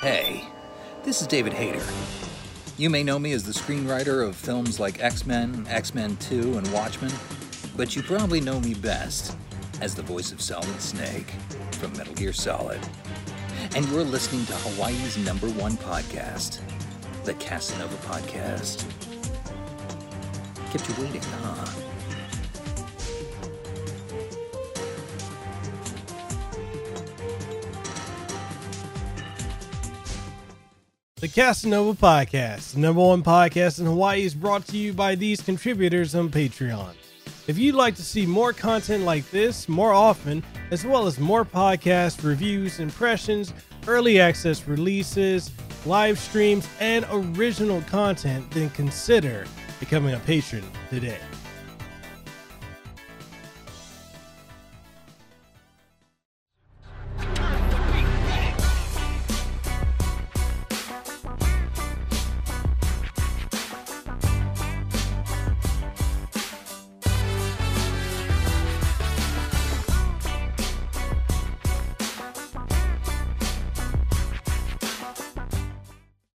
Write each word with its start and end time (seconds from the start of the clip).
Hey, 0.00 0.46
this 1.02 1.20
is 1.20 1.26
David 1.26 1.52
Hayter. 1.52 1.84
You 2.76 2.88
may 2.88 3.02
know 3.02 3.18
me 3.18 3.32
as 3.32 3.42
the 3.42 3.50
screenwriter 3.50 4.24
of 4.24 4.36
films 4.36 4.78
like 4.78 5.02
X 5.02 5.26
Men, 5.26 5.66
X 5.68 5.92
Men 5.92 6.16
2, 6.18 6.56
and 6.56 6.72
Watchmen, 6.72 7.10
but 7.76 7.96
you 7.96 8.02
probably 8.04 8.40
know 8.40 8.60
me 8.60 8.74
best 8.74 9.36
as 9.80 9.96
the 9.96 10.02
voice 10.02 10.30
of 10.30 10.40
Solid 10.40 10.80
Snake 10.80 11.28
from 11.72 11.92
Metal 11.96 12.14
Gear 12.14 12.32
Solid. 12.32 12.78
And 13.74 13.88
you're 13.88 14.04
listening 14.04 14.46
to 14.46 14.52
Hawaii's 14.52 15.18
number 15.18 15.48
one 15.48 15.72
podcast, 15.78 16.60
the 17.24 17.34
Kasanova 17.34 17.96
Podcast. 18.06 18.84
Kept 20.70 20.88
you 20.88 21.04
waiting, 21.04 21.22
huh? 21.42 21.87
The 31.20 31.26
Kasanova 31.26 31.96
Podcast, 31.96 32.74
the 32.74 32.78
number 32.78 33.00
one 33.00 33.24
podcast 33.24 33.80
in 33.80 33.86
Hawaii, 33.86 34.22
is 34.22 34.34
brought 34.34 34.64
to 34.68 34.76
you 34.76 34.92
by 34.92 35.16
these 35.16 35.40
contributors 35.40 36.14
on 36.14 36.28
Patreon. 36.28 36.94
If 37.48 37.58
you'd 37.58 37.74
like 37.74 37.96
to 37.96 38.04
see 38.04 38.24
more 38.24 38.52
content 38.52 39.02
like 39.02 39.28
this 39.32 39.68
more 39.68 39.92
often, 39.92 40.44
as 40.70 40.84
well 40.86 41.08
as 41.08 41.18
more 41.18 41.44
podcast 41.44 42.22
reviews, 42.22 42.78
impressions, 42.78 43.52
early 43.88 44.20
access 44.20 44.68
releases, 44.68 45.50
live 45.86 46.20
streams, 46.20 46.68
and 46.78 47.04
original 47.10 47.82
content, 47.82 48.48
then 48.52 48.70
consider 48.70 49.44
becoming 49.80 50.14
a 50.14 50.20
patron 50.20 50.62
today. 50.88 51.18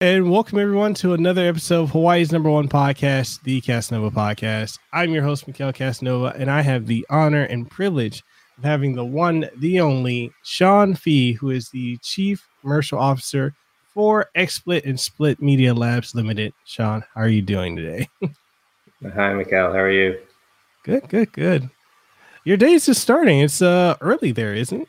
And 0.03 0.33
welcome 0.33 0.59
everyone 0.59 0.95
to 0.95 1.13
another 1.13 1.47
episode 1.47 1.85
of 1.85 1.91
Hawaii's 1.91 2.33
number 2.33 2.51
one 2.51 2.69
podcast, 2.69 3.41
the 3.45 3.61
Kasanova 3.61 4.11
Podcast. 4.11 4.81
I'm 4.93 5.13
your 5.13 5.23
host, 5.23 5.47
Mekel 5.47 5.73
Kasanova, 5.73 6.35
and 6.37 6.51
I 6.51 6.61
have 6.61 6.89
the 6.89 7.07
honor 7.09 7.45
and 7.45 7.71
privilege 7.71 8.25
of 8.59 8.65
having 8.65 8.97
the 8.97 9.05
one, 9.05 9.49
the 9.59 9.81
only 9.81 10.33
Sean 10.43 10.97
Fee, 10.97 11.35
who 11.35 11.51
is 11.51 11.71
the 11.71 11.99
Chief 11.99 12.45
Commercial 12.63 12.99
Officer 12.99 13.55
for 13.95 14.27
XSplit 14.37 14.85
and 14.87 14.99
SplitmediaLabs 14.99 16.17
Limited. 16.17 16.53
Sean, 16.65 17.05
how 17.15 17.21
are 17.21 17.29
you 17.29 17.41
doing 17.41 17.77
today? 17.77 18.09
Hi, 19.05 19.35
Mekel. 19.35 19.73
How 19.73 19.79
are 19.79 19.89
you? 19.89 20.19
Good, 20.83 21.09
good, 21.11 21.31
good. 21.31 21.71
Your 22.43 22.57
day 22.57 22.73
is 22.73 22.87
just 22.87 23.03
starting. 23.03 23.39
It's 23.39 23.63
uh 23.63 23.95
early 24.01 24.33
there, 24.33 24.53
isn't 24.53 24.81
it? 24.81 24.89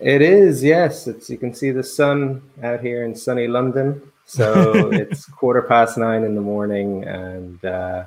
It 0.00 0.22
is, 0.22 0.64
yes. 0.64 1.06
It's 1.06 1.28
you 1.28 1.36
can 1.36 1.52
see 1.52 1.72
the 1.72 1.82
sun 1.82 2.40
out 2.62 2.80
here 2.80 3.04
in 3.04 3.14
sunny 3.14 3.46
London. 3.46 4.00
So 4.30 4.90
it's 4.92 5.24
quarter 5.26 5.62
past 5.62 5.98
nine 5.98 6.22
in 6.22 6.36
the 6.36 6.40
morning, 6.40 7.02
and 7.04 7.62
uh, 7.64 8.04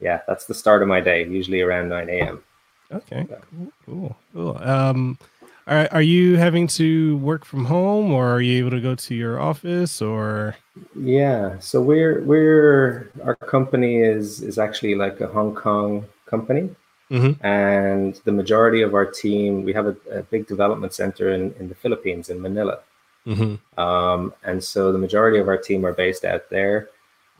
yeah, 0.00 0.22
that's 0.26 0.46
the 0.46 0.54
start 0.54 0.80
of 0.80 0.88
my 0.88 1.00
day. 1.00 1.26
Usually 1.26 1.60
around 1.60 1.90
nine 1.90 2.08
a.m. 2.08 2.42
Okay, 2.90 3.26
cool, 3.28 3.72
cool, 3.84 4.16
cool. 4.32 4.58
Um, 4.62 5.18
are 5.66 5.86
are 5.92 6.02
you 6.02 6.36
having 6.36 6.68
to 6.78 7.18
work 7.18 7.44
from 7.44 7.66
home, 7.66 8.12
or 8.12 8.32
are 8.32 8.40
you 8.40 8.58
able 8.58 8.70
to 8.70 8.80
go 8.80 8.94
to 8.94 9.14
your 9.14 9.38
office, 9.38 10.00
or? 10.00 10.56
Yeah, 10.96 11.58
so 11.58 11.82
we're 11.82 12.22
we're 12.22 13.12
our 13.22 13.36
company 13.36 14.00
is 14.00 14.40
is 14.40 14.58
actually 14.58 14.94
like 14.94 15.20
a 15.20 15.26
Hong 15.26 15.54
Kong 15.54 16.06
company. 16.24 16.70
Mm-hmm. 17.10 17.46
And 17.46 18.20
the 18.24 18.32
majority 18.32 18.82
of 18.82 18.94
our 18.94 19.06
team, 19.06 19.64
we 19.64 19.72
have 19.72 19.86
a, 19.86 19.96
a 20.10 20.22
big 20.24 20.46
development 20.46 20.92
center 20.92 21.32
in, 21.32 21.54
in 21.58 21.70
the 21.70 21.74
Philippines, 21.74 22.28
in 22.28 22.40
Manila. 22.40 22.80
Mm-hmm. 23.26 23.80
Um, 23.80 24.32
and 24.44 24.62
so 24.62 24.92
the 24.92 24.98
majority 24.98 25.38
of 25.38 25.48
our 25.48 25.58
team 25.58 25.84
are 25.84 25.92
based 25.92 26.24
out 26.24 26.48
there. 26.50 26.88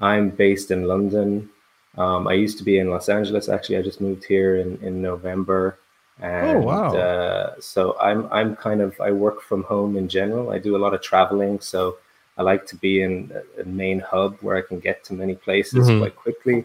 I'm 0.00 0.30
based 0.30 0.70
in 0.70 0.84
London. 0.86 1.50
Um, 1.96 2.28
I 2.28 2.34
used 2.34 2.58
to 2.58 2.64
be 2.64 2.78
in 2.78 2.90
Los 2.90 3.08
Angeles. 3.08 3.48
Actually, 3.48 3.78
I 3.78 3.82
just 3.82 4.00
moved 4.00 4.24
here 4.24 4.56
in, 4.56 4.78
in 4.82 5.02
November. 5.02 5.78
And, 6.20 6.58
Oh, 6.58 6.60
wow. 6.60 6.96
Uh, 6.96 7.54
so 7.60 7.96
I'm 8.00 8.28
I'm 8.32 8.56
kind 8.56 8.80
of 8.80 9.00
I 9.00 9.10
work 9.12 9.40
from 9.40 9.62
home 9.64 9.96
in 9.96 10.08
general. 10.08 10.50
I 10.50 10.58
do 10.58 10.76
a 10.76 10.78
lot 10.84 10.94
of 10.94 11.00
traveling, 11.00 11.60
so 11.60 11.98
I 12.36 12.42
like 12.42 12.66
to 12.66 12.76
be 12.76 13.02
in 13.02 13.32
a, 13.60 13.64
main 13.64 14.00
hub 14.00 14.36
where 14.40 14.56
I 14.56 14.62
can 14.62 14.78
get 14.80 15.04
to 15.04 15.14
many 15.14 15.34
places 15.34 15.88
Mhm. 15.88 16.00
quite 16.00 16.16
quickly. 16.16 16.64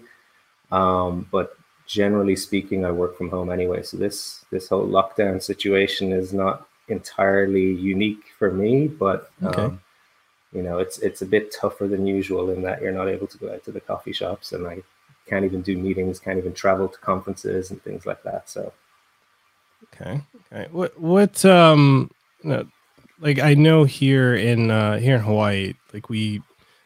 Um, 0.72 1.28
but 1.32 1.56
generally 1.86 2.36
speaking, 2.36 2.86
I 2.86 2.92
work 2.92 3.18
from 3.18 3.30
home 3.30 3.52
anyway. 3.52 3.84
So 3.84 3.98
this 3.98 4.46
this 4.52 4.70
whole 4.70 4.88
lockdown 4.88 5.42
situation 5.42 6.12
is 6.12 6.34
not 6.34 6.68
entirely 6.88 7.74
unique 7.74 8.26
for 8.38 8.52
me, 8.52 8.88
but 8.88 9.32
Okay. 9.44 9.66
um, 9.66 9.82
you 10.52 10.62
know, 10.62 10.78
it's 10.80 11.00
it's 11.00 11.22
a 11.22 11.26
bit 11.26 11.52
tougher 11.52 11.88
than 11.88 12.06
usual 12.06 12.50
in 12.52 12.62
that 12.64 12.82
you're 12.82 12.92
not 12.92 13.08
able 13.08 13.28
to 13.28 13.38
go 13.38 13.52
out 13.54 13.64
to 13.66 13.72
the 13.72 13.82
coffee 13.82 14.14
shops, 14.14 14.52
and 14.52 14.68
I 14.68 14.84
can't 15.28 15.46
even 15.46 15.62
do 15.62 15.78
meetings, 15.78 16.20
can't 16.20 16.38
even 16.38 16.54
travel 16.54 16.88
to 16.88 16.98
conferences 17.00 17.72
and 17.72 17.82
things 17.84 18.06
like 18.06 18.22
that. 18.24 18.50
So 18.50 18.72
Okay. 19.96 20.22
Okay. 20.52 20.68
What 20.72 21.00
what 21.00 21.44
um 21.46 22.12
no, 22.44 22.66
like 23.20 23.40
I 23.40 23.54
know 23.54 23.84
here 23.84 24.36
in 24.36 24.72
uh 24.72 24.98
here 25.00 25.16
in 25.16 25.22
Hawaii, 25.22 25.74
like 25.94 26.10
we 26.10 26.42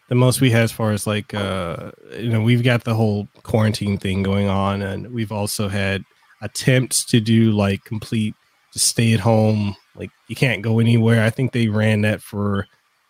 the 0.09 0.15
most 0.15 0.39
we 0.39 0.51
have 0.51 0.63
as 0.63 0.71
far 0.71 0.91
as 0.91 1.07
like 1.07 1.33
uh 1.33 1.91
you 2.17 2.29
know, 2.29 2.41
we've 2.41 2.63
got 2.63 2.83
the 2.83 2.95
whole 2.95 3.27
quarantine 3.43 3.97
thing 3.97 4.23
going 4.23 4.47
on 4.47 4.81
and 4.81 5.11
we've 5.11 5.31
also 5.31 5.67
had 5.67 6.03
attempts 6.41 7.05
to 7.05 7.19
do 7.19 7.51
like 7.51 7.83
complete 7.83 8.35
stay 8.71 9.13
at 9.13 9.19
home, 9.19 9.75
like 9.97 10.11
you 10.27 10.35
can't 10.35 10.61
go 10.63 10.79
anywhere. 10.79 11.23
I 11.23 11.29
think 11.31 11.51
they 11.53 11.67
ran 11.69 12.01
that 12.01 12.21
for 12.21 12.67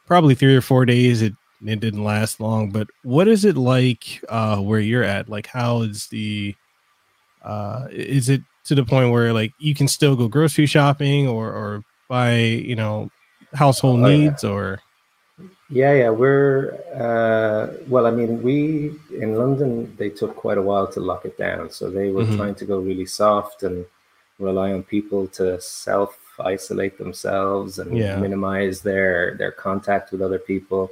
probably 0.07 0.35
3 0.35 0.55
or 0.55 0.61
4 0.61 0.85
days. 0.85 1.21
It 1.21 1.35
it 1.65 1.79
didn't 1.79 2.03
last 2.03 2.39
long, 2.39 2.71
but 2.71 2.87
what 3.03 3.27
is 3.27 3.45
it 3.45 3.57
like 3.57 4.23
uh 4.29 4.57
where 4.59 4.79
you're 4.79 5.03
at? 5.03 5.29
Like 5.29 5.47
how 5.47 5.81
is 5.83 6.07
the 6.09 6.55
uh 7.43 7.87
is 7.91 8.29
it 8.29 8.43
to 8.65 8.75
the 8.75 8.85
point 8.85 9.11
where 9.11 9.33
like 9.33 9.53
you 9.59 9.75
can 9.75 9.87
still 9.87 10.15
go 10.15 10.27
grocery 10.27 10.65
shopping 10.65 11.27
or 11.27 11.49
or 11.51 11.83
buy 12.09 12.37
you 12.39 12.75
know 12.75 13.11
household 13.53 14.01
Oh, 14.01 14.07
yeah. 14.09 14.31
needs 14.31 14.43
or 14.43 14.79
yeah, 15.69 15.93
yeah, 15.93 16.09
we're 16.09 16.73
uh, 16.95 17.73
well. 17.87 18.07
I 18.07 18.11
mean, 18.11 18.41
we 18.41 18.93
in 19.11 19.35
London 19.35 19.93
they 19.97 20.09
took 20.09 20.35
quite 20.35 20.57
a 20.57 20.61
while 20.61 20.87
to 20.87 20.99
lock 20.99 21.25
it 21.25 21.37
down, 21.37 21.69
so 21.69 21.89
they 21.91 22.09
were 22.09 22.23
Mhm. 22.23 22.37
trying 22.37 22.55
to 22.55 22.65
go 22.65 22.79
really 22.79 23.05
soft 23.05 23.63
and 23.63 23.85
rely 24.39 24.71
on 24.71 24.83
people 24.83 25.27
to 25.29 25.59
self 25.61 26.17
isolate 26.39 26.97
themselves 26.97 27.79
and 27.79 27.97
Yeah. 27.97 28.17
minimize 28.19 28.81
their 28.81 29.35
their 29.35 29.51
contact 29.51 30.11
with 30.11 30.21
other 30.21 30.39
people. 30.39 30.91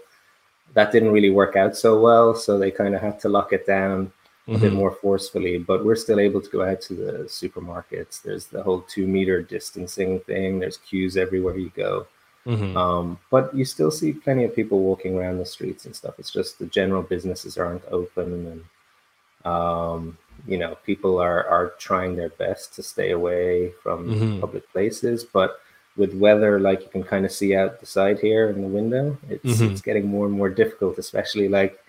That 0.74 0.92
didn't 0.92 1.12
really 1.12 1.30
work 1.30 1.56
out 1.56 1.76
so 1.78 2.00
well, 2.00 2.36
so 2.36 2.58
they 2.58 2.72
kind 2.72 2.96
of 2.96 3.02
had 3.02 3.20
to 3.22 3.30
lock 3.30 3.54
it 3.54 3.66
down 3.66 4.12
a 4.48 4.58
bit 4.60 4.74
Mhm. 4.74 4.76
more 4.76 4.92
forcefully. 4.92 5.58
But 5.58 5.84
we're 5.86 5.96
still 5.96 6.20
able 6.20 6.42
to 6.42 6.50
go 6.50 6.62
out 6.64 6.82
to 6.82 6.94
the 6.94 7.12
supermarkets. 7.28 8.22
There's 8.22 8.46
the 8.48 8.62
whole 8.62 8.82
two 8.82 9.08
meter 9.08 9.42
distancing 9.42 10.20
thing. 10.22 10.60
There's 10.60 10.78
queues 10.78 11.18
everywhere 11.18 11.58
you 11.58 11.72
go. 11.76 12.06
Mhm. 12.46 12.76
Um, 12.76 13.18
but 13.32 13.56
you 13.56 13.66
still 13.66 13.90
see 13.90 14.14
plenty 14.14 14.44
of 14.44 14.54
people 14.56 14.80
walking 14.80 15.18
around 15.18 15.40
the 15.40 15.46
streets 15.46 15.86
and 15.86 15.96
stuff. 15.96 16.20
It's 16.20 16.30
just 16.30 16.60
the 16.60 16.68
general 16.68 17.02
businesses 17.02 17.58
aren't 17.58 17.84
open, 17.90 18.30
and 18.52 19.52
um, 19.52 20.18
you 20.48 20.58
know, 20.58 20.78
people 20.86 21.20
are 21.20 21.46
are 21.48 21.74
trying 21.80 22.16
their 22.16 22.30
best 22.30 22.74
to 22.76 22.84
stay 22.84 23.12
away 23.12 23.72
from 23.84 24.08
Mhm. 24.08 24.40
public 24.42 24.70
places. 24.72 25.24
But 25.24 25.60
with 25.98 26.14
weather, 26.14 26.60
like 26.60 26.82
you 26.82 26.90
can 26.90 27.04
kind 27.04 27.26
of 27.26 27.32
see 27.32 27.56
out 27.56 27.80
the 27.80 27.86
side 27.86 28.20
here 28.20 28.50
in 28.50 28.62
the 28.62 28.68
window, 28.68 29.18
it's 29.30 29.62
Mhm. 29.62 29.72
it's 29.72 29.82
getting 29.82 30.06
more 30.08 30.26
and 30.26 30.36
more 30.36 30.50
difficult, 30.50 30.98
especially 30.98 31.48
like 31.48 31.80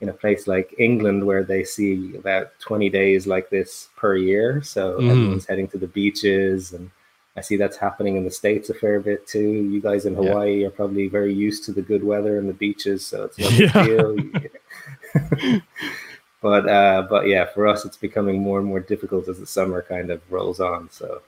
in 0.00 0.08
a 0.08 0.12
place 0.12 0.46
like 0.46 0.74
England 0.78 1.24
where 1.24 1.42
they 1.44 1.64
see 1.64 2.14
about 2.16 2.48
20 2.60 2.88
days 2.90 3.26
like 3.26 3.48
this 3.50 3.88
per 3.96 4.14
year. 4.16 4.62
So 4.62 4.98
Mhm. 4.98 5.10
everyone's 5.10 5.46
heading 5.46 5.68
to 5.68 5.78
the 5.78 5.86
beaches 5.86 6.72
and 6.72 6.90
I 7.38 7.42
see 7.42 7.56
that's 7.56 7.76
happening 7.76 8.16
in 8.16 8.24
the 8.24 8.30
States 8.30 8.70
a 8.70 8.74
fair 8.74 8.98
bit 9.00 9.26
too. 9.26 9.50
You 9.72 9.80
guys 9.82 10.06
in 10.06 10.14
Yeah. 10.14 10.20
Hawaii 10.30 10.64
are 10.64 10.70
probably 10.70 11.06
very 11.06 11.34
used 11.34 11.64
to 11.64 11.72
the 11.72 11.82
good 11.82 12.02
weather 12.02 12.38
and 12.38 12.48
the 12.48 12.54
beaches, 12.54 13.04
so 13.06 13.24
it's 13.24 13.38
no 13.38 13.48
Yeah. 13.60 13.72
big 14.16 14.32
deal. 14.32 15.60
but 16.42 16.68
uh, 16.68 17.06
but 17.08 17.26
yeah, 17.26 17.44
for 17.46 17.66
us 17.66 17.84
it's 17.84 17.96
becoming 17.96 18.40
more 18.40 18.58
and 18.58 18.66
more 18.68 18.80
difficult 18.80 19.28
as 19.28 19.38
the 19.40 19.46
summer 19.46 19.82
kind 19.82 20.10
of 20.10 20.20
rolls 20.30 20.60
on. 20.60 20.88
So 20.90 21.22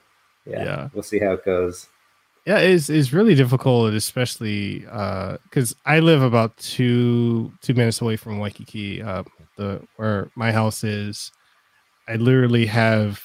yeah, 0.45 0.63
Yeah. 0.63 0.89
we'll 0.93 1.03
see 1.03 1.19
how 1.19 1.33
it 1.33 1.45
goes. 1.45 1.87
yeah 2.45 2.57
it's, 2.59 2.89
it's 2.89 3.11
really 3.13 3.35
difficult 3.35 3.93
especially 3.93 4.85
uh 4.89 5.37
because 5.43 5.75
i 5.85 5.99
live 5.99 6.21
about 6.21 6.55
two 6.57 7.51
two 7.61 7.73
minutes 7.73 7.99
away 8.01 8.15
from 8.15 8.39
waikiki 8.39 9.01
uh 9.01 9.23
the 9.57 9.81
where 9.97 10.31
my 10.35 10.49
house 10.51 10.83
is 10.85 11.31
i 12.07 12.15
literally 12.15 12.65
have 12.65 13.21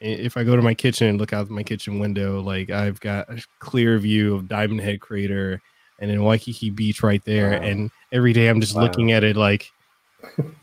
if 0.00 0.36
i 0.36 0.44
go 0.44 0.54
to 0.54 0.62
my 0.62 0.74
kitchen 0.74 1.08
and 1.08 1.18
look 1.18 1.32
out 1.32 1.48
my 1.48 1.62
kitchen 1.62 1.98
window 1.98 2.40
like 2.42 2.68
i've 2.70 3.00
got 3.00 3.28
a 3.30 3.42
clear 3.60 3.98
view 3.98 4.34
of 4.34 4.46
diamond 4.46 4.80
head 4.80 5.00
crater 5.00 5.60
and 5.98 6.10
then 6.10 6.22
Waikiki 6.22 6.68
Beach 6.68 7.02
right 7.02 7.24
there. 7.24 7.52
Wow. 7.52 7.62
And 7.66 7.90
every 8.12 8.34
day 8.34 8.48
I'm 8.48 8.60
just 8.60 8.74
Wow. 8.76 8.82
looking 8.82 9.12
at 9.12 9.24
it 9.24 9.34
like, 9.34 9.72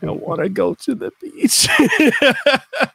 I 0.02 0.10
want 0.10 0.42
to 0.42 0.48
go 0.48 0.74
to 0.74 0.94
the 0.94 1.10
beach. 1.20 1.68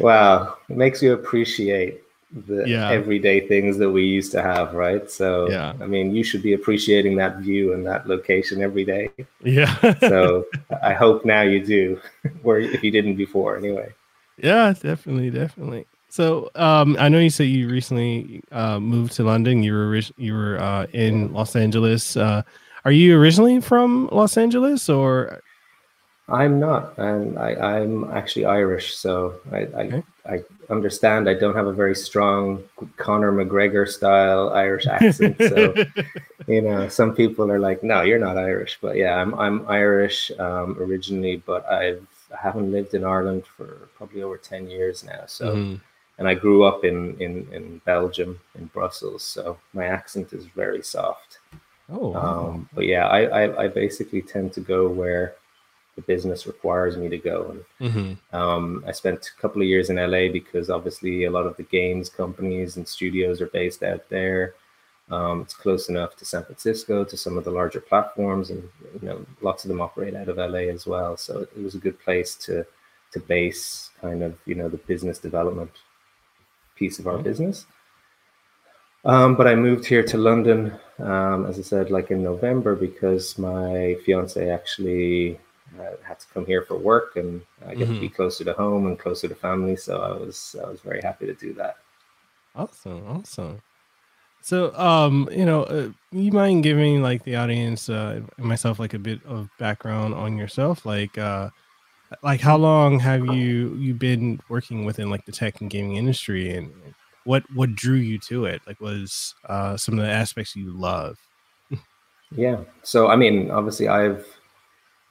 Wow, 0.00 0.56
it 0.68 0.76
makes 0.76 1.02
you 1.02 1.12
appreciate 1.12 2.02
the 2.46 2.68
Yeah. 2.68 2.90
everyday 2.90 3.46
things 3.46 3.78
that 3.78 3.90
we 3.90 4.04
used 4.04 4.32
to 4.32 4.42
have, 4.42 4.74
right? 4.74 5.10
So, 5.10 5.48
Yeah. 5.50 5.72
I 5.80 5.86
mean, 5.86 6.14
you 6.14 6.22
should 6.24 6.42
be 6.42 6.52
appreciating 6.52 7.16
that 7.16 7.38
view 7.38 7.72
and 7.72 7.86
that 7.86 8.06
location 8.08 8.60
every 8.62 8.84
day. 8.84 9.10
yeah. 9.42 9.94
So, 10.00 10.46
I 10.82 10.94
hope 10.94 11.24
now 11.24 11.42
you 11.42 11.64
do, 11.64 12.00
where 12.42 12.58
if 12.60 12.82
you 12.82 12.90
didn't 12.90 13.16
before, 13.16 13.56
anyway. 13.56 13.92
Yeah, 14.36 14.72
definitely, 14.72 15.30
definitely. 15.30 15.86
So, 16.10 16.50
um, 16.54 16.96
I 16.98 17.08
know 17.08 17.18
you 17.18 17.30
said 17.30 17.44
you 17.48 17.68
recently 17.68 18.42
uh, 18.50 18.80
moved 18.80 19.12
to 19.14 19.24
London. 19.24 19.62
You 19.62 19.74
were 19.74 19.96
you 20.16 20.34
were 20.34 20.58
uh, 20.60 20.86
in 20.92 21.32
Los 21.32 21.54
Angeles. 21.56 22.16
Uh, 22.16 22.42
are 22.84 22.92
you 22.92 23.18
originally 23.18 23.60
from 23.60 24.08
Los 24.12 24.36
Angeles, 24.36 24.88
or 24.88 25.40
I'm 26.28 26.60
not, 26.60 26.96
and 26.98 27.38
I, 27.38 27.54
I'm 27.54 28.10
actually 28.10 28.44
Irish, 28.44 28.94
so 28.96 29.40
I, 29.50 29.58
I, 29.82 29.92
Okay. 29.92 30.02
I 30.26 30.44
understand 30.68 31.28
I 31.28 31.34
don't 31.34 31.54
have 31.56 31.66
a 31.66 31.72
very 31.72 31.94
strong 31.94 32.62
Conor 32.98 33.32
McGregor 33.32 33.88
style 33.88 34.50
Irish 34.50 34.86
accent. 34.86 35.40
So, 35.42 35.78
you 36.46 36.62
know, 36.62 36.88
some 36.88 37.14
people 37.14 37.50
are 37.52 37.58
like, 37.60 37.82
"No, 37.82 38.02
you're 38.02 38.18
not 38.18 38.38
Irish," 38.38 38.78
but 38.82 38.96
yeah, 38.96 39.16
I'm 39.16 39.34
I'm 39.34 39.66
Irish 39.68 40.30
um, 40.38 40.76
originally, 40.80 41.36
but 41.46 41.64
I've 41.70 42.06
I 42.32 42.36
haven't 42.42 42.72
lived 42.72 42.94
in 42.94 43.04
Ireland 43.04 43.46
for 43.46 43.88
probably 43.96 44.22
over 44.22 44.38
ten 44.38 44.68
years 44.70 45.04
now. 45.04 45.24
So, 45.26 45.56
Mhm. 45.56 45.80
and 46.18 46.28
I 46.28 46.34
grew 46.34 46.64
up 46.64 46.84
in 46.84 47.16
in 47.20 47.46
in 47.52 47.78
Belgium 47.84 48.40
in 48.54 48.66
Brussels, 48.66 49.22
so 49.22 49.58
my 49.74 49.84
accent 49.86 50.32
is 50.32 50.46
very 50.46 50.82
soft. 50.82 51.27
Oh, 51.90 52.08
wow. 52.08 52.48
Um, 52.48 52.68
but 52.74 52.86
yeah, 52.86 53.06
I, 53.06 53.20
I 53.44 53.64
I 53.64 53.68
basically 53.68 54.22
tend 54.22 54.52
to 54.54 54.60
go 54.60 54.88
where 54.88 55.34
the 55.96 56.02
business 56.02 56.46
requires 56.46 56.96
me 56.96 57.08
to 57.08 57.18
go, 57.18 57.50
and 57.50 57.64
Mhm. 57.92 58.18
um, 58.34 58.84
I 58.86 58.92
spent 58.92 59.26
a 59.26 59.40
couple 59.40 59.62
of 59.62 59.68
years 59.68 59.90
in 59.90 59.96
LA 59.98 60.28
because 60.32 60.70
obviously 60.70 61.24
a 61.24 61.30
lot 61.30 61.46
of 61.46 61.56
the 61.56 61.64
games 61.64 62.08
companies 62.08 62.76
and 62.76 62.86
studios 62.86 63.40
are 63.40 63.48
based 63.48 63.82
out 63.82 64.08
there. 64.08 64.54
Um, 65.10 65.40
it's 65.42 65.54
close 65.54 65.88
enough 65.88 66.16
to 66.16 66.24
San 66.26 66.44
Francisco, 66.44 67.04
to 67.04 67.16
some 67.16 67.38
of 67.38 67.44
the 67.44 67.50
larger 67.50 67.80
platforms, 67.80 68.50
and 68.50 68.62
you 69.00 69.08
know 69.08 69.26
lots 69.40 69.64
of 69.64 69.68
them 69.68 69.80
operate 69.80 70.14
out 70.14 70.28
of 70.28 70.38
LA 70.38 70.68
as 70.76 70.86
well. 70.86 71.16
So 71.16 71.40
it 71.40 71.62
was 71.62 71.74
a 71.74 71.78
good 71.86 71.98
place 72.00 72.34
to 72.46 72.66
to 73.12 73.20
base 73.20 73.90
kind 74.00 74.22
of 74.22 74.38
you 74.46 74.54
know 74.54 74.68
the 74.68 74.76
business 74.78 75.18
development 75.18 75.70
piece 76.76 76.98
of 76.98 77.06
our 77.06 77.14
Okay. 77.14 77.24
business. 77.24 77.66
Um, 79.04 79.36
but 79.36 79.46
I 79.46 79.54
moved 79.54 79.86
here 79.86 80.02
to 80.02 80.18
London, 80.18 80.72
um, 80.98 81.46
as 81.46 81.58
I 81.58 81.62
said, 81.62 81.90
like 81.90 82.10
in 82.10 82.22
November 82.22 82.74
because 82.74 83.38
my 83.38 83.96
fiance 84.04 84.50
actually 84.50 85.38
uh, 85.78 85.96
had 86.02 86.18
to 86.20 86.26
come 86.34 86.44
here 86.44 86.62
for 86.62 86.76
work, 86.76 87.16
and 87.16 87.40
I 87.66 87.74
get 87.74 87.88
to 87.88 88.00
be 88.00 88.08
closer 88.08 88.44
to 88.44 88.52
home 88.52 88.86
and 88.86 88.98
closer 88.98 89.28
to 89.28 89.34
family. 89.34 89.76
So 89.76 90.00
I 90.00 90.12
was 90.12 90.56
I 90.62 90.68
was 90.68 90.80
very 90.80 91.00
happy 91.00 91.26
to 91.26 91.34
do 91.34 91.54
that. 91.54 91.76
Awesome, 92.54 93.06
awesome. 93.06 93.62
So, 94.40 94.74
um, 94.76 95.28
you 95.30 95.44
know, 95.44 95.64
uh, 95.64 95.90
you 96.10 96.32
mind 96.32 96.62
giving 96.62 97.02
like 97.02 97.22
the 97.24 97.36
audience 97.36 97.88
uh, 97.88 98.20
myself 98.38 98.78
like 98.78 98.94
a 98.94 98.98
bit 98.98 99.24
of 99.26 99.48
background 99.58 100.14
on 100.14 100.38
yourself, 100.38 100.86
like, 100.86 101.18
uh, 101.18 101.50
like 102.22 102.40
how 102.40 102.56
long 102.56 102.98
have 103.00 103.26
you 103.26 103.74
you 103.76 103.94
been 103.94 104.40
working 104.48 104.84
within 104.84 105.10
like 105.10 105.26
the 105.26 105.32
tech 105.32 105.60
and 105.60 105.70
gaming 105.70 105.96
industry, 105.96 106.54
and 106.56 106.72
what 107.28 107.42
what 107.54 107.74
drew 107.74 107.96
you 107.96 108.18
to 108.30 108.46
it? 108.46 108.62
Like, 108.66 108.80
was 108.80 109.34
uh, 109.46 109.76
some 109.76 109.98
of 109.98 110.04
the 110.04 110.10
aspects 110.10 110.56
you 110.56 110.70
love? 110.72 111.16
Yeah. 112.34 112.60
So 112.82 113.08
I 113.08 113.16
mean, 113.16 113.50
obviously, 113.50 113.86
I've 113.88 114.26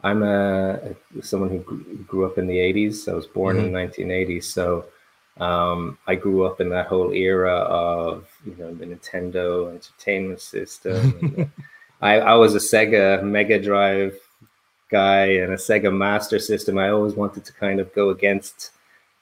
I'm 0.03 0.23
a 0.23 0.95
someone 1.21 1.49
who 1.49 1.59
grew 2.05 2.25
up 2.25 2.37
in 2.37 2.47
the 2.47 2.57
'80s. 2.57 3.07
I 3.07 3.13
was 3.13 3.27
born 3.27 3.57
in 3.57 3.71
1980, 3.71 4.41
so 4.41 4.85
um, 5.39 5.97
I 6.07 6.15
grew 6.15 6.43
up 6.45 6.59
in 6.59 6.69
that 6.69 6.87
whole 6.87 7.11
era 7.13 7.55
of 7.55 8.27
you 8.45 8.55
know 8.57 8.73
the 8.73 8.85
Nintendo 8.85 9.69
Entertainment 9.71 10.41
System. 10.41 10.95
and 11.37 11.51
I, 12.01 12.19
I 12.19 12.33
was 12.35 12.55
a 12.55 12.59
Sega 12.59 13.23
Mega 13.23 13.59
Drive 13.61 14.15
guy 14.89 15.25
and 15.41 15.53
a 15.53 15.57
Sega 15.57 15.95
Master 15.95 16.39
System. 16.39 16.77
I 16.79 16.89
always 16.89 17.13
wanted 17.13 17.45
to 17.45 17.53
kind 17.53 17.79
of 17.79 17.93
go 17.93 18.09
against 18.09 18.71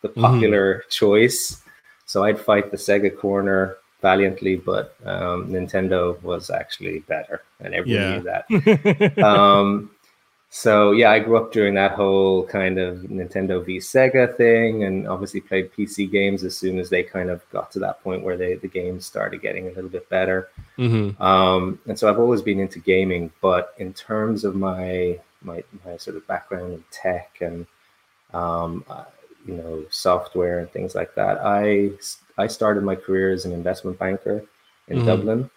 the 0.01 0.09
Mhm. 0.09 0.21
popular 0.21 0.83
choice, 0.89 1.62
so 2.06 2.24
I'd 2.24 2.40
fight 2.40 2.72
the 2.72 2.78
Sega 2.78 3.16
corner 3.18 3.78
valiantly, 4.02 4.56
but 4.57 4.96
um, 5.06 5.48
Nintendo 5.50 6.22
was 6.22 6.50
actually 6.50 7.00
better, 7.00 7.44
and 7.60 7.74
everyone 7.74 8.04
Yeah. 8.04 8.07
knew 8.07 8.24
that 8.24 8.50
um, 9.22 9.92
so 10.50 10.92
yeah, 10.92 11.12
I 11.12 11.19
grew 11.19 11.38
up 11.38 11.52
during 11.52 11.74
that 11.75 11.92
whole 11.94 12.46
kind 12.48 12.78
of 12.80 13.00
Nintendo 13.00 13.66
v 13.66 13.78
Sega 13.78 14.36
thing, 14.38 14.84
and 14.86 15.07
obviously 15.07 15.42
played 15.42 15.74
PC 15.74 16.07
games 16.07 16.44
as 16.44 16.57
soon 16.57 16.80
as 16.80 16.90
they 16.90 17.04
kind 17.04 17.30
of 17.30 17.48
got 17.52 17.72
to 17.72 17.80
that 17.80 18.02
point 18.04 18.24
where 18.24 18.38
they 18.38 18.56
the 18.56 18.68
games 18.68 19.06
started 19.06 19.42
getting 19.42 19.68
a 19.68 19.72
little 19.72 19.90
bit 19.90 20.10
better. 20.10 20.50
hmm 20.78 21.16
Um, 21.19 21.80
and 21.88 21.98
so 21.98 22.10
I've 22.10 22.19
always 22.19 22.42
been 22.42 22.60
into 22.60 22.80
gaming, 22.80 23.31
but 23.42 23.74
in 23.80 23.94
terms 23.94 24.44
of 24.44 24.56
my 24.56 25.19
my 25.42 25.63
my 25.86 25.98
sort 25.98 26.18
of 26.18 26.28
background 26.28 26.74
in 26.74 26.84
tech 26.92 27.38
and 27.42 27.66
um, 28.34 28.86
you 29.45 29.56
know 29.56 29.86
software 29.89 30.59
and 30.59 30.69
things 30.71 30.95
like 30.95 31.13
that, 31.15 31.39
I 31.44 31.92
I 32.38 32.47
started 32.47 32.83
my 32.83 32.95
career 32.95 33.31
as 33.31 33.45
an 33.45 33.53
investment 33.53 33.97
banker 34.00 34.44
in 34.89 34.97
Mhm. 35.00 35.06
Dublin, 35.06 35.50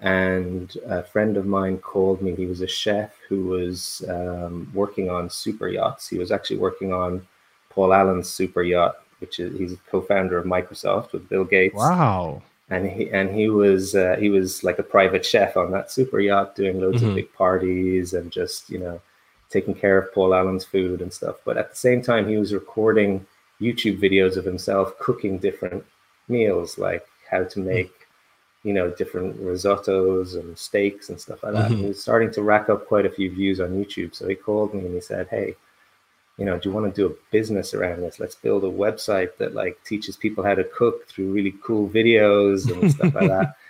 and 0.00 0.76
a 0.86 1.02
friend 1.02 1.36
of 1.36 1.46
mine 1.46 1.78
called 1.78 2.22
me. 2.22 2.34
He 2.34 2.46
was 2.46 2.60
a 2.60 2.66
chef 2.66 3.12
who 3.28 3.44
was 3.46 4.04
um, 4.08 4.70
working 4.74 5.10
on 5.10 5.30
super 5.30 5.68
yachts. 5.68 6.08
He 6.08 6.18
was 6.18 6.32
actually 6.32 6.58
working 6.58 6.92
on 6.92 7.26
Paul 7.70 7.92
Allen's 7.94 8.28
super 8.28 8.62
yacht, 8.62 8.96
which 9.20 9.38
is 9.40 9.56
he's 9.58 9.72
a 9.74 9.76
co-founder 9.90 10.38
of 10.38 10.46
Microsoft 10.46 11.12
with 11.12 11.28
Bill 11.28 11.44
Gates 11.44 11.74
Wow. 11.76 12.42
and 12.70 12.88
he 12.90 13.10
and 13.10 13.30
he 13.34 13.48
was 13.48 13.94
uh, 13.94 14.16
he 14.18 14.28
was 14.30 14.64
like 14.64 14.78
a 14.78 14.82
private 14.82 15.24
chef 15.26 15.56
on 15.56 15.70
that 15.72 15.90
super 15.90 16.20
yacht 16.20 16.54
doing 16.56 16.80
loads 16.80 17.02
Mhm. 17.02 17.08
of 17.08 17.14
big 17.14 17.32
parties 17.34 18.14
and 18.14 18.30
just 18.32 18.70
you 18.70 18.78
know 18.78 19.00
taking 19.52 19.74
care 19.74 19.98
of 19.98 20.12
Paul 20.14 20.34
Allen's 20.34 20.64
food 20.64 21.02
and 21.02 21.12
stuff. 21.12 21.36
But 21.44 21.56
at 21.56 21.70
the 21.70 21.76
same 21.76 22.02
time, 22.02 22.28
he 22.28 22.36
was 22.36 22.54
recording 22.54 23.26
YouTube 23.60 24.00
videos 24.00 24.36
of 24.36 24.44
himself 24.44 24.98
cooking 24.98 25.38
different 25.38 25.84
meals, 26.28 26.78
like 26.78 27.06
how 27.30 27.44
to 27.44 27.58
make 27.60 27.92
you 28.64 28.72
know 28.72 28.90
different 28.90 29.36
risottos 29.40 30.34
and 30.38 30.56
steaks 30.56 31.08
and 31.08 31.20
stuff 31.20 31.42
like 31.42 31.54
that. 31.54 31.70
Mhm. 31.70 31.76
he 31.78 31.86
was 31.86 32.00
starting 32.00 32.30
to 32.32 32.42
rack 32.42 32.68
up 32.68 32.86
quite 32.86 33.06
a 33.06 33.10
few 33.10 33.30
views 33.30 33.60
on 33.60 33.70
YouTube. 33.70 34.14
So 34.14 34.28
he 34.28 34.34
called 34.34 34.74
me 34.74 34.80
and 34.86 34.94
he 34.94 35.00
said, 35.00 35.28
"Hey." 35.28 35.56
You 36.38 36.46
know, 36.46 36.58
do 36.58 36.70
you 36.70 36.74
want 36.74 36.92
to 36.92 36.98
do 37.00 37.06
a 37.12 37.16
business 37.30 37.74
around 37.74 38.00
this? 38.00 38.18
Let's 38.18 38.34
build 38.34 38.64
a 38.64 38.66
website 38.66 39.36
that 39.36 39.52
like 39.54 39.78
teaches 39.84 40.16
people 40.16 40.42
how 40.42 40.54
to 40.54 40.64
cook 40.64 41.06
through 41.06 41.30
really 41.30 41.54
cool 41.62 41.90
videos 41.90 42.72
and 42.72 42.90
stuff 42.90 43.14
like 43.14 43.28
that. 43.28 43.56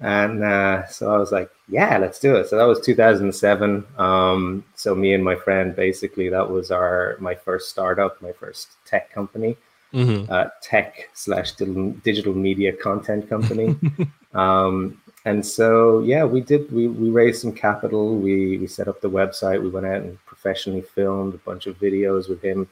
And 0.00 0.42
uh, 0.42 0.86
so 0.86 1.14
I 1.14 1.18
was 1.18 1.30
like, 1.30 1.50
yeah, 1.70 1.98
let's 1.98 2.18
do 2.18 2.34
it. 2.34 2.48
So 2.48 2.56
that 2.56 2.64
was 2.64 2.80
2007. 2.80 3.86
Um, 3.96 4.64
so 4.74 4.94
me 4.94 5.14
and 5.14 5.24
my 5.24 5.36
friend, 5.36 5.74
basically, 5.74 6.28
that 6.28 6.50
was 6.50 6.70
our 6.70 7.16
my 7.20 7.34
first 7.34 7.70
startup, 7.70 8.20
my 8.20 8.32
first 8.32 8.72
tech 8.84 9.12
company, 9.12 9.56
hmm 9.92 10.24
uh, 10.28 10.46
tech 10.60 11.08
slash 11.14 11.52
digital 11.52 11.92
digital 12.04 12.34
media 12.34 12.72
content 12.72 13.28
company. 13.28 13.76
um, 14.34 15.00
and 15.24 15.46
so 15.46 16.00
yeah, 16.00 16.24
we 16.24 16.40
did. 16.40 16.70
We 16.72 16.88
we 16.88 17.10
raised 17.10 17.40
some 17.40 17.52
capital. 17.52 18.16
We 18.16 18.58
we 18.58 18.66
set 18.66 18.88
up 18.88 19.00
the 19.00 19.10
website. 19.10 19.62
We 19.62 19.68
went 19.68 19.86
out 19.86 20.02
and 20.02 20.18
professionally 20.26 20.82
filmed 20.82 21.34
a 21.34 21.38
bunch 21.38 21.66
of 21.66 21.78
videos 21.78 22.28
with 22.28 22.42
him. 22.42 22.68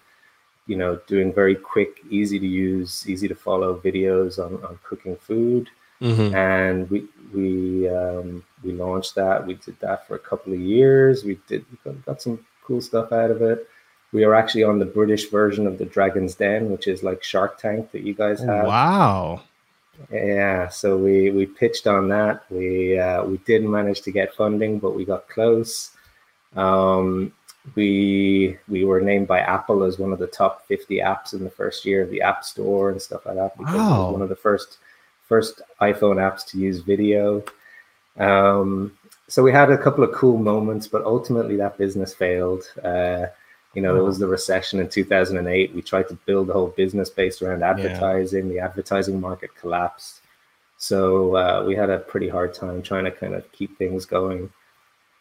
You 0.67 0.77
know, 0.77 1.01
doing 1.07 1.33
very 1.33 1.55
quick, 1.55 2.01
easy 2.11 2.39
to 2.39 2.47
use, 2.47 3.09
easy 3.09 3.29
to 3.29 3.35
follow 3.35 3.79
videos 3.81 4.45
on 4.45 4.63
on 4.65 4.79
cooking 4.83 5.17
food 5.17 5.71
hmm 6.01 6.35
and 6.35 6.89
we 6.91 7.07
we 7.35 7.89
um, 7.89 8.45
we 8.63 8.73
launched 8.73 9.15
that. 9.17 9.47
We 9.47 9.55
did 9.55 9.79
that 9.81 10.07
for 10.07 10.15
a 10.15 10.19
couple 10.19 10.53
of 10.53 10.61
years. 10.61 11.25
We 11.25 11.39
did 11.47 11.65
we 11.71 11.93
got, 12.07 12.23
some 12.23 12.45
cool 12.65 12.81
stuff 12.81 13.13
out 13.13 13.31
of 13.31 13.43
it. 13.43 13.69
We 14.13 14.25
are 14.25 14.35
actually 14.35 14.65
on 14.65 14.79
the 14.79 14.87
British 14.87 15.29
version 15.31 15.67
of 15.67 15.77
the 15.79 15.85
Dragon's 15.85 16.35
Den, 16.35 16.71
which 16.71 16.87
is 16.87 17.03
like 17.03 17.23
Shark 17.23 17.59
Tank 17.59 17.93
that 17.93 18.03
you 18.03 18.15
guys 18.15 18.41
have. 18.41 18.67
Wow. 18.67 19.43
Yeah, 20.13 20.69
so 20.69 20.97
we 20.97 21.31
we 21.31 21.45
pitched 21.47 21.87
on 21.87 22.09
that. 22.09 22.45
We 22.51 22.99
uh, 22.99 23.25
we 23.25 23.39
didn't 23.39 23.71
manage 23.71 24.01
to 24.03 24.13
get 24.13 24.35
funding, 24.35 24.79
but 24.79 24.95
we 24.95 25.05
got 25.05 25.29
close. 25.29 25.91
Um, 26.57 27.33
we 27.75 28.57
we 28.69 28.85
were 28.85 29.01
named 29.01 29.27
by 29.29 29.41
Apple 29.41 29.83
as 29.83 29.99
one 29.99 30.13
of 30.13 30.19
the 30.19 30.27
top 30.27 30.67
50 30.67 30.99
apps 30.99 31.33
in 31.35 31.45
the 31.45 31.51
first 31.51 31.85
year 31.85 32.03
of 32.03 32.11
the 32.11 32.23
App 32.23 32.45
Store 32.45 32.91
and 32.91 33.03
stuff 33.03 33.27
like 33.27 33.35
that 33.37 33.59
because 33.59 33.75
it 33.75 33.79
Wow. 33.79 34.05
was 34.05 34.13
one 34.13 34.23
of 34.23 34.29
the 34.29 34.37
first 34.37 34.79
first 35.29 35.61
iPhone 35.81 36.17
apps 36.17 36.47
to 36.49 36.59
use 36.59 36.81
video. 36.81 37.43
Um, 38.17 38.97
so 39.29 39.43
we 39.43 39.53
had 39.53 39.71
a 39.71 39.79
couple 39.79 40.03
of 40.03 40.13
cool 40.13 40.39
moments, 40.39 40.89
but 40.89 41.05
ultimately 41.05 41.57
that 41.57 41.79
business 41.79 42.15
failed. 42.15 42.65
Uh, 42.83 43.27
you 43.75 43.83
know, 43.83 43.95
there 43.95 44.03
was 44.03 44.19
the 44.19 44.27
recession 44.27 44.81
in 44.81 44.89
2008. 44.89 45.75
We 45.75 45.83
tried 45.83 46.09
to 46.09 46.15
build 46.27 46.49
the 46.49 46.55
whole 46.55 46.69
business 46.69 47.11
based 47.11 47.43
around 47.43 47.63
advertising. 47.63 48.49
The 48.49 48.59
advertising 48.59 49.21
market 49.21 49.55
collapsed. 49.55 50.23
So 50.79 51.37
uh, 51.37 51.65
we 51.67 51.75
had 51.75 51.91
a 51.91 51.99
pretty 51.99 52.29
hard 52.29 52.55
time 52.55 52.83
trying 52.83 53.05
to 53.05 53.11
kind 53.11 53.35
of 53.35 53.51
keep 53.53 53.77
things 53.77 54.07
going. 54.07 54.51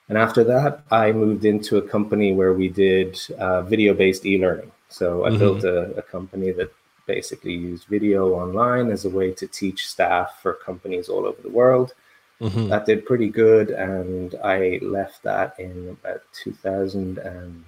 And 0.08 0.18
after 0.18 0.44
that, 0.46 0.84
I 0.90 1.12
moved 1.12 1.44
into 1.44 1.78
a 1.78 1.82
company 1.82 2.32
where 2.32 2.54
we 2.54 2.70
did 2.70 3.20
uh, 3.38 3.64
video 3.64 3.94
based 3.94 4.26
e 4.26 4.40
learning. 4.40 4.72
So 4.90 5.26
I 5.26 5.30
mm-hmm. 5.30 5.40
built 5.40 5.64
a, 5.66 5.98
a, 5.98 6.02
company 6.02 6.52
that 6.52 6.72
basically 7.08 7.54
used 7.54 7.86
video 7.86 8.34
online 8.34 8.92
as 8.92 9.06
a 9.06 9.10
way 9.10 9.32
to 9.32 9.48
teach 9.48 9.88
staff 9.88 10.40
for 10.42 10.54
companies 10.54 11.10
all 11.10 11.26
over 11.26 11.42
the 11.42 11.50
world. 11.50 11.94
Mm-hmm. 12.42 12.68
That 12.68 12.86
did 12.86 13.06
pretty 13.06 13.30
good. 13.30 13.72
And 13.72 14.36
I 14.44 14.80
left 14.84 15.24
that 15.24 15.60
in 15.60 15.90
about 15.90 16.22
2000 16.44 17.18
and, 17.18 17.64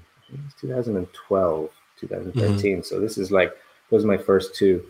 2012, 0.62 1.70
2013. 2.00 2.78
Mm-hmm. 2.78 2.82
So 2.84 3.00
this 3.00 3.18
is 3.18 3.32
like, 3.32 3.56
was 3.90 4.06
my 4.06 4.18
first 4.18 4.54
two. 4.54 4.86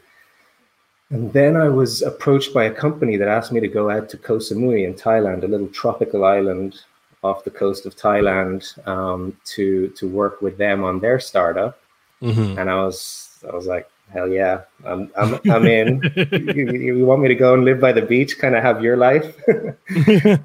And 1.10 1.32
then 1.34 1.56
I 1.56 1.70
was 1.70 2.02
approached 2.02 2.54
by 2.54 2.66
a 2.66 2.74
company 2.74 3.18
that 3.18 3.28
asked 3.28 3.52
me 3.52 3.60
to 3.62 3.68
go 3.68 3.90
out 3.90 4.10
to 4.10 4.18
Koh 4.18 4.38
Samui 4.38 4.86
in 4.86 4.94
Thailand, 4.94 5.44
a 5.44 5.48
little 5.48 5.70
tropical 5.70 6.24
island 6.24 6.82
off 7.24 7.44
the 7.44 7.52
coast 7.52 7.86
of 7.86 7.96
Thailand, 7.96 8.62
um, 8.88 9.36
to 9.46 9.90
to 9.90 10.08
work 10.08 10.42
with 10.42 10.58
them 10.58 10.84
on 10.84 11.00
their 11.00 11.20
startup. 11.20 11.80
Mm-hmm. 12.22 12.60
And 12.60 12.70
I 12.70 12.76
was 12.76 13.44
I 13.50 13.56
was 13.56 13.66
like, 13.66 13.90
hell 14.12 14.28
yeah, 14.28 14.62
I'm 14.86 15.12
I'm, 15.18 15.40
I'm 15.50 15.66
in. 15.66 16.02
you, 16.56 16.72
you, 16.72 17.06
want 17.06 17.22
me 17.22 17.28
to 17.28 17.36
go 17.36 17.54
and 17.54 17.66
live 17.66 17.80
by 17.80 17.92
the 17.92 18.02
beach, 18.02 18.38
kind 18.40 18.56
of 18.56 18.64
have 18.64 18.84
your 18.84 18.98
life, 18.98 19.36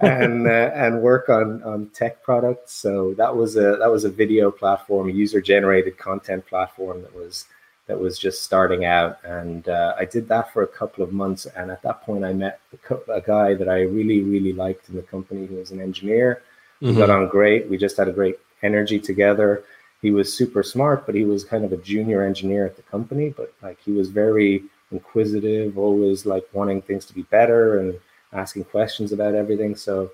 and 0.00 0.46
uh, 0.46 0.70
and 0.74 1.02
work 1.02 1.28
on 1.28 1.62
on 1.62 1.90
tech 1.94 2.22
products. 2.22 2.72
So 2.72 3.14
that 3.14 3.36
was 3.36 3.56
a 3.56 3.76
that 3.76 3.90
was 3.90 4.04
a 4.04 4.10
video 4.10 4.50
platform, 4.50 5.08
user 5.10 5.40
generated 5.40 5.98
content 5.98 6.46
platform 6.46 7.02
that 7.02 7.14
was 7.14 7.46
that 7.86 7.98
was 8.00 8.18
just 8.18 8.42
starting 8.42 8.84
out. 8.84 9.18
And 9.24 9.68
uh, 9.68 9.94
I 9.98 10.04
did 10.04 10.28
that 10.28 10.52
for 10.52 10.62
a 10.62 10.66
couple 10.66 11.04
of 11.04 11.12
months. 11.12 11.46
And 11.46 11.70
at 11.70 11.82
that 11.82 12.02
point, 12.02 12.24
I 12.24 12.32
met 12.32 12.60
a, 13.08 13.20
guy 13.20 13.54
that 13.54 13.68
I 13.68 13.82
really, 13.82 14.22
really 14.22 14.52
liked 14.52 14.88
in 14.88 14.96
the 14.96 15.02
company. 15.02 15.46
He 15.46 15.54
was 15.54 15.70
an 15.70 15.80
engineer. 15.80 16.42
We 16.80 16.88
mm-hmm. 16.88 16.98
got 16.98 17.10
on 17.10 17.28
great. 17.28 17.68
We 17.68 17.76
just 17.76 17.96
had 17.96 18.08
a 18.08 18.12
great 18.12 18.38
energy 18.62 18.98
together. 18.98 19.64
He 20.04 20.10
was 20.10 20.36
super 20.36 20.62
smart, 20.62 21.06
but 21.06 21.14
he 21.14 21.24
was 21.24 21.44
kind 21.44 21.64
of 21.64 21.72
a 21.72 21.78
junior 21.78 22.22
engineer 22.22 22.66
at 22.66 22.76
the 22.76 22.82
company. 22.82 23.30
But 23.30 23.54
like 23.62 23.78
he 23.80 23.92
was 23.92 24.10
very 24.10 24.62
inquisitive, 24.92 25.78
always 25.78 26.26
like 26.26 26.46
wanting 26.52 26.82
things 26.82 27.06
to 27.06 27.14
be 27.14 27.22
better 27.22 27.78
and 27.78 27.98
asking 28.34 28.64
questions 28.64 29.12
about 29.12 29.34
everything. 29.34 29.74
So 29.74 30.10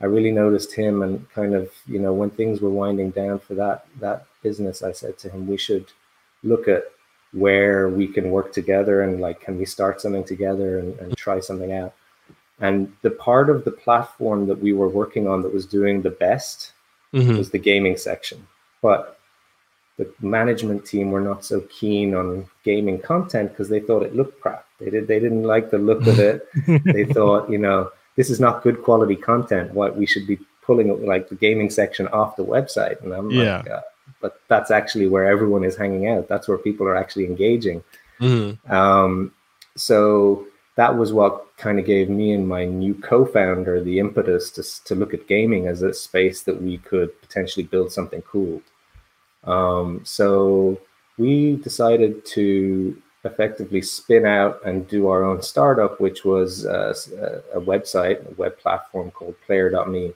I 0.00 0.06
really 0.06 0.30
noticed 0.30 0.72
him 0.72 1.02
and 1.02 1.28
kind 1.30 1.52
of, 1.52 1.68
you 1.86 1.98
know, 1.98 2.12
when 2.12 2.30
things 2.30 2.60
were 2.60 2.70
winding 2.70 3.10
down 3.10 3.40
for 3.40 3.54
that 3.54 3.86
that 3.98 4.26
business, 4.40 4.84
I 4.84 4.92
said 4.92 5.18
to 5.18 5.30
him, 5.30 5.48
we 5.48 5.56
should 5.56 5.86
look 6.44 6.68
at 6.68 6.84
where 7.34 7.88
we 7.88 8.06
can 8.06 8.30
work 8.30 8.52
together 8.52 9.02
and 9.02 9.20
like 9.20 9.40
can 9.40 9.58
we 9.58 9.64
start 9.64 10.00
something 10.00 10.22
together 10.22 10.78
and, 10.78 10.96
and 11.00 11.16
try 11.16 11.40
something 11.40 11.72
out 11.72 11.92
and 12.60 12.92
the 13.02 13.10
part 13.10 13.50
of 13.50 13.64
the 13.64 13.72
platform 13.72 14.46
that 14.46 14.60
we 14.60 14.72
were 14.72 14.88
working 14.88 15.26
on 15.26 15.42
that 15.42 15.52
was 15.52 15.66
doing 15.66 16.00
the 16.00 16.10
best 16.10 16.72
mm-hmm. 17.12 17.36
was 17.36 17.50
the 17.50 17.58
gaming 17.58 17.96
section 17.96 18.46
but 18.82 19.18
the 19.96 20.12
management 20.20 20.84
team 20.84 21.10
were 21.10 21.20
not 21.20 21.44
so 21.44 21.60
keen 21.62 22.14
on 22.14 22.46
gaming 22.64 22.98
content 22.98 23.50
because 23.50 23.68
they 23.68 23.80
thought 23.80 24.02
it 24.02 24.16
looked 24.16 24.40
crap 24.40 24.66
they 24.80 24.90
did 24.90 25.06
they 25.06 25.20
didn't 25.20 25.44
like 25.44 25.70
the 25.70 25.78
look 25.78 26.06
of 26.06 26.18
it 26.18 26.48
they 26.84 27.04
thought 27.04 27.48
you 27.48 27.58
know 27.58 27.90
this 28.16 28.30
is 28.30 28.40
not 28.40 28.62
good 28.62 28.82
quality 28.82 29.16
content 29.16 29.72
what 29.72 29.96
we 29.96 30.06
should 30.06 30.26
be 30.26 30.38
pulling 30.62 31.04
like 31.04 31.28
the 31.28 31.34
gaming 31.34 31.70
section 31.70 32.08
off 32.08 32.36
the 32.36 32.44
website 32.44 33.00
and 33.02 33.12
i'm 33.12 33.30
yeah. 33.30 33.58
like 33.58 33.70
uh, 33.70 33.80
but 34.20 34.40
that's 34.48 34.70
actually 34.70 35.06
where 35.06 35.26
everyone 35.26 35.64
is 35.64 35.76
hanging 35.76 36.08
out. 36.08 36.28
That's 36.28 36.48
where 36.48 36.58
people 36.58 36.86
are 36.86 36.96
actually 36.96 37.26
engaging. 37.26 37.82
Mm-hmm. 38.20 38.72
Um, 38.72 39.32
so 39.76 40.46
that 40.76 40.96
was 40.96 41.12
what 41.12 41.56
kind 41.56 41.78
of 41.78 41.84
gave 41.84 42.08
me 42.08 42.32
and 42.32 42.48
my 42.48 42.64
new 42.64 42.94
co-founder 42.94 43.82
the 43.82 43.98
impetus 43.98 44.50
to, 44.52 44.84
to 44.86 44.94
look 44.94 45.14
at 45.14 45.28
gaming 45.28 45.66
as 45.66 45.82
a 45.82 45.92
space 45.92 46.42
that 46.44 46.60
we 46.60 46.78
could 46.78 47.20
potentially 47.20 47.64
build 47.64 47.92
something 47.92 48.22
cool. 48.22 48.62
Um, 49.46 50.00
so 50.04 50.80
we 51.18 51.56
decided 51.56 52.24
to 52.26 53.00
effectively 53.24 53.80
spin 53.82 54.26
out 54.26 54.60
and 54.64 54.86
do 54.86 55.08
our 55.08 55.24
own 55.24 55.42
startup, 55.42 56.00
which 56.00 56.24
was 56.24 56.64
a, 56.64 56.94
a 57.54 57.60
website, 57.60 58.26
a 58.30 58.34
web 58.34 58.58
platform 58.58 59.10
called 59.10 59.34
Player.me 59.46 60.12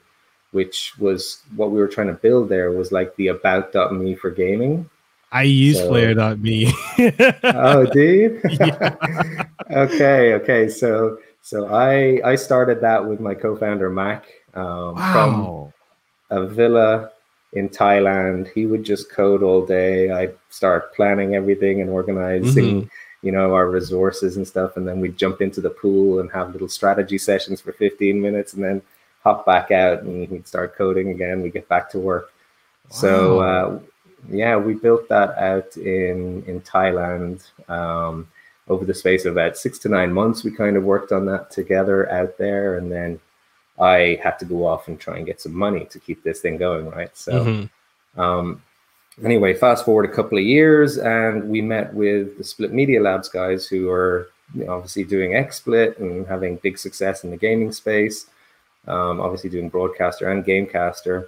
which 0.51 0.97
was 0.97 1.41
what 1.55 1.71
we 1.71 1.79
were 1.79 1.87
trying 1.87 2.07
to 2.07 2.13
build 2.13 2.49
there 2.49 2.71
was 2.71 2.91
like 2.91 3.15
the 3.15 3.27
about.me 3.27 4.15
for 4.15 4.31
gaming. 4.31 4.89
I 5.31 5.43
use 5.43 5.77
so, 5.77 5.89
player.me. 5.89 6.73
oh, 7.43 7.85
dude. 7.85 8.41
okay, 9.71 10.33
okay. 10.33 10.69
So 10.69 11.19
so 11.41 11.67
I 11.73 12.19
I 12.25 12.35
started 12.35 12.81
that 12.81 13.05
with 13.05 13.19
my 13.19 13.35
co-founder 13.35 13.89
Mac 13.91 14.25
um, 14.55 14.95
wow. 14.95 15.71
from 16.29 16.37
a 16.37 16.47
villa 16.47 17.11
in 17.53 17.69
Thailand. 17.69 18.51
He 18.53 18.65
would 18.65 18.83
just 18.83 19.11
code 19.11 19.43
all 19.43 19.65
day. 19.65 20.11
I'd 20.11 20.35
start 20.49 20.93
planning 20.95 21.35
everything 21.35 21.81
and 21.81 21.89
organizing, 21.89 22.83
mm-hmm. 22.83 23.25
you 23.25 23.31
know, 23.31 23.53
our 23.53 23.69
resources 23.69 24.37
and 24.37 24.47
stuff, 24.47 24.77
and 24.77 24.87
then 24.87 24.99
we'd 24.99 25.17
jump 25.17 25.41
into 25.41 25.61
the 25.61 25.69
pool 25.69 26.19
and 26.19 26.31
have 26.31 26.51
little 26.51 26.69
strategy 26.69 27.17
sessions 27.17 27.61
for 27.61 27.73
15 27.73 28.21
minutes, 28.21 28.53
and 28.53 28.63
then 28.63 28.81
hop 29.23 29.45
back 29.45 29.71
out 29.71 30.01
and 30.03 30.29
he'd 30.29 30.47
start 30.47 30.75
coding 30.75 31.09
again. 31.09 31.41
We 31.41 31.49
get 31.49 31.67
back 31.67 31.89
to 31.91 31.99
work. 31.99 32.31
Wow. 32.89 32.95
So 32.95 33.39
uh, 33.39 33.79
yeah, 34.29 34.55
we 34.57 34.73
built 34.73 35.07
that 35.09 35.37
out 35.37 35.75
in 35.77 36.43
in 36.45 36.61
Thailand 36.61 37.45
um, 37.69 38.27
over 38.67 38.85
the 38.85 38.93
space 38.93 39.25
of 39.25 39.33
about 39.33 39.57
six 39.57 39.79
to 39.79 39.89
nine 39.89 40.13
months. 40.13 40.43
We 40.43 40.51
kind 40.51 40.77
of 40.77 40.83
worked 40.83 41.11
on 41.11 41.25
that 41.25 41.51
together 41.51 42.09
out 42.11 42.37
there, 42.37 42.77
and 42.77 42.91
then 42.91 43.19
I 43.79 44.19
had 44.23 44.37
to 44.39 44.45
go 44.45 44.65
off 44.65 44.87
and 44.87 44.99
try 44.99 45.17
and 45.17 45.25
get 45.25 45.41
some 45.41 45.55
money 45.55 45.85
to 45.85 45.99
keep 45.99 46.23
this 46.23 46.41
thing 46.41 46.57
going, 46.57 46.89
right? 46.89 47.15
So. 47.15 47.45
Mm-hmm. 47.45 48.19
Um, 48.19 48.61
anyway, 49.23 49.53
fast 49.53 49.85
forward 49.85 50.05
a 50.05 50.13
couple 50.13 50.37
of 50.37 50.43
years, 50.43 50.97
and 50.97 51.47
we 51.47 51.61
met 51.61 51.93
with 51.93 52.37
the 52.37 52.43
SplitmediaLabs 52.43 53.31
guys 53.31 53.67
who 53.67 53.89
are 53.89 54.29
you 54.53 54.65
know, 54.65 54.73
obviously 54.73 55.03
doing 55.03 55.31
XSplit 55.31 55.99
and 55.99 56.27
having 56.27 56.57
big 56.57 56.77
success 56.77 57.23
in 57.23 57.29
the 57.29 57.37
gaming 57.37 57.71
space 57.71 58.25
um, 58.87 59.19
obviously 59.19 59.49
doing 59.49 59.69
broadcaster 59.69 60.29
and 60.29 60.45
gamecaster. 60.45 61.27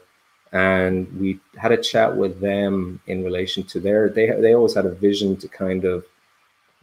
And 0.51 1.07
we 1.19 1.39
had 1.57 1.71
a 1.71 1.81
chat 1.81 2.15
with 2.15 2.41
them 2.41 2.99
in 3.07 3.23
relation 3.23 3.63
to 3.65 3.79
their, 3.79 4.09
they, 4.09 4.31
they 4.31 4.53
always 4.53 4.75
had 4.75 4.85
a 4.85 4.93
vision 4.93 5.37
to 5.37 5.47
kind 5.47 5.85
of, 5.85 6.05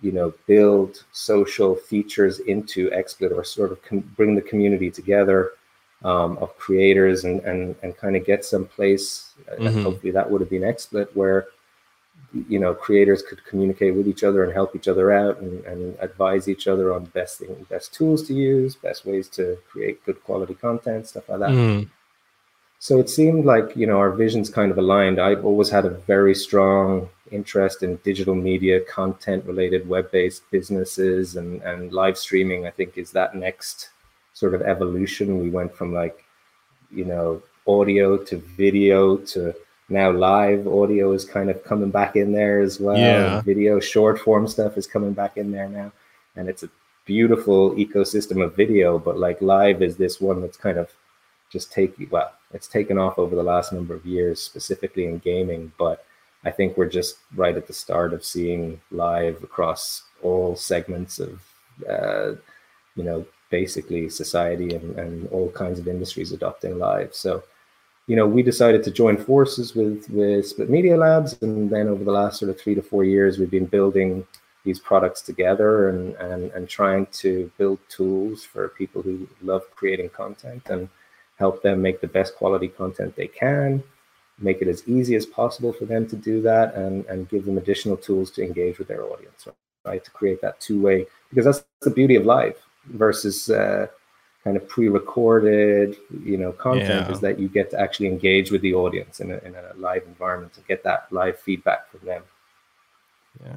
you 0.01 0.13
know, 0.13 0.33
build 0.47 1.05
social 1.13 1.75
features 1.75 2.39
into 2.41 2.89
XSplit 2.91 3.37
or 3.37 3.45
sort 3.45 3.73
of 3.73 3.83
com- 3.83 4.11
bring 4.17 4.35
the 4.35 4.41
community 4.41 4.91
together 4.91 5.53
um, 6.05 6.39
of 6.39 6.57
creators 6.59 7.25
and, 7.25 7.41
and, 7.41 7.75
and 7.83 7.97
kind 7.97 8.17
of 8.17 8.25
get 8.25 8.45
some 8.45 8.67
place. 8.67 9.33
Uh, 9.51 9.57
mm-hmm. 9.57 9.83
hopefully 9.83 10.13
that 10.13 10.31
would 10.31 10.41
have 10.41 10.51
been 10.51 10.63
XSplit 10.63 11.09
where 11.15 11.49
you 12.49 12.59
know 12.59 12.75
creators 12.75 13.23
could 13.23 13.43
communicate 13.45 13.95
with 13.95 14.07
each 14.07 14.23
other 14.23 14.45
and 14.45 14.53
help 14.53 14.77
each 14.77 14.89
other 14.89 15.11
out 15.13 15.39
and, 15.41 15.65
and 15.65 15.97
advise 16.01 16.49
each 16.49 16.69
other 16.69 16.93
on 16.93 17.05
best 17.07 17.39
thing 17.39 17.67
best 17.71 17.95
tools 17.95 18.27
to 18.27 18.35
use 18.35 18.75
best 18.77 19.07
ways 19.07 19.29
to 19.29 19.57
create 19.71 20.05
good 20.05 20.23
quality 20.25 20.55
content 20.55 21.07
stuff 21.07 21.29
like 21.29 21.41
that 21.41 21.51
mm. 21.51 21.89
so 22.79 22.99
it 22.99 23.09
seemed 23.09 23.47
like 23.47 23.75
you 23.75 23.87
know 23.87 23.97
our 23.97 24.11
visions 24.11 24.51
kind 24.51 24.71
of 24.71 24.77
aligned 24.77 25.19
i've 25.19 25.45
always 25.45 25.71
had 25.71 25.87
a 25.87 25.91
very 25.91 26.35
strong 26.35 27.09
interest 27.31 27.83
in 27.83 27.97
digital 28.05 28.35
media 28.35 28.81
content 28.81 29.43
related 29.47 29.89
web-based 29.89 30.43
businesses 30.51 31.37
and 31.37 31.63
and 31.63 31.93
live 31.93 32.19
streaming 32.19 32.67
i 32.67 32.71
think 32.71 32.99
is 32.99 33.11
that 33.11 33.35
next 33.35 33.89
sort 34.39 34.55
of 34.55 34.63
evolution 34.63 35.41
we 35.41 35.51
went 35.51 35.75
from 35.75 35.93
like 35.93 36.25
you 36.91 37.05
know 37.05 37.43
audio 37.67 38.17
to 38.17 38.37
video 38.37 39.17
to 39.17 39.53
now 39.89 40.11
live 40.11 40.69
audio 40.69 41.13
is 41.13 41.25
kind 41.25 41.51
of 41.51 41.65
coming 41.65 41.91
back 41.91 42.15
in 42.15 42.33
there 42.33 42.61
as 42.61 42.79
well. 42.79 42.97
Yeah. 42.97 43.41
Video 43.41 43.81
short 43.81 44.21
form 44.21 44.47
stuff 44.47 44.77
is 44.77 44.87
coming 44.87 45.13
back 45.13 45.37
in 45.37 45.51
there 45.51 45.69
now. 45.69 45.91
And 46.37 46.49
it's 46.49 46.63
a 46.63 46.71
beautiful 47.05 47.73
ecosystem 47.73 48.45
of 48.45 48.55
video, 48.55 48.99
but 48.99 49.19
like 49.19 49.41
live 49.41 49.83
is 49.83 49.97
this 49.97 50.21
one 50.21 50.41
that's 50.43 50.59
kind 50.59 50.79
of 50.79 50.91
just 51.51 51.73
taking 51.73 52.09
well, 52.11 52.33
it's 52.53 52.69
taken 52.69 52.99
off 52.99 53.19
over 53.19 53.35
the 53.35 53.43
last 53.43 53.73
number 53.73 53.95
of 53.95 54.05
years, 54.05 54.41
specifically 54.41 55.07
in 55.07 55.19
gaming. 55.19 55.73
But 55.79 56.05
I 56.45 56.51
think 56.51 56.77
we're 56.77 56.89
just 57.01 57.17
right 57.35 57.57
at 57.57 57.67
the 57.67 57.73
start 57.73 58.13
of 58.13 58.25
seeing 58.25 58.81
live 58.91 59.43
across 59.43 60.03
all 60.23 60.55
segments 60.55 61.19
of 61.19 61.41
uh, 61.89 62.33
you 62.95 63.05
know, 63.05 63.25
basically 63.51 64.09
society 64.09 64.75
and, 64.75 64.99
and 64.99 65.29
all 65.29 65.51
kinds 65.51 65.79
of 65.79 65.89
industries 65.89 66.33
adopting 66.33 66.79
live. 66.79 67.15
So 67.15 67.43
you 68.09 68.17
know, 68.17 68.27
we 68.27 68.43
decided 68.43 68.83
to 68.85 68.91
join 68.91 69.19
forces 69.19 69.77
with 69.77 70.09
with 70.11 70.57
SplitmediaLabs, 70.57 71.43
and 71.43 71.71
then 71.71 71.89
over 71.89 72.03
the 72.03 72.11
last 72.11 72.39
sort 72.41 72.51
of 72.51 72.59
three 72.59 72.75
to 72.75 72.83
four 72.83 73.05
years, 73.05 73.39
we've 73.39 73.51
been 73.51 73.67
building 73.67 74.27
these 74.65 74.81
products 74.81 75.21
together 75.21 75.91
and 75.91 76.15
and 76.17 76.51
and 76.53 76.69
trying 76.69 77.05
to 77.23 77.51
build 77.59 77.79
tools 77.91 78.45
for 78.45 78.71
people 78.71 79.03
who 79.03 79.29
love 79.43 79.63
creating 79.77 80.09
content 80.09 80.63
and 80.71 80.89
help 81.37 81.63
them 81.63 81.83
make 81.83 82.01
the 82.01 82.09
best 82.09 82.35
quality 82.35 82.69
content 82.69 83.15
they 83.15 83.29
can, 83.29 83.83
make 84.39 84.63
it 84.63 84.69
as 84.69 84.89
easy 84.89 85.15
as 85.15 85.27
possible 85.27 85.73
for 85.73 85.85
them 85.85 86.07
to 86.09 86.17
do 86.17 86.41
that, 86.41 86.75
and 86.75 87.05
and 87.07 87.29
give 87.29 87.45
them 87.45 87.59
additional 87.59 87.97
tools 87.97 88.31
to 88.31 88.43
engage 88.43 88.79
with 88.79 88.89
their 88.89 89.05
audience, 89.05 89.47
right? 89.85 90.03
To 90.03 90.11
create 90.11 90.41
that 90.41 90.59
two 90.61 90.81
way, 90.81 91.07
because 91.29 91.45
that's 91.45 91.63
the 91.83 91.91
beauty 91.91 92.17
of 92.17 92.25
live. 92.25 92.57
Versus 92.87 93.51
uh, 93.51 93.87
kind 94.45 94.57
of 94.57 94.69
pre-recorded, 94.69 95.97
you 96.25 96.37
know, 96.39 96.53
content 96.53 97.09
Yeah. 97.09 97.11
is 97.11 97.21
that 97.21 97.39
you 97.39 97.49
get 97.49 97.71
to 97.71 97.81
actually 97.81 98.09
engage 98.09 98.51
with 98.51 98.63
the 98.63 98.75
audience 98.75 99.21
in 99.21 99.31
a, 99.33 99.39
in 99.39 99.55
a 99.55 99.73
live 99.77 100.05
environment 100.07 100.53
and 100.57 100.67
get 100.67 100.83
that 100.85 101.07
live 101.13 101.39
feedback 101.39 101.91
from 101.91 102.01
them. 102.07 102.23
Yeah. 103.45 103.57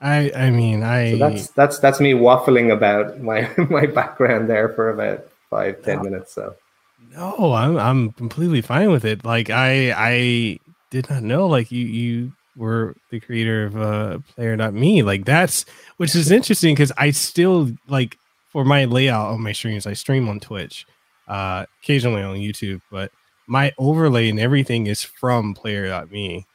I 0.00 0.32
I 0.34 0.50
mean 0.50 0.82
I 0.82 1.06
So 1.10 1.16
that's 1.16 1.48
that's 1.50 1.78
that's 1.78 2.00
me 2.00 2.12
waffling 2.12 2.72
about 2.72 3.20
my 3.20 3.50
my 3.70 3.86
background 3.86 4.48
there 4.48 4.68
for 4.70 4.90
about 4.90 5.26
five 5.50 5.82
ten 5.82 5.98
No. 5.98 6.02
minutes. 6.02 6.32
So 6.34 6.56
no, 6.98 7.52
I'm 7.54 7.76
I'm 7.78 8.12
completely 8.12 8.60
fine 8.62 8.90
with 8.90 9.04
it. 9.04 9.24
Like 9.24 9.50
I 9.50 9.92
I 9.96 10.58
did 10.90 11.08
not 11.10 11.22
know 11.22 11.46
like 11.46 11.70
you 11.70 11.86
you 11.86 12.32
were 12.56 12.96
the 13.10 13.20
creator 13.20 13.66
of 13.66 13.76
uh 13.76 14.70
Me. 14.72 15.02
Like 15.02 15.24
that's 15.24 15.64
which 15.96 16.14
is 16.14 16.30
interesting 16.30 16.74
because 16.74 16.92
I 16.96 17.10
still 17.12 17.70
like 17.88 18.18
for 18.50 18.64
my 18.64 18.84
layout 18.84 19.28
on 19.32 19.42
my 19.42 19.52
streams, 19.52 19.86
I 19.86 19.92
stream 19.92 20.28
on 20.28 20.40
Twitch, 20.40 20.86
uh 21.28 21.66
occasionally 21.82 22.22
on 22.22 22.36
YouTube, 22.36 22.80
but 22.90 23.10
my 23.46 23.72
overlay 23.78 24.28
and 24.28 24.38
everything 24.38 24.86
is 24.86 25.02
from 25.02 25.54
player.me. 25.54 26.46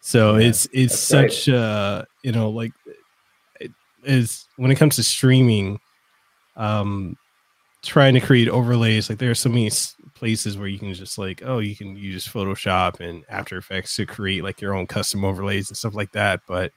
So 0.00 0.36
Yeah, 0.36 0.48
it's 0.48 0.68
it's 0.72 0.98
such 0.98 1.48
uh 1.48 2.04
you 2.22 2.32
know 2.32 2.50
like 2.50 2.72
it 3.60 3.72
is 4.04 4.46
when 4.56 4.70
it 4.70 4.76
comes 4.76 4.96
to 4.96 5.02
streaming 5.02 5.80
um 6.56 7.16
trying 7.82 8.14
to 8.14 8.20
create 8.20 8.48
overlays 8.48 9.08
like 9.08 9.18
there 9.18 9.30
are 9.30 9.34
so 9.34 9.48
many 9.48 9.70
places 10.14 10.56
where 10.58 10.66
you 10.66 10.78
can 10.78 10.92
just 10.92 11.18
like 11.18 11.42
oh 11.44 11.58
you 11.58 11.76
can 11.76 11.96
use 11.96 12.26
photoshop 12.26 13.00
and 13.00 13.24
after 13.28 13.58
effects 13.58 13.94
to 13.94 14.06
create 14.06 14.42
like 14.42 14.60
your 14.60 14.74
own 14.74 14.86
custom 14.86 15.24
overlays 15.24 15.68
and 15.68 15.76
stuff 15.76 15.94
like 15.94 16.10
that 16.12 16.40
but 16.48 16.72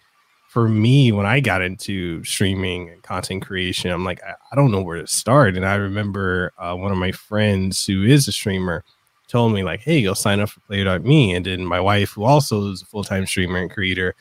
for 0.49 0.67
me 0.67 1.11
when 1.11 1.25
i 1.25 1.39
got 1.39 1.61
into 1.61 2.23
streaming 2.23 2.89
and 2.89 3.03
content 3.03 3.45
creation 3.45 3.91
i'm 3.91 4.03
like 4.03 4.21
i, 4.23 4.33
I 4.51 4.55
don't 4.55 4.71
know 4.71 4.81
where 4.81 4.99
to 4.99 5.07
start. 5.07 5.55
And 5.55 5.65
i 5.65 5.75
remember 5.75 6.51
uh, 6.57 6.75
one 6.75 6.91
of 6.91 6.97
my 6.97 7.11
friends 7.11 7.85
who 7.85 8.03
is 8.03 8.27
a 8.27 8.31
streamer 8.31 8.83
told 9.27 9.53
me 9.53 9.63
like 9.63 9.81
hey 9.81 10.01
go 10.01 10.13
sign 10.13 10.39
up 10.39 10.49
for 10.49 10.59
player.me 10.61 11.35
and 11.35 11.45
then 11.45 11.63
my 11.63 11.79
wife 11.79 12.11
who 12.11 12.23
also 12.23 12.71
is 12.71 12.81
a 12.81 12.85
full-time 12.85 13.25
streamer 13.25 13.59
and 13.59 13.71
creator 13.71 14.15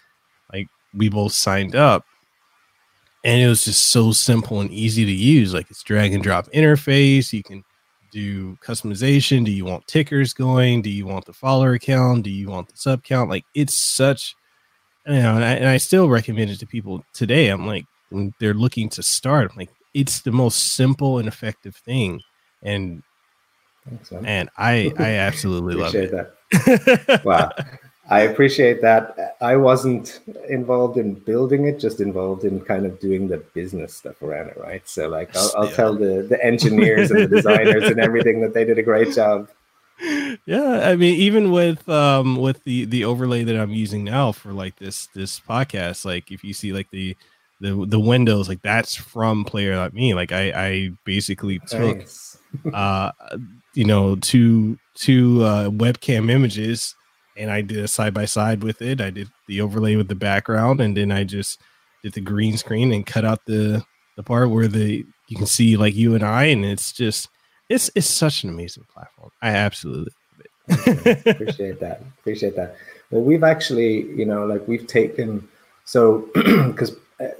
like 0.52 0.68
we 0.94 1.08
both 1.08 1.32
signed 1.32 1.74
up. 1.74 2.04
And 3.24 3.40
it 3.40 3.48
was 3.48 3.64
just 3.64 3.86
so 3.86 4.12
simple 4.12 4.60
and 4.60 4.70
easy 4.70 5.04
to 5.04 5.12
use. 5.12 5.52
Like 5.52 5.70
it's 5.70 5.82
drag 5.82 6.14
and 6.14 6.22
drop 6.22 6.46
interface. 6.52 7.32
You 7.32 7.42
can 7.42 7.64
do 8.12 8.56
customization. 8.56 9.44
Do 9.44 9.50
you 9.50 9.64
want 9.64 9.86
tickers 9.86 10.32
going? 10.32 10.82
Do 10.82 10.90
you 10.90 11.06
want 11.06 11.26
the 11.26 11.32
follower 11.32 11.78
count? 11.78 12.24
Do 12.24 12.30
you 12.30 12.48
want 12.48 12.68
the 12.68 12.76
sub 12.76 13.02
count? 13.02 13.28
Like 13.28 13.44
it's 13.54 13.76
such 13.76 14.36
you 15.08 15.22
know 15.22 15.34
and 15.34 15.44
I, 15.44 15.52
and 15.54 15.68
I 15.68 15.78
still 15.78 16.08
recommend 16.08 16.50
it 16.50 16.58
to 16.60 16.66
people 16.66 17.04
today 17.12 17.48
i'm 17.48 17.66
like 17.66 17.84
when 18.10 18.32
they're 18.40 18.54
looking 18.54 18.88
to 18.90 19.02
start 19.02 19.50
I'm 19.50 19.56
like 19.56 19.70
it's 19.94 20.20
the 20.20 20.32
most 20.32 20.74
simple 20.74 21.18
and 21.18 21.26
effective 21.26 21.74
thing 21.76 22.20
and 22.62 23.02
thanks, 23.88 24.12
and 24.12 24.50
i 24.56 24.92
i 24.98 25.10
absolutely 25.14 25.74
love 25.74 25.94
appreciate 25.94 26.12
it 26.12 27.06
that. 27.06 27.22
Wow. 27.24 27.50
I 28.10 28.20
appreciate 28.20 28.80
that. 28.80 29.36
I 29.42 29.56
wasn't 29.56 30.20
involved 30.48 30.96
in 30.96 31.12
building 31.14 31.66
it, 31.66 31.78
just 31.78 32.00
involved 32.00 32.44
in 32.44 32.60
kind 32.62 32.86
of 32.86 32.98
doing 33.00 33.28
the 33.28 33.36
business 33.36 33.94
stuff 33.94 34.22
around 34.22 34.48
it, 34.48 34.56
right? 34.56 34.86
So, 34.88 35.08
like, 35.08 35.36
I'll, 35.36 35.52
I'll 35.58 35.68
tell 35.68 35.94
the 35.94 36.22
the 36.26 36.42
engineers 36.42 37.10
and 37.10 37.24
the 37.24 37.36
designers 37.36 37.84
and 37.84 38.00
everything 38.00 38.40
that 38.40 38.54
they 38.54 38.64
did 38.64 38.78
a 38.78 38.82
great 38.82 39.14
job. 39.14 39.50
Yeah 40.46 40.88
i 40.88 40.96
mean 40.96 41.14
even 41.14 41.50
with 41.50 41.88
um 41.88 42.36
with 42.36 42.62
the 42.64 42.84
the 42.84 43.04
overlay 43.04 43.42
that 43.42 43.56
i'm 43.56 43.70
using 43.70 44.04
now 44.04 44.30
for 44.30 44.52
like 44.52 44.76
this 44.76 45.08
this 45.08 45.40
podcast 45.40 46.04
like 46.04 46.30
if 46.30 46.44
you 46.44 46.52
see 46.52 46.72
like 46.72 46.88
the 46.90 47.16
the 47.60 47.84
the 47.88 47.98
windows 47.98 48.48
like 48.48 48.62
that's 48.62 48.94
from 48.94 49.44
player 49.44 49.76
like 49.76 49.92
me 49.92 50.14
like 50.14 50.30
i 50.30 50.52
i 50.52 50.90
basically 51.04 51.58
took 51.66 51.98
Nice. 51.98 52.38
uh 52.72 53.10
you 53.74 53.84
know 53.84 54.14
two 54.16 54.78
two 54.94 55.42
uh 55.42 55.68
webcam 55.70 56.30
images 56.30 56.94
and 57.36 57.50
i 57.50 57.60
did 57.60 57.78
a 57.78 57.88
side 57.88 58.14
by 58.14 58.24
side 58.24 58.62
with 58.62 58.80
it 58.80 59.00
i 59.00 59.10
did 59.10 59.28
the 59.48 59.60
overlay 59.60 59.96
with 59.96 60.08
the 60.08 60.14
background 60.14 60.80
and 60.80 60.96
then 60.96 61.10
i 61.10 61.24
just 61.24 61.60
did 62.02 62.12
the 62.12 62.20
green 62.20 62.56
screen 62.56 62.92
and 62.92 63.06
cut 63.06 63.24
out 63.24 63.44
the 63.46 63.84
the 64.16 64.22
part 64.22 64.50
where 64.50 64.68
the 64.68 65.04
you 65.28 65.36
can 65.36 65.46
see 65.46 65.76
like 65.76 65.94
you 65.94 66.14
and 66.14 66.24
i 66.24 66.44
and 66.44 66.64
it's 66.64 66.92
just 66.92 67.28
it's 67.68 67.90
it's 67.94 68.06
such 68.08 68.44
an 68.44 68.50
amazing 68.50 68.84
platform 68.92 69.30
i 69.42 69.50
absolutely 69.50 70.12
love 70.68 70.88
it. 71.06 71.26
appreciate 71.26 71.80
that 71.80 72.02
appreciate 72.20 72.54
that 72.56 72.76
well 73.10 73.22
we've 73.22 73.44
actually 73.44 74.02
you 74.18 74.24
know 74.24 74.46
like 74.46 74.66
we've 74.68 74.86
taken 74.86 75.46
so 75.84 76.28
because 76.34 76.96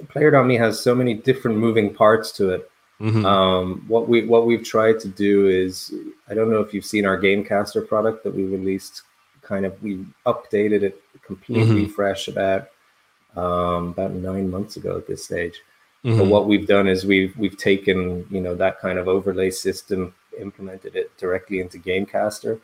player.me 0.09 0.55
has 0.55 0.79
so 0.81 0.93
many 0.95 1.13
different 1.13 1.57
moving 1.57 1.93
parts 1.93 2.31
to 2.33 2.49
it 2.51 2.69
Mhm. 3.01 3.23
um 3.25 3.85
what 3.87 4.09
we 4.09 4.25
what 4.25 4.45
we've 4.45 4.65
tried 4.65 4.99
to 4.99 5.07
do 5.07 5.47
is 5.47 5.93
i 6.29 6.33
don't 6.33 6.51
know 6.51 6.59
if 6.59 6.73
you've 6.73 6.83
seen 6.83 7.05
our 7.05 7.17
gamecaster 7.17 7.87
product 7.87 8.25
that 8.25 8.35
we 8.35 8.43
released 8.43 9.03
kind 9.41 9.65
of 9.65 9.81
we 9.81 10.05
updated 10.25 10.81
it 10.83 11.01
completely 11.23 11.87
fresh 11.87 12.27
about 12.27 12.67
um 13.37 13.89
about 13.95 14.11
nine 14.11 14.49
months 14.51 14.75
ago 14.75 14.97
at 14.97 15.07
this 15.07 15.23
stage 15.23 15.61
but 16.03 16.11
Mhm. 16.11 16.27
what 16.29 16.45
we've 16.47 16.67
done 16.67 16.87
is 16.89 17.05
we've 17.05 17.33
we've 17.37 17.57
taken 17.57 18.25
you 18.29 18.41
know 18.41 18.53
that 18.55 18.79
kind 18.81 18.97
of 18.99 19.07
overlay 19.07 19.49
system, 19.51 20.13
implemented 20.39 20.95
it 20.95 21.15
directly 21.17 21.59
into 21.59 21.77
Gamecaster. 21.77 22.59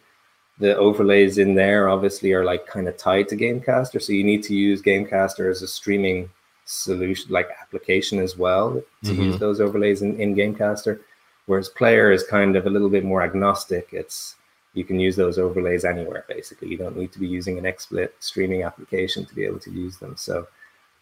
The 0.58 0.75
overlays 0.78 1.38
in 1.38 1.54
there 1.56 1.89
obviously 1.89 2.32
are 2.34 2.45
like 2.45 2.65
kind 2.65 2.88
of 2.88 2.97
tied 2.97 3.28
to 3.30 3.36
Gamecaster, 3.38 4.01
so 4.01 4.13
you 4.13 4.23
need 4.23 4.43
to 4.43 4.56
use 4.56 4.82
Gamecaster 4.82 5.49
as 5.49 5.62
a 5.62 5.67
streaming 5.67 6.30
solution, 6.65 7.32
like 7.32 7.49
application 7.62 8.19
as 8.19 8.38
well 8.38 8.82
to 9.04 9.12
Mhm. 9.12 9.25
use 9.25 9.38
those 9.39 9.62
overlays 9.62 10.01
in, 10.01 10.19
in 10.19 10.36
Gamecaster. 10.36 10.99
Whereas 11.45 11.69
Player 11.69 12.12
is 12.12 12.23
kind 12.23 12.56
of 12.56 12.65
a 12.65 12.69
little 12.69 12.89
bit 12.89 13.04
more 13.04 13.21
agnostic. 13.21 13.89
It's 13.91 14.36
you 14.73 14.84
can 14.84 14.99
use 14.99 15.15
those 15.15 15.38
overlays 15.38 15.86
anywhere 15.86 16.25
basically. 16.28 16.67
You 16.69 16.78
don't 16.78 16.97
need 16.97 17.12
to 17.13 17.19
be 17.19 17.28
using 17.28 17.58
an 17.58 17.63
XSplit 17.65 18.10
streaming 18.19 18.63
application 18.63 19.25
to 19.25 19.36
be 19.36 19.45
able 19.45 19.60
to 19.60 19.71
use 19.71 19.97
them. 19.97 20.15
So, 20.17 20.47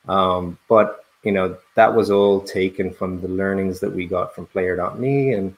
um, 0.08 0.58
but 0.68 1.06
you 1.24 1.32
know 1.32 1.58
that 1.76 1.94
was 1.94 2.12
all 2.12 2.42
taken 2.42 2.92
from 2.94 3.22
the 3.22 3.28
learnings 3.30 3.80
that 3.80 3.90
we 3.92 4.06
got 4.06 4.36
from 4.36 4.46
player.me 4.48 5.34
and 5.34 5.56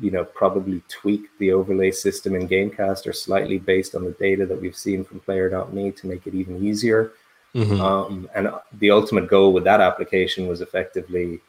you 0.00 0.10
know 0.10 0.24
probably 0.24 0.82
tweak 0.88 1.22
the 1.38 1.50
overlay 1.52 1.90
system 1.90 2.34
in 2.34 2.48
gamecaster 2.48 3.14
slightly 3.14 3.58
based 3.58 3.94
on 3.94 4.04
the 4.04 4.12
data 4.12 4.46
that 4.46 4.60
we've 4.60 4.76
seen 4.76 5.04
from 5.04 5.20
player.me 5.20 5.90
to 5.92 6.06
make 6.06 6.26
it 6.26 6.34
even 6.34 6.64
easier 6.64 7.12
Mhm. 7.54 7.80
um, 7.80 8.28
and 8.34 8.50
the 8.78 8.90
ultimate 8.90 9.26
goal 9.28 9.52
with 9.54 9.64
that 9.64 9.80
application 9.80 10.46
was 10.46 10.60
effectively 10.60 11.40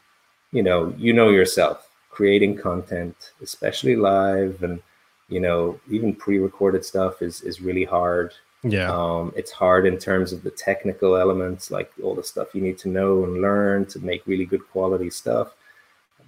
you 0.51 0.63
know 0.63 0.93
you 0.97 1.11
know 1.13 1.29
yourself 1.29 1.89
creating 2.09 2.57
content 2.57 3.15
especially 3.43 3.95
live 3.95 4.63
and 4.63 4.81
you 5.27 5.39
know 5.39 5.79
even 5.89 6.15
pre-recorded 6.15 6.83
stuff 6.85 7.21
is 7.21 7.41
is 7.41 7.61
really 7.61 7.83
hard 7.83 8.33
yeah 8.63 8.89
um, 8.91 9.31
it's 9.35 9.51
hard 9.51 9.85
in 9.85 9.97
terms 9.97 10.33
of 10.33 10.43
the 10.43 10.51
technical 10.51 11.15
elements, 11.15 11.71
like 11.71 11.89
all 12.03 12.13
the 12.15 12.23
stuff 12.23 12.53
you 12.55 12.61
need 12.61 12.77
to 12.79 12.89
know 12.89 13.23
and 13.23 13.41
learn 13.41 13.85
to 13.85 13.99
make 13.99 14.21
really 14.27 14.45
good 14.45 14.65
quality 14.73 15.09
stuff. 15.09 15.53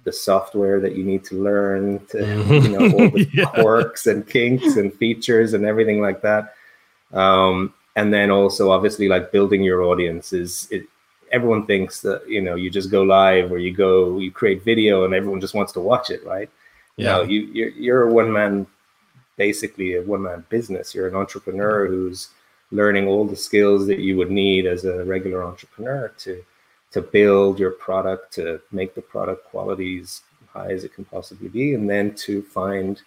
The 0.04 0.12
software 0.12 0.80
that 0.80 0.96
you 0.96 1.04
need 1.04 1.24
to 1.24 1.36
learn 1.42 2.04
to, 2.06 2.18
you 2.18 2.68
know, 2.70 2.90
all 2.94 3.10
the 3.10 3.28
Yeah. 3.32 3.46
quirks 3.46 4.06
and 4.06 4.26
kinks 4.26 4.76
and 4.76 4.92
features 4.92 5.54
and 5.54 5.64
everything 5.64 6.00
like 6.00 6.22
that. 6.22 6.54
Um, 7.12 7.72
and 7.94 8.12
then 8.12 8.30
also, 8.30 8.70
obviously, 8.70 9.06
like 9.08 9.32
building 9.32 9.62
your 9.62 9.82
audience 9.82 10.32
is 10.32 10.66
it, 10.70 10.86
everyone 11.30 11.66
thinks 11.66 12.00
that 12.02 12.28
you 12.28 12.40
know 12.42 12.54
you 12.56 12.68
just 12.70 12.90
go 12.90 13.02
live 13.02 13.52
or 13.52 13.58
you 13.58 13.72
go 13.72 14.18
you 14.18 14.30
create 14.30 14.62
video 14.64 15.04
and 15.04 15.14
everyone 15.14 15.40
just 15.40 15.54
wants 15.54 15.72
to 15.72 15.80
watch 15.80 16.10
it, 16.10 16.24
right? 16.26 16.48
yeah 16.96 17.06
No, 17.18 17.22
you 17.22 17.40
you're, 17.52 17.68
you're 17.70 18.02
a 18.08 18.12
one 18.12 18.32
man, 18.32 18.66
basically 19.36 19.94
a 19.96 20.02
one 20.02 20.22
man 20.22 20.44
business. 20.48 20.94
You're 20.94 21.08
an 21.08 21.14
entrepreneur 21.14 21.86
who's 21.86 22.28
learning 22.70 23.06
all 23.08 23.26
the 23.26 23.36
skills 23.36 23.86
that 23.86 23.98
you 23.98 24.16
would 24.16 24.30
need 24.30 24.66
as 24.66 24.84
a 24.84 25.04
regular 25.04 25.44
entrepreneur 25.44 26.08
to 26.24 26.42
to 26.92 27.00
build 27.02 27.58
your 27.58 27.70
product, 27.72 28.32
to 28.34 28.60
make 28.70 28.94
the 28.94 29.02
product 29.02 29.44
quality 29.46 30.00
as 30.00 30.22
high 30.48 30.70
as 30.70 30.84
it 30.84 30.94
can 30.94 31.04
possibly 31.06 31.48
be, 31.48 31.74
and 31.74 31.88
then 31.88 32.14
to 32.14 32.42
find 32.42 33.00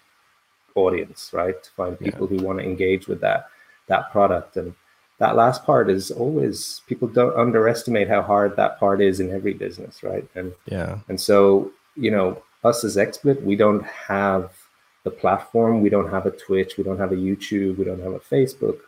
audience, 0.76 1.32
right? 1.34 1.62
To 1.64 1.72
find 1.72 1.98
Yeah. 2.00 2.12
people 2.12 2.28
who 2.28 2.38
want 2.38 2.60
to 2.60 2.66
engage 2.66 3.08
with 3.08 3.22
that 3.22 3.50
that 3.88 4.12
product 4.12 4.58
and 4.58 4.74
that 5.20 5.36
last 5.36 5.64
part 5.64 5.90
is 5.90 6.10
always 6.12 6.82
people 6.88 7.08
don't 7.08 7.38
underestimate 7.38 8.08
how 8.10 8.22
hard 8.22 8.56
that 8.56 8.80
part 8.80 9.00
is 9.00 9.20
in 9.20 9.30
every 9.32 9.54
business 9.54 10.02
right 10.04 10.28
and 10.36 10.52
yeah 10.66 10.98
and 11.08 11.22
so, 11.22 11.72
you 11.96 12.10
know, 12.12 12.42
us 12.64 12.84
as 12.84 12.98
XSplit, 12.98 13.44
we 13.44 13.56
don't 13.56 13.86
have 13.86 14.52
the 15.04 15.12
platform, 15.12 15.82
we 15.82 15.90
don't 15.90 16.10
have 16.10 16.26
a 16.26 16.32
Twitch, 16.32 16.78
we 16.78 16.84
don't 16.84 16.98
have 16.98 17.12
a 17.12 17.16
YouTube, 17.16 17.78
we 17.78 17.86
don't 17.86 18.02
have 18.02 18.14
a 18.14 18.20
Facebook. 18.20 18.80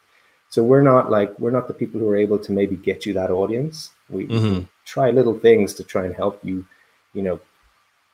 So 0.49 0.63
we're 0.63 0.81
not 0.81 1.11
like 1.11 1.37
we're 1.39 1.51
not 1.51 1.67
the 1.67 1.75
people 1.75 1.99
who 1.99 2.09
are 2.09 2.17
able 2.17 2.39
to 2.39 2.51
maybe 2.51 2.75
get 2.75 3.05
you 3.05 3.13
that 3.13 3.29
audience. 3.29 3.91
We, 4.09 4.25
we 4.25 4.35
Mhm. 4.35 4.67
try 4.85 5.11
little 5.11 5.37
things 5.37 5.73
to 5.75 5.83
try 5.83 6.05
and 6.05 6.15
help 6.15 6.39
you, 6.43 6.65
you 7.13 7.21
know, 7.21 7.39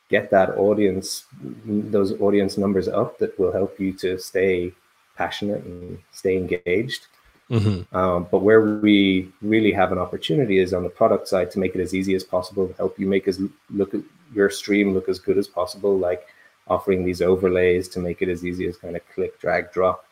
get 0.10 0.30
that 0.32 0.50
audience, 0.58 1.26
those 1.66 2.20
audience 2.22 2.58
numbers 2.58 2.88
up 2.88 3.18
that 3.20 3.38
will 3.40 3.52
help 3.52 3.80
you 3.80 3.94
to 3.94 4.18
stay 4.20 4.74
passionate 5.16 5.64
and 5.64 6.00
stay 6.12 6.38
engaged. 6.38 7.08
Mm-hmm. 7.50 7.96
Um, 7.96 8.28
but 8.32 8.40
where 8.40 8.62
we 8.62 9.32
really 9.42 9.72
have 9.72 9.92
an 9.92 9.98
opportunity 9.98 10.60
is 10.60 10.74
on 10.74 10.84
the 10.84 10.90
product 10.90 11.28
side 11.28 11.52
to 11.52 11.60
make 11.60 11.76
it 11.76 11.82
as 11.82 11.94
easy 11.94 12.16
as 12.16 12.24
possible, 12.24 12.74
help 12.78 13.00
you 13.00 13.08
make 13.08 13.28
as 13.28 13.40
look 13.70 13.94
at 13.94 14.02
your 14.34 14.50
stream 14.50 14.94
look 14.94 15.08
as 15.10 15.20
good 15.20 15.38
as 15.38 15.48
possible, 15.48 15.98
like 15.98 16.26
offering 16.68 17.06
these 17.06 17.22
overlays 17.22 17.88
to 17.90 18.00
make 18.00 18.22
it 18.22 18.30
as 18.30 18.46
easy 18.46 18.68
as 18.68 18.78
kind 18.78 18.96
of 18.96 19.02
click, 19.14 19.40
drag, 19.40 19.72
drop 19.72 20.06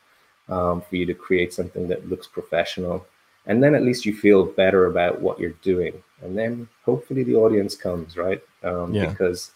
um, 0.49 0.81
for 0.81 0.95
you 0.95 1.05
to 1.05 1.13
create 1.13 1.53
something 1.53 1.87
that 1.87 2.07
looks 2.09 2.27
professional. 2.27 3.05
And 3.47 3.63
then 3.63 3.75
at 3.75 3.83
least 3.83 4.05
you 4.05 4.13
feel 4.15 4.45
better 4.45 4.85
about 4.85 5.21
what 5.21 5.39
you're 5.39 5.57
doing. 5.61 5.93
And 6.21 6.37
then 6.37 6.67
hopefully 6.85 7.23
the 7.23 7.35
audience 7.35 7.75
comes, 7.75 8.15
right? 8.15 8.41
Um, 8.63 8.93
yeah. 8.93 9.07
Because 9.07 9.51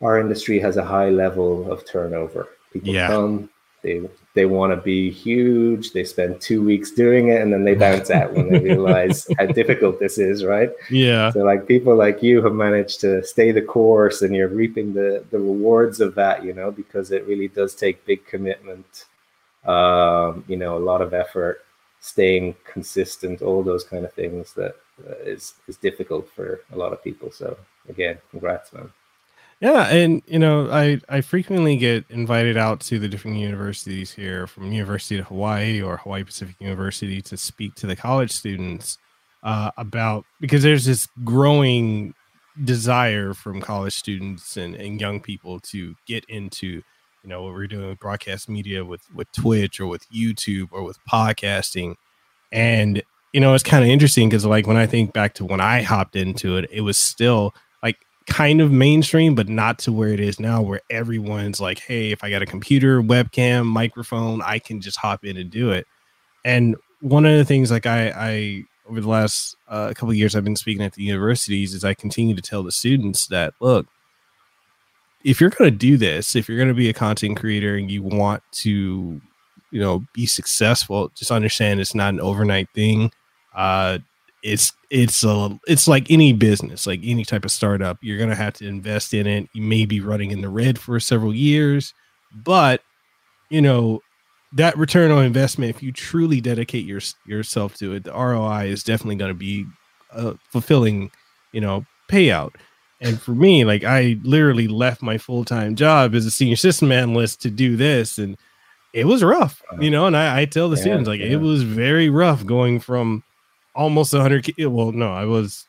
our 0.00 0.20
industry 0.20 0.60
has 0.60 0.76
a 0.76 0.84
high 0.84 1.10
level 1.10 1.70
of 1.70 1.84
turnover. 1.84 2.48
People 2.72 2.90
yeah. 2.90 3.08
come, 3.08 3.50
they 3.82 4.02
they 4.34 4.44
want 4.46 4.72
to 4.72 4.76
be 4.76 5.10
huge. 5.10 5.92
They 5.92 6.04
spend 6.04 6.40
two 6.40 6.62
weeks 6.64 6.90
doing 6.90 7.28
it, 7.28 7.40
and 7.42 7.52
then 7.52 7.64
they 7.64 7.74
bounce 7.74 8.10
out 8.10 8.32
when 8.32 8.50
they 8.50 8.58
realize 8.58 9.26
how 9.38 9.46
difficult 9.46 10.00
this 10.00 10.18
is, 10.18 10.44
right? 10.44 10.70
Yeah. 10.90 11.30
So 11.30 11.40
like 11.40 11.66
people 11.66 11.94
like 11.94 12.22
you 12.22 12.42
have 12.42 12.54
managed 12.54 13.00
to 13.00 13.24
stay 13.24 13.52
the 13.52 13.62
course, 13.62 14.22
and 14.22 14.34
you're 14.34 14.48
reaping 14.48 14.94
the 14.94 15.24
the 15.30 15.38
rewards 15.38 16.00
of 16.00 16.14
that, 16.16 16.44
you 16.44 16.52
know, 16.52 16.70
because 16.70 17.12
it 17.12 17.26
really 17.26 17.48
does 17.48 17.74
take 17.74 18.04
big 18.04 18.26
commitment, 18.26 19.06
um, 19.64 20.44
you 20.48 20.56
know, 20.56 20.76
a 20.76 20.84
lot 20.90 21.00
of 21.00 21.14
effort, 21.14 21.64
staying 22.00 22.54
consistent, 22.64 23.42
all 23.42 23.62
those 23.62 23.84
kind 23.84 24.04
of 24.04 24.12
things 24.12 24.52
that 24.54 24.76
uh, 25.06 25.14
is 25.22 25.54
is 25.66 25.76
difficult 25.76 26.28
for 26.34 26.60
a 26.72 26.76
lot 26.76 26.92
of 26.92 27.02
people. 27.02 27.30
So 27.30 27.56
again, 27.88 28.18
congrats, 28.30 28.72
man. 28.72 28.90
Yeah, 29.60 29.88
and 29.88 30.22
you 30.26 30.38
know, 30.38 30.70
I 30.70 31.00
I 31.08 31.20
frequently 31.20 31.76
get 31.76 32.04
invited 32.10 32.56
out 32.56 32.80
to 32.82 32.98
the 32.98 33.08
different 33.08 33.38
universities 33.38 34.12
here, 34.12 34.46
from 34.46 34.72
University 34.72 35.18
of 35.18 35.26
Hawaii 35.26 35.82
or 35.82 35.96
Hawaii 35.96 36.24
Pacific 36.24 36.56
University, 36.60 37.20
to 37.22 37.36
speak 37.36 37.74
to 37.76 37.86
the 37.86 37.96
college 37.96 38.30
students 38.30 38.98
uh, 39.42 39.70
about 39.76 40.24
because 40.40 40.62
there's 40.62 40.84
this 40.84 41.08
growing 41.24 42.14
desire 42.64 43.34
from 43.34 43.60
college 43.60 43.94
students 43.94 44.56
and, 44.56 44.74
and 44.74 45.00
young 45.00 45.20
people 45.20 45.60
to 45.60 45.94
get 46.06 46.24
into 46.26 46.82
you 47.22 47.28
know 47.28 47.42
what 47.42 47.52
we're 47.52 47.66
doing 47.66 47.88
with 47.88 47.98
broadcast 47.98 48.48
media 48.48 48.84
with 48.84 49.02
with 49.14 49.30
Twitch 49.32 49.80
or 49.80 49.86
with 49.86 50.08
YouTube 50.10 50.68
or 50.72 50.82
with 50.82 50.98
podcasting, 51.10 51.94
and 52.52 53.02
you 53.32 53.40
know 53.40 53.54
it's 53.54 53.64
kind 53.64 53.84
of 53.84 53.90
interesting 53.90 54.28
because 54.28 54.44
like 54.44 54.66
when 54.66 54.76
I 54.76 54.86
think 54.86 55.12
back 55.12 55.34
to 55.34 55.44
when 55.44 55.60
I 55.60 55.82
hopped 55.82 56.16
into 56.16 56.56
it, 56.56 56.68
it 56.70 56.82
was 56.82 56.96
still 56.96 57.54
like 57.82 57.96
kind 58.26 58.60
of 58.60 58.70
mainstream, 58.70 59.34
but 59.34 59.48
not 59.48 59.78
to 59.80 59.92
where 59.92 60.10
it 60.10 60.20
is 60.20 60.38
now, 60.38 60.62
where 60.62 60.80
everyone's 60.90 61.60
like, 61.60 61.80
hey, 61.80 62.12
if 62.12 62.22
I 62.22 62.30
got 62.30 62.42
a 62.42 62.46
computer, 62.46 63.02
webcam, 63.02 63.66
microphone, 63.66 64.42
I 64.42 64.58
can 64.58 64.80
just 64.80 64.98
hop 64.98 65.24
in 65.24 65.36
and 65.36 65.50
do 65.50 65.70
it. 65.70 65.86
And 66.44 66.76
one 67.00 67.26
of 67.26 67.36
the 67.36 67.44
things, 67.44 67.70
like 67.70 67.86
I, 67.86 68.12
I 68.14 68.64
over 68.88 69.00
the 69.00 69.08
last 69.08 69.56
uh, 69.68 69.92
couple 69.94 70.12
years, 70.14 70.34
I've 70.34 70.44
been 70.44 70.56
speaking 70.56 70.82
at 70.82 70.94
the 70.94 71.02
universities, 71.02 71.74
is 71.74 71.84
I 71.84 71.94
continue 71.94 72.34
to 72.34 72.42
tell 72.42 72.62
the 72.62 72.72
students 72.72 73.26
that 73.28 73.54
look, 73.60 73.86
if 75.24 75.40
you're 75.40 75.50
going 75.50 75.70
to 75.70 75.76
do 75.76 75.96
this, 75.96 76.36
if 76.36 76.48
you're 76.48 76.58
going 76.58 76.68
to 76.68 76.74
be 76.74 76.88
a 76.88 76.94
content 76.94 77.36
creator 77.38 77.76
and 77.76 77.90
you 77.90 78.02
want 78.02 78.42
to, 78.52 79.20
you 79.70 79.80
know, 79.80 80.04
be 80.14 80.26
successful, 80.26 81.10
just 81.14 81.30
understand 81.30 81.80
it's 81.80 81.94
not 81.94 82.14
an 82.14 82.20
overnight 82.20 82.68
thing. 82.74 83.10
Uh, 83.54 83.98
it's 84.42 84.72
it's 84.90 85.24
a 85.24 85.58
it's 85.66 85.88
like 85.88 86.10
any 86.10 86.32
business, 86.32 86.86
like 86.86 87.00
any 87.02 87.24
type 87.24 87.44
of 87.44 87.50
startup. 87.50 87.98
You're 88.00 88.18
gonna 88.18 88.36
have 88.36 88.54
to 88.54 88.68
invest 88.68 89.12
in 89.12 89.26
it. 89.26 89.48
You 89.52 89.62
may 89.62 89.84
be 89.84 90.00
running 90.00 90.30
in 90.30 90.40
the 90.40 90.48
red 90.48 90.78
for 90.78 91.00
several 91.00 91.34
years, 91.34 91.92
but 92.32 92.80
you 93.50 93.60
know 93.60 94.00
that 94.52 94.76
return 94.78 95.10
on 95.10 95.24
investment, 95.24 95.74
if 95.74 95.82
you 95.82 95.92
truly 95.92 96.40
dedicate 96.40 96.86
your, 96.86 97.00
yourself 97.26 97.74
to 97.76 97.94
it, 97.94 98.04
the 98.04 98.12
ROI 98.12 98.66
is 98.66 98.82
definitely 98.82 99.16
going 99.16 99.30
to 99.30 99.38
be 99.38 99.66
a 100.10 100.36
fulfilling, 100.50 101.10
you 101.52 101.60
know, 101.60 101.84
payout. 102.10 102.54
And 103.00 103.20
for 103.20 103.30
me, 103.30 103.64
like 103.64 103.84
I 103.84 104.18
literally 104.22 104.68
left 104.68 105.02
my 105.02 105.18
full 105.18 105.44
time 105.44 105.76
job 105.76 106.14
as 106.14 106.26
a 106.26 106.30
senior 106.30 106.56
system 106.56 106.90
analyst 106.90 107.40
to 107.42 107.50
do 107.50 107.76
this, 107.76 108.18
and 108.18 108.36
it 108.92 109.06
was 109.06 109.22
rough, 109.22 109.62
you 109.78 109.90
know. 109.90 110.06
And 110.06 110.16
I, 110.16 110.40
I 110.40 110.44
tell 110.46 110.68
the 110.68 110.76
yeah, 110.76 110.82
students 110.82 111.08
like 111.08 111.20
yeah. 111.20 111.26
it 111.26 111.40
was 111.40 111.62
very 111.62 112.10
rough 112.10 112.44
going 112.44 112.80
from 112.80 113.22
almost 113.78 114.12
100 114.12 114.54
eh, 114.58 114.64
well 114.66 114.90
no 114.90 115.12
i 115.12 115.24
was 115.24 115.66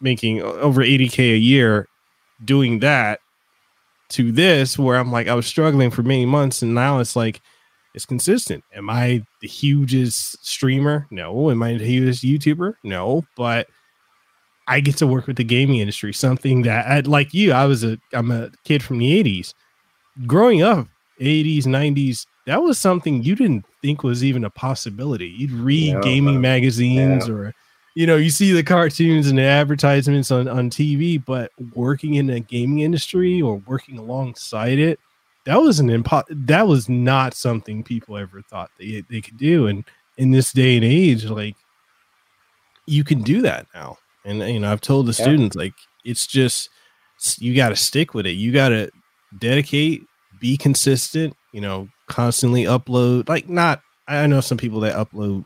making 0.00 0.42
over 0.42 0.82
80k 0.82 1.34
a 1.34 1.38
year 1.38 1.88
doing 2.44 2.80
that 2.80 3.20
to 4.10 4.30
this 4.30 4.78
where 4.78 4.96
i'm 4.96 5.10
like 5.10 5.28
i 5.28 5.34
was 5.34 5.46
struggling 5.46 5.90
for 5.90 6.02
many 6.02 6.26
months 6.26 6.62
and 6.62 6.74
now 6.74 6.98
it's 7.00 7.16
like 7.16 7.40
it's 7.94 8.04
consistent 8.04 8.62
am 8.74 8.90
i 8.90 9.22
the 9.40 9.48
hugest 9.48 10.46
streamer 10.46 11.06
no 11.10 11.50
am 11.50 11.62
i 11.62 11.72
the 11.72 11.84
hugest 11.84 12.22
youtuber 12.22 12.74
no 12.84 13.24
but 13.34 13.66
i 14.68 14.80
get 14.80 14.96
to 14.96 15.06
work 15.06 15.26
with 15.26 15.36
the 15.36 15.44
gaming 15.44 15.78
industry 15.78 16.12
something 16.12 16.62
that 16.62 16.86
I, 16.86 17.00
like 17.00 17.34
you 17.34 17.52
i 17.52 17.64
was 17.64 17.84
a 17.84 17.98
i'm 18.12 18.30
a 18.30 18.50
kid 18.64 18.82
from 18.82 18.98
the 18.98 19.22
80s 19.22 19.54
growing 20.26 20.62
up 20.62 20.86
80s 21.20 21.64
90s 21.64 22.26
that 22.48 22.62
was 22.62 22.78
something 22.78 23.22
you 23.22 23.34
didn't 23.34 23.66
think 23.82 24.02
was 24.02 24.24
even 24.24 24.42
a 24.42 24.50
possibility. 24.50 25.28
You'd 25.28 25.52
read 25.52 25.92
yeah, 25.92 26.00
gaming 26.00 26.40
magazines 26.40 27.28
yeah. 27.28 27.34
or 27.34 27.54
you 27.94 28.06
know, 28.06 28.16
you 28.16 28.30
see 28.30 28.52
the 28.52 28.62
cartoons 28.62 29.26
and 29.26 29.38
the 29.38 29.42
advertisements 29.42 30.30
on, 30.30 30.46
on 30.48 30.70
TV, 30.70 31.22
but 31.22 31.50
working 31.74 32.14
in 32.14 32.28
the 32.28 32.40
gaming 32.40 32.80
industry 32.80 33.42
or 33.42 33.56
working 33.66 33.98
alongside 33.98 34.78
it, 34.78 34.98
that 35.44 35.60
was 35.60 35.80
an 35.80 35.88
impo- 35.88 36.24
that 36.30 36.66
was 36.66 36.88
not 36.88 37.34
something 37.34 37.82
people 37.82 38.16
ever 38.16 38.40
thought 38.40 38.70
they, 38.78 39.04
they 39.10 39.20
could 39.20 39.36
do. 39.36 39.66
And 39.66 39.84
in 40.16 40.30
this 40.30 40.52
day 40.52 40.76
and 40.76 40.84
age, 40.84 41.24
like 41.24 41.56
you 42.86 43.04
can 43.04 43.20
do 43.22 43.42
that 43.42 43.66
now. 43.74 43.98
And 44.28 44.40
you 44.42 44.60
know, 44.60 44.70
I've 44.70 44.82
told 44.82 45.06
the 45.06 45.16
yeah. 45.18 45.24
students 45.24 45.56
like 45.56 45.74
it's 46.04 46.26
just 46.26 46.68
you 47.38 47.56
got 47.56 47.70
to 47.70 47.76
stick 47.76 48.14
with 48.14 48.26
it. 48.26 48.32
You 48.32 48.52
got 48.52 48.68
to 48.68 48.90
dedicate, 49.38 50.02
be 50.38 50.56
consistent, 50.56 51.34
you 51.52 51.60
know, 51.60 51.88
constantly 52.06 52.64
upload. 52.64 53.28
Like, 53.28 53.48
not, 53.48 53.80
I 54.06 54.26
know 54.26 54.40
some 54.40 54.58
people 54.58 54.80
that 54.80 54.94
upload 54.94 55.44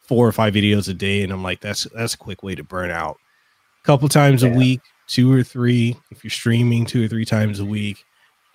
four 0.00 0.26
or 0.26 0.32
five 0.32 0.54
videos 0.54 0.88
a 0.88 0.94
day, 0.94 1.22
and 1.22 1.32
I'm 1.32 1.42
like, 1.42 1.60
that's 1.60 1.84
that's 1.94 2.14
a 2.14 2.18
quick 2.18 2.42
way 2.42 2.54
to 2.54 2.64
burn 2.64 2.90
out. 2.90 3.18
A 3.82 3.86
couple 3.86 4.08
times 4.08 4.42
yeah. 4.42 4.50
a 4.50 4.56
week, 4.56 4.80
two 5.06 5.32
or 5.32 5.42
three. 5.42 5.96
If 6.10 6.24
you're 6.24 6.30
streaming 6.30 6.86
two 6.86 7.04
or 7.04 7.08
three 7.08 7.26
times 7.26 7.60
a 7.60 7.64
week, 7.64 8.04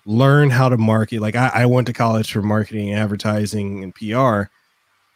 learn 0.04 0.50
how 0.50 0.68
to 0.68 0.76
market. 0.76 1.20
Like, 1.20 1.36
I, 1.36 1.50
I 1.54 1.66
went 1.66 1.86
to 1.86 1.92
college 1.92 2.32
for 2.32 2.42
marketing, 2.42 2.94
advertising, 2.94 3.84
and 3.84 3.94
PR. 3.94 4.50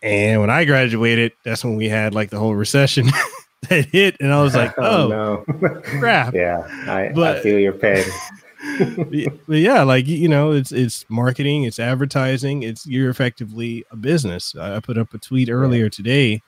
And 0.03 0.41
when 0.41 0.51
I 0.51 0.65
graduated, 0.65 1.33
that's 1.45 1.65
when 1.65 1.77
we 1.77 1.89
had 1.89 2.15
like 2.15 2.31
the 2.31 2.39
whole 2.39 2.55
recession 2.55 3.11
that 3.69 3.87
hit, 3.87 4.17
and 4.21 4.33
I 4.33 4.43
was 4.43 4.55
like, 4.55 4.75
"Oh, 4.79 5.13
oh 5.13 5.45
no, 5.59 5.81
crap!" 5.83 6.35
Yeah, 6.35 6.67
I, 6.89 7.13
but, 7.15 7.39
I 7.39 7.41
feel 7.41 7.59
your 7.59 7.73
pain. 7.73 8.05
but 9.47 9.57
yeah, 9.57 9.83
like 9.83 10.07
you 10.07 10.29
know, 10.29 10.53
it's 10.53 10.73
it's 10.73 11.05
marketing, 11.09 11.65
it's 11.65 11.79
advertising, 11.79 12.63
it's 12.63 12.87
you're 12.87 13.11
effectively 13.11 13.85
a 13.91 13.97
business. 13.97 14.55
I 14.57 14.81
put 14.81 14.99
up 14.99 15.15
a 15.15 15.19
tweet 15.19 15.51
earlier 15.51 15.89
today. 15.89 16.43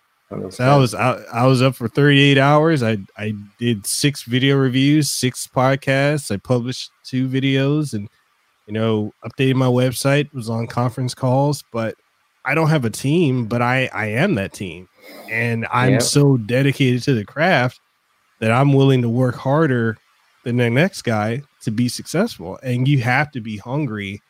So 0.51 0.65
I 0.65 0.77
was 0.77 0.95
I, 0.95 1.23
I 1.33 1.47
was 1.47 1.63
up 1.63 1.75
for 1.75 1.89
38 1.89 2.37
hours. 2.37 2.83
I 2.83 2.99
I 3.17 3.33
did 3.59 3.87
six 3.87 4.25
video 4.25 4.57
reviews, 4.57 5.11
six 5.11 5.47
podcasts. 5.47 6.31
I 6.31 6.37
published 6.37 6.91
two 7.03 7.29
videos, 7.29 7.95
and 7.95 8.11
you 8.67 8.75
know, 8.75 9.13
updated 9.25 9.55
my 9.55 9.67
website. 9.67 10.33
Was 10.35 10.51
on 10.51 10.67
conference 10.67 11.15
calls, 11.15 11.65
but 11.73 11.95
I 12.49 12.55
don't 12.55 12.71
have 12.71 12.87
a 12.87 12.91
team. 12.91 13.47
But 13.47 13.61
I 13.61 13.91
I 13.93 14.07
am 14.07 14.35
that 14.37 14.55
team, 14.55 14.89
and 15.31 15.67
I'm 15.71 15.95
yeah. 15.95 15.99
so 15.99 16.39
dedicated 16.39 17.03
to 17.05 17.15
the 17.15 17.25
craft 17.25 17.81
that 18.41 18.51
I'm 18.51 18.73
willing 18.73 19.03
to 19.03 19.09
work 19.09 19.35
harder 19.35 19.99
than 20.45 20.57
the 20.57 20.71
next 20.71 21.03
guy 21.03 21.43
to 21.63 21.71
be 21.71 21.89
successful. 21.89 22.59
And 22.63 22.89
you 22.89 23.01
have 23.03 23.31
to 23.33 23.41
be 23.41 23.59
hungry 23.59 24.23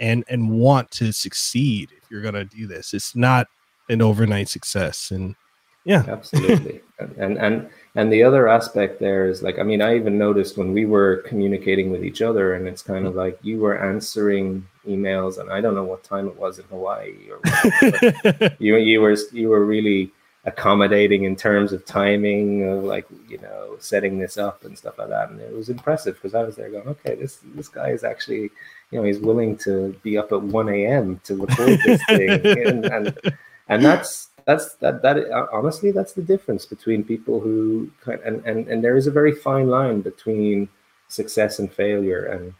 and 0.00 0.24
and 0.28 0.50
want 0.50 0.90
to 0.92 1.12
succeed 1.12 1.90
if 2.02 2.10
you're 2.10 2.22
going 2.22 2.34
to 2.34 2.44
do 2.44 2.66
this. 2.66 2.92
It's 2.92 3.14
not 3.14 3.46
an 3.88 4.02
overnight 4.02 4.48
success. 4.48 5.12
And 5.12 5.36
yeah. 5.84 6.04
Absolutely. 6.08 6.80
And 7.18 7.38
and 7.38 7.70
and 7.94 8.12
the 8.12 8.24
other 8.24 8.48
aspect 8.48 8.98
there 8.98 9.28
is 9.28 9.42
like 9.42 9.58
i 9.58 9.62
mean 9.62 9.82
i 9.82 9.96
even 9.96 10.16
noticed 10.16 10.56
when 10.56 10.72
we 10.72 10.84
were 10.84 11.18
communicating 11.26 11.90
with 11.90 12.04
each 12.04 12.22
other 12.22 12.54
and 12.54 12.66
it's 12.66 12.82
kind 12.82 13.06
of 13.06 13.12
mm-hmm. 13.12 13.20
like 13.20 13.38
you 13.42 13.58
were 13.58 13.78
answering 13.78 14.66
emails 14.88 15.38
and 15.38 15.50
i 15.50 15.60
don't 15.60 15.74
know 15.74 15.84
what 15.84 16.02
time 16.02 16.26
it 16.26 16.36
was 16.36 16.58
in 16.58 16.64
hawaii 16.66 17.14
or 17.30 17.38
whatever, 17.80 18.56
you 18.58 18.76
you 18.76 19.00
were 19.00 19.16
you 19.32 19.48
were 19.48 19.64
really 19.64 20.10
accommodating 20.46 21.24
in 21.24 21.34
terms 21.34 21.72
of 21.72 21.84
timing 21.86 22.68
of 22.68 22.84
like 22.84 23.06
you 23.28 23.38
know 23.38 23.76
setting 23.78 24.18
this 24.18 24.36
up 24.36 24.64
and 24.64 24.76
stuff 24.76 24.98
like 24.98 25.08
that 25.08 25.30
and 25.30 25.40
it 25.40 25.54
was 25.54 25.70
impressive 25.70 26.14
because 26.16 26.34
i 26.34 26.42
was 26.42 26.54
there 26.56 26.70
going 26.70 26.86
okay 26.86 27.14
this 27.14 27.38
this 27.54 27.68
guy 27.68 27.88
is 27.88 28.04
actually 28.04 28.50
you 28.90 28.98
know 28.98 29.02
he's 29.02 29.18
willing 29.18 29.56
to 29.56 29.98
be 30.02 30.18
up 30.18 30.32
at 30.32 30.42
1 30.42 30.68
a.m 30.68 31.20
to 31.24 31.36
record 31.36 31.80
this 31.84 32.04
thing 32.08 32.30
and, 32.30 32.84
and 32.84 33.36
and 33.68 33.84
that's 33.84 34.28
that's 34.44 34.74
that 34.76 35.00
that 35.00 35.16
honestly 35.50 35.90
that's 35.90 36.12
the 36.12 36.22
difference 36.22 36.66
between 36.66 37.02
people 37.02 37.40
who 37.40 37.90
and 38.06 38.44
and 38.44 38.68
and 38.68 38.84
there 38.84 38.96
is 38.96 39.06
a 39.06 39.10
very 39.10 39.32
fine 39.32 39.68
line 39.68 40.02
between 40.02 40.68
success 41.08 41.58
and 41.58 41.72
failure 41.72 42.24
and 42.26 42.52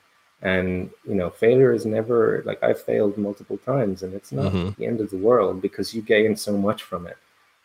And 0.44 0.90
you 1.08 1.14
know, 1.14 1.30
failure 1.30 1.72
is 1.72 1.86
never 1.86 2.42
like 2.44 2.62
I've 2.62 2.80
failed 2.82 3.16
multiple 3.18 3.58
times, 3.58 4.02
and 4.02 4.12
it's 4.14 4.30
not 4.30 4.52
Mhm. 4.52 4.76
the 4.76 4.86
end 4.86 5.00
of 5.00 5.10
the 5.10 5.16
world 5.16 5.60
because 5.62 5.94
you 5.94 6.02
gain 6.02 6.36
so 6.36 6.56
much 6.56 6.82
from 6.82 7.06
it. 7.06 7.16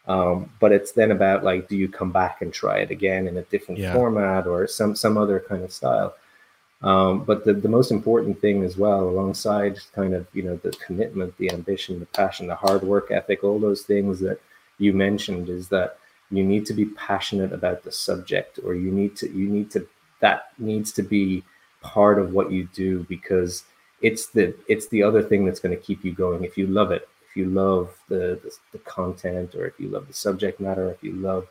Um, 0.07 0.49
but 0.59 0.71
it's 0.71 0.93
then 0.93 1.11
about 1.11 1.43
like, 1.43 1.67
do 1.67 1.75
you 1.77 1.87
come 1.89 2.11
back 2.11 2.41
and 2.41 2.51
try 2.51 2.79
it 2.79 2.89
again 2.89 3.27
in 3.27 3.37
a 3.37 3.43
different 3.43 3.81
Yeah. 3.81 3.91
format 3.93 4.47
or 4.47 4.65
some 4.65 4.95
some 4.95 5.17
other 5.17 5.39
kind 5.41 5.63
of 5.63 5.71
style? 5.73 6.15
Um, 6.81 7.25
but 7.25 7.43
the, 7.43 7.53
the 7.53 7.67
most 7.67 7.91
important 7.91 8.39
thing 8.39 8.63
as 8.63 8.77
well, 8.77 9.03
alongside 9.09 9.77
kind 9.93 10.13
of 10.13 10.25
you 10.33 10.43
know 10.43 10.55
the 10.55 10.71
commitment, 10.85 11.37
the 11.37 11.51
ambition, 11.51 11.99
the 11.99 12.05
passion, 12.07 12.47
the 12.47 12.55
hard 12.55 12.83
work 12.83 13.11
ethic, 13.11 13.43
all 13.43 13.59
those 13.59 13.81
things 13.81 14.21
that 14.21 14.39
you 14.77 14.93
mentioned, 14.93 15.49
is 15.49 15.67
that 15.69 15.97
you 16.31 16.43
need 16.43 16.65
to 16.67 16.73
be 16.73 16.85
passionate 16.85 17.51
about 17.51 17.83
the 17.83 17.91
subject, 17.91 18.59
or 18.63 18.73
you 18.73 18.89
need 18.91 19.17
to 19.17 19.29
you 19.29 19.49
need 19.49 19.69
to 19.71 19.85
that 20.21 20.53
needs 20.57 20.93
to 20.93 21.03
be 21.03 21.43
part 21.81 22.19
of 22.19 22.33
what 22.33 22.51
you 22.51 22.67
do 22.73 23.05
because 23.09 23.63
it's 24.01 24.27
the 24.27 24.55
it's 24.67 24.87
the 24.87 25.03
other 25.03 25.21
thing 25.21 25.45
that's 25.45 25.59
going 25.59 25.75
to 25.75 25.81
keep 25.81 26.03
you 26.05 26.11
going. 26.13 26.43
If 26.43 26.57
you 26.57 26.67
love 26.67 26.91
it, 26.91 27.07
if 27.29 27.35
you 27.35 27.45
love 27.45 27.95
the, 28.07 28.39
the 28.43 28.55
the 28.71 28.79
content, 28.79 29.55
or 29.55 29.65
if 29.65 29.79
you 29.79 29.87
love 29.89 30.07
the 30.07 30.13
subject 30.13 30.59
matter, 30.59 30.89
if 30.89 31.03
you 31.03 31.13
love 31.13 31.47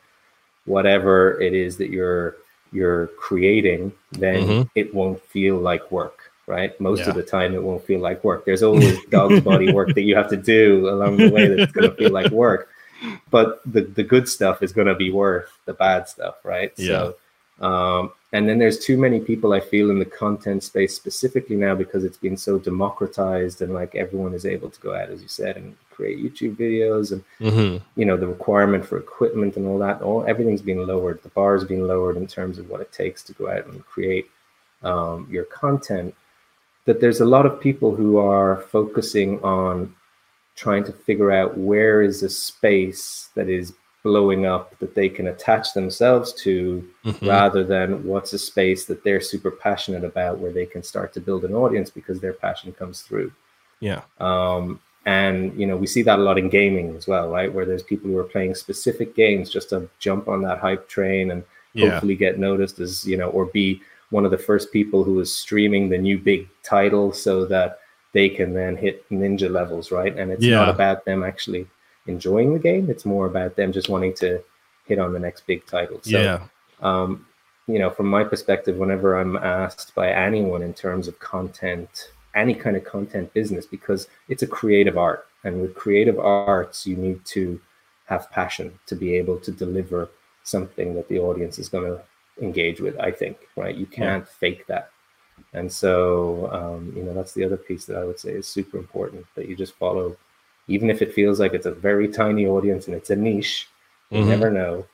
whatever 0.65 1.41
it 1.41 1.55
is 1.55 1.77
that 1.79 1.91
you're 1.91 2.37
you're 2.73 3.07
creating, 3.19 3.93
then 4.13 4.43
Mhm. 4.43 4.71
it 4.75 4.95
won't 4.95 5.23
feel 5.23 5.57
like 5.57 5.91
work, 5.91 6.31
right? 6.47 6.79
Most 6.81 7.01
Yeah. 7.01 7.11
of 7.11 7.15
the 7.15 7.23
time, 7.23 7.55
it 7.55 7.63
won't 7.63 7.83
feel 7.85 8.01
like 8.01 8.23
work. 8.25 8.45
There's 8.45 8.63
always 8.63 9.03
dog's 9.07 9.41
body 9.45 9.73
work 9.73 9.95
that 9.95 10.03
you 10.03 10.15
have 10.17 10.29
to 10.29 10.37
do 10.37 10.89
along 10.91 11.17
the 11.17 11.31
way 11.31 11.49
that's 11.49 11.73
going 11.73 11.89
to 11.89 11.97
feel 11.97 12.13
like 12.13 12.31
work. 12.31 12.69
But 13.31 13.61
the, 13.65 13.83
the 13.83 14.03
good 14.03 14.29
stuff 14.29 14.63
is 14.63 14.73
going 14.73 14.89
to 14.89 14.95
be 14.95 15.11
worth 15.11 15.51
the 15.65 15.73
bad 15.73 16.09
stuff, 16.09 16.37
right? 16.45 16.73
Yeah. 16.77 17.13
So, 17.61 17.67
um, 17.67 18.13
and 18.33 18.49
then 18.49 18.59
there's 18.59 18.79
too 18.79 18.99
many 18.99 19.21
people 19.21 19.53
I 19.55 19.61
feel 19.61 19.91
in 19.91 19.99
the 19.99 20.05
content 20.05 20.63
space 20.63 20.95
specifically 20.95 21.57
now 21.57 21.75
because 21.75 22.05
it's 22.05 22.19
been 22.19 22.37
so 22.37 22.59
democratized 22.59 23.63
and 23.63 23.73
like 23.73 23.95
everyone 23.95 24.35
is 24.35 24.45
able 24.45 24.69
to 24.71 24.81
go 24.81 24.95
out, 24.95 25.09
as 25.09 25.23
you 25.23 25.29
said, 25.29 25.57
and 25.57 25.75
create 25.91 26.23
YouTube 26.23 26.57
videos 26.57 27.13
and 27.13 27.25
Mhm. 27.41 27.81
you 27.97 28.05
know 28.05 28.17
the 28.17 28.27
requirement 28.27 28.85
for 28.87 28.99
equipment 28.99 29.57
and 29.57 29.67
all 29.67 29.79
that 29.79 30.01
all 30.01 30.25
everything's 30.29 30.63
been 30.63 30.87
lowered 30.87 31.21
the 31.25 31.29
bar's 31.31 31.65
been 31.65 31.89
lowered 31.89 32.17
in 32.17 32.27
terms 32.27 32.59
of 32.59 32.71
what 32.71 32.81
it 32.81 32.93
takes 32.93 33.23
to 33.25 33.33
go 33.33 33.51
out 33.51 33.67
and 33.67 33.85
create 33.85 34.31
um, 34.85 35.27
your 35.29 35.43
content 35.45 36.15
that 36.85 37.01
there's 37.01 37.21
a 37.21 37.25
lot 37.25 37.47
of 37.47 37.61
people 37.61 37.95
who 37.97 38.17
are 38.19 38.59
focusing 38.71 39.41
on 39.43 39.93
trying 40.55 40.85
to 40.85 40.93
figure 40.93 41.33
out 41.33 41.59
where 41.59 42.01
is 42.01 42.23
a 42.23 42.29
space 42.31 43.31
that 43.35 43.49
is 43.49 43.73
blowing 44.09 44.43
up 44.55 44.67
that 44.81 44.95
they 44.99 45.09
can 45.17 45.27
attach 45.35 45.67
themselves 45.75 46.29
to 46.45 46.55
Mhm. 47.05 47.29
rather 47.37 47.63
than 47.75 47.89
what's 48.11 48.33
a 48.33 48.39
space 48.51 48.83
that 48.87 49.01
they're 49.05 49.21
super 49.33 49.51
passionate 49.67 50.05
about 50.13 50.39
where 50.41 50.53
they 50.59 50.65
can 50.75 50.83
start 50.93 51.09
to 51.13 51.21
build 51.27 51.43
an 51.45 51.55
audience 51.63 51.91
because 51.99 52.19
their 52.21 52.33
passion 52.47 52.73
comes 52.81 52.97
through 53.07 53.31
Yeah. 53.89 54.03
um, 54.29 54.81
and 55.05 55.37
you 55.61 55.67
know 55.69 55.77
we 55.77 55.87
see 55.95 56.03
that 56.09 56.19
a 56.23 56.27
lot 56.29 56.39
in 56.43 56.49
gaming 56.49 56.89
as 56.99 57.05
well 57.13 57.27
right 57.37 57.53
where 57.55 57.67
there's 57.69 57.83
people 57.93 58.07
who 58.11 58.19
are 58.23 58.33
playing 58.35 58.55
specific 58.55 59.09
games 59.23 59.47
just 59.57 59.69
to 59.73 59.79
jump 60.07 60.23
on 60.33 60.41
that 60.47 60.59
hype 60.67 60.85
train 60.97 61.25
and 61.33 61.41
Yeah. 61.75 61.91
hopefully 61.91 62.17
get 62.27 62.39
noticed 62.49 62.77
as 62.87 62.93
you 63.11 63.17
know 63.21 63.29
or 63.37 63.45
be 63.61 63.67
one 64.17 64.25
of 64.27 64.31
the 64.37 64.45
first 64.51 64.67
people 64.79 65.01
who 65.07 65.17
is 65.25 65.31
streaming 65.45 65.85
the 65.89 65.99
new 66.09 66.17
big 66.31 66.41
title 66.75 67.07
so 67.27 67.35
that 67.55 67.71
they 68.17 68.29
can 68.39 68.51
then 68.61 68.75
hit 68.85 68.97
ninja 69.21 69.49
levels 69.59 69.87
right 69.99 70.15
and 70.19 70.27
it's 70.33 70.45
not 70.61 70.71
about 70.77 71.05
them 71.09 71.23
actually 71.33 71.65
enjoying 72.09 72.53
the 72.53 72.59
game 72.59 72.91
it's 72.91 73.05
more 73.05 73.27
about 73.27 73.55
them 73.57 73.73
just 73.73 73.89
wanting 73.89 74.13
to 74.13 74.43
hit 74.87 74.99
on 74.99 75.13
the 75.13 75.19
next 75.19 75.47
big 75.47 75.65
title 75.67 76.01
so 76.03 76.21
yeah. 76.21 76.41
um, 76.81 77.25
you 77.69 77.79
know, 77.79 77.91
from 77.91 78.07
my 78.07 78.25
perspective, 78.25 78.79
whenever 78.79 79.21
I'm 79.21 79.37
asked 79.37 79.95
by 79.95 80.11
anyone 80.11 80.63
in 80.63 80.73
terms 80.73 81.07
of 81.07 81.19
content, 81.19 82.11
any 82.35 82.55
kind 82.55 82.77
of 82.77 82.85
content 82.85 83.33
business, 83.35 83.67
because 83.67 84.09
it's 84.29 84.43
a 84.43 84.47
creative 84.47 84.97
art. 84.97 85.27
And 85.45 85.61
with 85.61 85.75
creative 85.75 86.19
arts, 86.19 86.87
you 86.87 86.97
need 86.97 87.25
to 87.27 87.61
have 88.07 88.31
passion 88.31 88.77
to 88.87 88.97
be 88.97 89.15
able 89.17 89.39
to 89.41 89.53
deliver 89.53 90.09
something 90.45 90.95
that 90.95 91.09
the 91.09 91.19
audience 91.19 91.59
is 91.59 91.69
going 91.69 91.85
to 91.85 92.03
engage 92.43 92.81
with, 92.81 92.99
I 92.99 93.11
think, 93.11 93.37
right? 93.55 93.77
You 93.77 93.85
can't 93.85 94.27
fake 94.27 94.67
that. 94.69 94.91
And 95.53 95.71
so, 95.71 96.49
um, 96.51 96.93
you 96.97 97.03
know, 97.03 97.13
that's 97.13 97.35
the 97.35 97.45
other 97.45 97.59
piece 97.59 97.85
that 97.85 97.99
I 97.99 98.05
would 98.05 98.19
say 98.19 98.31
is 98.31 98.49
super 98.49 98.79
important 98.79 99.27
that 99.35 99.47
you 99.47 99.55
just 99.55 99.75
follow, 99.75 100.17
even 100.69 100.91
if 100.91 101.03
it 101.03 101.15
feels 101.15 101.41
like 101.41 101.55
it's 101.55 101.67
a 101.67 101.73
very 101.73 102.09
tiny 102.09 102.47
audience 102.47 102.87
and 102.87 102.97
it's 102.97 103.11
a 103.11 103.17
niche, 103.17 103.69
you 104.11 104.21
Mhm. 104.21 104.29
never 104.29 104.51
know. 104.51 104.87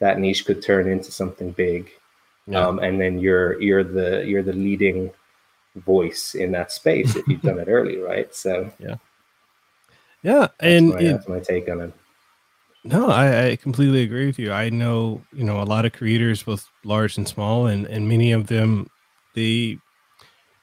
That 0.00 0.18
niche 0.18 0.44
could 0.44 0.62
turn 0.62 0.88
into 0.88 1.10
something 1.12 1.52
big 1.52 1.90
Yeah. 2.46 2.66
um, 2.68 2.78
and 2.80 3.00
then 3.00 3.18
you're 3.18 3.60
you're 3.60 3.84
the 3.84 4.24
you're 4.26 4.42
the 4.42 4.52
leading 4.52 5.10
voice 5.76 6.34
in 6.34 6.52
that 6.52 6.72
space 6.72 7.16
if 7.16 7.26
you've 7.28 7.42
done 7.42 7.58
it 7.64 7.68
early, 7.68 7.98
right? 7.98 8.34
So 8.34 8.70
yeah. 10.22 10.48
that's, 10.60 10.82
And 10.82 10.90
my, 10.90 11.02
it, 11.02 11.12
that's 11.12 11.28
my 11.28 11.40
take 11.40 11.68
on 11.68 11.80
it. 11.80 11.92
No, 12.84 13.08
I, 13.08 13.46
I 13.48 13.56
completely 13.56 14.02
agree 14.02 14.26
with 14.26 14.38
you. 14.38 14.52
I 14.52 14.68
know, 14.68 15.22
you 15.32 15.44
know, 15.44 15.60
a 15.62 15.64
lot 15.64 15.86
of 15.86 15.92
creators, 15.92 16.42
both 16.42 16.68
large 16.84 17.16
and 17.16 17.26
small, 17.26 17.66
and 17.66 17.86
and 17.86 18.08
many 18.08 18.32
of 18.32 18.46
them, 18.48 18.88
they, 19.34 19.78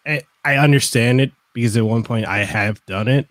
I, 0.06 0.22
I 0.46 0.58
understand 0.58 1.22
it 1.22 1.32
because 1.54 1.76
at 1.78 1.86
one 1.86 2.04
point 2.04 2.28
I 2.28 2.40
have 2.40 2.86
done 2.86 3.08
it, 3.08 3.28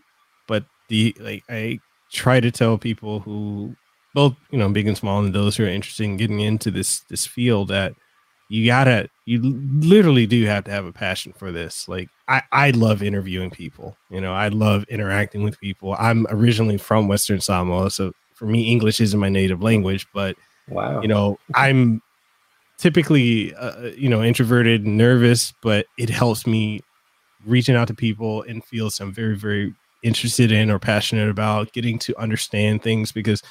the 0.90 1.16
like 1.18 1.42
I 1.48 1.80
try 2.12 2.40
to 2.40 2.50
tell 2.50 2.76
people 2.76 3.20
who, 3.20 3.74
both 4.14 4.36
you 4.50 4.58
know, 4.58 4.68
big 4.68 4.86
and 4.86 4.96
small, 4.98 5.24
and 5.24 5.34
those 5.34 5.56
who 5.56 5.64
are 5.64 5.68
interested 5.68 6.04
in 6.04 6.18
getting 6.18 6.40
into 6.40 6.70
this 6.70 7.00
this 7.08 7.26
field 7.26 7.68
that 7.68 7.94
you 8.50 8.66
gotta, 8.66 9.08
you 9.26 9.40
literally 9.42 10.26
do 10.26 10.44
have 10.44 10.64
to 10.64 10.70
have 10.72 10.84
a 10.84 10.92
passion 10.92 11.32
for 11.32 11.52
this. 11.52 11.88
Like 11.88 12.08
I, 12.28 12.42
I 12.52 12.70
love 12.72 13.02
interviewing 13.02 13.50
people. 13.50 13.96
You 14.10 14.20
know, 14.20 14.34
I 14.34 14.48
love 14.48 14.84
interacting 14.88 15.44
with 15.44 15.58
people. 15.60 15.96
I'm 15.98 16.26
originally 16.28 16.76
from 16.76 17.08
Western 17.08 17.40
Samoa, 17.40 17.90
so 17.90 18.12
for 18.34 18.46
me, 18.46 18.70
English 18.70 19.00
isn't 19.00 19.20
my 19.20 19.28
native 19.28 19.62
language, 19.62 20.06
but 20.12 20.36
Wow. 20.68 21.00
you 21.02 21.08
know, 21.08 21.38
I'm 21.54 22.00
typically, 22.78 23.54
uh, 23.54 23.88
you 23.96 24.08
know, 24.08 24.22
introverted, 24.22 24.86
nervous, 24.86 25.52
but 25.62 25.86
it 25.98 26.08
helps 26.08 26.46
me 26.46 26.80
reaching 27.46 27.76
out 27.76 27.88
to 27.88 27.94
people 27.94 28.42
and 28.42 28.64
feel 28.64 28.90
I'm 29.00 29.12
very, 29.12 29.36
very 29.36 29.74
interested 30.02 30.50
in 30.52 30.70
or 30.70 30.78
passionate 30.78 31.28
about, 31.28 31.72
getting 31.72 31.98
to 32.00 32.18
understand 32.18 32.82
things 32.82 33.12
because, 33.12 33.42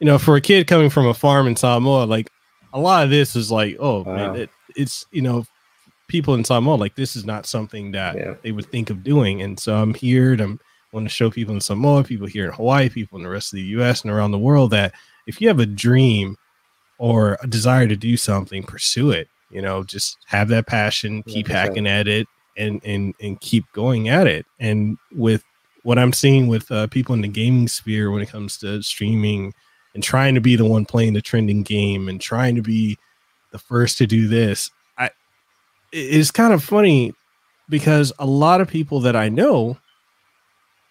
you 0.00 0.06
know, 0.06 0.18
for 0.18 0.36
a 0.36 0.40
kid 0.40 0.66
coming 0.66 0.90
from 0.90 1.06
a 1.06 1.14
farm 1.14 1.46
in 1.46 1.56
Samoa, 1.56 2.04
like 2.04 2.30
a 2.72 2.80
lot 2.80 3.04
of 3.04 3.10
this 3.10 3.34
is 3.36 3.50
like, 3.50 3.76
oh 3.80 4.02
Wow. 4.02 4.14
man, 4.14 4.36
it, 4.36 4.50
it's 4.76 5.06
you 5.10 5.22
know, 5.22 5.44
people 6.08 6.34
in 6.34 6.44
Samoa 6.44 6.76
like 6.76 6.94
this 6.94 7.16
is 7.16 7.24
not 7.24 7.46
something 7.46 7.92
that 7.92 8.16
Yeah. 8.16 8.34
they 8.42 8.52
would 8.52 8.66
think 8.66 8.90
of 8.90 9.02
doing, 9.04 9.42
and 9.42 9.58
so 9.58 9.74
I'm 9.76 9.94
here 9.94 10.32
and 10.32 10.40
I'm 10.40 10.60
want 10.92 11.04
to 11.04 11.10
show 11.14 11.30
people 11.30 11.54
in 11.54 11.60
Samoa, 11.60 12.02
people 12.02 12.26
here 12.26 12.46
in 12.46 12.52
Hawaii, 12.52 12.88
people 12.88 13.18
in 13.18 13.22
the 13.22 13.28
rest 13.28 13.52
of 13.52 13.56
the 13.58 13.62
U.S. 13.76 14.00
and 14.02 14.10
around 14.10 14.30
the 14.30 14.38
world 14.38 14.70
that 14.70 14.94
if 15.26 15.38
you 15.38 15.46
have 15.48 15.60
a 15.60 15.66
dream 15.66 16.36
or 16.98 17.36
a 17.42 17.46
desire 17.46 17.86
to 17.86 17.94
do 17.96 18.16
something, 18.16 18.62
pursue 18.62 19.10
it. 19.10 19.28
You 19.50 19.60
know, 19.62 19.82
just 19.84 20.16
have 20.26 20.48
that 20.48 20.66
passion, 20.66 21.22
keep 21.24 21.46
100%. 21.46 21.50
hacking 21.50 21.86
at 21.86 22.08
it, 22.08 22.26
and 22.56 22.80
and 22.84 23.14
and 23.20 23.38
keep 23.40 23.64
going 23.72 24.08
at 24.08 24.26
it. 24.26 24.46
And 24.58 24.96
with 25.12 25.42
what 25.82 25.98
I'm 25.98 26.12
seeing 26.12 26.48
with 26.48 26.70
uh, 26.70 26.86
people 26.88 27.14
in 27.14 27.20
the 27.22 27.28
gaming 27.28 27.68
sphere 27.68 28.10
when 28.10 28.22
it 28.22 28.28
comes 28.30 28.58
to 28.58 28.82
streaming 28.82 29.52
and 29.94 30.02
trying 30.02 30.34
to 30.34 30.40
be 30.40 30.56
the 30.56 30.64
one 30.64 30.84
playing 30.84 31.14
the 31.14 31.22
trending 31.22 31.62
game 31.62 32.08
and 32.08 32.20
trying 32.20 32.54
to 32.56 32.62
be 32.62 32.96
the 33.52 33.58
first 33.58 33.98
to 33.98 34.06
do 34.06 34.28
this, 34.28 34.70
I 34.98 35.06
it- 35.06 35.10
it's 35.92 36.30
kind 36.30 36.52
of 36.52 36.62
funny 36.62 37.12
because 37.68 38.12
a 38.18 38.26
lot 38.26 38.60
of 38.60 38.68
people 38.68 39.00
that 39.00 39.16
I 39.16 39.28
know 39.28 39.78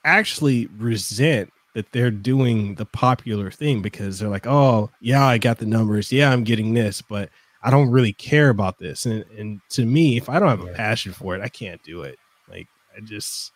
actually 0.04 0.68
resent 0.78 1.52
that 1.76 1.92
they're 1.92 2.12
doing 2.12 2.76
the 2.76 2.86
popular 2.86 3.52
thing 3.52 3.82
because 3.82 4.18
they're 4.20 4.30
like, 4.30 4.48
oh, 4.48 4.90
yeah, 5.00 5.26
I 5.26 5.38
got 5.38 5.60
the 5.60 5.66
numbers. 5.66 6.12
Yeah, 6.12 6.32
I'm 6.32 6.44
getting 6.44 6.74
this, 6.74 7.02
but 7.02 7.30
I 7.62 7.70
don't 7.70 7.90
really 7.92 8.14
care 8.14 8.50
about 8.50 8.80
this. 8.80 9.06
And, 9.06 9.24
and 9.38 9.60
to 9.72 9.86
me, 9.86 10.18
if 10.18 10.30
I 10.30 10.40
don't 10.40 10.50
have 10.50 10.62
a 10.62 10.74
passion 10.74 11.14
for 11.14 11.36
it, 11.36 11.42
I 11.42 11.50
can't 11.50 11.82
do 11.84 12.02
it. 12.04 12.18
Like, 12.50 12.68
I 12.96 13.02
just. 13.02 13.52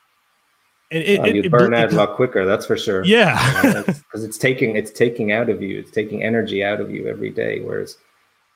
And 0.91 1.03
it, 1.03 1.19
Oh, 1.19 1.25
it- 1.25 1.35
you 1.35 1.41
it- 1.43 1.51
burn 1.51 1.73
out 1.73 1.91
a 1.93 1.95
lot 1.95 2.15
quicker, 2.15 2.45
that's 2.45 2.65
for 2.65 2.77
sure. 2.77 3.03
Yeah. 3.05 3.83
because 3.85 4.23
it's 4.27 4.37
taking 4.37 4.75
it's 4.75 4.91
taking 4.91 5.31
out 5.31 5.49
of 5.49 5.61
you, 5.61 5.79
it's 5.79 5.91
taking 5.91 6.23
energy 6.23 6.63
out 6.63 6.79
of 6.81 6.91
you 6.91 7.07
every 7.07 7.29
day. 7.29 7.61
Whereas 7.61 7.97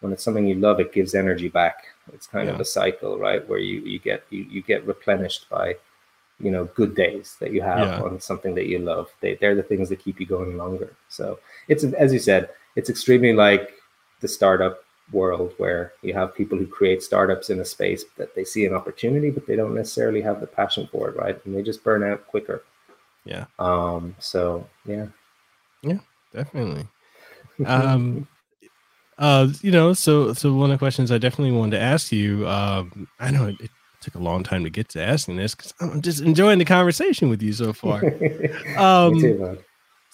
when 0.01 0.11
it's 0.13 0.23
something 0.23 0.45
you 0.45 0.55
love, 0.55 0.79
it 0.79 0.91
gives 0.93 1.15
energy 1.15 1.47
back. 1.49 1.85
It's 2.13 2.27
kind 2.27 2.49
of 2.49 2.59
a 2.59 2.65
cycle, 2.65 3.17
right? 3.17 3.47
Where 3.49 3.59
you 3.59 3.79
you 3.81 3.99
get 3.99 4.23
you, 4.29 4.43
you 4.43 4.61
get 4.61 4.85
replenished 4.85 5.49
by 5.49 5.75
you 6.39 6.51
know 6.51 6.65
good 6.75 6.93
days 6.95 7.37
that 7.39 7.51
you 7.51 7.61
have 7.61 7.87
Yeah. 7.87 8.01
on 8.01 8.19
something 8.19 8.53
that 8.55 8.67
you 8.67 8.79
love. 8.79 9.09
They 9.21 9.35
they're 9.35 9.55
the 9.55 9.63
things 9.63 9.89
that 9.89 9.99
keep 9.99 10.19
you 10.19 10.25
going 10.25 10.57
longer. 10.57 10.93
So 11.09 11.39
it's 11.67 11.83
as 11.83 12.13
you 12.13 12.19
said, 12.19 12.49
it's 12.75 12.89
extremely 12.89 13.33
like 13.33 13.71
the 14.19 14.27
startup 14.27 14.83
world 15.11 15.53
where 15.57 15.93
you 16.01 16.13
have 16.13 16.35
people 16.35 16.57
who 16.57 16.67
create 16.67 17.03
startups 17.03 17.49
in 17.49 17.59
a 17.59 17.65
space 17.65 18.05
that 18.17 18.35
they 18.35 18.43
see 18.43 18.65
an 18.65 18.73
opportunity, 18.73 19.29
but 19.29 19.45
they 19.45 19.55
don't 19.55 19.75
necessarily 19.75 20.21
have 20.21 20.41
the 20.41 20.47
passion 20.47 20.87
for 20.91 21.09
it, 21.09 21.15
right? 21.15 21.43
And 21.45 21.55
they 21.55 21.61
just 21.61 21.83
burn 21.83 22.03
out 22.03 22.25
quicker. 22.27 22.63
Yeah. 23.23 23.45
Um. 23.59 24.15
So 24.19 24.67
yeah. 24.85 25.07
Yeah, 25.81 25.99
definitely. 26.33 26.87
Um, 27.65 28.27
uh, 29.17 29.47
you 29.61 29.71
know, 29.71 29.93
so 29.93 30.33
so 30.33 30.53
one 30.53 30.71
of 30.71 30.75
the 30.75 30.79
questions 30.79 31.11
I 31.11 31.17
definitely 31.17 31.57
wanted 31.57 31.77
to 31.77 31.83
ask 31.83 32.11
you, 32.11 32.47
um, 32.47 33.07
I 33.19 33.31
know 33.31 33.47
it, 33.47 33.59
it 33.59 33.71
took 34.01 34.15
a 34.15 34.19
long 34.19 34.43
time 34.43 34.63
to 34.63 34.69
get 34.69 34.89
to 34.89 35.01
asking 35.01 35.37
this 35.37 35.55
because 35.55 35.73
I'm 35.79 36.01
just 36.01 36.21
enjoying 36.21 36.59
the 36.59 36.65
conversation 36.65 37.29
with 37.29 37.41
you 37.41 37.53
so 37.53 37.73
far. 37.73 38.03
um, 38.77 39.19
too, 39.19 39.57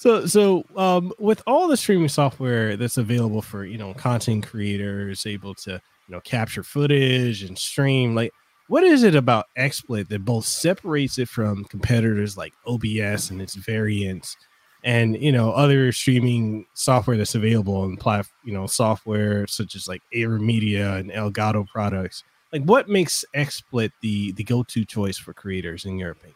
so, 0.01 0.25
so 0.25 0.65
um, 0.75 1.13
with 1.19 1.43
all 1.45 1.67
the 1.67 1.77
streaming 1.77 2.09
software 2.09 2.75
that's 2.75 2.97
available 2.97 3.43
for 3.43 3.65
you 3.65 3.77
know 3.77 3.93
content 3.93 4.47
creators 4.47 5.27
able 5.27 5.53
to 5.53 5.73
you 5.73 6.11
know 6.11 6.19
capture 6.21 6.63
footage 6.63 7.43
and 7.43 7.55
stream, 7.55 8.15
like 8.15 8.31
what 8.67 8.83
is 8.83 9.03
it 9.03 9.13
about 9.13 9.45
XSplit 9.59 10.07
that 10.07 10.25
both 10.25 10.45
separates 10.45 11.19
it 11.19 11.29
from 11.29 11.65
competitors 11.65 12.35
like 12.35 12.51
OBS 12.65 13.29
and 13.29 13.43
its 13.43 13.53
variants? 13.53 14.35
and 14.83 15.21
you 15.21 15.31
know 15.31 15.51
other 15.51 15.91
streaming 15.91 16.65
software 16.73 17.15
that's 17.15 17.35
available 17.35 17.75
on 17.75 17.95
plat 17.95 18.25
you 18.43 18.51
know 18.51 18.65
software 18.65 19.45
such 19.45 19.75
as 19.75 19.87
like 19.87 20.01
AVerMedia 20.15 20.99
and 20.99 21.11
Elgato 21.11 21.67
products. 21.67 22.23
Like, 22.51 22.63
what 22.63 22.89
makes 22.89 23.23
XSplit 23.35 23.91
the 24.01 24.31
the 24.31 24.43
go 24.43 24.63
to 24.63 24.83
choice 24.83 25.19
for 25.19 25.31
creators 25.31 25.85
in 25.85 25.99
your 25.99 26.09
opinion? 26.09 26.35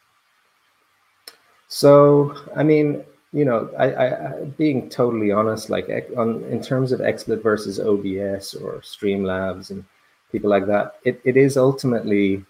So, 1.68 2.36
I 2.56 2.62
mean, 2.62 3.04
you 3.36 3.44
know, 3.44 3.70
I, 3.78 3.88
I 4.06 4.44
being 4.58 4.90
totally 4.90 5.32
honest, 5.34 5.70
like 5.70 5.90
on 6.16 6.42
in 6.46 6.62
terms 6.62 6.94
of 6.94 7.02
XSplit 7.02 7.44
versus 7.44 7.82
OBS 7.82 8.56
or 8.56 8.80
Streamlabs 8.80 9.72
and 9.72 9.84
people 10.32 10.50
like 10.50 10.66
that, 10.68 10.96
it, 11.04 11.20
it 11.26 11.36
is 11.36 11.58
ultimately 11.58 12.46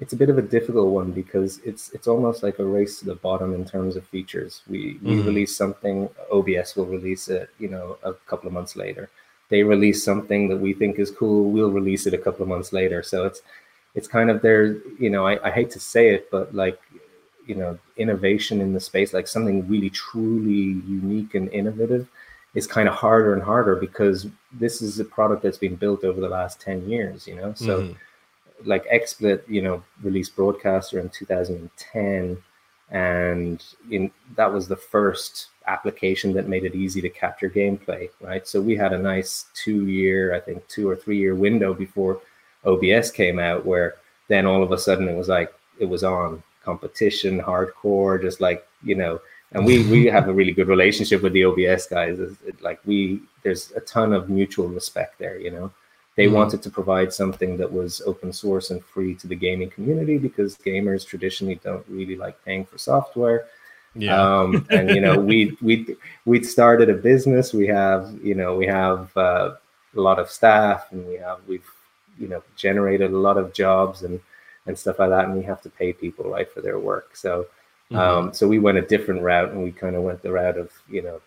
it's 0.00 0.12
a 0.12 0.16
bit 0.16 0.30
of 0.30 0.36
a 0.36 0.42
difficult 0.42 0.88
one 0.88 1.12
because 1.12 1.60
it's 1.64 1.90
it's 1.90 2.08
almost 2.08 2.42
like 2.42 2.58
a 2.58 2.64
race 2.64 2.98
to 2.98 3.04
the 3.04 3.14
bottom 3.14 3.54
in 3.54 3.64
terms 3.64 3.94
of 3.94 4.04
features. 4.08 4.62
We 4.68 4.98
we 5.02 5.12
mm-hmm. 5.12 5.26
release 5.28 5.56
something, 5.56 6.08
OBS 6.32 6.74
will 6.74 6.86
release 6.86 7.28
it, 7.28 7.50
you 7.60 7.68
know, 7.68 7.96
a 8.02 8.12
couple 8.26 8.48
of 8.48 8.52
months 8.52 8.74
later. 8.74 9.10
They 9.50 9.62
release 9.62 10.02
something 10.02 10.48
that 10.48 10.56
we 10.56 10.72
think 10.72 10.98
is 10.98 11.12
cool, 11.12 11.52
we'll 11.52 11.70
release 11.70 12.08
it 12.08 12.14
a 12.14 12.18
couple 12.18 12.42
of 12.42 12.48
months 12.48 12.72
later. 12.72 13.04
So 13.04 13.24
it's 13.24 13.42
it's 13.94 14.08
kind 14.08 14.30
of 14.30 14.42
there, 14.42 14.78
you 14.98 15.10
know, 15.10 15.24
I, 15.28 15.38
I 15.46 15.52
hate 15.52 15.70
to 15.70 15.80
say 15.80 16.08
it, 16.12 16.28
but 16.32 16.52
like 16.52 16.80
you 17.46 17.54
know, 17.54 17.78
innovation 17.96 18.60
in 18.60 18.72
the 18.72 18.80
space, 18.80 19.12
like 19.12 19.28
something 19.28 19.66
really 19.68 19.90
truly 19.90 20.80
unique 20.86 21.34
and 21.34 21.48
innovative, 21.52 22.08
is 22.54 22.66
kind 22.66 22.88
of 22.88 22.94
harder 22.94 23.34
and 23.34 23.42
harder 23.42 23.76
because 23.76 24.26
this 24.52 24.80
is 24.80 25.00
a 25.00 25.04
product 25.04 25.42
that's 25.42 25.58
been 25.58 25.74
built 25.74 26.04
over 26.04 26.20
the 26.20 26.28
last 26.28 26.60
10 26.60 26.88
years, 26.88 27.26
you 27.26 27.34
know. 27.34 27.52
So 27.54 27.82
mm-hmm 27.82 27.92
like 28.64 28.86
XSplit, 28.88 29.42
you 29.48 29.62
know, 29.62 29.82
released 30.02 30.36
Broadcaster 30.36 30.98
in 31.00 31.08
2010, 31.10 32.42
and 32.90 33.64
in 33.90 34.10
that 34.36 34.52
was 34.52 34.68
the 34.68 34.76
first 34.76 35.48
application 35.66 36.32
that 36.34 36.48
made 36.48 36.64
it 36.64 36.74
easy 36.74 37.00
to 37.00 37.08
capture 37.08 37.48
gameplay, 37.48 38.10
right? 38.20 38.46
So 38.46 38.60
we 38.60 38.76
had 38.76 38.92
a 38.92 38.98
nice 38.98 39.46
two-year, 39.54 40.34
I 40.34 40.40
think, 40.40 40.66
two 40.68 40.88
or 40.88 40.96
three-year 40.96 41.34
window 41.34 41.72
before 41.72 42.20
OBS 42.64 43.10
came 43.10 43.38
out, 43.38 43.64
where 43.64 43.94
then 44.28 44.46
all 44.46 44.62
of 44.62 44.72
a 44.72 44.78
sudden 44.78 45.08
it 45.08 45.16
was 45.16 45.28
like 45.28 45.52
it 45.78 45.86
was 45.86 46.04
on 46.04 46.42
competition, 46.64 47.40
hardcore, 47.40 48.20
just 48.20 48.40
like 48.40 48.66
you 48.82 48.94
know. 48.94 49.20
And 49.52 49.64
we 49.64 49.86
we 49.88 50.06
have 50.16 50.28
a 50.28 50.32
really 50.32 50.52
good 50.52 50.68
relationship 50.68 51.22
with 51.22 51.32
the 51.32 51.44
OBS 51.44 51.86
guys. 51.86 52.18
It's, 52.18 52.62
like 52.62 52.80
we 52.84 53.20
there's 53.42 53.72
a 53.72 53.80
ton 53.80 54.12
of 54.12 54.28
mutual 54.28 54.68
respect 54.68 55.18
there, 55.18 55.38
you 55.38 55.50
know. 55.50 55.70
They 56.16 56.26
mm-hmm. 56.26 56.34
wanted 56.34 56.62
to 56.62 56.70
provide 56.70 57.12
something 57.12 57.56
that 57.56 57.72
was 57.72 58.00
open 58.06 58.32
source 58.32 58.70
and 58.70 58.84
free 58.84 59.14
to 59.16 59.26
the 59.26 59.34
gaming 59.34 59.70
community 59.70 60.16
because 60.16 60.56
gamers 60.56 61.04
traditionally 61.06 61.60
don't 61.64 61.84
really 61.88 62.16
like 62.16 62.42
paying 62.44 62.64
for 62.64 62.78
software. 62.78 63.46
Yeah. 63.94 64.20
Um, 64.20 64.66
and 64.70 64.90
you 64.90 65.00
know, 65.00 65.18
we 65.18 65.56
we 65.60 65.96
we 66.24 66.42
started 66.42 66.90
a 66.90 66.94
business. 66.94 67.52
We 67.52 67.66
have 67.68 68.12
you 68.22 68.34
know 68.34 68.56
we 68.56 68.66
have 68.66 69.16
uh, 69.16 69.54
a 69.96 70.00
lot 70.00 70.18
of 70.18 70.30
staff, 70.30 70.88
and 70.90 71.06
we 71.06 71.16
have 71.16 71.38
we've 71.46 71.68
you 72.18 72.28
know 72.28 72.42
generated 72.56 73.10
a 73.12 73.18
lot 73.18 73.36
of 73.36 73.52
jobs 73.52 74.02
and 74.02 74.20
and 74.66 74.78
stuff 74.78 74.98
like 74.98 75.10
that. 75.10 75.26
And 75.26 75.36
we 75.36 75.42
have 75.44 75.62
to 75.62 75.70
pay 75.70 75.92
people 75.92 76.30
right 76.30 76.50
for 76.50 76.60
their 76.60 76.78
work. 76.78 77.16
So 77.16 77.46
mm-hmm. 77.90 77.96
um, 77.96 78.34
so 78.34 78.48
we 78.48 78.58
went 78.58 78.78
a 78.78 78.82
different 78.82 79.22
route, 79.22 79.50
and 79.50 79.62
we 79.62 79.72
kind 79.72 79.96
of 79.96 80.02
went 80.02 80.22
the 80.22 80.32
route 80.32 80.58
of 80.58 80.70
you 80.88 81.02
know 81.02 81.20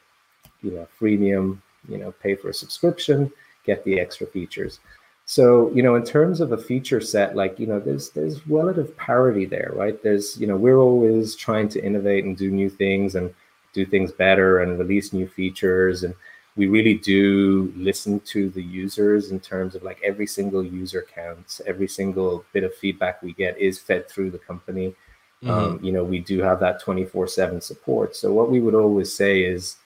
you 0.62 0.71
know 0.71 0.88
freemium, 1.00 1.60
you 1.88 1.97
know, 1.97 2.12
pay 2.12 2.36
for 2.36 2.50
a 2.50 2.54
subscription 2.54 3.32
get 3.67 3.84
the 3.84 4.00
extra 4.00 4.26
features. 4.26 4.80
So, 5.26 5.69
you 5.71 5.84
know, 5.84 5.95
in 5.95 6.06
terms 6.06 6.39
of 6.39 6.54
a 6.54 6.58
feature 6.58 7.02
set, 7.02 7.36
like, 7.36 7.60
you 7.60 7.67
know, 7.67 7.82
there's 7.82 8.10
there's 8.12 8.47
relative 8.47 8.95
parity 8.97 9.45
there, 9.45 9.73
right? 9.76 10.02
There's, 10.02 10.39
you 10.39 10.47
know, 10.47 10.56
we're 10.56 10.80
always 10.80 11.36
trying 11.36 11.67
to 11.69 11.84
innovate 11.84 12.23
and 12.23 12.36
do 12.36 12.50
new 12.50 12.69
things 12.69 13.15
and 13.15 13.36
do 13.73 13.86
things 13.86 14.12
better 14.13 14.62
and 14.62 14.80
release 14.80 15.12
new 15.12 15.28
features. 15.28 16.04
And 16.04 16.15
we 16.58 16.67
really 16.67 16.96
do 16.96 17.72
listen 17.78 18.20
to 18.22 18.50
the 18.50 18.63
users 18.63 19.32
in 19.32 19.39
terms 19.39 19.76
of 19.76 19.84
like 19.84 20.02
every 20.04 20.28
single 20.28 20.65
user 20.65 21.06
counts, 21.13 21.62
every 21.65 21.88
single 21.88 22.43
bit 22.52 22.63
of 22.63 22.76
feedback 22.76 23.22
we 23.22 23.34
get 23.34 23.58
is 23.60 23.80
fed 23.80 24.10
through 24.10 24.32
the 24.32 24.39
company. 24.39 24.96
Mm-hmm. 25.43 25.50
Um, 25.50 25.80
you 25.84 25.91
know, 25.91 26.04
we 26.04 26.20
do 26.20 26.41
have 26.41 26.60
that 26.62 26.84
24-7 26.84 27.62
support. 27.62 28.15
So 28.15 28.34
what 28.34 28.50
we 28.50 28.60
would 28.60 28.74
always 28.74 29.13
say 29.13 29.43
is, 29.43 29.78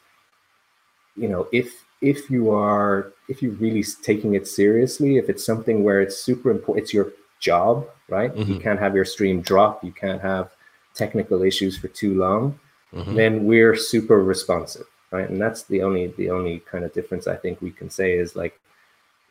you 1.17 1.27
know, 1.27 1.47
if 1.51 1.83
if 2.01 2.29
you 2.29 2.51
are 2.51 3.13
if 3.27 3.41
you're 3.41 3.53
really 3.53 3.83
taking 4.01 4.33
it 4.33 4.47
seriously 4.47 5.17
if 5.17 5.29
it's 5.29 5.45
something 5.45 5.83
where 5.83 6.01
it's 6.01 6.17
super 6.17 6.49
important 6.49 6.83
it's 6.83 6.93
your 6.93 7.13
job 7.39 7.87
right 8.09 8.33
mm-hmm. 8.33 8.51
you 8.51 8.59
can't 8.59 8.79
have 8.79 8.95
your 8.95 9.05
stream 9.05 9.39
drop 9.41 9.83
you 9.83 9.91
can't 9.91 10.21
have 10.21 10.51
technical 10.95 11.43
issues 11.43 11.77
for 11.77 11.87
too 11.89 12.15
long 12.15 12.59
mm-hmm. 12.91 13.15
then 13.15 13.45
we're 13.45 13.75
super 13.75 14.23
responsive 14.23 14.85
right 15.11 15.29
and 15.29 15.41
that's 15.41 15.63
the 15.63 15.81
only 15.81 16.07
the 16.17 16.29
only 16.29 16.59
kind 16.59 16.83
of 16.83 16.93
difference 16.93 17.27
i 17.27 17.35
think 17.35 17.61
we 17.61 17.71
can 17.71 17.89
say 17.89 18.13
is 18.13 18.35
like 18.35 18.59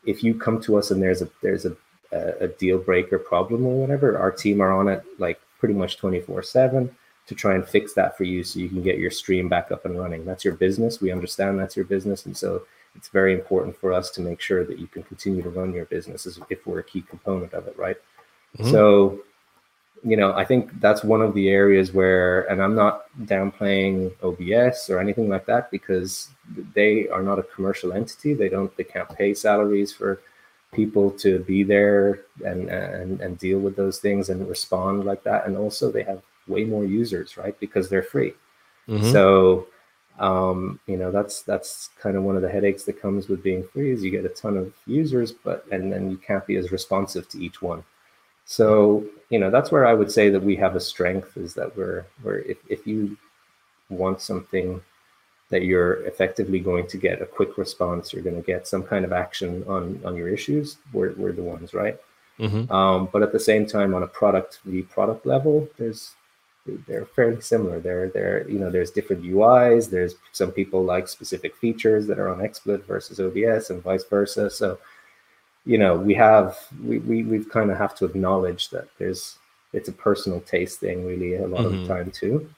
if 0.05 0.23
you 0.23 0.33
come 0.33 0.59
to 0.61 0.77
us 0.77 0.91
and 0.91 1.01
there's 1.01 1.21
a 1.21 1.29
there's 1.41 1.65
a 1.65 1.75
a 2.41 2.47
deal 2.59 2.77
breaker 2.77 3.17
problem 3.17 3.65
or 3.65 3.79
whatever 3.79 4.17
our 4.17 4.31
team 4.31 4.59
are 4.59 4.73
on 4.73 4.89
it 4.89 5.01
like 5.17 5.39
pretty 5.59 5.73
much 5.73 5.95
24 5.97 6.43
7 6.43 6.93
to 7.27 7.35
try 7.35 7.55
and 7.55 7.65
fix 7.65 7.93
that 7.93 8.17
for 8.17 8.23
you 8.25 8.43
so 8.43 8.59
you 8.59 8.67
can 8.67 8.81
get 8.81 8.97
your 8.97 9.11
stream 9.11 9.47
back 9.47 9.71
up 9.71 9.85
and 9.85 9.97
running. 9.97 10.25
That's 10.25 10.43
your 10.43 10.55
business. 10.55 10.99
We 10.99 11.11
understand 11.11 11.57
that's 11.57 11.77
your 11.77 11.85
business. 11.85 12.25
And 12.25 12.35
so 12.35 12.63
it's 12.95 13.07
very 13.07 13.33
important 13.33 13.77
for 13.77 13.93
us 13.93 14.11
to 14.11 14.21
make 14.21 14.41
sure 14.41 14.65
that 14.65 14.79
you 14.79 14.87
can 14.87 15.03
continue 15.03 15.41
to 15.41 15.49
run 15.49 15.73
your 15.73 15.85
business 15.85 16.25
as 16.25 16.39
if 16.49 16.67
we're 16.67 16.79
a 16.79 16.83
key 16.83 17.03
component 17.03 17.53
of 17.53 17.67
it, 17.67 17.77
right? 17.77 17.95
Mm-hmm. 18.57 18.71
So, 18.71 19.21
you 20.03 20.17
know, 20.17 20.33
I 20.33 20.43
think 20.45 20.79
that's 20.79 21.03
one 21.03 21.21
of 21.21 21.33
the 21.33 21.49
areas 21.49 21.93
where, 21.93 22.41
and 22.51 22.61
I'm 22.61 22.75
not 22.75 23.05
downplaying 23.25 24.13
OBS 24.23 24.89
or 24.89 24.99
anything 24.99 25.29
like 25.29 25.45
that 25.45 25.69
because 25.69 26.29
they 26.73 27.07
are 27.09 27.21
not 27.21 27.37
a 27.37 27.43
commercial 27.43 27.93
entity. 27.93 28.33
They 28.33 28.49
don't, 28.49 28.75
they 28.77 28.83
can't 28.83 29.09
pay 29.09 29.33
salaries 29.33 29.93
for 29.93 30.21
people 30.71 31.11
to 31.11 31.39
be 31.39 31.63
there 31.63 32.21
and 32.45 32.69
and 32.69 33.19
and 33.19 33.37
deal 33.37 33.59
with 33.59 33.75
those 33.75 33.99
things 33.99 34.29
and 34.29 34.47
respond 34.47 35.03
like 35.03 35.23
that. 35.23 35.45
And 35.45 35.55
also, 35.55 35.91
they 35.91 36.03
have 36.03 36.21
way 36.47 36.63
more 36.63 36.85
users, 36.85 37.37
right? 37.37 37.57
Because 37.59 37.89
they're 37.89 38.01
free. 38.03 38.33
Mm-hmm. 38.87 39.11
So, 39.11 39.67
um, 40.19 40.79
you 40.87 40.97
know, 40.97 41.11
that's 41.11 41.43
that's 41.43 41.89
kind 41.99 42.17
of 42.17 42.23
one 42.23 42.35
of 42.35 42.41
the 42.41 42.49
headaches 42.49 42.83
that 42.85 43.01
comes 43.01 43.27
with 43.27 43.43
being 43.43 43.63
free 43.71 43.91
is 43.91 44.03
you 44.03 44.09
get 44.09 44.25
a 44.25 44.29
ton 44.29 44.57
of 44.57 44.73
users, 44.87 45.31
but 45.31 45.65
and 45.71 45.93
then 45.93 46.09
you 46.09 46.17
can't 46.17 46.45
be 46.47 46.55
as 46.55 46.71
responsive 46.71 47.29
to 47.29 47.43
each 47.43 47.61
one. 47.61 47.83
So, 48.51 49.05
you 49.29 49.39
know, 49.39 49.49
that's 49.49 49.71
where 49.71 49.87
I 49.87 49.93
would 49.93 50.11
say 50.11 50.29
that 50.29 50.43
we 50.43 50.57
have 50.57 50.75
a 50.75 50.79
strength 50.81 51.37
is 51.37 51.53
that 51.53 51.77
we're 51.77 52.05
we're 52.21 52.39
if, 52.39 52.57
if 52.67 52.85
you 52.85 53.15
want 53.89 54.19
something 54.19 54.81
that 55.51 55.63
you're 55.63 56.05
effectively 56.05 56.59
going 56.59 56.85
to 56.87 56.97
get 56.97 57.21
a 57.21 57.25
quick 57.25 57.57
response, 57.57 58.11
you're 58.11 58.23
going 58.23 58.35
to 58.35 58.41
get 58.41 58.67
some 58.67 58.83
kind 58.83 59.05
of 59.05 59.13
action 59.13 59.63
on 59.69 60.01
on 60.03 60.17
your 60.17 60.27
issues. 60.27 60.79
We're, 60.91 61.13
we're 61.13 61.31
the 61.31 61.41
ones, 61.41 61.73
right? 61.73 61.97
Mm-hmm. 62.39 62.69
Um, 62.69 63.07
but 63.13 63.23
at 63.23 63.31
the 63.31 63.39
same 63.39 63.65
time, 63.65 63.93
on 63.93 64.03
a 64.03 64.07
product 64.07 64.59
the 64.65 64.81
product 64.81 65.25
level, 65.25 65.69
there's 65.77 66.11
they're 66.87 67.05
fairly 67.05 67.39
similar. 67.39 67.79
They're 67.79 68.09
they're 68.09 68.49
you 68.49 68.59
know 68.59 68.69
there's 68.69 68.91
different 68.91 69.23
UIs. 69.23 69.89
There's 69.89 70.15
some 70.33 70.51
people 70.51 70.83
like 70.83 71.07
specific 71.07 71.55
features 71.55 72.05
that 72.07 72.19
are 72.19 72.27
on 72.27 72.39
XSplit 72.39 72.83
versus 72.83 73.17
OBS 73.21 73.69
and 73.69 73.81
vice 73.81 74.03
versa. 74.03 74.49
So 74.49 74.77
you 75.65 75.77
know 75.77 75.95
we 75.95 76.13
have 76.13 76.57
we 76.83 76.99
we 76.99 77.23
we 77.23 77.43
kind 77.43 77.71
of 77.71 77.77
have 77.77 77.95
to 77.95 78.05
acknowledge 78.05 78.69
that 78.69 78.87
there's 78.97 79.37
it's 79.73 79.89
a 79.89 79.93
personal 79.93 80.41
taste 80.41 80.79
thing 80.79 81.05
really 81.05 81.35
a 81.35 81.47
lot 81.47 81.61
mm-hmm. 81.61 81.65
of 81.65 81.71
the 81.71 81.77
mm-hmm. 81.77 81.87
time 81.87 82.11
too. 82.11 82.49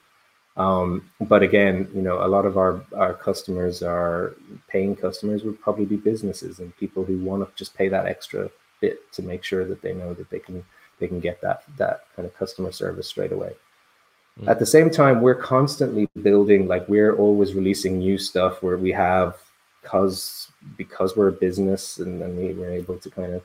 Um, 0.56 1.10
but 1.20 1.42
again, 1.42 1.88
you 1.92 2.02
know, 2.02 2.24
a 2.24 2.28
lot 2.28 2.46
of 2.46 2.56
our 2.56 2.84
our 2.96 3.14
customers 3.14 3.82
are 3.82 4.36
paying 4.68 4.94
customers 4.94 5.42
would 5.42 5.60
probably 5.60 5.84
be 5.84 5.96
businesses 5.96 6.60
and 6.60 6.76
people 6.76 7.04
who 7.04 7.18
want 7.18 7.44
to 7.44 7.56
just 7.56 7.76
pay 7.76 7.88
that 7.88 8.06
extra 8.06 8.50
bit 8.80 9.12
to 9.12 9.22
make 9.22 9.42
sure 9.42 9.64
that 9.64 9.82
they 9.82 9.92
know 9.92 10.14
that 10.14 10.30
they 10.30 10.38
can 10.38 10.64
they 11.00 11.08
can 11.08 11.18
get 11.18 11.40
that 11.40 11.64
that 11.76 12.04
kind 12.14 12.26
of 12.26 12.36
customer 12.36 12.70
service 12.70 13.08
straight 13.08 13.32
away. 13.32 13.52
Mm. 14.40 14.48
At 14.48 14.58
the 14.58 14.66
same 14.66 14.90
time, 14.90 15.20
we're 15.20 15.34
constantly 15.34 16.08
building, 16.22 16.68
like 16.68 16.88
we're 16.88 17.16
always 17.16 17.54
releasing 17.54 17.98
new 17.98 18.18
stuff 18.18 18.62
where 18.62 18.76
we 18.76 18.92
have 18.92 19.38
because 19.84 20.48
because 20.78 21.14
we're 21.14 21.28
a 21.28 21.32
business 21.32 21.98
and, 21.98 22.22
and 22.22 22.38
we 22.38 22.54
were 22.54 22.70
able 22.70 22.98
to 22.98 23.10
kind 23.10 23.34
of 23.34 23.42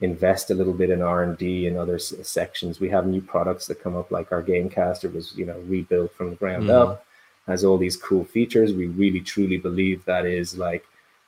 invest 0.00 0.50
a 0.50 0.54
little 0.54 0.72
bit 0.72 0.90
in 0.90 1.00
R&D 1.00 1.66
and 1.66 1.76
other 1.76 1.94
s- 1.94 2.14
sections. 2.22 2.80
We 2.80 2.88
have 2.88 3.06
new 3.06 3.20
products 3.20 3.66
that 3.66 3.82
come 3.82 3.94
up 3.94 4.10
like 4.10 4.32
our 4.32 4.42
Gamecaster 4.42 5.12
was, 5.12 5.36
you 5.36 5.46
know, 5.46 5.58
rebuilt 5.66 6.12
from 6.14 6.30
the 6.30 6.36
ground 6.36 6.64
mm. 6.64 6.70
up, 6.70 7.06
has 7.46 7.64
all 7.64 7.78
these 7.78 7.96
cool 7.96 8.24
features. 8.24 8.72
We 8.72 8.86
really 8.86 9.20
truly 9.20 9.58
believe 9.58 10.04
that 10.06 10.26
is 10.26 10.58
like 10.58 10.84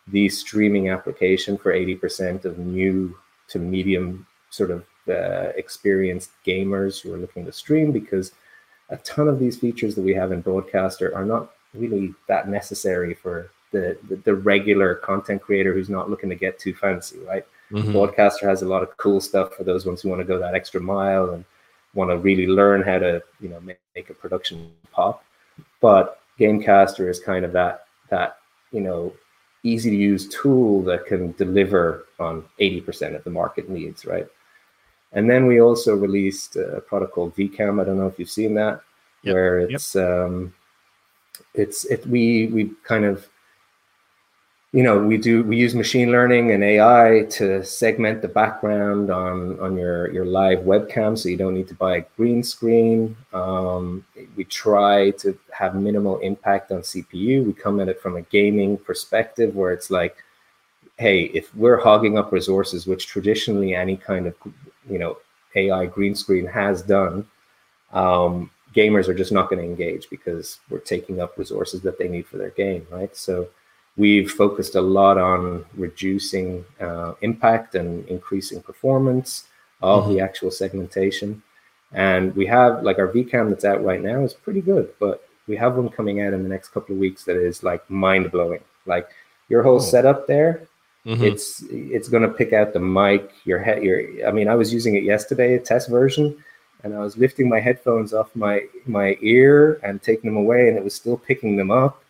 the 0.09 0.29
streaming 0.29 0.89
application 0.89 1.57
for 1.57 1.73
80% 1.73 2.45
of 2.45 2.59
new 2.59 3.17
to 3.49 3.59
medium 3.59 4.27
sort 4.51 4.71
of 4.71 4.85
uh, 5.09 5.53
experienced 5.57 6.31
gamers 6.45 7.01
who 7.01 7.13
are 7.13 7.19
looking 7.19 7.45
to 7.45 7.53
stream 7.53 7.93
because 7.93 8.33
a 8.89 8.97
ton 8.99 9.29
of 9.29 9.39
these 9.39 9.57
features 9.57 9.95
that 9.95 10.03
we 10.03 10.15
have 10.15 10.33
in 10.33 10.41
Broadcaster 10.41 11.15
are 11.15 11.25
not 11.25 11.53
really 11.75 12.15
that 12.29 12.49
necessary 12.49 13.15
for 13.15 13.51
the, 13.75 13.99
the, 14.09 14.17
the 14.17 14.35
regular 14.35 14.95
content 14.95 15.43
creator 15.43 15.75
who's 15.75 15.91
not 15.91 16.09
looking 16.09 16.31
to 16.31 16.37
get 16.37 16.59
too 16.59 16.75
fancy, 16.75 17.19
right? 17.27 17.45
Mm-hmm. 17.71 17.93
Broadcaster 17.93 18.49
has 18.49 18.63
a 18.63 18.69
lot 18.69 18.83
of 18.83 18.97
cool 18.97 19.21
stuff 19.21 19.55
for 19.55 19.65
those 19.65 19.85
ones 19.85 20.01
who 20.01 20.09
want 20.09 20.21
to 20.21 20.25
go 20.25 20.39
that 20.39 20.55
extra 20.55 20.81
mile 20.81 21.31
and 21.31 21.45
want 21.95 22.11
to 22.11 22.19
really 22.19 22.47
learn 22.47 22.83
how 22.83 22.99
to, 22.99 23.23
you 23.41 23.49
know, 23.49 23.61
make, 23.61 23.79
make 23.97 24.11
a 24.11 24.15
production 24.15 24.71
pop. 24.93 25.25
But 25.81 26.21
Gamecaster 26.39 27.09
is 27.09 27.21
kind 27.21 27.45
of 27.45 27.53
that 27.53 27.87
that 28.11 28.39
you 28.73 28.81
know 28.81 29.13
easy 29.63 29.91
to 29.91 29.97
use 29.97 30.29
tool 30.29 30.83
that 30.83 31.07
can 31.07 31.33
deliver 31.33 32.07
on 32.21 32.45
80% 32.61 33.17
of 33.17 33.25
the 33.25 33.31
market 33.31 33.71
needs, 33.71 34.05
right? 34.05 34.27
And 35.13 35.31
then 35.31 35.47
we 35.47 35.61
also 35.61 35.95
released 35.95 36.57
a 36.57 36.83
product 36.83 37.15
called 37.15 37.35
VCam. 37.35 37.81
I 37.81 37.85
don't 37.85 37.99
know 37.99 38.07
if 38.07 38.19
you've 38.19 38.29
seen 38.29 38.55
that, 38.55 38.83
yep. 39.23 39.35
where 39.35 39.61
it's 39.61 39.95
yep. 39.95 40.05
um, 40.05 40.55
it's 41.55 41.85
it 41.87 42.07
we 42.07 42.49
we 42.49 42.73
kind 42.83 43.05
of 43.05 43.27
you 44.75 44.83
know 44.83 44.99
we 44.99 45.17
do 45.17 45.45
we 45.45 45.57
use 45.57 45.73
machine 45.73 46.11
learning 46.11 46.51
and 46.51 46.65
ai 46.65 47.25
to 47.31 47.65
segment 47.65 48.21
the 48.21 48.27
background 48.27 49.09
on 49.09 49.59
on 49.61 49.77
your 49.77 50.11
your 50.13 50.25
live 50.25 50.59
webcam 50.71 51.17
so 51.17 51.29
you 51.29 51.37
don't 51.37 51.55
need 51.55 51.69
to 51.69 51.77
buy 51.77 51.99
a 51.99 52.05
green 52.17 52.43
screen. 52.43 53.17
Um, 53.33 54.05
we 54.35 54.43
try 54.43 55.11
to 55.23 55.39
have 55.53 55.77
minimal 55.77 56.19
impact 56.19 56.73
on 56.73 56.81
cpu 56.81 57.47
we 57.47 57.53
come 57.53 57.79
at 57.79 57.89
it 57.89 58.03
from 58.03 58.17
a 58.17 58.23
gaming 58.23 58.77
perspective 58.77 59.55
where 59.55 59.73
it's 59.73 59.93
like 59.93 60.17
hey 60.99 61.27
if 61.41 61.55
we're 61.55 61.81
hogging 61.81 62.19
up 62.19 62.33
resources 62.33 62.85
which 62.85 63.07
traditionally 63.07 63.77
any 63.77 63.97
kind 63.97 64.27
of 64.27 64.35
you 64.91 64.99
know 64.99 65.19
ai 65.55 65.87
green 65.87 66.17
screen 66.17 66.47
has 66.47 66.83
done 66.83 67.25
um, 67.93 68.51
gamers 68.75 69.07
are 69.07 69.15
just 69.15 69.31
not 69.31 69.49
going 69.49 69.63
to 69.63 69.69
engage 69.69 70.11
because 70.11 70.59
we're 70.69 70.81
taking 70.81 71.21
up 71.21 71.39
resources 71.39 71.81
that 71.83 71.97
they 71.97 72.09
need 72.09 72.27
for 72.27 72.39
their 72.39 72.51
game 72.51 72.85
right? 72.91 73.17
So 73.17 73.49
We've 73.97 74.31
focused 74.31 74.75
a 74.75 74.81
lot 74.81 75.19
on 75.19 75.65
reducing 75.77 76.65
uh, 76.81 77.15
impact 77.21 77.77
and 77.77 78.07
increasing 78.09 78.61
performance 78.61 79.45
of 79.83 80.05
mm-hmm. 80.05 80.15
the 80.15 80.21
actual 80.21 80.51
segmentation. 80.51 81.43
And 81.93 82.35
we 82.35 82.47
have 82.47 82.83
like 82.83 82.99
our 82.99 83.09
VCam 83.09 83.51
that's 83.51 83.65
out 83.65 83.85
right 83.85 84.03
now 84.03 84.23
is 84.23 84.35
pretty 84.35 84.61
good, 84.61 84.93
but 84.99 85.29
we 85.47 85.57
have 85.57 85.77
one 85.77 85.89
coming 85.89 86.21
out 86.23 86.33
in 86.33 86.43
the 86.43 86.49
next 86.49 86.69
couple 86.69 86.95
of 86.95 87.01
weeks 87.01 87.25
that 87.25 87.37
is 87.37 87.63
like 87.63 87.89
mind 87.89 88.33
blowing. 88.33 88.61
Like 88.87 89.09
your 89.49 89.63
whole 89.63 89.77
oh. 89.77 89.79
setup 89.79 90.27
there, 90.27 90.67
mm-hmm. 91.07 91.23
it's 91.23 91.63
it's 91.71 92.09
gonna 92.09 92.29
pick 92.29 92.53
out 92.53 92.73
the 92.73 92.81
mic, 92.81 93.31
your 93.45 93.61
head, 93.61 93.83
your. 93.83 94.27
I 94.27 94.33
mean, 94.33 94.49
I 94.49 94.57
was 94.57 94.73
using 94.73 94.97
it 94.97 95.05
yesterday, 95.05 95.55
a 95.55 95.61
test 95.61 95.89
version, 95.89 96.37
and 96.83 96.95
I 96.95 96.99
was 96.99 97.17
lifting 97.17 97.49
my 97.49 97.61
headphones 97.61 98.13
off 98.13 98.35
my 98.35 98.67
my 98.87 99.17
ear 99.21 99.79
and 99.85 100.03
taking 100.03 100.31
them 100.31 100.37
away, 100.37 100.69
and 100.69 100.77
it 100.77 100.83
was 100.83 100.95
still 100.95 101.17
picking 101.17 101.57
them 101.57 101.71
up 101.71 102.04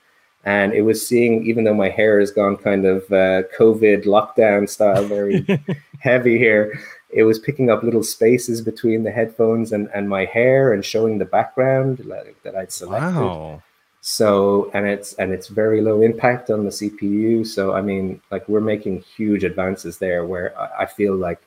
and 0.44 0.72
it 0.74 0.82
was 0.82 1.06
seeing 1.06 1.46
even 1.46 1.64
though 1.64 1.74
my 1.74 1.88
hair 1.88 2.20
has 2.20 2.30
gone 2.30 2.56
kind 2.56 2.84
of 2.84 3.02
uh, 3.12 3.42
covid 3.58 4.04
lockdown 4.04 4.68
style 4.68 5.04
very 5.04 5.44
heavy 5.98 6.38
here 6.38 6.78
it 7.10 7.22
was 7.22 7.38
picking 7.38 7.70
up 7.70 7.82
little 7.82 8.02
spaces 8.02 8.60
between 8.60 9.04
the 9.04 9.10
headphones 9.10 9.72
and, 9.72 9.88
and 9.94 10.08
my 10.08 10.24
hair 10.24 10.72
and 10.72 10.84
showing 10.84 11.18
the 11.18 11.24
background 11.24 11.98
that 12.42 12.54
i'd 12.56 12.72
selected 12.72 13.20
wow. 13.20 13.62
so 14.00 14.70
and 14.74 14.86
it's 14.86 15.14
and 15.14 15.32
it's 15.32 15.48
very 15.48 15.80
low 15.80 16.02
impact 16.02 16.50
on 16.50 16.64
the 16.64 16.70
cpu 16.70 17.46
so 17.46 17.74
i 17.74 17.80
mean 17.80 18.20
like 18.30 18.48
we're 18.48 18.60
making 18.60 19.00
huge 19.16 19.44
advances 19.44 19.98
there 19.98 20.24
where 20.24 20.58
i, 20.58 20.82
I 20.82 20.86
feel 20.86 21.16
like 21.16 21.40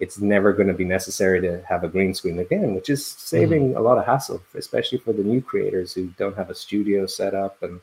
it's 0.00 0.18
never 0.18 0.52
going 0.52 0.66
to 0.66 0.74
be 0.74 0.84
necessary 0.84 1.40
to 1.40 1.62
have 1.68 1.84
a 1.84 1.88
green 1.88 2.14
screen 2.14 2.40
again 2.40 2.74
which 2.74 2.90
is 2.90 3.06
saving 3.06 3.72
mm. 3.72 3.76
a 3.76 3.80
lot 3.80 3.96
of 3.96 4.04
hassle 4.04 4.42
especially 4.54 4.98
for 4.98 5.12
the 5.12 5.22
new 5.22 5.40
creators 5.40 5.92
who 5.92 6.08
don't 6.18 6.36
have 6.36 6.50
a 6.50 6.54
studio 6.54 7.06
set 7.06 7.32
up 7.32 7.62
and 7.62 7.80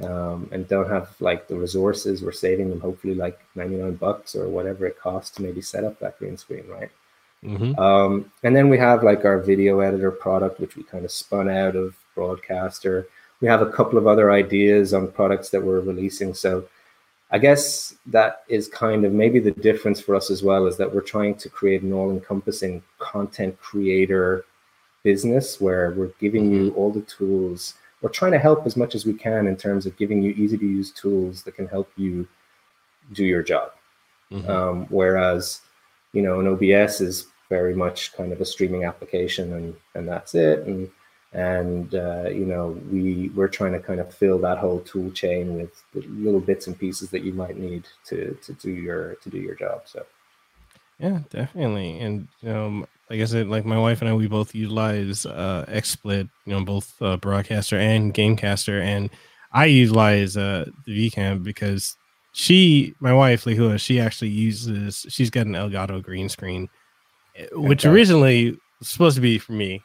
um, 0.00 0.48
and 0.52 0.66
don't 0.68 0.88
have 0.88 1.14
like 1.20 1.48
the 1.48 1.56
resources, 1.56 2.22
we're 2.22 2.32
saving 2.32 2.70
them 2.70 2.80
hopefully 2.80 3.14
like 3.14 3.38
99 3.54 3.96
bucks 3.96 4.34
or 4.34 4.48
whatever 4.48 4.86
it 4.86 4.98
costs 4.98 5.36
to 5.36 5.42
maybe 5.42 5.60
set 5.60 5.84
up 5.84 5.98
that 5.98 6.18
green 6.18 6.36
screen, 6.36 6.66
right? 6.68 6.90
Mm-hmm. 7.44 7.78
Um, 7.78 8.32
and 8.42 8.54
then 8.54 8.68
we 8.68 8.78
have 8.78 9.02
like 9.02 9.24
our 9.24 9.38
video 9.38 9.80
editor 9.80 10.10
product, 10.10 10.60
which 10.60 10.76
we 10.76 10.82
kind 10.84 11.04
of 11.04 11.10
spun 11.10 11.48
out 11.48 11.76
of 11.76 11.96
Broadcaster. 12.14 13.06
We 13.40 13.48
have 13.48 13.62
a 13.62 13.70
couple 13.70 13.98
of 13.98 14.06
other 14.06 14.30
ideas 14.30 14.94
on 14.94 15.08
products 15.08 15.50
that 15.50 15.62
we're 15.62 15.80
releasing. 15.80 16.34
So 16.34 16.68
I 17.30 17.38
guess 17.38 17.94
that 18.06 18.44
is 18.48 18.68
kind 18.68 19.04
of 19.04 19.12
maybe 19.12 19.40
the 19.40 19.50
difference 19.50 20.00
for 20.00 20.14
us 20.14 20.30
as 20.30 20.42
well 20.42 20.66
is 20.66 20.76
that 20.76 20.94
we're 20.94 21.00
trying 21.00 21.34
to 21.36 21.48
create 21.48 21.82
an 21.82 21.92
all 21.92 22.10
encompassing 22.10 22.82
content 22.98 23.58
creator 23.60 24.44
business 25.02 25.60
where 25.60 25.92
we're 25.96 26.12
giving 26.20 26.52
you 26.52 26.70
mm-hmm. 26.70 26.78
all 26.78 26.92
the 26.92 27.00
tools 27.02 27.74
we're 28.02 28.10
trying 28.10 28.32
to 28.32 28.38
help 28.38 28.66
as 28.66 28.76
much 28.76 28.94
as 28.94 29.06
we 29.06 29.14
can 29.14 29.46
in 29.46 29.56
terms 29.56 29.86
of 29.86 29.96
giving 29.96 30.22
you 30.22 30.32
easy 30.32 30.58
to 30.58 30.66
use 30.66 30.90
tools 30.90 31.44
that 31.44 31.54
can 31.54 31.68
help 31.68 31.90
you 31.96 32.28
do 33.12 33.24
your 33.24 33.42
job. 33.42 33.70
Mm-hmm. 34.30 34.50
Um, 34.50 34.86
whereas, 34.90 35.60
you 36.12 36.22
know, 36.22 36.40
an 36.40 36.48
OBS 36.48 37.00
is 37.00 37.26
very 37.48 37.74
much 37.74 38.12
kind 38.14 38.32
of 38.32 38.40
a 38.40 38.44
streaming 38.44 38.84
application 38.84 39.52
and 39.52 39.76
and 39.94 40.08
that's 40.08 40.34
it. 40.34 40.66
And 40.66 40.90
and 41.32 41.94
uh, 41.94 42.28
you 42.28 42.44
know, 42.44 42.78
we 42.90 43.30
we're 43.30 43.48
trying 43.48 43.72
to 43.72 43.80
kind 43.80 44.00
of 44.00 44.12
fill 44.12 44.38
that 44.40 44.58
whole 44.58 44.80
tool 44.80 45.10
chain 45.10 45.56
with 45.56 45.82
little 45.94 46.40
bits 46.40 46.66
and 46.66 46.78
pieces 46.78 47.10
that 47.10 47.22
you 47.22 47.32
might 47.32 47.56
need 47.56 47.84
to 48.06 48.36
to 48.42 48.52
do 48.54 48.70
your 48.70 49.14
to 49.16 49.30
do 49.30 49.38
your 49.38 49.54
job. 49.54 49.82
So. 49.84 50.04
Yeah, 50.98 51.20
definitely. 51.30 51.98
And 51.98 52.28
um, 52.46 52.86
like 53.12 53.20
I 53.20 53.26
said, 53.26 53.48
like 53.48 53.66
my 53.66 53.78
wife 53.78 54.00
and 54.00 54.08
I, 54.08 54.14
we 54.14 54.26
both 54.26 54.54
utilize 54.54 55.26
uh, 55.26 55.66
XSplit, 55.68 56.30
you 56.46 56.54
know, 56.54 56.64
both 56.64 56.94
uh, 57.02 57.18
broadcaster 57.18 57.78
and 57.78 58.14
gamecaster, 58.14 58.82
and 58.82 59.10
I 59.52 59.66
utilize 59.66 60.34
uh, 60.34 60.64
the 60.86 61.10
VCam 61.10 61.42
because 61.42 61.94
she, 62.32 62.94
my 63.00 63.12
wife, 63.12 63.44
Lehua, 63.44 63.78
she 63.78 64.00
actually 64.00 64.30
uses. 64.30 65.04
She's 65.10 65.28
got 65.28 65.46
an 65.46 65.52
Elgato 65.52 66.02
green 66.02 66.30
screen, 66.30 66.70
eh, 67.36 67.48
which 67.52 67.84
okay. 67.84 67.92
originally 67.92 68.56
was 68.78 68.88
supposed 68.88 69.16
to 69.16 69.20
be 69.20 69.38
for 69.38 69.52
me, 69.52 69.82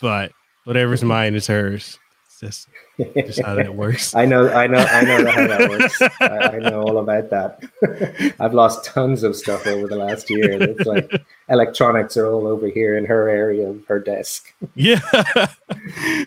but 0.00 0.32
whatever's 0.64 0.98
mm-hmm. 0.98 1.10
mine 1.10 1.34
is 1.36 1.46
hers 1.46 1.96
just, 2.40 2.68
just 3.14 3.40
how 3.40 3.54
that 3.54 3.74
works. 3.74 4.14
I 4.16 4.26
know, 4.26 4.48
I 4.48 4.66
know, 4.66 4.78
I 4.78 5.02
know 5.02 5.30
how 5.30 5.46
that 5.46 5.70
works. 5.70 6.02
I, 6.20 6.56
I, 6.56 6.58
know 6.58 6.82
all 6.82 6.98
about 6.98 7.30
that. 7.30 8.34
I've 8.40 8.54
lost 8.54 8.84
tons 8.84 9.22
of 9.22 9.36
stuff 9.36 9.66
over 9.66 9.86
the 9.86 9.96
last 9.96 10.30
year. 10.30 10.50
It's 10.62 10.86
like 10.86 11.10
electronics 11.48 12.16
are 12.16 12.26
all 12.26 12.46
over 12.46 12.68
here 12.68 12.96
in 12.96 13.04
her 13.06 13.28
area 13.28 13.68
of 13.68 13.84
her 13.86 13.98
desk. 13.98 14.54
Yeah. 14.74 15.00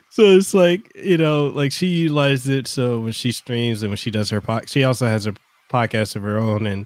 so 0.10 0.24
it's 0.24 0.54
like, 0.54 0.92
you 0.96 1.18
know, 1.18 1.48
like 1.48 1.72
she 1.72 1.88
utilized 1.88 2.50
it. 2.50 2.68
So 2.68 3.00
when 3.00 3.14
she 3.14 3.32
streams 3.32 3.84
and 3.84 3.90
when 3.90 3.98
she 3.98 4.12
does 4.12 4.30
her 4.30 4.42
pod, 4.42 4.70
she 4.70 4.84
also 4.84 5.08
has 5.08 5.28
a 5.28 5.36
podcast 5.70 6.16
of 6.16 6.24
her 6.24 6.38
own. 6.38 6.68
And, 6.68 6.86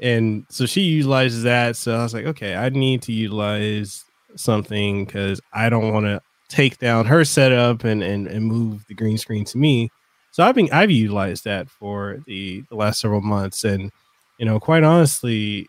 and 0.00 0.46
so 0.48 0.66
she 0.66 0.82
utilizes 0.82 1.42
that. 1.42 1.76
So 1.76 1.94
I 1.94 2.02
was 2.02 2.14
like, 2.14 2.26
okay, 2.26 2.54
I 2.54 2.68
need 2.68 3.02
to 3.02 3.12
utilize 3.12 4.04
something 4.36 5.04
because 5.04 5.40
I 5.52 5.68
don't 5.68 5.92
want 5.92 6.06
to 6.06 6.22
take 6.48 6.78
down 6.78 7.06
her 7.06 7.24
setup 7.24 7.84
and, 7.84 8.02
and 8.02 8.26
and 8.26 8.44
move 8.44 8.86
the 8.86 8.94
green 8.94 9.18
screen 9.18 9.44
to 9.46 9.58
me. 9.58 9.90
So 10.30 10.44
I've 10.44 10.54
been 10.54 10.68
I've 10.72 10.90
utilized 10.90 11.44
that 11.44 11.68
for 11.68 12.20
the 12.26 12.62
the 12.68 12.76
last 12.76 13.00
several 13.00 13.20
months, 13.20 13.64
and 13.64 13.90
you 14.38 14.46
know, 14.46 14.60
quite 14.60 14.84
honestly, 14.84 15.68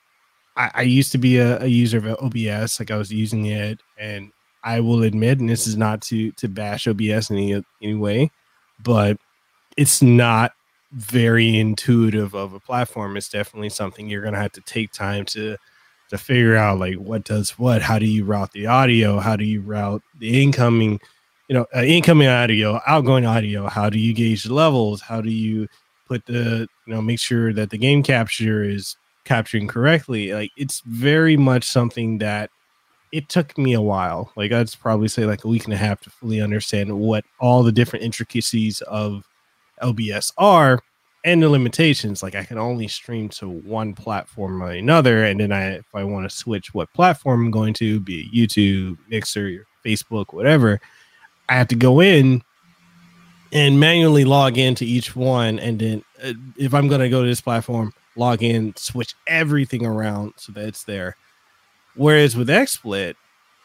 I, 0.55 0.71
I 0.75 0.81
used 0.83 1.11
to 1.13 1.17
be 1.17 1.37
a, 1.37 1.61
a, 1.63 1.67
user 1.67 1.97
of 1.97 2.05
OBS, 2.21 2.79
like 2.79 2.91
I 2.91 2.97
was 2.97 3.11
using 3.11 3.47
it, 3.47 3.79
and 3.97 4.31
I 4.63 4.79
will 4.81 5.03
admit, 5.03 5.39
and 5.39 5.49
this 5.49 5.67
is 5.67 5.77
not 5.77 6.01
to 6.03 6.31
to 6.33 6.47
bash 6.47 6.87
OBS 6.87 7.29
in 7.29 7.37
any 7.37 7.63
any 7.81 7.95
way, 7.95 8.31
but 8.83 9.17
it's 9.77 10.01
not 10.01 10.51
very 10.91 11.57
intuitive 11.59 12.33
of 12.35 12.53
a 12.53 12.59
platform. 12.59 13.17
It's 13.17 13.29
definitely 13.29 13.69
something 13.69 14.07
you're 14.07 14.23
gonna 14.23 14.37
have 14.37 14.51
to 14.53 14.61
take 14.61 14.91
time 14.91 15.25
to 15.25 15.57
to 16.09 16.17
figure 16.17 16.55
out 16.55 16.79
like 16.79 16.95
what 16.95 17.23
does 17.23 17.51
what 17.51 17.81
how 17.81 17.99
do 17.99 18.05
you 18.05 18.25
route 18.25 18.51
the 18.51 18.67
audio 18.67 19.19
how 19.19 19.35
do 19.35 19.43
you 19.43 19.61
route 19.61 20.01
the 20.17 20.41
incoming 20.41 20.99
you 21.47 21.53
know 21.55 21.65
uh, 21.75 21.83
incoming 21.83 22.27
audio 22.27 22.81
outgoing 22.87 23.25
audio 23.25 23.67
how 23.67 23.89
do 23.89 23.99
you 23.99 24.13
gauge 24.13 24.43
the 24.43 24.53
levels 24.53 25.01
how 25.01 25.21
do 25.21 25.29
you 25.29 25.67
put 26.07 26.25
the 26.25 26.67
you 26.85 26.93
know 26.93 27.01
make 27.01 27.19
sure 27.19 27.53
that 27.53 27.69
the 27.69 27.77
game 27.77 28.01
capture 28.03 28.63
is 28.63 28.97
capturing 29.23 29.67
correctly 29.67 30.33
like 30.33 30.51
it's 30.57 30.81
very 30.81 31.37
much 31.37 31.63
something 31.63 32.17
that 32.17 32.49
it 33.11 33.29
took 33.29 33.57
me 33.57 33.73
a 33.73 33.81
while 33.81 34.31
like 34.35 34.51
i'd 34.51 34.71
probably 34.79 35.07
say 35.07 35.25
like 35.25 35.43
a 35.43 35.47
week 35.47 35.65
and 35.65 35.73
a 35.73 35.77
half 35.77 35.99
to 36.01 36.09
fully 36.09 36.41
understand 36.41 36.99
what 36.99 37.23
all 37.39 37.61
the 37.63 37.71
different 37.71 38.03
intricacies 38.03 38.81
of 38.81 39.25
OBS 39.81 40.33
are 40.37 40.81
and 41.25 41.43
the 41.43 41.49
limitations 41.49 42.23
like 42.23 42.35
i 42.35 42.43
can 42.43 42.57
only 42.57 42.87
stream 42.87 43.27
to 43.29 43.47
one 43.49 43.93
platform 43.93 44.63
or 44.63 44.71
another 44.71 45.25
and 45.25 45.39
then 45.39 45.51
i 45.51 45.73
if 45.73 45.93
i 45.93 46.03
want 46.03 46.29
to 46.29 46.35
switch 46.35 46.73
what 46.73 46.91
platform 46.93 47.45
i'm 47.45 47.51
going 47.51 47.73
to 47.73 47.99
be 47.99 48.21
it 48.21 48.33
youtube 48.33 48.97
mixer 49.09 49.65
facebook 49.85 50.33
whatever 50.33 50.79
i 51.49 51.55
have 51.55 51.67
to 51.67 51.75
go 51.75 52.01
in 52.01 52.41
and 53.51 53.79
manually 53.79 54.23
log 54.23 54.57
into 54.57 54.85
each 54.85 55.15
one 55.15 55.59
and 55.59 55.79
then 55.79 56.03
uh, 56.23 56.33
if 56.57 56.73
i'm 56.73 56.87
going 56.87 57.01
to 57.01 57.09
go 57.09 57.21
to 57.21 57.27
this 57.27 57.41
platform 57.41 57.91
log 58.19 58.43
in 58.43 58.75
switch 58.75 59.15
everything 59.25 59.85
around 59.85 60.33
so 60.35 60.51
that 60.51 60.67
it's 60.67 60.83
there. 60.83 61.15
Whereas 61.95 62.35
with 62.35 62.49
XSplit, 62.49 63.15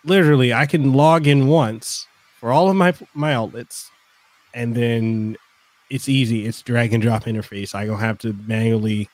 literally 0.05 0.55
I 0.55 0.65
can 0.65 0.95
log 0.95 1.27
in 1.27 1.49
once 1.49 2.07
for 2.39 2.53
all 2.53 2.71
of 2.71 2.77
my 2.77 2.95
my 3.13 3.35
outlets, 3.35 3.91
and 4.55 4.75
then 4.75 5.37
it's 5.91 6.09
easy. 6.09 6.47
It's 6.47 6.63
drag 6.63 6.93
and 6.93 7.03
drop 7.03 7.25
interface. 7.25 7.75
I 7.75 7.87
don't 7.87 7.99
have 7.99 8.19
to 8.19 8.33
manually 8.47 9.09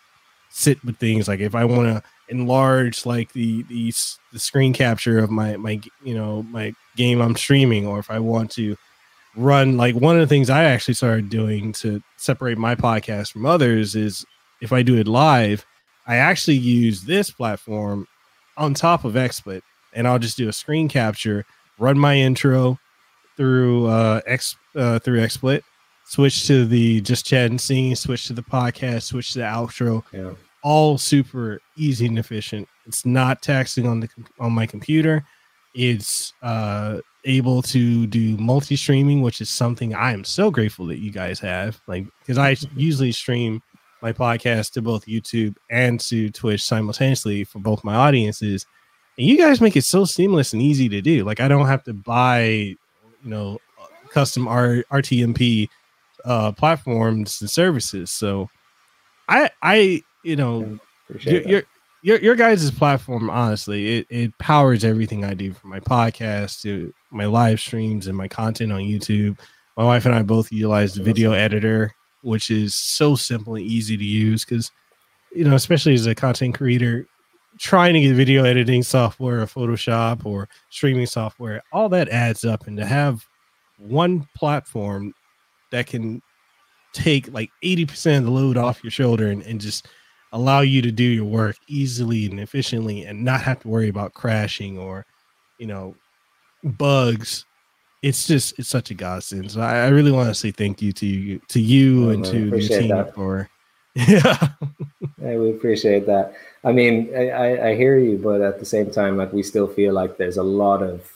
sit 0.51 0.83
with 0.85 0.99
things 0.99 1.29
like 1.29 1.41
if 1.41 1.55
I 1.55 1.65
want 1.65 1.89
to 1.89 2.03
enlarge 2.29 3.07
like 3.07 3.33
the, 3.33 3.63
the 3.65 3.93
the 4.33 4.39
screen 4.39 4.73
capture 4.73 5.19
of 5.19 5.31
my 5.31 5.57
my 5.57 5.81
you 6.03 6.15
know 6.15 6.43
my 6.45 6.73
game 6.97 7.21
I'm 7.21 7.37
streaming, 7.37 7.87
or 7.87 7.99
if 7.99 8.11
I 8.11 8.19
want 8.19 8.51
to 8.53 8.77
run 9.37 9.77
like 9.77 9.95
one 9.95 10.17
of 10.17 10.21
the 10.21 10.27
things 10.27 10.51
I 10.51 10.65
actually 10.65 10.95
started 10.95 11.29
doing 11.29 11.73
to 11.75 12.03
separate 12.17 12.59
my 12.59 12.75
podcast 12.75 13.33
from 13.33 13.47
others 13.47 13.95
is 13.95 14.25
if 14.61 14.73
I 14.73 14.83
do 14.83 14.97
it 14.97 15.07
live, 15.07 15.65
I 16.07 16.17
actually 16.17 16.57
use 16.57 17.03
this 17.03 17.31
platform 17.31 18.07
on 18.57 18.75
top 18.75 19.05
of 19.05 19.15
XSplit, 19.15 19.63
and 19.95 20.07
I'll 20.07 20.19
just 20.19 20.37
do 20.37 20.49
a 20.49 20.53
screen 20.53 20.89
capture, 20.89 21.47
run 21.79 21.99
my 21.99 22.17
intro 22.17 22.79
through 23.37 23.87
uh 23.87 24.21
X 24.27 24.57
uh, 24.77 24.99
through 24.99 25.21
XSplit, 25.21 25.63
switch 26.11 26.45
to 26.45 26.67
the 26.67 27.01
just 27.03 27.25
chat 27.25 27.49
and 27.51 27.61
switch 27.61 28.27
to 28.27 28.33
the 28.33 28.43
podcast, 28.43 29.05
switch 29.05 29.33
to 29.33 29.39
the 29.39 29.45
outro. 29.45 30.03
Yeah. 30.13 30.33
All 30.65 30.99
super 30.99 31.61
easy 31.77 32.07
and 32.07 32.19
efficient. 32.19 32.69
It's 32.85 33.07
not 33.07 33.43
taxing 33.43 33.87
on 33.87 34.01
the 34.01 34.09
on 34.41 34.53
my 34.53 34.67
computer. 34.67 35.25
It's 35.73 36.33
uh 36.43 36.99
able 37.25 37.63
to 37.63 38.09
do 38.09 38.37
multi-streaming, 38.39 39.23
which 39.23 39.41
is 39.41 39.51
something 39.51 39.95
I 39.95 40.13
am 40.13 40.25
so 40.25 40.51
grateful 40.51 40.87
that 40.87 40.99
you 40.99 41.13
guys 41.13 41.39
have. 41.41 41.81
Like 41.87 42.07
because 42.19 42.39
I 42.39 42.57
usually 42.75 43.13
stream 43.13 43.63
my 44.03 44.13
podcast 44.13 44.73
to 44.73 44.83
both 44.83 45.07
YouTube 45.07 45.55
and 45.71 46.01
to 46.01 46.31
Twitch 46.31 46.65
simultaneously 46.65 47.45
for 47.45 47.61
both 47.61 47.85
my 47.85 47.95
audiences. 47.95 48.67
And 49.17 49.29
you 49.29 49.39
guys 49.39 49.61
make 49.61 49.77
it 49.77 49.85
so 49.85 50.05
seamless 50.05 50.55
and 50.55 50.61
easy 50.61 50.89
to 50.89 51.01
do. 51.01 51.25
Like 51.25 51.39
I 51.39 51.47
don't 51.47 51.69
have 51.69 51.85
to 51.85 51.93
buy, 51.93 52.49
you 52.49 52.77
know, 53.23 53.59
custom 54.11 54.49
R- 54.49 54.85
RTMP 54.91 55.69
uh, 56.25 56.53
platforms 56.53 57.41
and 57.41 57.51
services. 57.51 58.11
So 58.11 58.49
I 59.29 59.51
I 59.63 60.03
you 60.25 60.37
know 60.37 60.79
your, 61.25 61.43
your 61.43 61.63
your 62.03 62.19
your 62.21 62.37
guys' 62.37 62.71
platform 62.71 63.31
honestly 63.31 63.99
it, 63.99 64.07
it 64.11 64.39
powers 64.39 64.85
everything 64.85 65.25
I 65.25 65.35
do 65.35 65.53
from 65.53 65.71
my 65.71 65.81
podcast 65.81 66.63
to 66.63 66.93
my 67.11 67.27
live 67.27 67.61
streams 67.61 68.07
and 68.07 68.17
my 68.17 68.29
content 68.29 68.73
on 68.73 68.81
YouTube. 68.81 69.39
My 69.77 69.85
wife 69.85 70.05
and 70.05 70.15
I 70.15 70.23
both 70.23 70.53
utilize 70.53 70.95
the 70.95 71.03
video 71.03 71.33
editor 71.33 71.95
which 72.23 72.51
is 72.51 72.75
so 72.75 73.15
simple 73.15 73.55
and 73.55 73.65
easy 73.65 73.97
to 73.97 74.05
use 74.05 74.45
because 74.45 74.71
you 75.33 75.45
know 75.45 75.55
especially 75.55 75.95
as 75.95 76.07
a 76.07 76.15
content 76.15 76.55
creator 76.55 77.07
trying 77.59 77.95
to 77.95 78.01
get 78.01 78.15
video 78.15 78.45
editing 78.45 78.83
software 78.83 79.41
or 79.41 79.47
photoshop 79.47 80.25
or 80.25 80.49
streaming 80.71 81.07
software 81.07 81.63
all 81.73 81.89
that 81.89 82.09
adds 82.09 82.45
up 82.45 82.67
and 82.67 82.77
to 82.77 82.85
have 82.85 83.27
one 83.79 84.27
platform 84.37 85.15
that 85.71 85.87
can 85.87 86.23
take 86.93 87.33
like 87.33 87.51
80% 87.63 88.19
of 88.19 88.25
the 88.25 88.31
load 88.31 88.57
off 88.57 88.83
your 88.83 88.91
shoulder 88.91 89.29
and, 89.29 89.43
and 89.43 89.61
just 89.61 89.87
allow 90.33 90.61
you 90.61 90.83
to 90.83 90.91
do 90.91 91.05
your 91.05 91.25
work 91.25 91.57
easily 91.69 92.27
and 92.27 92.41
efficiently 92.41 93.05
and 93.05 93.25
not 93.25 93.41
have 93.43 93.61
to 93.61 93.69
worry 93.69 93.89
about 93.89 94.15
crashing 94.15 94.79
or 94.79 95.05
you 95.59 95.67
know 95.67 95.95
bugs 96.63 97.45
it's 98.03 98.27
just 98.27 98.59
it's 98.59 98.69
such 98.69 98.91
a 98.91 98.95
godsend. 98.95 99.51
So 99.51 99.61
I, 99.61 99.85
I 99.85 99.89
really 99.89 100.13
want 100.13 100.29
to 100.29 100.35
say 100.35 100.51
thank 100.51 100.81
you 100.81 100.93
to 100.93 101.07
you 101.07 101.41
to 101.49 101.61
you 101.61 102.09
oh, 102.09 102.11
and 102.11 102.25
to 102.25 102.39
your 102.39 102.61
team 102.61 102.89
that. 102.89 103.15
for 103.15 103.49
yeah. 103.95 104.49
yeah. 105.21 105.37
We 105.37 105.51
appreciate 105.51 106.07
that. 106.07 106.35
I 106.65 106.73
mean, 106.73 107.11
I, 107.15 107.71
I 107.71 107.75
hear 107.75 107.99
you, 107.99 108.19
but 108.19 108.41
at 108.41 108.59
the 108.59 108.65
same 108.65 108.91
time, 108.91 109.17
like 109.17 109.33
we 109.33 109.43
still 109.43 109.67
feel 109.67 109.93
like 109.93 110.17
there's 110.17 110.37
a 110.37 110.43
lot 110.43 110.83
of 110.83 111.13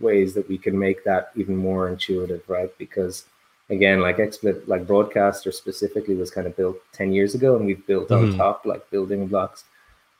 ways 0.00 0.34
that 0.34 0.48
we 0.48 0.58
can 0.58 0.78
make 0.78 1.04
that 1.04 1.30
even 1.36 1.56
more 1.56 1.88
intuitive, 1.88 2.42
right? 2.48 2.76
Because 2.78 3.24
again, 3.70 4.00
like 4.00 4.18
XSplit, 4.18 4.66
like 4.68 4.86
broadcaster 4.86 5.52
specifically 5.52 6.14
was 6.14 6.30
kind 6.30 6.46
of 6.46 6.56
built 6.56 6.78
10 6.92 7.12
years 7.12 7.34
ago 7.34 7.56
and 7.56 7.66
we've 7.66 7.86
built 7.86 8.08
mm-hmm. 8.08 8.32
on 8.32 8.36
top 8.36 8.64
like 8.64 8.88
building 8.90 9.26
blocks. 9.26 9.64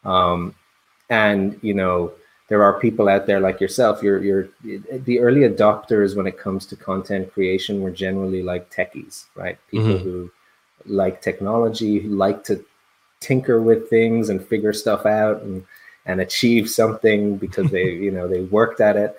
Um, 0.05 0.55
and 1.11 1.59
you 1.62 1.74
know, 1.74 2.12
there 2.49 2.62
are 2.62 2.78
people 2.78 3.09
out 3.09 3.26
there 3.26 3.40
like 3.40 3.61
yourself. 3.61 4.03
You're 4.03 4.22
you're 4.22 4.49
the 4.62 5.18
early 5.18 5.40
adopters 5.40 6.16
when 6.16 6.26
it 6.26 6.38
comes 6.38 6.64
to 6.66 6.76
content 6.76 7.32
creation. 7.32 7.80
Were 7.80 7.90
generally 7.90 8.42
like 8.42 8.70
techies, 8.70 9.26
right? 9.34 9.59
People 9.68 9.86
mm-hmm. 9.86 10.05
who 10.05 10.30
like 10.84 11.20
technology, 11.22 11.99
who 11.99 12.11
like 12.11 12.44
to 12.44 12.64
tinker 13.20 13.61
with 13.61 13.90
things 13.90 14.28
and 14.28 14.47
figure 14.47 14.72
stuff 14.72 15.07
out 15.07 15.42
and 15.42 15.64
and 16.07 16.20
achieve 16.20 16.70
something 16.70 17.36
because 17.36 17.70
they 17.70 17.90
you 18.07 18.12
know 18.12 18.28
they 18.28 18.42
worked 18.42 18.80
at 18.80 18.97
it. 18.97 19.16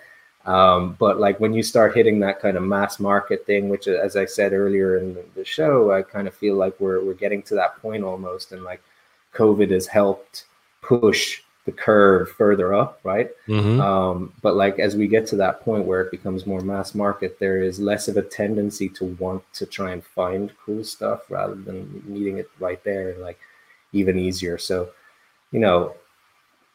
Um, 0.47 0.95
but 0.97 1.19
like 1.19 1.39
when 1.41 1.53
you 1.53 1.61
start 1.61 1.95
hitting 1.95 2.21
that 2.21 2.39
kind 2.39 2.55
of 2.55 2.63
mass 2.63 2.99
market 2.99 3.45
thing, 3.45 3.67
which 3.67 3.87
as 3.87 4.15
I 4.15 4.25
said 4.25 4.53
earlier 4.53 4.97
in 4.97 5.17
the 5.35 5.43
show, 5.43 5.91
I 5.91 6.01
kind 6.01 6.27
of 6.27 6.33
feel 6.33 6.55
like 6.55 6.79
we're 6.79 7.03
we're 7.03 7.13
getting 7.13 7.43
to 7.43 7.55
that 7.55 7.81
point 7.81 8.03
almost, 8.03 8.53
and 8.53 8.63
like 8.63 8.81
COVID 9.35 9.71
has 9.71 9.87
helped 9.87 10.45
push 10.81 11.41
the 11.65 11.73
curve 11.73 12.31
further 12.31 12.73
up, 12.73 13.01
right? 13.03 13.29
Mm-hmm. 13.49 13.81
Um, 13.81 14.33
but 14.41 14.55
like 14.55 14.79
as 14.79 14.95
we 14.95 15.05
get 15.05 15.27
to 15.27 15.35
that 15.35 15.59
point 15.61 15.83
where 15.83 15.99
it 15.99 16.11
becomes 16.11 16.45
more 16.47 16.61
mass 16.61 16.95
market, 16.95 17.39
there 17.39 17.61
is 17.61 17.77
less 17.77 18.07
of 18.07 18.15
a 18.15 18.21
tendency 18.21 18.87
to 18.87 19.03
want 19.19 19.43
to 19.55 19.65
try 19.65 19.91
and 19.91 20.01
find 20.01 20.53
cool 20.65 20.85
stuff 20.85 21.29
rather 21.29 21.55
than 21.55 22.01
meeting 22.05 22.37
it 22.37 22.49
right 22.57 22.81
there, 22.85 23.09
and 23.09 23.21
like 23.21 23.37
even 23.91 24.17
easier. 24.17 24.57
So, 24.57 24.91
you 25.51 25.59
know, 25.59 25.93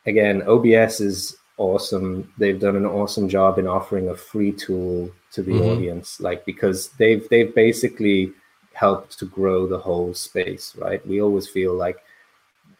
again, 0.04 0.42
OBS 0.42 1.00
is 1.00 1.38
awesome. 1.58 2.32
They've 2.38 2.58
done 2.58 2.76
an 2.76 2.86
awesome 2.86 3.28
job 3.28 3.58
in 3.58 3.66
offering 3.66 4.08
a 4.08 4.16
free 4.16 4.52
tool 4.52 5.10
to 5.32 5.42
the 5.42 5.52
mm-hmm. 5.52 5.70
audience, 5.70 6.20
like 6.20 6.44
because 6.44 6.88
they've 6.98 7.28
they've 7.28 7.54
basically 7.54 8.32
helped 8.74 9.18
to 9.18 9.26
grow 9.26 9.66
the 9.66 9.78
whole 9.78 10.14
space, 10.14 10.74
right? 10.76 11.06
We 11.06 11.20
always 11.20 11.48
feel 11.48 11.74
like, 11.74 11.98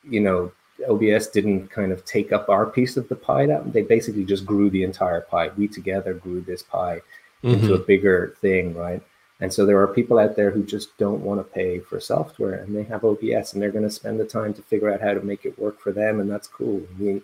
you 0.03 0.20
know, 0.20 0.53
OBS 0.89 1.29
didn't 1.29 1.68
kind 1.68 1.93
of 1.93 2.05
take 2.05 2.33
up 2.33 2.49
our 2.49 2.66
piece 2.66 2.97
of 2.97 3.09
the 3.09 3.16
pie. 3.16 3.47
That 3.47 3.73
they 3.73 3.83
basically 3.83 4.25
just 4.25 4.47
grew 4.47 4.70
the 4.70 4.85
entire 4.85 5.20
pie. 5.20 5.51
We 5.57 5.68
together 5.68 6.14
grew 6.14 6.41
this 6.41 6.62
pie 6.62 7.01
mm-hmm. 7.43 7.55
into 7.55 7.75
a 7.75 7.79
bigger 7.79 8.37
thing, 8.41 8.75
right? 8.75 9.03
And 9.41 9.53
so 9.53 9.66
there 9.66 9.81
are 9.81 9.89
people 9.89 10.20
out 10.20 10.37
there 10.37 10.53
who 10.53 10.62
just 10.62 10.97
don't 10.99 11.23
want 11.23 11.41
to 11.41 11.55
pay 11.55 11.81
for 11.81 11.99
software, 11.99 12.55
and 12.55 12.77
they 12.77 12.85
have 12.85 13.05
OBS, 13.05 13.53
and 13.53 13.61
they're 13.61 13.73
going 13.73 13.83
to 13.83 13.91
spend 13.91 14.20
the 14.20 14.25
time 14.25 14.55
to 14.55 14.62
figure 14.62 14.93
out 14.93 15.01
how 15.01 15.14
to 15.14 15.20
make 15.20 15.45
it 15.45 15.59
work 15.59 15.81
for 15.81 15.91
them, 15.91 16.20
and 16.20 16.31
that's 16.31 16.47
cool. 16.47 16.81
We, 16.97 17.20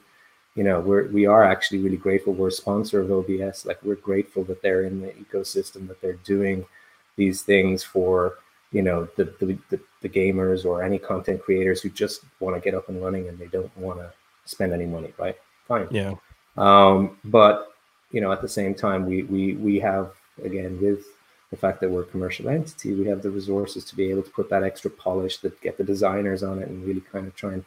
you 0.58 0.64
know, 0.64 0.80
we're 0.80 1.06
we 1.18 1.24
are 1.24 1.44
actually 1.44 1.78
really 1.78 1.96
grateful. 1.96 2.32
We're 2.32 2.48
a 2.48 2.62
sponsor 2.64 3.00
of 3.00 3.12
OBS. 3.12 3.64
Like 3.64 3.78
we're 3.84 3.94
grateful 4.10 4.42
that 4.44 4.60
they're 4.60 4.82
in 4.82 5.00
the 5.00 5.12
ecosystem, 5.12 5.86
that 5.86 6.00
they're 6.00 6.24
doing 6.24 6.66
these 7.14 7.42
things 7.42 7.84
for 7.84 8.38
you 8.72 8.82
know 8.82 9.08
the, 9.16 9.24
the 9.38 9.56
the, 9.70 9.80
the 10.00 10.08
gamers 10.08 10.64
or 10.64 10.82
any 10.82 10.98
content 10.98 11.40
creators 11.40 11.80
who 11.80 11.90
just 11.90 12.22
want 12.40 12.56
to 12.56 12.60
get 12.60 12.74
up 12.74 12.88
and 12.88 13.00
running 13.00 13.28
and 13.28 13.38
they 13.38 13.46
don't 13.46 13.74
want 13.78 14.00
to 14.00 14.12
spend 14.46 14.72
any 14.72 14.84
money 14.84 15.12
right 15.18 15.36
fine 15.66 15.86
yeah 15.90 16.14
um 16.58 17.16
but 17.24 17.72
you 18.12 18.20
know 18.20 18.30
at 18.30 18.42
the 18.42 18.48
same 18.48 18.74
time 18.74 19.06
we 19.06 19.22
we 19.22 19.54
we 19.54 19.80
have 19.80 20.12
again 20.44 20.78
with 20.82 21.06
the 21.50 21.56
fact 21.56 21.80
that 21.80 21.90
we're 21.90 22.02
a 22.02 22.12
commercial 22.14 22.48
entity 22.48 22.94
we 22.94 23.06
have 23.06 23.22
the 23.22 23.30
resources 23.30 23.84
to 23.86 23.96
be 23.96 24.10
able 24.10 24.22
to 24.22 24.30
put 24.30 24.50
that 24.50 24.62
extra 24.62 24.90
polish 24.90 25.38
that 25.38 25.58
get 25.62 25.78
the 25.78 25.84
designers 25.84 26.42
on 26.42 26.58
it 26.58 26.68
and 26.68 26.84
really 26.84 27.04
kind 27.12 27.26
of 27.26 27.34
try 27.34 27.54
and 27.54 27.64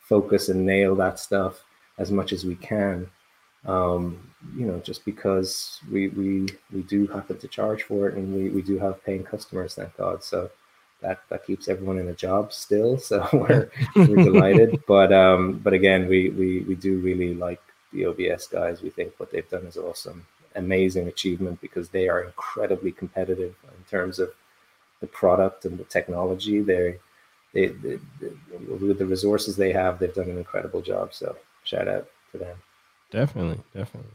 focus 0.00 0.50
and 0.50 0.66
nail 0.66 0.94
that 0.94 1.18
stuff 1.18 1.64
as 1.98 2.10
much 2.10 2.32
as 2.32 2.44
we 2.44 2.56
can 2.56 3.08
um, 3.64 4.18
you 4.56 4.66
know, 4.66 4.80
just 4.80 5.04
because 5.04 5.80
we 5.90 6.08
we 6.08 6.48
we 6.72 6.82
do 6.82 7.06
happen 7.06 7.38
to 7.38 7.48
charge 7.48 7.84
for 7.84 8.08
it, 8.08 8.16
and 8.16 8.34
we 8.34 8.50
we 8.50 8.62
do 8.62 8.78
have 8.78 9.04
paying 9.04 9.22
customers, 9.22 9.74
thank 9.74 9.96
God. 9.96 10.24
So 10.24 10.50
that 11.00 11.20
that 11.28 11.46
keeps 11.46 11.68
everyone 11.68 11.98
in 11.98 12.08
a 12.08 12.14
job 12.14 12.52
still. 12.52 12.98
So 12.98 13.26
we're 13.32 13.70
we're 13.94 14.24
delighted. 14.24 14.82
But 14.88 15.12
um, 15.12 15.58
but 15.58 15.72
again, 15.74 16.08
we 16.08 16.30
we 16.30 16.60
we 16.60 16.74
do 16.74 16.98
really 16.98 17.34
like 17.34 17.62
the 17.92 18.06
OBS 18.06 18.48
guys. 18.48 18.82
We 18.82 18.90
think 18.90 19.14
what 19.18 19.30
they've 19.30 19.48
done 19.48 19.66
is 19.66 19.76
awesome, 19.76 20.26
amazing 20.56 21.06
achievement 21.06 21.60
because 21.60 21.88
they 21.88 22.08
are 22.08 22.22
incredibly 22.24 22.90
competitive 22.90 23.54
in 23.64 23.84
terms 23.88 24.18
of 24.18 24.32
the 25.00 25.06
product 25.06 25.66
and 25.66 25.78
the 25.78 25.84
technology. 25.84 26.60
They're 26.62 26.96
they, 27.54 27.66
they, 27.68 27.98
they 28.20 28.30
with 28.80 28.98
the 28.98 29.06
resources 29.06 29.56
they 29.56 29.72
have, 29.72 29.98
they've 30.00 30.12
done 30.14 30.30
an 30.30 30.38
incredible 30.38 30.80
job. 30.80 31.14
So 31.14 31.36
shout 31.72 31.88
out 31.88 32.06
to 32.32 32.38
them. 32.38 32.56
Definitely, 33.10 33.62
definitely. 33.74 34.10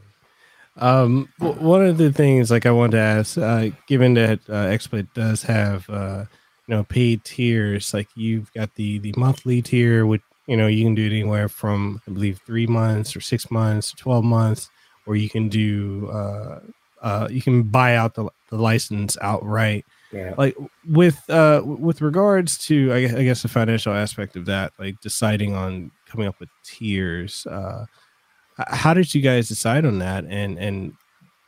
Um, 0.78 1.28
one 1.40 1.86
of 1.86 1.98
the 1.98 2.14
things 2.14 2.52
like 2.52 2.66
I 2.66 2.72
wanted 2.72 2.98
to 2.98 3.02
ask, 3.02 3.38
uh, 3.38 3.70
given 3.88 4.14
that 4.14 4.40
uh, 4.48 4.68
XSplit 4.68 5.08
does 5.16 5.42
have 5.44 5.90
uh, 5.90 6.26
you 6.68 6.76
know 6.76 6.84
paid 6.84 7.24
tiers, 7.24 7.94
like 7.94 8.08
you've 8.16 8.52
got 8.54 8.74
the 8.76 9.00
the 9.00 9.14
monthly 9.18 9.62
tier, 9.62 10.06
which 10.06 10.22
you 10.46 10.56
know 10.56 10.68
you 10.68 10.84
can 10.84 10.96
do 10.96 11.06
it 11.06 11.12
anywhere 11.12 11.50
from 11.50 12.02
I 12.08 12.12
believe 12.12 12.40
three 12.46 12.68
months 12.68 13.16
or 13.16 13.22
six 13.22 13.50
months, 13.50 13.94
or 13.94 13.98
twelve 13.98 14.24
months, 14.24 14.70
or 15.08 15.16
you 15.16 15.30
can 15.30 15.50
do 15.50 16.10
uh, 16.12 16.60
uh, 17.02 17.28
you 17.32 17.42
can 17.42 17.64
buy 17.64 17.96
out 17.96 18.14
the, 18.14 18.30
the 18.50 18.58
license 18.58 19.18
outright. 19.22 19.84
Yeah. 20.12 20.36
Like 20.38 20.56
with 20.88 21.28
uh 21.30 21.64
with 21.66 22.02
regards 22.02 22.58
to 22.68 22.94
I 22.94 23.02
guess, 23.02 23.14
I 23.16 23.24
guess 23.24 23.42
the 23.42 23.50
financial 23.50 23.94
aspect 23.94 24.36
of 24.36 24.46
that, 24.46 24.74
like 24.80 25.02
deciding 25.02 25.56
on 25.56 25.92
coming 26.08 26.28
up 26.28 26.40
with 26.40 26.50
tiers. 26.64 27.46
Uh, 27.46 27.86
how 28.68 28.94
did 28.94 29.14
you 29.14 29.22
guys 29.22 29.48
decide 29.48 29.86
on 29.86 30.00
that? 30.00 30.26
And 30.26 30.58
and 30.58 30.94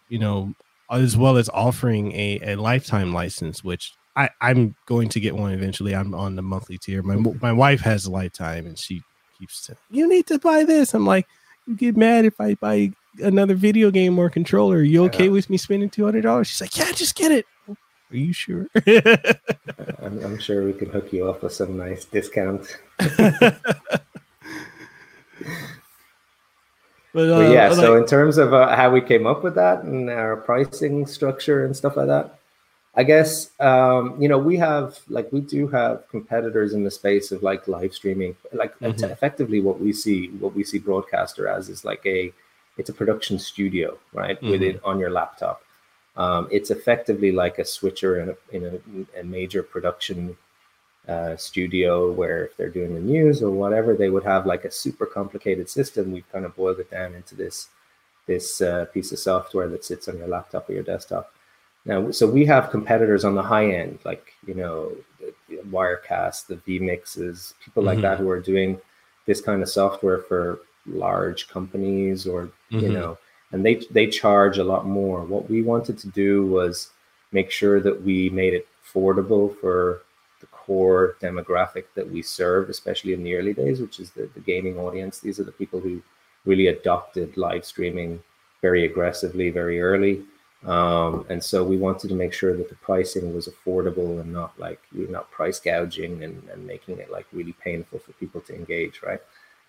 you 0.09 0.19
know, 0.19 0.53
as 0.91 1.17
well 1.17 1.37
as 1.37 1.49
offering 1.49 2.11
a, 2.13 2.39
a 2.43 2.55
lifetime 2.55 3.13
license, 3.13 3.63
which 3.63 3.93
I, 4.15 4.29
I'm 4.41 4.75
going 4.85 5.09
to 5.09 5.19
get 5.19 5.35
one 5.35 5.53
eventually. 5.53 5.95
I'm 5.95 6.13
on 6.13 6.35
the 6.35 6.41
monthly 6.41 6.77
tier. 6.77 7.01
My 7.01 7.15
my 7.41 7.53
wife 7.53 7.81
has 7.81 8.05
a 8.05 8.11
lifetime, 8.11 8.65
and 8.65 8.77
she 8.77 9.01
keeps 9.37 9.65
saying, 9.65 9.77
"You 9.89 10.07
need 10.07 10.27
to 10.27 10.39
buy 10.39 10.63
this." 10.63 10.93
I'm 10.93 11.05
like, 11.05 11.27
"You 11.67 11.75
get 11.75 11.95
mad 11.95 12.25
if 12.25 12.39
I 12.39 12.55
buy 12.55 12.91
another 13.23 13.55
video 13.55 13.91
game 13.91 14.19
or 14.19 14.29
controller? 14.29 14.77
Are 14.77 14.83
you 14.83 15.05
okay 15.05 15.25
yeah. 15.25 15.31
with 15.31 15.49
me 15.49 15.57
spending 15.57 15.89
two 15.89 16.05
hundred 16.05 16.21
dollars?" 16.21 16.47
She's 16.47 16.61
like, 16.61 16.77
"Yeah, 16.77 16.91
just 16.91 17.15
get 17.15 17.31
it." 17.31 17.45
Are 18.11 18.17
you 18.17 18.33
sure? 18.33 18.65
I'm, 20.01 20.23
I'm, 20.23 20.39
sure 20.39 20.65
we 20.65 20.73
can 20.73 20.89
hook 20.89 21.13
you 21.13 21.29
up 21.29 21.43
with 21.43 21.53
some 21.53 21.77
nice 21.77 22.05
discount. 22.05 22.79
But, 27.11 27.29
uh, 27.29 27.39
but 27.39 27.51
yeah, 27.51 27.73
so 27.73 27.95
in 27.95 28.05
terms 28.05 28.37
of 28.37 28.53
uh, 28.53 28.75
how 28.75 28.91
we 28.91 29.01
came 29.01 29.25
up 29.25 29.43
with 29.43 29.55
that 29.55 29.83
and 29.83 30.09
our 30.09 30.37
pricing 30.37 31.07
structure 31.07 31.65
and 31.65 31.75
stuff 31.75 31.97
like 31.97 32.07
that, 32.07 32.39
I 32.95 33.03
guess 33.03 33.49
um, 33.59 34.21
you 34.21 34.27
know 34.27 34.37
we 34.37 34.57
have 34.57 34.99
like 35.07 35.31
we 35.31 35.41
do 35.41 35.67
have 35.69 36.07
competitors 36.09 36.73
in 36.73 36.83
the 36.83 36.91
space 36.91 37.31
of 37.31 37.41
like 37.41 37.67
live 37.67 37.93
streaming. 37.93 38.35
Like 38.53 38.77
mm-hmm. 38.79 39.03
effectively, 39.05 39.59
what 39.59 39.79
we 39.79 39.91
see 39.91 40.27
what 40.39 40.53
we 40.53 40.63
see 40.63 40.77
broadcaster 40.77 41.47
as 41.47 41.69
is 41.69 41.83
like 41.83 42.05
a 42.05 42.31
it's 42.77 42.89
a 42.89 42.93
production 42.93 43.39
studio, 43.39 43.97
right? 44.13 44.37
Mm-hmm. 44.37 44.49
With 44.51 44.61
it 44.61 44.81
on 44.83 44.99
your 44.99 45.09
laptop. 45.09 45.63
Um, 46.15 46.47
it's 46.51 46.69
effectively 46.69 47.31
like 47.31 47.59
a 47.59 47.65
switcher 47.65 48.19
in 48.19 48.29
a, 48.29 48.55
in 48.55 49.05
a, 49.15 49.19
a 49.21 49.23
major 49.23 49.63
production 49.63 50.35
uh, 51.07 51.35
studio 51.37 52.11
where 52.11 52.45
if 52.45 52.57
they're 52.57 52.69
doing 52.69 52.93
the 52.93 52.99
news 52.99 53.41
or 53.41 53.49
whatever, 53.49 53.95
they 53.95 54.09
would 54.09 54.23
have 54.23 54.45
like 54.45 54.65
a 54.65 54.71
super 54.71 55.05
complicated 55.05 55.69
system. 55.69 56.11
We've 56.11 56.31
kind 56.31 56.45
of 56.45 56.55
boiled 56.55 56.79
it 56.79 56.91
down 56.91 57.15
into 57.15 57.35
this 57.35 57.69
this 58.27 58.61
uh, 58.61 58.85
piece 58.93 59.11
of 59.11 59.17
software 59.17 59.67
that 59.67 59.83
sits 59.83 60.07
on 60.07 60.17
your 60.17 60.27
laptop 60.27 60.69
or 60.69 60.73
your 60.73 60.83
desktop. 60.83 61.33
Now, 61.85 62.11
so 62.11 62.27
we 62.27 62.45
have 62.45 62.69
competitors 62.69 63.25
on 63.25 63.33
the 63.33 63.41
high 63.41 63.71
end, 63.71 63.99
like 64.05 64.33
you 64.45 64.53
know, 64.53 64.91
Wirecast, 65.49 66.47
the 66.47 66.57
vMixes, 66.57 67.53
people 67.63 67.83
like 67.83 67.97
mm-hmm. 67.97 68.03
that 68.03 68.19
who 68.19 68.29
are 68.29 68.39
doing 68.39 68.79
this 69.25 69.41
kind 69.41 69.61
of 69.61 69.69
software 69.69 70.19
for 70.19 70.59
large 70.85 71.47
companies 71.47 72.27
or 72.27 72.51
mm-hmm. 72.71 72.79
you 72.79 72.89
know, 72.91 73.17
and 73.51 73.65
they 73.65 73.75
they 73.89 74.05
charge 74.05 74.59
a 74.59 74.63
lot 74.63 74.85
more. 74.85 75.23
What 75.23 75.49
we 75.49 75.61
wanted 75.63 75.97
to 75.99 76.07
do 76.09 76.45
was 76.45 76.91
make 77.31 77.49
sure 77.49 77.79
that 77.79 78.03
we 78.03 78.29
made 78.29 78.53
it 78.53 78.67
affordable 78.85 79.57
for 79.59 80.01
core 80.69 81.15
demographic 81.19 81.85
that 81.95 82.07
we 82.07 82.21
serve, 82.21 82.69
especially 82.69 83.13
in 83.13 83.23
the 83.23 83.33
early 83.33 83.55
days, 83.55 83.81
which 83.81 83.99
is 83.99 84.11
the, 84.11 84.29
the 84.35 84.39
gaming 84.51 84.77
audience. 84.77 85.19
These 85.19 85.39
are 85.39 85.43
the 85.43 85.59
people 85.61 85.79
who 85.79 85.99
really 86.45 86.67
adopted 86.67 87.37
live 87.37 87.65
streaming 87.65 88.21
very 88.61 88.85
aggressively, 88.85 89.49
very 89.49 89.81
early. 89.81 90.21
Um, 90.75 91.25
and 91.27 91.43
so 91.43 91.63
we 91.63 91.77
wanted 91.77 92.09
to 92.09 92.15
make 92.23 92.33
sure 92.33 92.55
that 92.55 92.69
the 92.69 92.75
pricing 92.75 93.33
was 93.33 93.47
affordable 93.47 94.21
and 94.21 94.31
not 94.31 94.51
like 94.59 94.79
you're 94.91 95.09
not 95.09 95.31
price 95.31 95.59
gouging 95.59 96.23
and, 96.23 96.47
and 96.51 96.67
making 96.67 96.99
it 96.99 97.09
like 97.09 97.25
really 97.33 97.55
painful 97.67 97.97
for 97.97 98.11
people 98.13 98.41
to 98.41 98.53
engage, 98.53 99.01
right? 99.01 99.21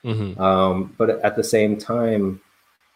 Mm-hmm. 0.04 0.38
Um, 0.38 0.94
but 0.98 1.08
at 1.28 1.34
the 1.34 1.44
same 1.44 1.78
time, 1.78 2.42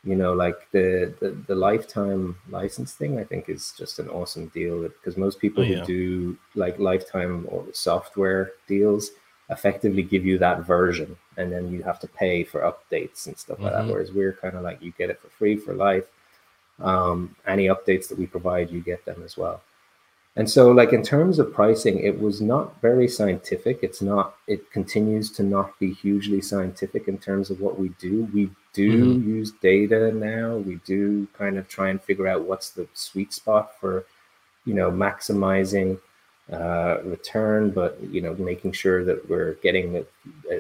you 0.05 0.15
know 0.15 0.33
like 0.33 0.71
the, 0.71 1.13
the 1.21 1.31
the 1.47 1.55
lifetime 1.55 2.37
license 2.51 2.93
thing 2.93 3.19
i 3.19 3.25
think 3.25 3.49
is 3.49 3.73
just 3.77 3.99
an 3.99 4.09
awesome 4.09 4.47
deal 4.49 4.83
because 4.83 5.17
most 5.17 5.41
people 5.41 5.63
oh, 5.63 5.67
yeah. 5.67 5.79
who 5.81 5.87
do 5.87 6.39
like 6.55 6.79
lifetime 6.79 7.47
or 7.49 7.65
software 7.73 8.53
deals 8.69 9.11
effectively 9.51 10.03
give 10.03 10.25
you 10.25 10.39
that 10.39 10.61
version 10.61 11.17
and 11.37 11.53
then 11.53 11.71
you 11.71 11.83
have 11.83 11.99
to 11.99 12.09
pay 12.09 12.45
for 12.45 12.61
updates 12.61 13.27
and 13.27 13.37
stuff 13.37 13.57
mm-hmm. 13.57 13.65
like 13.65 13.73
that 13.73 13.83
mm-hmm. 13.83 13.93
whereas 13.93 14.13
we're 14.13 14.33
kind 14.33 14.57
of 14.57 14.63
like 14.63 14.81
you 14.83 14.93
get 14.99 15.11
it 15.11 15.21
for 15.21 15.29
free 15.29 15.57
for 15.57 15.75
life 15.75 16.05
um, 16.81 17.37
any 17.47 17.67
updates 17.67 18.09
that 18.09 18.19
we 18.19 18.27
provide 18.27 18.71
you 18.71 18.81
get 18.81 19.05
them 19.05 19.23
as 19.25 19.37
well 19.37 19.63
and 20.37 20.51
so 20.51 20.71
like 20.73 20.93
in 20.93 21.03
terms 21.03 21.39
of 21.39 21.53
pricing 21.53 21.99
it 21.99 22.19
was 22.19 22.41
not 22.41 22.81
very 22.81 23.07
scientific 23.07 23.79
it's 23.83 24.03
not 24.03 24.35
it 24.49 24.71
continues 24.73 25.31
to 25.31 25.43
not 25.43 25.79
be 25.79 25.93
hugely 25.93 26.41
scientific 26.41 27.07
in 27.07 27.17
terms 27.19 27.51
of 27.51 27.61
what 27.61 27.79
we 27.79 27.91
do 28.01 28.29
we 28.35 28.51
do 28.75 29.17
mm-hmm. 29.17 29.29
use 29.29 29.53
data 29.53 30.13
now. 30.13 30.57
We 30.57 30.77
do 30.85 31.27
kind 31.39 31.57
of 31.57 31.67
try 31.69 31.89
and 31.89 32.03
figure 32.03 32.29
out 32.29 32.43
what's 32.43 32.71
the 32.71 32.87
sweet 32.93 33.33
spot 33.33 33.81
for 33.81 34.05
you 34.67 34.75
know 34.75 34.91
maximizing 34.91 35.99
uh, 36.53 36.99
return 37.05 37.71
but 37.71 37.99
you 38.11 38.21
know 38.21 38.35
making 38.35 38.73
sure 38.73 39.03
that 39.05 39.29
we're 39.31 39.55
getting 39.63 40.05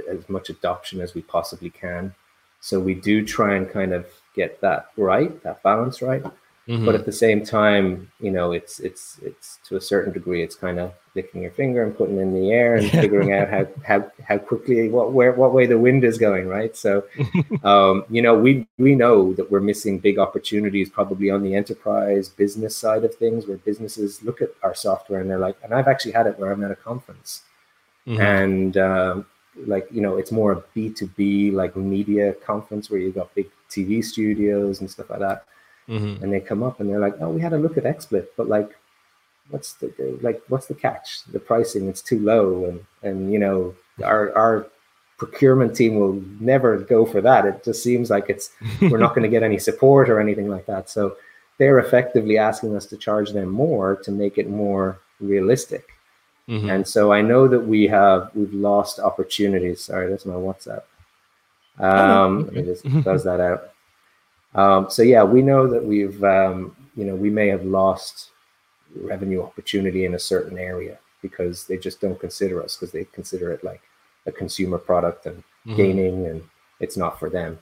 as 0.08 0.28
much 0.30 0.48
adoption 0.48 1.00
as 1.02 1.14
we 1.14 1.20
possibly 1.22 1.68
can. 1.70 2.14
So 2.60 2.80
we 2.80 2.94
do 2.94 3.26
try 3.26 3.56
and 3.56 3.68
kind 3.68 3.92
of 3.92 4.06
get 4.34 4.60
that 4.62 4.90
right 4.96 5.42
that 5.42 5.62
balance 5.62 6.00
right 6.00 6.24
Mm-hmm. 6.68 6.86
But 6.86 6.94
at 6.94 7.04
the 7.04 7.12
same 7.12 7.44
time, 7.44 8.10
you 8.20 8.30
know, 8.30 8.52
it's 8.52 8.80
it's 8.80 9.18
it's 9.22 9.58
to 9.68 9.76
a 9.76 9.80
certain 9.80 10.14
degree, 10.14 10.42
it's 10.42 10.54
kind 10.54 10.80
of 10.80 10.94
licking 11.14 11.42
your 11.42 11.50
finger 11.50 11.84
and 11.84 11.96
putting 11.96 12.18
in 12.18 12.32
the 12.32 12.52
air 12.52 12.76
and 12.76 12.90
figuring 13.02 13.34
out 13.34 13.50
how 13.50 13.66
how 13.86 14.10
how 14.26 14.38
quickly 14.38 14.88
what 14.88 15.12
where 15.12 15.32
what 15.32 15.52
way 15.52 15.66
the 15.66 15.78
wind 15.78 16.04
is 16.04 16.16
going, 16.16 16.48
right? 16.48 16.74
So, 16.74 17.04
um, 17.64 18.04
you 18.08 18.22
know, 18.22 18.34
we 18.34 18.66
we 18.78 18.94
know 18.94 19.34
that 19.34 19.50
we're 19.50 19.60
missing 19.60 19.98
big 19.98 20.18
opportunities 20.18 20.88
probably 20.88 21.30
on 21.30 21.42
the 21.42 21.54
enterprise 21.54 22.30
business 22.30 22.74
side 22.74 23.04
of 23.04 23.14
things, 23.14 23.46
where 23.46 23.58
businesses 23.58 24.22
look 24.22 24.40
at 24.40 24.48
our 24.62 24.74
software 24.74 25.20
and 25.20 25.28
they're 25.28 25.38
like, 25.38 25.58
and 25.62 25.74
I've 25.74 25.88
actually 25.88 26.12
had 26.12 26.26
it 26.26 26.38
where 26.38 26.50
I'm 26.50 26.64
at 26.64 26.70
a 26.70 26.76
conference, 26.76 27.42
mm-hmm. 28.06 28.22
and 28.22 28.76
um, 28.78 29.26
like 29.66 29.86
you 29.90 30.00
know, 30.00 30.16
it's 30.16 30.32
more 30.32 30.52
a 30.52 30.64
B 30.72 30.88
two 30.88 31.08
B 31.08 31.50
like 31.50 31.76
media 31.76 32.32
conference 32.32 32.88
where 32.88 33.00
you've 33.00 33.16
got 33.16 33.34
big 33.34 33.50
TV 33.68 34.02
studios 34.02 34.80
and 34.80 34.90
stuff 34.90 35.10
like 35.10 35.20
that 35.20 35.44
mm-hmm. 35.88 36.22
and 36.22 36.32
they 36.32 36.40
come 36.40 36.62
up 36.62 36.80
and 36.80 36.88
they're 36.88 37.00
like, 37.00 37.14
"Oh, 37.20 37.30
we 37.30 37.40
had 37.40 37.52
a 37.52 37.58
look 37.58 37.76
at 37.76 37.84
XSplit, 37.84 38.26
but 38.36 38.48
like, 38.48 38.70
what's 39.50 39.74
the, 39.74 39.88
the 39.98 40.18
like 40.22 40.42
what's 40.48 40.66
the 40.66 40.74
catch? 40.74 41.24
The 41.24 41.40
pricing 41.40 41.88
it's 41.88 42.02
too 42.02 42.20
low, 42.20 42.64
and 42.64 42.84
and 43.02 43.32
you 43.32 43.38
know 43.38 43.74
our 44.02 44.36
our 44.36 44.66
procurement 45.16 45.76
team 45.76 45.96
will 45.96 46.14
never 46.40 46.78
go 46.78 47.06
for 47.06 47.20
that. 47.20 47.46
It 47.46 47.64
just 47.64 47.82
seems 47.82 48.10
like 48.10 48.28
it's 48.28 48.50
we're 48.80 48.98
not 48.98 49.14
going 49.14 49.22
to 49.22 49.28
get 49.28 49.42
any 49.42 49.58
support 49.58 50.08
or 50.08 50.20
anything 50.20 50.48
like 50.48 50.66
that. 50.66 50.90
So 50.90 51.16
they're 51.58 51.78
effectively 51.78 52.38
asking 52.38 52.76
us 52.76 52.86
to 52.86 52.96
charge 52.96 53.30
them 53.30 53.48
more 53.48 53.96
to 53.96 54.10
make 54.10 54.38
it 54.38 54.48
more 54.48 54.98
realistic. 55.20 55.88
Mm-hmm. 56.48 56.68
And 56.68 56.86
so 56.86 57.12
I 57.12 57.22
know 57.22 57.48
that 57.48 57.60
we 57.60 57.86
have 57.86 58.30
we've 58.34 58.52
lost 58.52 58.98
opportunities. 58.98 59.80
Sorry, 59.80 60.10
that's 60.10 60.26
my 60.26 60.34
WhatsApp. 60.34 60.82
Oh, 61.78 61.88
um, 61.88 61.96
oh, 61.96 62.40
okay. 62.40 62.44
Let 62.44 62.54
me 62.54 62.62
just 62.62 63.02
close 63.02 63.24
that 63.24 63.40
out. 63.40 63.70
Um, 64.54 64.90
so 64.90 65.02
yeah, 65.02 65.24
we 65.24 65.42
know 65.42 65.66
that 65.66 65.84
we've 65.84 66.22
um, 66.24 66.76
you 66.96 67.04
know 67.04 67.14
we 67.14 67.30
may 67.30 67.48
have 67.48 67.64
lost 67.64 68.30
revenue 68.94 69.42
opportunity 69.42 70.04
in 70.04 70.14
a 70.14 70.18
certain 70.18 70.58
area 70.58 70.98
because 71.22 71.66
they 71.66 71.76
just 71.76 72.00
don't 72.00 72.20
consider 72.20 72.62
us 72.62 72.76
because 72.76 72.92
they 72.92 73.04
consider 73.06 73.50
it 73.52 73.64
like 73.64 73.80
a 74.26 74.32
consumer 74.32 74.78
product 74.78 75.26
and 75.26 75.38
mm-hmm. 75.38 75.76
gaming 75.76 76.26
and 76.26 76.42
it's 76.80 76.96
not 76.96 77.18
for 77.18 77.30
them. 77.30 77.58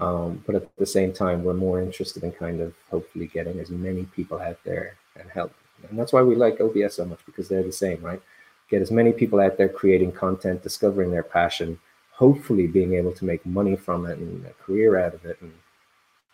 Um, 0.00 0.42
but 0.46 0.56
at 0.56 0.76
the 0.76 0.86
same 0.86 1.12
time, 1.12 1.44
we're 1.44 1.54
more 1.54 1.80
interested 1.80 2.24
in 2.24 2.32
kind 2.32 2.60
of 2.60 2.74
hopefully 2.90 3.28
getting 3.28 3.60
as 3.60 3.70
many 3.70 4.04
people 4.04 4.40
out 4.40 4.58
there 4.64 4.96
and 5.18 5.30
help. 5.30 5.54
And 5.88 5.98
that's 5.98 6.12
why 6.12 6.22
we 6.22 6.34
like 6.34 6.60
OBS 6.60 6.96
so 6.96 7.04
much 7.04 7.20
because 7.26 7.48
they're 7.48 7.62
the 7.62 7.72
same, 7.72 8.00
right? 8.00 8.20
Get 8.68 8.82
as 8.82 8.90
many 8.90 9.12
people 9.12 9.40
out 9.40 9.56
there 9.58 9.68
creating 9.68 10.12
content, 10.12 10.62
discovering 10.62 11.10
their 11.10 11.22
passion, 11.22 11.78
hopefully 12.10 12.66
being 12.66 12.94
able 12.94 13.12
to 13.12 13.24
make 13.24 13.44
money 13.44 13.76
from 13.76 14.06
it 14.06 14.18
and 14.18 14.44
a 14.46 14.52
career 14.64 14.98
out 14.98 15.14
of 15.14 15.24
it 15.24 15.40
and 15.40 15.52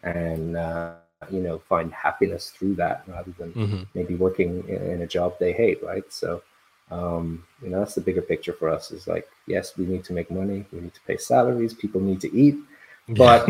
and 0.03 0.57
uh, 0.57 0.95
you 1.31 1.41
know 1.41 1.59
find 1.59 1.93
happiness 1.93 2.51
through 2.51 2.75
that 2.77 3.03
rather 3.07 3.33
than 3.39 3.53
mm-hmm. 3.53 3.83
maybe 3.95 4.15
working 4.15 4.67
in, 4.69 5.03
a 5.03 5.07
job 5.07 5.35
they 5.39 5.53
hate 5.53 5.83
right? 5.83 6.05
So 6.13 6.43
um, 6.91 7.45
you 7.63 7.71
know 7.71 7.81
that's 7.81 7.95
the 7.95 8.01
bigger 8.01 8.23
picture 8.23 8.53
for 8.53 8.69
us 8.69 8.91
is 8.91 9.07
like 9.07 9.29
yes 9.47 9.77
we 9.77 9.85
need 9.85 10.05
to 10.05 10.13
make 10.13 10.31
money 10.31 10.65
we 10.73 10.81
need 10.81 10.95
to 10.95 11.01
pay 11.07 11.17
salaries 11.17 11.75
people 11.75 12.01
need 12.01 12.21
to 12.21 12.35
eat 12.35 12.57
but 13.11 13.47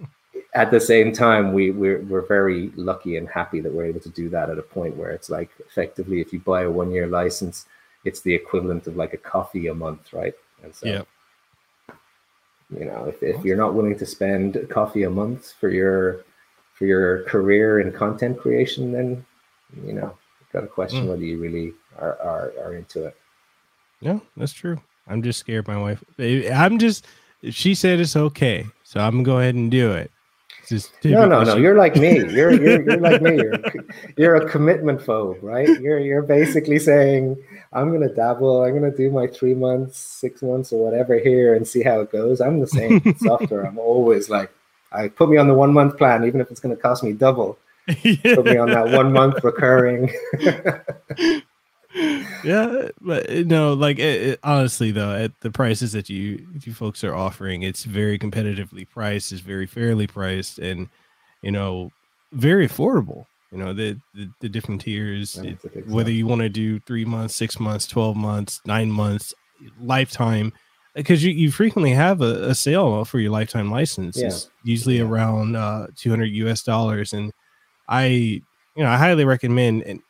at 0.54 0.70
the 0.70 0.80
same 0.80 1.12
time 1.12 1.52
we 1.52 1.70
we're, 1.70 2.00
we're 2.02 2.26
very 2.26 2.72
lucky 2.74 3.16
and 3.18 3.28
happy 3.28 3.60
that 3.60 3.72
we're 3.72 3.86
able 3.86 4.00
to 4.00 4.08
do 4.08 4.28
that 4.28 4.50
at 4.50 4.58
a 4.58 4.62
point 4.62 4.96
where 4.96 5.10
it's 5.10 5.30
like 5.30 5.50
effectively 5.60 6.20
if 6.20 6.32
you 6.32 6.40
buy 6.40 6.62
a 6.62 6.70
one 6.70 6.90
year 6.90 7.06
license 7.06 7.66
it's 8.04 8.20
the 8.22 8.34
equivalent 8.34 8.88
of 8.88 8.96
like 8.96 9.12
a 9.12 9.18
coffee 9.18 9.68
a 9.68 9.74
month 9.74 10.12
right? 10.12 10.34
And 10.64 10.74
so 10.74 10.86
yeah 10.86 11.02
you 12.78 12.84
know, 12.84 13.04
if, 13.04 13.22
if 13.22 13.44
you're 13.44 13.56
not 13.56 13.74
willing 13.74 13.98
to 13.98 14.06
spend 14.06 14.66
coffee 14.70 15.02
a 15.02 15.10
month 15.10 15.52
for 15.60 15.68
your 15.68 16.24
for 16.74 16.86
your 16.86 17.24
career 17.24 17.80
in 17.80 17.92
content 17.92 18.38
creation, 18.38 18.92
then 18.92 19.24
you 19.84 19.92
know, 19.92 20.16
got 20.52 20.62
to 20.62 20.66
question 20.66 21.04
mm. 21.04 21.08
whether 21.08 21.24
you 21.24 21.38
really 21.38 21.72
are, 21.98 22.18
are 22.20 22.52
are 22.62 22.74
into 22.74 23.06
it. 23.06 23.16
No, 24.00 24.20
that's 24.36 24.52
true. 24.52 24.80
I'm 25.06 25.22
just 25.22 25.38
scared. 25.40 25.68
My 25.68 25.76
wife. 25.76 26.02
I'm 26.18 26.78
just. 26.78 27.06
She 27.50 27.74
said 27.74 27.98
it's 27.98 28.14
okay, 28.14 28.66
so 28.84 29.00
I'm 29.00 29.12
gonna 29.12 29.24
go 29.24 29.38
ahead 29.38 29.56
and 29.56 29.70
do 29.70 29.90
it. 29.90 30.12
No, 31.04 31.26
no, 31.26 31.42
no. 31.42 31.56
You're 31.56 31.76
like 31.76 31.96
me. 31.96 32.18
You're 32.32 32.52
you're, 32.52 32.82
you're 32.82 33.00
like 33.00 33.20
me. 33.22 33.36
You're, 33.36 33.60
you're 34.16 34.36
a 34.36 34.48
commitment 34.48 35.00
phobe, 35.00 35.42
right? 35.42 35.68
You're 35.80 35.98
you're 35.98 36.22
basically 36.22 36.78
saying 36.78 37.36
I'm 37.72 37.92
gonna 37.92 38.12
dabble. 38.12 38.62
I'm 38.62 38.74
gonna 38.74 38.94
do 38.94 39.10
my 39.10 39.26
three 39.26 39.54
months, 39.54 39.98
six 39.98 40.42
months, 40.42 40.72
or 40.72 40.84
whatever 40.84 41.18
here, 41.18 41.54
and 41.54 41.66
see 41.66 41.82
how 41.82 42.00
it 42.00 42.12
goes. 42.12 42.40
I'm 42.40 42.60
the 42.60 42.66
same 42.66 43.14
software. 43.18 43.64
I'm 43.64 43.78
always 43.78 44.28
like, 44.28 44.50
I 44.92 45.08
put 45.08 45.28
me 45.30 45.36
on 45.36 45.48
the 45.48 45.54
one 45.54 45.72
month 45.72 45.96
plan, 45.96 46.24
even 46.24 46.40
if 46.40 46.50
it's 46.50 46.60
going 46.60 46.74
to 46.74 46.80
cost 46.80 47.02
me 47.02 47.12
double. 47.12 47.58
yeah. 48.02 48.14
Put 48.36 48.44
me 48.44 48.56
on 48.56 48.68
that 48.70 48.90
one 48.90 49.12
month 49.12 49.42
recurring. 49.42 50.12
Yeah, 52.44 52.88
but 53.00 53.30
uh, 53.30 53.42
no, 53.46 53.74
like 53.74 53.98
it, 53.98 54.22
it, 54.22 54.40
honestly 54.42 54.90
though, 54.90 55.14
at 55.14 55.38
the 55.40 55.50
prices 55.50 55.92
that 55.92 56.08
you 56.08 56.46
you 56.62 56.72
folks 56.72 57.04
are 57.04 57.14
offering, 57.14 57.62
it's 57.62 57.84
very 57.84 58.18
competitively 58.18 58.88
priced, 58.88 59.32
it's 59.32 59.40
very 59.40 59.66
fairly 59.66 60.06
priced, 60.06 60.58
and 60.58 60.88
you 61.42 61.50
know, 61.50 61.90
very 62.32 62.66
affordable. 62.66 63.26
You 63.50 63.58
know 63.58 63.72
the 63.72 63.98
the, 64.14 64.30
the 64.40 64.48
different 64.48 64.80
tiers, 64.80 65.36
it, 65.36 65.58
whether 65.86 66.10
you 66.10 66.26
want 66.26 66.40
to 66.40 66.48
do 66.48 66.80
three 66.80 67.04
months, 67.04 67.34
six 67.34 67.60
months, 67.60 67.86
twelve 67.86 68.16
months, 68.16 68.60
nine 68.64 68.90
months, 68.90 69.34
lifetime 69.80 70.52
because 70.94 71.24
you, 71.24 71.32
you 71.32 71.50
frequently 71.50 71.92
have 71.92 72.20
a, 72.20 72.50
a, 72.50 72.54
sale 72.54 73.04
for 73.04 73.18
your 73.18 73.30
lifetime 73.30 73.70
license. 73.70 74.16
Yeah. 74.16 74.26
It's 74.26 74.50
usually 74.62 74.98
yeah. 74.98 75.04
around 75.04 75.56
uh, 75.56 75.86
200 75.96 76.24
US 76.26 76.62
dollars. 76.62 77.12
And 77.12 77.32
I, 77.88 78.06
you 78.06 78.42
know, 78.76 78.88
I 78.88 78.96
highly 78.96 79.24
recommend, 79.24 79.82
and 79.84 80.00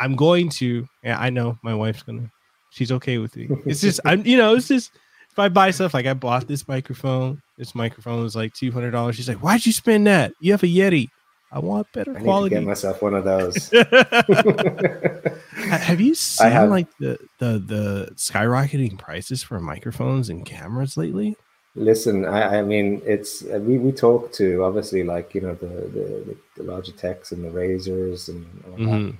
I'm 0.00 0.16
going 0.16 0.48
to, 0.50 0.88
yeah, 1.04 1.18
I 1.18 1.30
know 1.30 1.58
my 1.62 1.74
wife's 1.74 2.02
going 2.02 2.22
to, 2.22 2.30
she's 2.70 2.90
okay 2.90 3.18
with 3.18 3.36
me. 3.36 3.48
It's 3.66 3.82
just, 3.82 4.00
I'm, 4.04 4.24
you 4.26 4.36
know, 4.36 4.54
it's 4.54 4.66
just, 4.68 4.90
if 5.30 5.38
I 5.38 5.48
buy 5.48 5.70
stuff, 5.70 5.94
like 5.94 6.06
I 6.06 6.14
bought 6.14 6.48
this 6.48 6.66
microphone, 6.66 7.40
this 7.58 7.74
microphone 7.74 8.22
was 8.22 8.34
like 8.34 8.54
$200. 8.54 9.12
She's 9.12 9.28
like, 9.28 9.42
why'd 9.42 9.64
you 9.64 9.72
spend 9.72 10.06
that? 10.06 10.32
You 10.40 10.52
have 10.52 10.62
a 10.62 10.66
Yeti. 10.66 11.08
I 11.52 11.58
want 11.58 11.92
better 11.92 12.16
I 12.16 12.20
quality. 12.20 12.54
get 12.54 12.64
myself 12.64 13.02
one 13.02 13.14
of 13.14 13.24
those. 13.24 13.70
have 15.52 16.00
you 16.00 16.14
seen 16.14 16.52
have, 16.52 16.70
like 16.70 16.86
the, 16.98 17.18
the 17.38 17.58
the 17.58 18.12
skyrocketing 18.14 18.96
prices 18.98 19.42
for 19.42 19.58
microphones 19.58 20.28
and 20.28 20.46
cameras 20.46 20.96
lately? 20.96 21.36
Listen, 21.74 22.24
I, 22.24 22.58
I 22.58 22.62
mean, 22.62 23.02
it's 23.04 23.44
uh, 23.44 23.58
we 23.60 23.78
we 23.78 23.90
talk 23.90 24.32
to 24.34 24.62
obviously 24.62 25.02
like 25.02 25.34
you 25.34 25.40
know 25.40 25.54
the 25.54 25.66
the, 25.66 26.36
the 26.56 26.62
Logitechs 26.62 27.32
and 27.32 27.44
the 27.44 27.48
Razers 27.48 28.28
and 28.28 28.46
all 28.64 28.78
mm-hmm. 28.78 29.06
that 29.06 29.14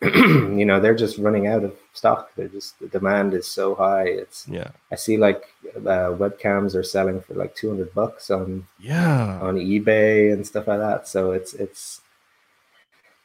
you 0.02 0.64
know 0.64 0.78
they're 0.78 0.94
just 0.94 1.18
running 1.18 1.46
out 1.46 1.64
of 1.64 1.74
stock. 1.92 2.30
They're 2.36 2.48
just 2.48 2.78
the 2.78 2.86
demand 2.88 3.34
is 3.34 3.46
so 3.46 3.74
high. 3.74 4.04
It's 4.04 4.46
yeah. 4.48 4.70
I 4.92 4.96
see 4.96 5.16
like 5.16 5.44
uh, 5.76 6.14
webcams 6.14 6.74
are 6.74 6.84
selling 6.84 7.20
for 7.20 7.34
like 7.34 7.54
200 7.56 7.92
bucks 7.94 8.30
on 8.30 8.66
yeah. 8.78 9.38
on 9.40 9.56
ebay 9.56 10.32
and 10.32 10.46
stuff 10.46 10.68
like 10.68 10.78
that. 10.78 11.08
So 11.08 11.32
it's 11.32 11.54
it's 11.54 12.00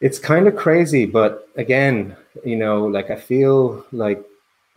it's 0.02 0.20
kind 0.20 0.48
of 0.48 0.56
crazy. 0.56 1.06
But 1.06 1.48
again 1.56 2.16
you 2.44 2.56
know 2.56 2.86
like 2.86 3.10
i 3.10 3.16
feel 3.16 3.86
like 3.92 4.24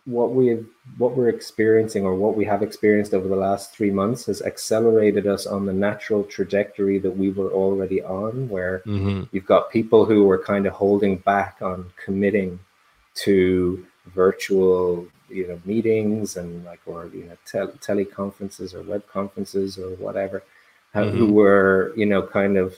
what 0.07 0.32
we 0.32 0.64
what 0.98 1.16
we're 1.16 1.28
experiencing 1.28 2.04
or 2.04 2.14
what 2.14 2.36
we 2.36 2.44
have 2.44 2.62
experienced 2.62 3.12
over 3.12 3.26
the 3.26 3.36
last 3.36 3.74
three 3.74 3.90
months 3.90 4.26
has 4.26 4.40
accelerated 4.40 5.26
us 5.26 5.46
on 5.46 5.66
the 5.66 5.72
natural 5.72 6.22
trajectory 6.22 6.98
that 6.98 7.11
we 7.11 7.30
were 7.30 7.50
already 7.50 8.02
on 8.04 8.48
where 8.48 8.82
mm-hmm. 8.86 9.24
you've 9.32 9.46
got 9.46 9.70
people 9.70 10.04
who 10.04 10.24
were 10.24 10.38
kind 10.38 10.64
of 10.64 10.72
holding 10.72 11.16
back 11.16 11.59
on 11.61 11.90
committing 12.02 12.59
to 13.14 13.84
virtual 14.14 15.04
you 15.28 15.48
know 15.48 15.61
meetings 15.64 16.36
and 16.36 16.64
like 16.64 16.80
or 16.86 17.11
you 17.12 17.24
know 17.24 17.36
te- 17.44 17.78
teleconferences 17.78 18.74
or 18.74 18.82
web 18.82 19.04
conferences 19.09 19.76
or 19.76 19.90
whatever 19.96 20.44
mm-hmm. 20.94 21.16
who 21.16 21.32
were 21.32 21.92
you 21.96 22.07
know 22.07 22.22
kind 22.22 22.57
of 22.57 22.76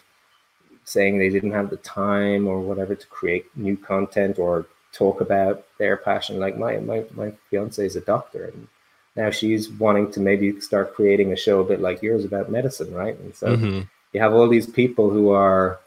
saying 0.85 1.19
they 1.19 1.29
didn't 1.29 1.53
have 1.53 1.69
the 1.69 1.77
time 1.79 2.49
or 2.49 2.61
whatever 2.61 2.95
to 2.95 3.07
create 3.09 3.45
new 3.55 3.77
content 3.77 4.39
or 4.39 4.67
talk 4.99 5.21
about 5.21 5.65
their 5.79 5.97
passion. 5.97 6.41
Like 6.41 6.59
my 6.59 6.79
my 6.79 7.05
my 7.15 7.33
fiance 7.51 7.85
is 7.85 7.97
a 7.97 8.01
doctor, 8.01 8.47
and 8.47 8.69
now 9.17 9.31
she's 9.31 9.71
wanting 9.71 10.11
to 10.13 10.21
maybe 10.21 10.61
start 10.61 10.95
creating 10.95 11.33
a 11.33 11.37
show 11.37 11.61
a 11.61 11.65
bit 11.65 11.81
like 11.81 12.03
yours 12.03 12.25
about 12.25 12.51
medicine, 12.51 12.93
right? 12.93 13.19
And 13.19 13.35
so 13.35 13.57
mm-hmm. 13.57 13.81
you 14.13 14.21
have 14.21 14.35
all 14.35 14.49
these 14.49 14.67
people 14.67 15.11
who 15.11 15.31
are 15.31 15.81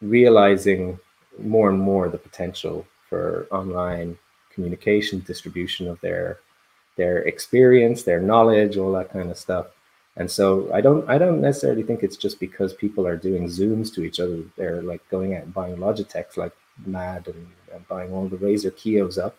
realizing 0.00 0.98
more 1.38 1.70
and 1.70 1.80
more 1.80 2.08
the 2.08 2.18
potential 2.18 2.86
for 3.08 3.46
online 3.50 4.18
communication, 4.54 5.20
distribution 5.20 5.88
of 5.88 6.00
their 6.00 6.38
their 6.96 7.18
experience, 7.18 8.02
their 8.02 8.20
knowledge, 8.20 8.76
all 8.76 8.92
that 8.92 9.12
kind 9.12 9.30
of 9.30 9.38
stuff. 9.38 9.66
And 10.16 10.30
so 10.30 10.70
I 10.74 10.80
don't 10.80 11.08
I 11.08 11.16
don't 11.18 11.40
necessarily 11.40 11.82
think 11.82 12.02
it's 12.02 12.16
just 12.16 12.38
because 12.38 12.74
people 12.74 13.06
are 13.06 13.16
doing 13.16 13.44
zooms 13.44 13.92
to 13.94 14.02
each 14.02 14.20
other. 14.20 14.42
They're 14.56 14.82
like 14.82 15.02
going 15.10 15.34
out 15.34 15.44
and 15.44 15.54
buying 15.54 15.76
Logitechs 15.76 16.36
like 16.36 16.52
mad 16.84 17.28
and, 17.28 17.46
and 17.61 17.61
buying 17.88 18.12
all 18.12 18.28
the 18.28 18.36
Razer 18.36 18.72
Kiyos 18.72 19.22
up. 19.22 19.36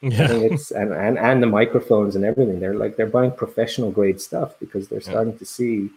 Yeah. 0.00 0.30
it's 0.30 0.70
and, 0.70 0.92
and 0.92 1.18
and 1.18 1.42
the 1.42 1.46
microphones 1.48 2.14
and 2.14 2.24
everything. 2.24 2.60
They're 2.60 2.74
like 2.74 2.96
they're 2.96 3.06
buying 3.06 3.32
professional 3.32 3.90
grade 3.90 4.20
stuff 4.20 4.54
because 4.60 4.88
they're 4.88 5.00
starting 5.00 5.32
yeah. 5.32 5.38
to 5.38 5.44
see, 5.44 5.90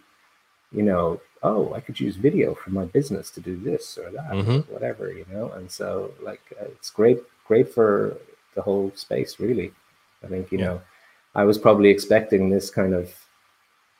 you 0.72 0.82
know, 0.82 1.20
oh, 1.42 1.72
I 1.74 1.80
could 1.80 1.98
use 2.00 2.16
video 2.16 2.54
for 2.54 2.70
my 2.70 2.84
business 2.84 3.30
to 3.30 3.40
do 3.40 3.56
this 3.56 3.98
or 3.98 4.10
that, 4.10 4.30
mm-hmm. 4.30 4.50
or 4.50 4.74
whatever, 4.74 5.12
you 5.12 5.26
know. 5.30 5.52
And 5.52 5.70
so 5.70 6.12
like 6.20 6.40
uh, 6.60 6.64
it's 6.66 6.90
great, 6.90 7.20
great 7.46 7.72
for 7.72 8.16
the 8.54 8.62
whole 8.62 8.92
space, 8.94 9.38
really. 9.38 9.72
I 10.24 10.28
think 10.28 10.50
you 10.50 10.58
yeah. 10.58 10.64
know, 10.64 10.82
I 11.34 11.44
was 11.44 11.58
probably 11.58 11.90
expecting 11.90 12.50
this 12.50 12.70
kind 12.70 12.94
of 12.94 13.14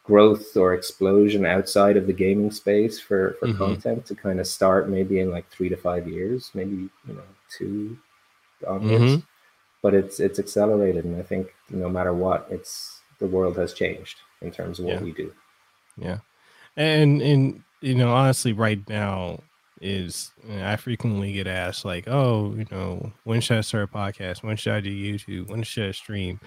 growth 0.05 0.57
or 0.57 0.75
explosion 0.75 1.47
outside 1.47 1.97
of 1.97 2.07
the 2.07 2.13
gaming 2.13 2.51
space 2.51 2.99
for 2.99 3.37
for 3.39 3.49
mm-hmm. 3.49 3.59
content 3.59 4.07
to 4.07 4.15
kind 4.15 4.41
of 4.41 4.47
start 4.47 4.89
maybe 4.89 5.21
in 5.21 5.31
like 5.31 5.49
three 5.49 5.69
to 5.69 5.77
five 5.77 6.09
years, 6.09 6.51
maybe 6.55 6.89
you 7.07 7.15
know 7.15 7.23
two 7.57 7.99
onwards. 8.67 9.05
Mm-hmm. 9.05 9.21
But 9.83 9.95
it's 9.95 10.21
it's 10.21 10.39
accelerated, 10.39 11.05
and 11.05 11.19
I 11.19 11.23
think 11.23 11.49
no 11.71 11.89
matter 11.89 12.13
what, 12.13 12.47
it's 12.51 13.01
the 13.19 13.27
world 13.27 13.57
has 13.57 13.73
changed 13.73 14.21
in 14.41 14.51
terms 14.51 14.79
of 14.79 14.85
what 14.85 14.95
yeah. 14.95 15.03
we 15.03 15.13
do. 15.13 15.33
Yeah, 15.97 16.19
and 16.77 17.21
and 17.21 17.63
you 17.81 17.97
know 17.97 18.13
honestly, 18.13 18.53
right 18.53 18.81
now 18.89 19.41
is 19.81 20.31
you 20.49 20.57
know, 20.57 20.67
I 20.67 20.77
frequently 20.77 21.33
get 21.33 21.49
asked 21.49 21.85
like, 21.85 22.07
oh, 22.07 22.55
you 22.57 22.67
know, 22.71 23.13
when 23.25 23.41
should 23.41 23.59
I 23.59 23.63
start 23.63 23.91
a 23.93 23.97
podcast? 23.97 24.45
When 24.45 24.57
should 24.57 24.75
I 24.75 24.81
do 24.81 24.91
YouTube? 24.91 25.49
When 25.49 25.65
should 25.65 25.89
I 25.89 25.93
stream? 25.93 26.41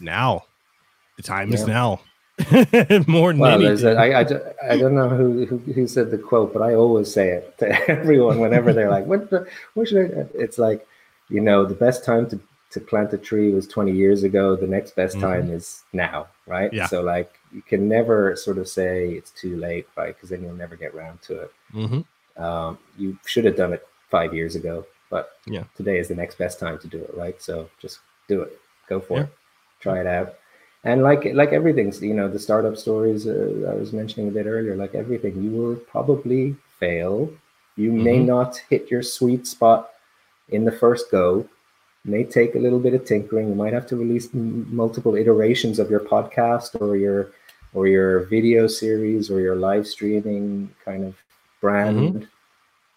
Now, 0.00 0.44
the 1.16 1.22
time 1.22 1.48
yeah. 1.48 1.54
is 1.54 1.66
now 1.66 2.00
more 3.06 3.32
than 3.32 3.38
well, 3.38 3.62
anything. 3.62 3.86
A, 3.86 4.00
I, 4.00 4.20
I, 4.20 4.74
I 4.74 4.76
don't 4.76 4.94
know 4.94 5.08
who, 5.08 5.46
who, 5.46 5.58
who 5.58 5.86
said 5.86 6.10
the 6.10 6.18
quote, 6.18 6.52
but 6.52 6.62
I 6.62 6.74
always 6.74 7.12
say 7.12 7.30
it 7.30 7.58
to 7.58 7.90
everyone 7.90 8.40
whenever 8.40 8.72
they're 8.72 8.90
like, 8.90 9.06
"What? 9.06 9.30
What 9.74 9.88
should 9.88 9.98
I?" 9.98 10.26
It's 10.34 10.58
like, 10.58 10.86
you 11.28 11.40
know, 11.40 11.64
the 11.64 11.74
best 11.74 12.04
time 12.04 12.28
to 12.30 12.40
to 12.70 12.80
plant 12.80 13.12
a 13.12 13.18
tree 13.18 13.52
was 13.52 13.66
20 13.66 13.90
years 13.92 14.22
ago. 14.22 14.54
The 14.54 14.66
next 14.66 14.94
best 14.94 15.16
mm-hmm. 15.16 15.26
time 15.26 15.50
is 15.50 15.82
now, 15.92 16.28
right? 16.46 16.72
Yeah. 16.72 16.86
So 16.86 17.02
like, 17.02 17.32
you 17.52 17.62
can 17.62 17.88
never 17.88 18.36
sort 18.36 18.58
of 18.58 18.68
say 18.68 19.10
it's 19.10 19.32
too 19.32 19.56
late, 19.56 19.88
right? 19.96 20.14
Because 20.14 20.30
then 20.30 20.42
you'll 20.42 20.54
never 20.54 20.76
get 20.76 20.94
around 20.94 21.20
to 21.22 21.40
it. 21.40 21.52
Mm-hmm. 21.74 22.42
Um, 22.42 22.78
you 22.96 23.18
should 23.26 23.44
have 23.44 23.56
done 23.56 23.72
it 23.72 23.86
five 24.08 24.32
years 24.32 24.54
ago, 24.54 24.86
but 25.10 25.32
yeah, 25.46 25.64
today 25.76 25.98
is 25.98 26.08
the 26.08 26.14
next 26.14 26.38
best 26.38 26.60
time 26.60 26.78
to 26.78 26.86
do 26.86 26.98
it, 26.98 27.12
right? 27.16 27.42
So 27.42 27.68
just 27.80 27.98
do 28.28 28.42
it, 28.42 28.60
go 28.88 29.00
for 29.00 29.18
yeah. 29.18 29.24
it, 29.24 29.30
try 29.80 30.00
it 30.00 30.06
out 30.06 30.34
and 30.84 31.02
like 31.02 31.24
like 31.34 31.52
everything 31.52 31.92
you 32.00 32.14
know 32.14 32.28
the 32.28 32.38
startup 32.38 32.76
stories 32.76 33.26
uh, 33.26 33.70
i 33.70 33.74
was 33.74 33.92
mentioning 33.92 34.28
a 34.28 34.32
bit 34.32 34.46
earlier 34.46 34.76
like 34.76 34.94
everything 34.94 35.42
you 35.42 35.50
will 35.50 35.76
probably 35.76 36.56
fail 36.78 37.30
you 37.76 37.90
mm-hmm. 37.92 38.04
may 38.04 38.18
not 38.18 38.56
hit 38.70 38.90
your 38.90 39.02
sweet 39.02 39.46
spot 39.46 39.90
in 40.48 40.64
the 40.64 40.72
first 40.72 41.10
go 41.10 41.40
it 42.04 42.10
may 42.10 42.24
take 42.24 42.54
a 42.54 42.58
little 42.58 42.78
bit 42.80 42.94
of 42.94 43.04
tinkering 43.04 43.48
you 43.48 43.54
might 43.54 43.72
have 43.72 43.86
to 43.86 43.96
release 43.96 44.28
m- 44.34 44.74
multiple 44.74 45.14
iterations 45.14 45.78
of 45.78 45.90
your 45.90 46.00
podcast 46.00 46.80
or 46.80 46.96
your 46.96 47.32
or 47.72 47.86
your 47.86 48.20
video 48.26 48.66
series 48.66 49.30
or 49.30 49.40
your 49.40 49.56
live 49.56 49.86
streaming 49.86 50.70
kind 50.84 51.04
of 51.04 51.14
brand 51.60 52.14
mm-hmm. 52.14 52.24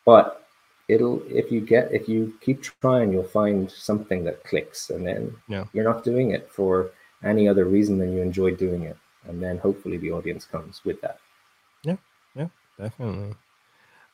but 0.05 0.47
it'll 0.87 1.21
if 1.27 1.51
you 1.51 1.59
get 1.59 1.91
if 1.91 2.07
you 2.07 2.33
keep 2.39 2.61
trying 2.61 3.11
you'll 3.11 3.23
find 3.23 3.69
something 3.69 4.23
that 4.23 4.43
clicks 4.43 4.89
and 4.89 5.05
then 5.05 5.35
yeah. 5.47 5.65
you're 5.73 5.83
not 5.83 6.03
doing 6.03 6.31
it 6.31 6.49
for 6.49 6.91
any 7.23 7.47
other 7.47 7.65
reason 7.65 7.97
than 7.97 8.13
you 8.13 8.21
enjoy 8.21 8.55
doing 8.55 8.83
it. 8.83 8.97
And 9.27 9.41
then 9.41 9.57
hopefully 9.57 9.97
the 9.97 10.11
audience 10.11 10.45
comes 10.45 10.81
with 10.83 10.99
that. 11.01 11.19
Yeah 11.83 11.97
yeah 12.35 12.47
definitely. 12.77 13.35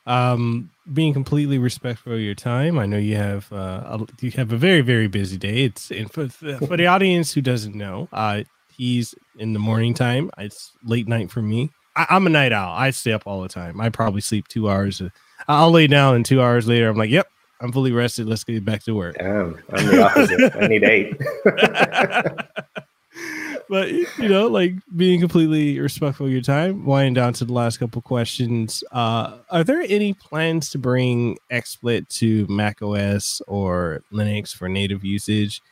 Um 0.06 0.70
being 0.92 1.12
completely 1.12 1.58
respectful 1.58 2.14
of 2.14 2.20
your 2.20 2.34
time 2.34 2.78
i 2.78 2.86
know 2.86 2.96
you 2.96 3.16
have 3.16 3.52
uh 3.52 3.98
you 4.20 4.30
have 4.32 4.52
a 4.52 4.56
very 4.56 4.80
very 4.80 5.08
busy 5.08 5.36
day. 5.36 5.64
It's 5.64 5.90
and 5.90 6.10
for, 6.12 6.28
for 6.28 6.76
the 6.76 6.86
audience 6.86 7.32
who 7.32 7.40
doesn't 7.40 7.74
know 7.74 8.08
uh 8.12 8.42
he's 8.72 9.14
in 9.38 9.52
the 9.52 9.58
morning 9.58 9.94
time. 9.94 10.30
It's 10.38 10.72
late 10.84 11.06
night 11.06 11.30
for 11.30 11.42
me. 11.42 11.70
I, 11.96 12.16
am 12.16 12.26
a 12.26 12.30
night 12.30 12.52
owl. 12.52 12.74
I 12.74 12.90
stay 12.90 13.12
up 13.12 13.26
all 13.26 13.42
the 13.42 13.48
time. 13.48 13.80
I 13.80 13.90
probably 13.90 14.20
sleep 14.20 14.48
two 14.48 14.70
hours 14.70 15.02
i'll 15.48 15.70
lay 15.70 15.86
down 15.86 16.14
and 16.14 16.26
two 16.26 16.40
hours 16.40 16.68
later 16.68 16.88
i'm 16.88 16.96
like 16.96 17.10
yep 17.10 17.26
i'm 17.60 17.72
fully 17.72 17.92
rested. 17.92 18.26
Let's 18.26 18.44
get 18.44 18.64
back 18.64 18.82
to 18.84 18.94
work. 18.94 19.16
Damn 19.18 19.62
i'm 19.72 19.86
the 19.86 20.02
opposite. 20.02 20.56
I 20.56 20.66
need 20.66 20.84
eight 20.84 21.20
but 23.70 23.90
you 23.92 24.28
know, 24.28 24.48
like 24.48 24.74
being 24.96 25.20
completely 25.20 25.78
respectful 25.78 26.26
of 26.26 26.32
your 26.32 26.42
time. 26.42 26.84
Winding 26.84 27.14
down 27.14 27.32
to 27.34 27.44
the 27.44 27.52
last 27.52 27.78
couple 27.78 28.02
questions. 28.02 28.82
Uh, 28.90 29.38
are 29.50 29.62
there 29.62 29.80
any 29.88 30.12
plans 30.12 30.68
to 30.70 30.78
bring 30.78 31.38
XSplit 31.52 32.08
to 32.18 32.46
Mac 32.48 32.82
OS 32.82 33.40
or 33.46 34.02
Linux 34.12 34.54
for 34.54 34.68
native 34.68 35.04
usage? 35.04 35.62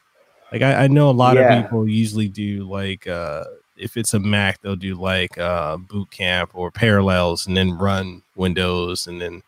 Like 0.52 0.62
I, 0.62 0.84
I 0.84 0.86
know 0.86 1.10
a 1.10 1.12
lot 1.12 1.36
yeah. 1.36 1.52
of 1.52 1.64
people 1.64 1.86
usually 1.86 2.28
do 2.28 2.66
like 2.70 3.06
uh 3.06 3.44
if 3.76 3.96
it's 3.96 4.14
a 4.14 4.18
Mac, 4.18 4.60
they'll 4.60 4.76
do 4.76 4.94
like 4.94 5.38
uh, 5.38 5.76
boot 5.76 6.10
camp 6.10 6.50
or 6.54 6.70
parallels, 6.70 7.46
and 7.46 7.56
then 7.56 7.78
run 7.78 8.22
Windows, 8.34 9.06
and 9.06 9.20
then 9.20 9.42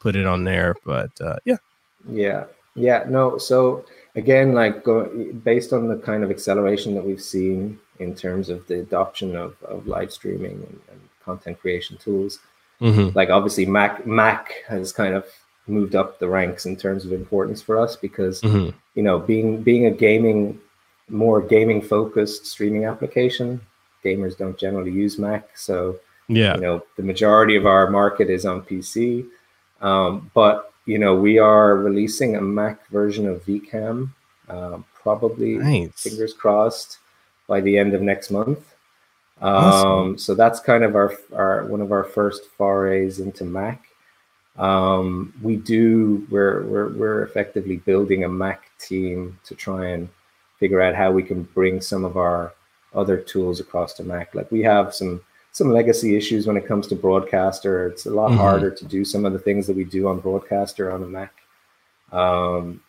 put 0.00 0.16
it 0.16 0.26
on 0.26 0.44
there. 0.44 0.74
But 0.84 1.10
uh, 1.20 1.36
yeah, 1.44 1.56
yeah, 2.08 2.44
yeah. 2.74 3.04
No, 3.08 3.38
so 3.38 3.84
again, 4.16 4.52
like 4.52 4.84
go, 4.84 5.04
based 5.44 5.72
on 5.72 5.88
the 5.88 5.96
kind 5.98 6.24
of 6.24 6.30
acceleration 6.30 6.94
that 6.94 7.04
we've 7.04 7.22
seen 7.22 7.78
in 7.98 8.14
terms 8.14 8.48
of 8.48 8.66
the 8.66 8.80
adoption 8.80 9.36
of, 9.36 9.60
of 9.62 9.86
live 9.86 10.12
streaming 10.12 10.52
and, 10.52 10.80
and 10.90 11.00
content 11.24 11.60
creation 11.60 11.96
tools, 11.96 12.38
mm-hmm. 12.80 13.16
like 13.16 13.30
obviously 13.30 13.66
Mac 13.66 14.06
Mac 14.06 14.52
has 14.68 14.92
kind 14.92 15.14
of 15.14 15.26
moved 15.66 15.94
up 15.94 16.18
the 16.18 16.28
ranks 16.28 16.66
in 16.66 16.76
terms 16.76 17.04
of 17.04 17.12
importance 17.12 17.60
for 17.60 17.78
us 17.78 17.96
because 17.96 18.40
mm-hmm. 18.40 18.76
you 18.94 19.02
know 19.02 19.18
being 19.18 19.62
being 19.62 19.86
a 19.86 19.90
gaming 19.90 20.58
more 21.08 21.40
gaming 21.40 21.82
focused 21.82 22.46
streaming 22.46 22.84
application 22.84 23.60
gamers 24.04 24.36
don't 24.36 24.58
generally 24.58 24.92
use 24.92 25.18
mac 25.18 25.56
so 25.56 25.98
yeah 26.28 26.54
you 26.54 26.60
know 26.60 26.82
the 26.96 27.02
majority 27.02 27.56
of 27.56 27.66
our 27.66 27.90
market 27.90 28.30
is 28.30 28.46
on 28.46 28.62
pc 28.62 29.26
um, 29.80 30.30
but 30.34 30.72
you 30.84 30.98
know 30.98 31.14
we 31.14 31.38
are 31.38 31.76
releasing 31.76 32.36
a 32.36 32.40
mac 32.40 32.86
version 32.88 33.26
of 33.26 33.44
vcam 33.44 34.08
um, 34.48 34.84
probably 34.94 35.56
nice. 35.58 36.02
fingers 36.02 36.32
crossed 36.32 36.98
by 37.46 37.60
the 37.60 37.78
end 37.78 37.94
of 37.94 38.02
next 38.02 38.30
month. 38.30 38.74
Um, 39.40 39.54
awesome. 39.54 40.18
so 40.18 40.34
that's 40.34 40.60
kind 40.60 40.82
of 40.82 40.96
our, 40.96 41.14
our 41.34 41.66
one 41.66 41.80
of 41.80 41.92
our 41.92 42.04
first 42.04 42.46
forays 42.56 43.20
into 43.20 43.44
mac. 43.44 43.84
Um, 44.56 45.34
we 45.42 45.56
do 45.56 46.26
we're, 46.30 46.62
we're 46.64 46.88
we're 46.88 47.22
effectively 47.22 47.76
building 47.76 48.24
a 48.24 48.28
mac 48.28 48.70
team 48.78 49.38
to 49.44 49.54
try 49.54 49.88
and 49.88 50.08
figure 50.58 50.80
out 50.80 50.94
how 50.94 51.12
we 51.12 51.22
can 51.22 51.42
bring 51.42 51.82
some 51.82 52.04
of 52.04 52.16
our 52.16 52.54
other 52.94 53.18
tools 53.18 53.60
across 53.60 53.92
to 53.94 54.04
mac. 54.04 54.34
Like 54.34 54.50
we 54.50 54.62
have 54.62 54.94
some 54.94 55.20
some 55.52 55.70
legacy 55.70 56.16
issues 56.16 56.46
when 56.46 56.56
it 56.56 56.66
comes 56.66 56.86
to 56.86 56.94
broadcaster. 56.94 57.86
It's 57.88 58.06
a 58.06 58.10
lot 58.10 58.30
mm-hmm. 58.30 58.38
harder 58.38 58.70
to 58.70 58.84
do 58.86 59.04
some 59.04 59.26
of 59.26 59.34
the 59.34 59.38
things 59.38 59.66
that 59.66 59.76
we 59.76 59.84
do 59.84 60.08
on 60.08 60.20
broadcaster 60.20 60.90
on 60.90 61.02
a 61.02 61.06
mac. 61.06 61.34
Um, 62.12 62.80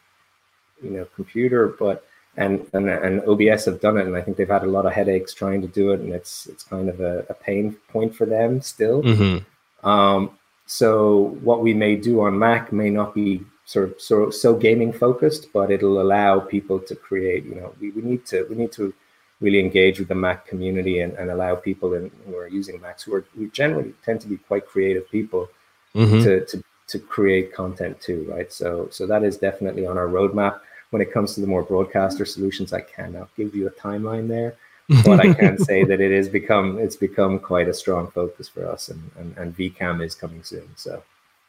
you 0.81 0.91
know 0.91 1.05
computer 1.15 1.75
but 1.79 2.05
and, 2.37 2.65
and 2.73 2.89
and 2.89 3.21
obs 3.27 3.65
have 3.65 3.81
done 3.81 3.97
it 3.97 4.05
and 4.05 4.15
i 4.15 4.21
think 4.21 4.37
they've 4.37 4.47
had 4.47 4.63
a 4.63 4.67
lot 4.67 4.85
of 4.85 4.93
headaches 4.93 5.33
trying 5.33 5.61
to 5.61 5.67
do 5.67 5.91
it 5.91 5.99
and 5.99 6.13
it's 6.13 6.45
it's 6.47 6.63
kind 6.63 6.87
of 6.87 6.99
a, 7.01 7.25
a 7.29 7.33
pain 7.33 7.75
point 7.89 8.15
for 8.15 8.25
them 8.25 8.61
still 8.61 9.01
mm-hmm. 9.03 9.87
um, 9.87 10.31
so 10.67 11.37
what 11.41 11.61
we 11.61 11.73
may 11.73 11.95
do 11.95 12.21
on 12.21 12.37
Mac 12.37 12.71
may 12.73 12.89
not 12.89 13.15
be 13.15 13.41
sort 13.65 13.89
of 13.89 14.01
so 14.01 14.29
so 14.29 14.53
gaming 14.53 14.91
focused, 14.91 15.47
but 15.53 15.71
it'll 15.71 16.01
allow 16.01 16.39
people 16.39 16.77
to 16.79 16.95
create. 16.95 17.45
You 17.45 17.55
know, 17.55 17.73
we, 17.79 17.91
we 17.91 18.01
need 18.01 18.25
to 18.27 18.45
we 18.49 18.55
need 18.55 18.73
to 18.73 18.93
really 19.39 19.59
engage 19.59 19.97
with 19.97 20.09
the 20.09 20.15
Mac 20.15 20.45
community 20.45 20.99
and, 20.99 21.13
and 21.13 21.31
allow 21.31 21.55
people 21.55 21.93
in, 21.93 22.11
who 22.25 22.35
are 22.35 22.47
using 22.47 22.81
Macs 22.81 23.03
who 23.03 23.15
are 23.15 23.25
who 23.33 23.49
generally 23.49 23.93
tend 24.03 24.19
to 24.21 24.27
be 24.27 24.37
quite 24.37 24.67
creative 24.67 25.09
people 25.09 25.47
mm-hmm. 25.95 26.21
to, 26.23 26.45
to 26.45 26.63
to 26.87 26.99
create 26.99 27.53
content 27.53 27.99
too, 28.01 28.25
right? 28.29 28.51
So 28.51 28.89
so 28.91 29.07
that 29.07 29.23
is 29.23 29.37
definitely 29.37 29.87
on 29.87 29.97
our 29.97 30.07
roadmap. 30.07 30.59
When 30.89 31.01
it 31.01 31.11
comes 31.11 31.35
to 31.35 31.41
the 31.41 31.47
more 31.47 31.63
broadcaster 31.63 32.25
solutions, 32.25 32.71
I 32.71 32.81
cannot 32.81 33.29
give 33.35 33.53
you 33.53 33.67
a 33.67 33.71
timeline 33.71 34.27
there 34.27 34.55
but 35.03 35.19
I 35.19 35.33
can 35.33 35.57
say 35.57 35.83
that 35.83 35.99
it 35.99 36.15
has 36.15 36.29
become 36.29 36.79
it's 36.79 36.95
become 36.95 37.39
quite 37.39 37.67
a 37.67 37.73
strong 37.73 38.09
focus 38.09 38.47
for 38.47 38.65
us, 38.65 38.87
and 38.87 39.11
and, 39.17 39.37
and 39.37 39.57
VCam 39.57 40.01
is 40.01 40.15
coming 40.15 40.43
soon. 40.43 40.69
So 40.77 41.03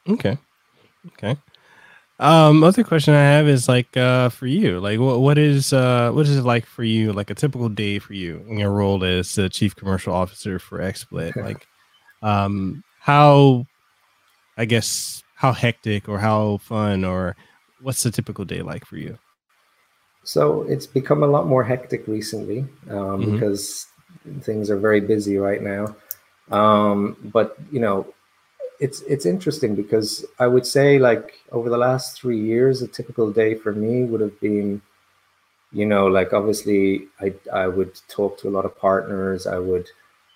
okay, 0.09 0.37
okay. 1.13 1.37
Um, 2.19 2.65
other 2.65 2.83
question 2.83 3.15
I 3.15 3.23
have 3.23 3.47
is 3.47 3.69
like 3.69 3.97
uh 3.97 4.31
for 4.31 4.49
you, 4.49 4.81
like 4.81 4.99
what 4.99 5.21
what 5.21 5.39
is 5.39 5.73
uh 5.73 6.11
what 6.11 6.27
is 6.27 6.37
it 6.37 6.43
like 6.43 6.67
for 6.67 6.83
you, 6.83 7.13
like 7.13 7.31
a 7.31 7.35
typical 7.35 7.69
day 7.69 8.01
for 8.01 8.13
you 8.13 8.45
in 8.49 8.59
your 8.59 8.73
role 8.73 9.05
as 9.05 9.37
the 9.37 9.49
chief 9.49 9.77
commercial 9.77 10.13
officer 10.13 10.59
for 10.59 10.81
XSplit? 10.81 11.37
like, 11.45 11.65
um, 12.23 12.83
how, 12.99 13.67
I 14.57 14.65
guess, 14.65 15.23
how 15.37 15.53
hectic 15.53 16.09
or 16.09 16.19
how 16.19 16.57
fun 16.57 17.05
or 17.05 17.37
what's 17.81 18.03
the 18.03 18.11
typical 18.11 18.45
day 18.45 18.63
like 18.63 18.85
for 18.85 18.97
you? 18.97 19.17
So 20.29 20.65
it's 20.65 20.87
become 20.87 21.23
a 21.23 21.27
lot 21.27 21.47
more 21.47 21.65
hectic 21.65 22.07
recently 22.07 22.59
um, 22.91 22.99
mm-hmm. 22.99 23.33
because 23.33 23.87
things 24.43 24.69
are 24.69 24.77
very 24.77 25.01
busy 25.01 25.39
right 25.39 25.63
now. 25.63 25.97
Um, 26.51 27.17
but 27.33 27.57
you 27.73 27.81
know, 27.81 28.13
it's 28.79 29.01
it's 29.09 29.25
interesting 29.25 29.75
because 29.75 30.27
I 30.39 30.47
would 30.47 30.67
say 30.67 30.99
like 30.99 31.41
over 31.51 31.71
the 31.71 31.79
last 31.79 32.21
three 32.21 32.39
years, 32.39 32.83
a 32.83 32.89
typical 32.89 33.33
day 33.33 33.55
for 33.55 33.73
me 33.73 34.05
would 34.05 34.21
have 34.21 34.39
been, 34.39 34.83
you 35.73 35.87
know, 35.87 36.07
like 36.09 36.35
obviously 36.35 37.09
I 37.19 37.33
I 37.51 37.67
would 37.67 37.99
talk 38.09 38.39
to 38.41 38.49
a 38.51 38.55
lot 38.57 38.67
of 38.67 38.77
partners. 38.77 39.47
I 39.47 39.59
would 39.59 39.89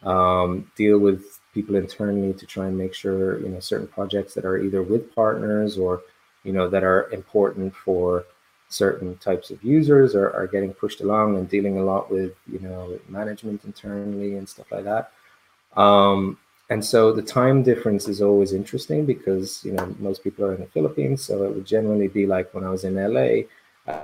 um, 0.05 0.73
deal 0.75 0.99
with 1.01 1.39
people 1.53 1.77
internally 1.77 2.33
to 2.33 2.47
try 2.47 2.67
and 2.67 2.79
make 2.79 2.95
sure 2.95 3.39
you 3.41 3.51
know 3.51 3.61
certain 3.61 3.89
projects 3.89 4.33
that 4.35 4.47
are 4.47 4.57
either 4.57 4.83
with 4.83 5.15
partners 5.15 5.77
or 5.77 6.01
you 6.45 6.53
know 6.55 6.67
that 6.71 6.83
are 6.83 7.11
important 7.13 7.77
for 7.77 8.25
certain 8.73 9.17
types 9.19 9.51
of 9.51 9.63
users 9.63 10.15
are, 10.15 10.31
are 10.33 10.47
getting 10.47 10.73
pushed 10.73 11.01
along 11.01 11.37
and 11.37 11.49
dealing 11.49 11.79
a 11.79 11.83
lot 11.83 12.11
with 12.11 12.35
you 12.51 12.59
know 12.61 12.99
management 13.09 13.65
internally 13.65 14.37
and 14.37 14.49
stuff 14.49 14.71
like 14.73 14.85
that 14.85 15.13
um, 15.77 16.39
and 16.71 16.85
so 16.85 17.13
the 17.13 17.23
time 17.23 17.63
difference 17.63 18.09
is 18.09 18.23
always 18.23 18.53
interesting 18.53 19.05
because 19.05 19.63
you 19.65 19.73
know 19.73 19.95
most 19.99 20.25
people 20.25 20.45
are 20.45 20.55
in 20.55 20.61
the 20.61 20.67
philippines 20.67 21.23
so 21.23 21.45
it 21.45 21.55
would 21.55 21.67
generally 21.67 22.09
be 22.09 22.27
like 22.27 22.53
when 22.55 22.65
i 22.65 22.71
was 22.71 22.85
in 22.85 22.95
la 22.95 23.29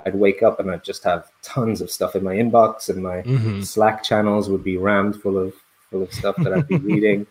i'd 0.05 0.15
wake 0.15 0.43
up 0.43 0.59
and 0.59 0.69
i'd 0.69 0.83
just 0.83 1.03
have 1.03 1.31
tons 1.41 1.81
of 1.81 1.89
stuff 1.89 2.15
in 2.15 2.23
my 2.23 2.35
inbox 2.35 2.89
and 2.89 3.01
my 3.01 3.21
mm-hmm. 3.21 3.61
slack 3.61 4.03
channels 4.03 4.49
would 4.49 4.63
be 4.63 4.77
rammed 4.77 5.19
full 5.19 5.37
of 5.37 5.53
full 5.89 6.03
of 6.03 6.13
stuff 6.13 6.35
that 6.37 6.53
i'd 6.53 6.67
be 6.67 6.77
reading 6.93 7.25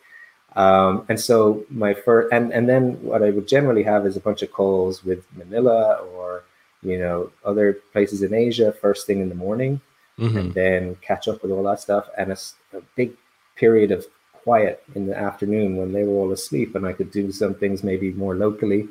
um, 0.57 1.05
and 1.09 1.21
so 1.21 1.65
my 1.71 1.95
first 1.95 2.33
and 2.33 2.53
and 2.53 2.69
then 2.69 3.01
what 3.03 3.23
i 3.23 3.31
would 3.31 3.47
generally 3.47 3.85
have 3.85 4.07
is 4.07 4.17
a 4.17 4.21
bunch 4.21 4.43
of 4.43 4.51
calls 4.51 5.05
with 5.05 5.25
manila 5.37 5.99
or 6.17 6.43
you 6.83 6.99
know, 6.99 7.31
other 7.45 7.75
places 7.93 8.23
in 8.23 8.35
Asia 8.35 8.73
first 8.73 9.07
thing 9.07 9.21
in 9.21 9.29
the 9.29 9.35
morning, 9.35 9.81
mm-hmm. 10.19 10.37
and 10.37 10.55
then 10.55 10.97
catch 10.97 11.29
up 11.29 11.43
with 11.43 11.51
all 11.51 11.65
that 11.65 11.81
stuff. 11.81 12.09
And 12.17 12.33
a, 12.33 12.39
a, 12.77 12.81
big 12.97 13.13
period 13.57 13.91
of 13.91 14.07
quiet 14.33 14.83
in 14.95 15.07
the 15.07 15.17
afternoon 15.17 15.77
when 15.77 15.93
they 15.93 16.05
were 16.05 16.15
all 16.15 16.33
asleep, 16.33 16.75
and 16.75 16.87
I 16.87 16.93
could 16.93 17.11
do 17.11 17.33
some 17.33 17.55
things 17.55 17.83
maybe 17.83 18.13
more 18.13 18.35
locally, 18.35 18.89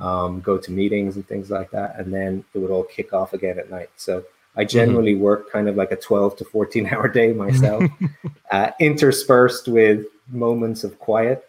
um, 0.00 0.40
go 0.40 0.58
to 0.58 0.72
meetings 0.72 1.16
and 1.16 1.26
things 1.26 1.50
like 1.50 1.70
that, 1.72 1.98
and 1.98 2.12
then 2.12 2.44
it 2.54 2.58
would 2.58 2.70
all 2.70 2.84
kick 2.84 3.12
off 3.12 3.32
again 3.32 3.58
at 3.58 3.70
night. 3.70 3.90
So 3.96 4.24
I 4.56 4.62
mm-hmm. 4.62 4.68
generally 4.68 5.14
mm-hmm. 5.14 5.22
work 5.22 5.52
kind 5.52 5.68
of 5.68 5.76
like 5.76 5.92
a 5.92 5.96
12 5.96 6.36
to 6.38 6.44
14 6.44 6.86
hour 6.92 7.08
day 7.08 7.32
myself, 7.32 7.84
uh, 8.50 8.70
interspersed 8.80 9.68
with 9.68 10.06
moments 10.30 10.84
of 10.84 10.98
quiet 10.98 11.47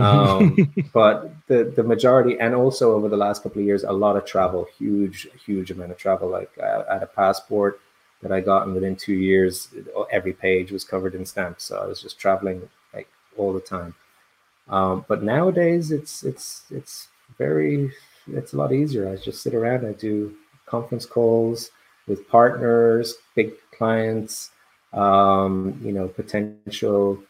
um, 0.00 0.56
but 0.92 1.30
the 1.46 1.72
the 1.76 1.82
majority, 1.82 2.38
and 2.38 2.54
also 2.54 2.92
over 2.94 3.08
the 3.08 3.16
last 3.16 3.42
couple 3.42 3.60
of 3.60 3.66
years, 3.66 3.84
a 3.84 3.92
lot 3.92 4.16
of 4.16 4.24
travel, 4.24 4.66
huge, 4.78 5.28
huge 5.44 5.70
amount 5.70 5.92
of 5.92 5.98
travel. 5.98 6.28
Like 6.28 6.50
I 6.58 6.92
had 6.92 7.02
a 7.02 7.06
passport 7.06 7.80
that 8.22 8.32
I 8.32 8.40
got, 8.40 8.66
and 8.66 8.74
within 8.74 8.96
two 8.96 9.14
years, 9.14 9.68
every 10.10 10.32
page 10.32 10.72
was 10.72 10.84
covered 10.84 11.14
in 11.14 11.24
stamps. 11.26 11.64
So 11.64 11.78
I 11.78 11.86
was 11.86 12.00
just 12.00 12.18
traveling 12.18 12.68
like 12.94 13.08
all 13.36 13.52
the 13.52 13.60
time. 13.60 13.94
Um, 14.68 15.04
but 15.08 15.22
nowadays, 15.22 15.90
it's 15.90 16.24
it's 16.24 16.64
it's 16.70 17.08
very 17.38 17.92
it's 18.32 18.52
a 18.52 18.56
lot 18.56 18.72
easier. 18.72 19.08
I 19.08 19.16
just 19.16 19.42
sit 19.42 19.54
around. 19.54 19.86
I 19.86 19.92
do 19.92 20.34
conference 20.66 21.06
calls 21.06 21.70
with 22.06 22.28
partners, 22.28 23.14
big 23.34 23.52
clients, 23.76 24.50
um, 24.92 25.80
you 25.84 25.92
know, 25.92 26.08
potential 26.08 27.22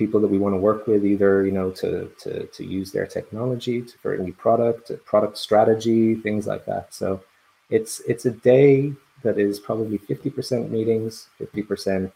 people 0.00 0.18
that 0.22 0.34
we 0.34 0.38
want 0.38 0.54
to 0.54 0.60
work 0.70 0.86
with, 0.86 1.04
either 1.04 1.44
you 1.44 1.52
know 1.52 1.70
to 1.82 1.90
to 2.22 2.46
to 2.56 2.62
use 2.64 2.90
their 2.90 3.06
technology 3.06 3.82
to, 3.82 3.94
for 3.98 4.14
a 4.14 4.22
new 4.26 4.32
product, 4.32 4.90
product 5.04 5.36
strategy, 5.36 6.14
things 6.26 6.46
like 6.46 6.64
that. 6.64 6.86
So 7.00 7.08
it's 7.68 8.00
it's 8.12 8.24
a 8.24 8.34
day 8.52 8.94
that 9.24 9.36
is 9.38 9.60
probably 9.60 9.98
fifty 9.98 10.30
percent 10.30 10.72
meetings, 10.76 11.28
fifty 11.36 11.62
percent, 11.62 12.12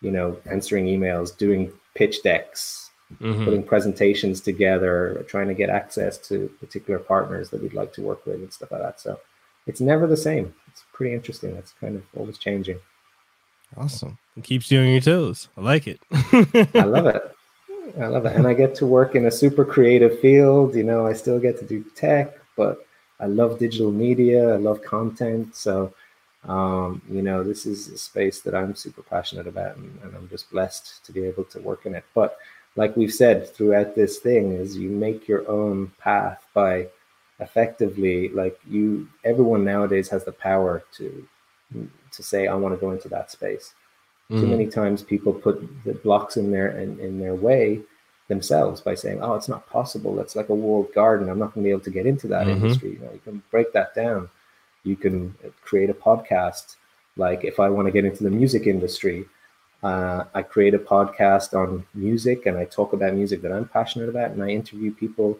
you 0.00 0.12
know, 0.16 0.38
answering 0.54 0.86
emails, 0.86 1.36
doing 1.36 1.72
pitch 1.96 2.22
decks, 2.22 2.90
mm-hmm. 3.20 3.44
putting 3.44 3.64
presentations 3.64 4.40
together, 4.40 4.94
trying 5.32 5.48
to 5.48 5.58
get 5.62 5.70
access 5.80 6.16
to 6.28 6.48
particular 6.60 7.00
partners 7.00 7.50
that 7.50 7.60
we'd 7.60 7.80
like 7.80 7.92
to 7.94 8.02
work 8.02 8.24
with 8.24 8.36
and 8.36 8.52
stuff 8.52 8.70
like 8.70 8.82
that. 8.82 9.00
So 9.00 9.18
it's 9.66 9.80
never 9.80 10.06
the 10.06 10.24
same. 10.28 10.54
It's 10.68 10.84
pretty 10.92 11.12
interesting. 11.12 11.56
It's 11.56 11.74
kind 11.80 11.96
of 11.96 12.04
always 12.16 12.38
changing. 12.38 12.78
Awesome. 13.76 14.18
It 14.36 14.44
keeps 14.44 14.70
you 14.70 14.80
on 14.80 14.88
your 14.88 15.00
toes. 15.00 15.48
I 15.56 15.60
like 15.60 15.86
it. 15.86 16.00
I 16.74 16.84
love 16.84 17.06
it. 17.06 17.22
I 18.00 18.06
love 18.06 18.26
it. 18.26 18.36
And 18.36 18.46
I 18.46 18.54
get 18.54 18.74
to 18.76 18.86
work 18.86 19.14
in 19.14 19.26
a 19.26 19.30
super 19.30 19.64
creative 19.64 20.18
field. 20.20 20.74
You 20.74 20.84
know, 20.84 21.06
I 21.06 21.12
still 21.12 21.38
get 21.38 21.58
to 21.58 21.64
do 21.64 21.84
tech, 21.94 22.34
but 22.56 22.86
I 23.20 23.26
love 23.26 23.58
digital 23.58 23.92
media. 23.92 24.54
I 24.54 24.56
love 24.56 24.82
content. 24.82 25.54
So, 25.54 25.94
um, 26.44 27.02
you 27.08 27.22
know, 27.22 27.42
this 27.42 27.66
is 27.66 27.88
a 27.88 27.98
space 27.98 28.40
that 28.40 28.54
I'm 28.54 28.74
super 28.74 29.02
passionate 29.02 29.46
about, 29.46 29.76
and, 29.76 29.98
and 30.02 30.14
I'm 30.16 30.28
just 30.28 30.50
blessed 30.50 31.04
to 31.04 31.12
be 31.12 31.24
able 31.24 31.44
to 31.44 31.60
work 31.60 31.86
in 31.86 31.94
it. 31.94 32.04
But 32.14 32.36
like 32.76 32.96
we've 32.96 33.12
said 33.12 33.48
throughout 33.54 33.94
this 33.94 34.18
thing, 34.18 34.52
is 34.52 34.76
you 34.76 34.90
make 34.90 35.28
your 35.28 35.48
own 35.48 35.92
path 35.98 36.44
by 36.54 36.88
effectively, 37.40 38.28
like 38.30 38.58
you. 38.68 39.08
Everyone 39.24 39.64
nowadays 39.64 40.08
has 40.08 40.24
the 40.24 40.32
power 40.32 40.82
to 40.96 41.26
to 42.12 42.22
say 42.22 42.46
I 42.46 42.54
want 42.54 42.74
to 42.74 42.80
go 42.80 42.90
into 42.92 43.08
that 43.08 43.30
space. 43.30 43.74
Too 44.30 44.46
Mhm. 44.46 44.48
many 44.50 44.66
times 44.66 45.02
people 45.02 45.32
put 45.32 45.56
the 45.84 45.94
blocks 45.94 46.36
in 46.36 46.50
their 46.50 46.68
in, 46.78 46.98
in 47.00 47.20
their 47.20 47.34
way 47.34 47.80
themselves 48.28 48.80
by 48.80 48.94
saying, 48.94 49.18
"Oh, 49.22 49.34
it's 49.34 49.48
not 49.48 49.68
possible. 49.68 50.14
That's 50.14 50.34
like 50.36 50.48
a 50.48 50.54
walled 50.54 50.92
garden. 50.94 51.28
I'm 51.28 51.38
not 51.38 51.52
going 51.54 51.62
to 51.62 51.68
be 51.68 51.76
able 51.76 51.88
to 51.88 51.90
get 51.98 52.06
into 52.06 52.26
that 52.28 52.46
Mhm. 52.46 52.52
industry." 52.56 52.90
You 52.94 53.00
know, 53.00 53.12
you 53.12 53.20
can 53.24 53.42
break 53.50 53.72
that 53.72 53.94
down. 53.94 54.30
You 54.82 54.96
can 54.96 55.34
uh, 55.44 55.48
create 55.62 55.90
a 55.90 55.94
podcast. 55.94 56.76
Like 57.16 57.44
if 57.44 57.60
I 57.60 57.68
want 57.68 57.86
to 57.86 57.92
get 57.92 58.04
into 58.04 58.24
the 58.24 58.30
music 58.30 58.66
industry, 58.66 59.26
uh, 59.82 60.24
I 60.34 60.42
create 60.42 60.74
a 60.74 60.78
podcast 60.78 61.52
on 61.54 61.84
music 61.94 62.46
and 62.46 62.56
I 62.56 62.64
talk 62.64 62.92
about 62.94 63.14
music 63.14 63.42
that 63.42 63.52
I'm 63.52 63.68
passionate 63.68 64.08
about, 64.08 64.30
and 64.32 64.42
I 64.42 64.48
interview 64.48 64.90
people. 64.92 65.38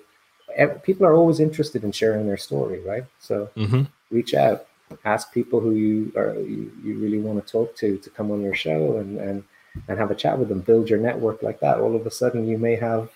People 0.83 1.07
are 1.07 1.15
always 1.15 1.41
interested 1.41 1.83
in 1.85 1.91
sharing 1.91 2.27
their 2.27 2.37
story, 2.37 2.79
right? 2.81 3.05
So 3.19 3.49
Mhm. 3.57 3.89
reach 4.11 4.35
out, 4.35 4.67
ask 5.05 5.33
people 5.33 5.61
who 5.61 5.73
you 5.73 6.13
are 6.17 6.35
you, 6.35 6.73
you 6.83 6.99
really 6.99 7.19
want 7.21 7.45
to 7.45 7.53
talk 7.53 7.77
to 7.77 7.99
to 7.99 8.11
come 8.11 8.31
on 8.31 8.43
your 8.43 8.55
show 8.55 8.99
and 8.99 9.19
and 9.19 9.45
and 9.89 9.99
have 9.99 10.11
a 10.11 10.15
chat 10.15 10.39
with 10.39 10.49
them. 10.49 10.61
Build 10.61 10.89
your 10.89 10.99
network 10.99 11.43
like 11.43 11.61
that. 11.61 11.79
All 11.79 11.97
of 11.97 12.07
a 12.07 12.11
sudden, 12.11 12.47
you 12.47 12.59
may 12.59 12.77
have 12.77 13.11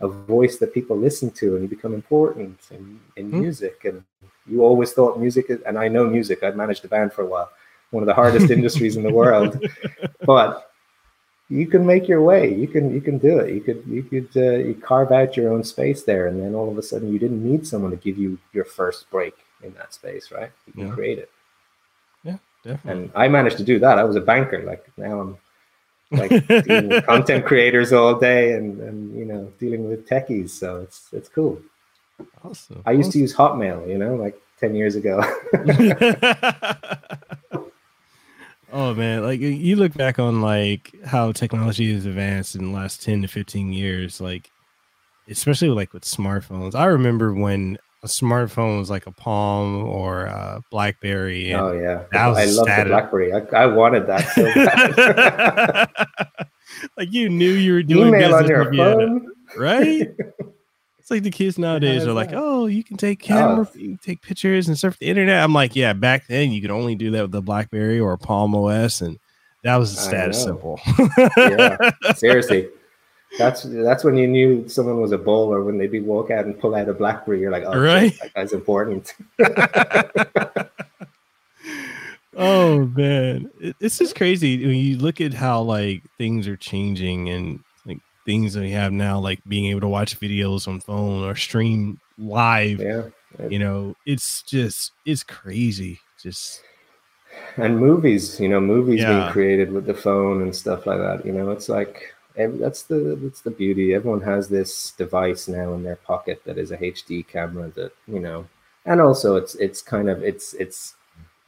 a 0.00 0.08
voice 0.08 0.58
that 0.58 0.74
people 0.74 0.96
listen 0.96 1.30
to, 1.32 1.54
and 1.54 1.62
you 1.62 1.68
become 1.68 1.94
important 1.94 2.58
in, 2.70 3.00
in 3.16 3.30
Hmm. 3.30 3.40
music. 3.40 3.84
And 3.84 4.04
you 4.46 4.62
always 4.62 4.92
thought 4.92 5.18
music, 5.18 5.46
is, 5.48 5.60
and 5.62 5.78
I 5.78 5.88
know 5.88 6.06
music. 6.06 6.42
I'd 6.42 6.56
managed 6.56 6.84
a 6.84 6.88
band 6.88 7.12
for 7.12 7.22
a 7.22 7.26
while, 7.26 7.50
one 7.90 8.02
of 8.02 8.06
the 8.06 8.14
hardest 8.14 8.50
industries 8.56 8.96
in 8.96 9.02
the 9.02 9.10
world, 9.10 9.60
but 10.24 10.72
you 11.48 11.66
can 11.66 11.84
make 11.86 12.06
your 12.06 12.22
way. 12.22 12.54
You 12.54 12.68
can 12.68 12.94
you 12.94 13.00
can 13.00 13.18
do 13.18 13.38
it. 13.38 13.54
You 13.54 13.60
could 13.60 13.82
you 13.86 14.02
could 14.02 14.28
uh, 14.36 14.58
you 14.58 14.74
carve 14.74 15.10
out 15.10 15.36
your 15.36 15.52
own 15.52 15.64
space 15.64 16.02
there, 16.04 16.26
and 16.26 16.40
then 16.40 16.54
all 16.54 16.70
of 16.70 16.78
a 16.78 16.82
sudden, 16.82 17.12
you 17.12 17.18
didn't 17.18 17.42
need 17.42 17.66
someone 17.66 17.90
to 17.90 17.96
give 17.96 18.18
you 18.18 18.38
your 18.52 18.66
first 18.66 19.10
break 19.10 19.34
in 19.62 19.72
that 19.74 19.92
space, 19.94 20.30
right? 20.30 20.50
You 20.66 20.72
can 20.72 20.86
Yeah. 20.88 20.94
create 20.94 21.18
it. 21.18 21.30
Yeah, 22.24 22.38
definitely. 22.64 23.04
And 23.04 23.12
I 23.14 23.28
managed 23.28 23.58
to 23.58 23.64
do 23.64 23.78
that. 23.80 23.98
I 23.98 24.04
was 24.04 24.16
a 24.16 24.20
banker. 24.20 24.62
Like 24.62 24.86
now 24.96 25.20
I'm 25.20 25.38
like 26.10 26.30
dealing 26.64 26.88
with 26.88 27.04
content 27.04 27.44
creators 27.44 27.92
all 27.92 28.18
day 28.18 28.54
and, 28.54 28.80
and 28.80 29.18
you 29.18 29.24
know 29.24 29.52
dealing 29.58 29.88
with 29.88 30.08
techies. 30.08 30.50
So 30.50 30.80
it's 30.80 31.08
it's 31.12 31.28
cool. 31.28 31.60
awesome. 32.44 32.82
I 32.86 32.92
used 32.92 33.12
to 33.12 33.18
use 33.18 33.34
Hotmail, 33.34 33.88
you 33.88 33.98
know, 33.98 34.14
like 34.14 34.40
ten 34.58 34.74
years 34.74 34.96
ago. 34.96 35.20
oh 38.72 38.94
man, 38.94 39.24
like 39.24 39.40
you 39.40 39.76
look 39.76 39.94
back 39.94 40.18
on 40.18 40.40
like 40.40 40.94
how 41.04 41.32
technology 41.32 41.92
has 41.94 42.06
advanced 42.06 42.54
in 42.54 42.66
the 42.66 42.70
last 42.76 43.02
10 43.02 43.22
to 43.22 43.28
15 43.28 43.72
years, 43.72 44.20
like 44.20 44.50
especially 45.28 45.68
like 45.68 45.92
with 45.92 46.04
smartphones. 46.04 46.74
I 46.74 46.86
remember 46.86 47.34
when 47.34 47.78
a 48.02 48.06
smartphone 48.06 48.78
was 48.78 48.90
like 48.90 49.06
a 49.06 49.12
Palm 49.12 49.84
or 49.84 50.24
a 50.26 50.60
Blackberry. 50.70 51.52
oh 51.54 51.72
yeah, 51.72 52.04
That 52.12 52.26
was 52.28 52.38
I 52.38 52.44
love 52.44 52.66
the. 52.66 52.84
BlackBerry. 52.86 53.32
I, 53.32 53.38
I 53.62 53.66
wanted 53.66 54.06
that 54.06 54.20
so 54.34 54.44
bad. 54.54 55.88
like 56.96 57.12
you 57.12 57.28
knew 57.28 57.50
you 57.50 57.72
were 57.72 57.82
doing 57.82 58.08
Email 58.08 58.34
on 58.34 58.42
business 58.44 58.50
your 58.50 58.68
if 58.68 58.74
you 58.74 59.34
right? 59.56 60.08
It's 60.98 61.10
like 61.10 61.22
the 61.22 61.30
kids 61.30 61.58
nowadays 61.58 62.06
are 62.06 62.12
like, 62.12 62.32
oh, 62.34 62.66
you 62.66 62.84
can 62.84 62.98
take 62.98 63.22
oh. 63.24 63.26
camera, 63.28 63.66
Oh. 63.66 63.78
you 63.78 63.88
can 63.88 63.98
take 63.98 64.20
pictures 64.20 64.68
and 64.68 64.78
surf 64.78 64.98
the 64.98 65.06
internet. 65.06 65.42
I'm 65.42 65.54
like, 65.54 65.74
yeah, 65.74 65.94
back 65.94 66.26
then 66.26 66.52
you 66.52 66.60
could 66.60 66.70
only 66.70 66.96
do 66.96 67.10
that 67.12 67.22
with 67.22 67.32
the 67.32 67.40
BlackBerry 67.40 67.98
or 67.98 68.14
Palm 68.18 68.54
OS, 68.54 69.00
and 69.00 69.18
that 69.64 69.76
was 69.76 69.94
the 69.96 70.02
status 70.02 70.42
symbol. 70.42 70.78
yeah, 71.38 71.78
seriously. 72.14 72.68
That's 73.36 73.62
that's 73.64 74.04
when 74.04 74.16
you 74.16 74.26
knew 74.26 74.68
someone 74.68 75.00
was 75.00 75.12
a 75.12 75.18
bowler 75.18 75.62
when 75.62 75.76
they'd 75.76 75.92
be 75.92 76.00
walk 76.00 76.30
out 76.30 76.46
and 76.46 76.58
pull 76.58 76.74
out 76.74 76.88
a 76.88 76.94
BlackBerry. 76.94 77.40
You're 77.40 77.50
like, 77.50 77.64
oh, 77.66 77.72
shit, 78.10 78.20
that 78.20 78.34
guy's 78.34 78.52
important. 78.54 79.12
oh 82.36 82.86
man, 82.86 83.50
it, 83.60 83.76
it's 83.80 83.98
just 83.98 84.14
crazy 84.16 84.64
when 84.66 84.76
you 84.76 84.96
look 84.98 85.20
at 85.20 85.34
how 85.34 85.60
like 85.62 86.02
things 86.16 86.48
are 86.48 86.56
changing 86.56 87.28
and 87.28 87.60
like 87.84 87.98
things 88.24 88.54
that 88.54 88.60
we 88.60 88.70
have 88.70 88.92
now, 88.92 89.18
like 89.18 89.40
being 89.46 89.66
able 89.66 89.80
to 89.80 89.88
watch 89.88 90.18
videos 90.18 90.66
on 90.68 90.80
phone 90.80 91.24
or 91.24 91.34
stream 91.36 91.98
live. 92.16 92.80
Yeah, 92.80 93.08
You 93.48 93.58
know, 93.58 93.94
it's 94.06 94.42
just 94.42 94.92
it's 95.04 95.22
crazy. 95.22 96.00
Just 96.22 96.62
and 97.56 97.78
movies 97.78 98.40
you 98.40 98.48
know 98.48 98.60
movies 98.60 99.00
Yeah. 99.00 99.20
being 99.20 99.32
created 99.32 99.70
with 99.70 99.84
the 99.86 99.94
phone 99.94 100.42
and 100.42 100.54
stuff 100.56 100.86
like 100.86 100.98
that 100.98 101.24
you 101.26 101.30
know 101.32 101.50
it's 101.50 101.68
like 101.68 102.14
ev- 102.38 102.58
that's 102.58 102.82
the 102.84 103.18
that's 103.22 103.42
the 103.42 103.50
beauty 103.50 103.94
everyone 103.94 104.20
has 104.22 104.48
this 104.48 104.92
device 104.92 105.48
now 105.48 105.74
in 105.74 105.82
their 105.82 105.96
pocket 105.96 106.42
that 106.44 106.58
is 106.58 106.70
a 106.72 106.76
hd 106.78 107.26
camera 107.28 107.68
that 107.76 107.92
you 108.06 108.20
know 108.20 108.46
and 108.86 109.00
also 109.00 109.36
it's 109.36 109.54
it's 109.56 109.82
kind 109.82 110.08
of 110.08 110.22
it's 110.22 110.54
it's 110.54 110.94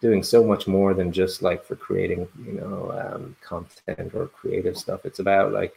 doing 0.01 0.23
so 0.23 0.43
much 0.45 0.67
more 0.67 0.95
than 0.95 1.13
just 1.13 1.43
like 1.43 1.65
for 1.65 1.77
creating 1.77 2.27
you 2.47 2.53
know 2.55 2.91
um, 3.01 3.37
content 3.43 4.15
or 4.15 4.27
creative 4.29 4.77
stuff 4.77 5.05
it's 5.05 5.19
about 5.21 5.53
like 5.53 5.75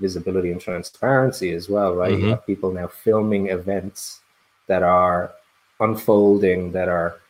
visibility 0.00 0.50
and 0.52 0.60
transparency 0.60 1.52
as 1.52 1.68
well 1.68 1.94
right 1.94 2.18
you 2.18 2.26
Mhm. 2.26 2.30
have 2.30 2.46
people 2.46 2.72
now 2.72 2.86
filming 2.86 3.48
events 3.48 4.20
that 4.66 4.82
are 4.82 5.32
unfolding 5.80 6.72
that 6.72 6.88
are 6.88 7.20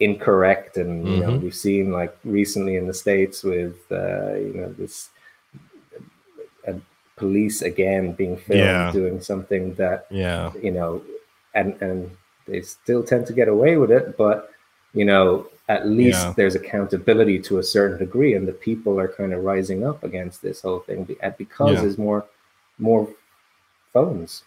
incorrect 0.00 0.76
and 0.76 1.08
you 1.10 1.18
know 1.18 1.32
Mhm. 1.32 1.40
we've 1.42 1.54
seen 1.54 1.90
like 1.92 2.16
recently 2.24 2.76
in 2.76 2.86
the 2.86 2.92
states 2.94 3.42
with 3.42 3.76
uh, 3.90 4.34
you 4.34 4.52
know 4.54 4.72
this 4.78 5.08
police 7.16 7.62
again 7.62 8.12
being 8.12 8.36
filmed 8.36 8.60
Yeah. 8.62 8.92
doing 8.92 9.20
something 9.20 9.74
that 9.74 10.06
yeah, 10.10 10.52
you 10.62 10.70
know 10.70 11.02
and 11.54 11.80
and 11.80 12.10
they 12.46 12.60
still 12.62 13.02
tend 13.02 13.26
to 13.26 13.32
get 13.32 13.48
away 13.48 13.76
with 13.76 13.90
it 13.90 14.16
but 14.16 14.50
you 14.92 15.04
know 15.04 15.46
at 15.68 15.88
least 15.88 16.22
Yeah. 16.24 16.34
there's 16.36 16.54
accountability 16.54 17.38
to 17.48 17.58
a 17.58 17.62
certain 17.62 17.98
degree 17.98 18.34
and 18.34 18.46
the 18.46 18.52
people 18.52 19.00
are 19.00 19.08
kind 19.08 19.32
of 19.32 19.42
rising 19.44 19.84
up 19.84 20.04
against 20.04 20.42
this 20.42 20.60
whole 20.62 20.80
thing 20.80 21.04
because 21.38 21.74
Yeah. 21.74 21.80
there's 21.82 21.98
more 21.98 22.26
more 22.78 23.08
phones 23.92 24.44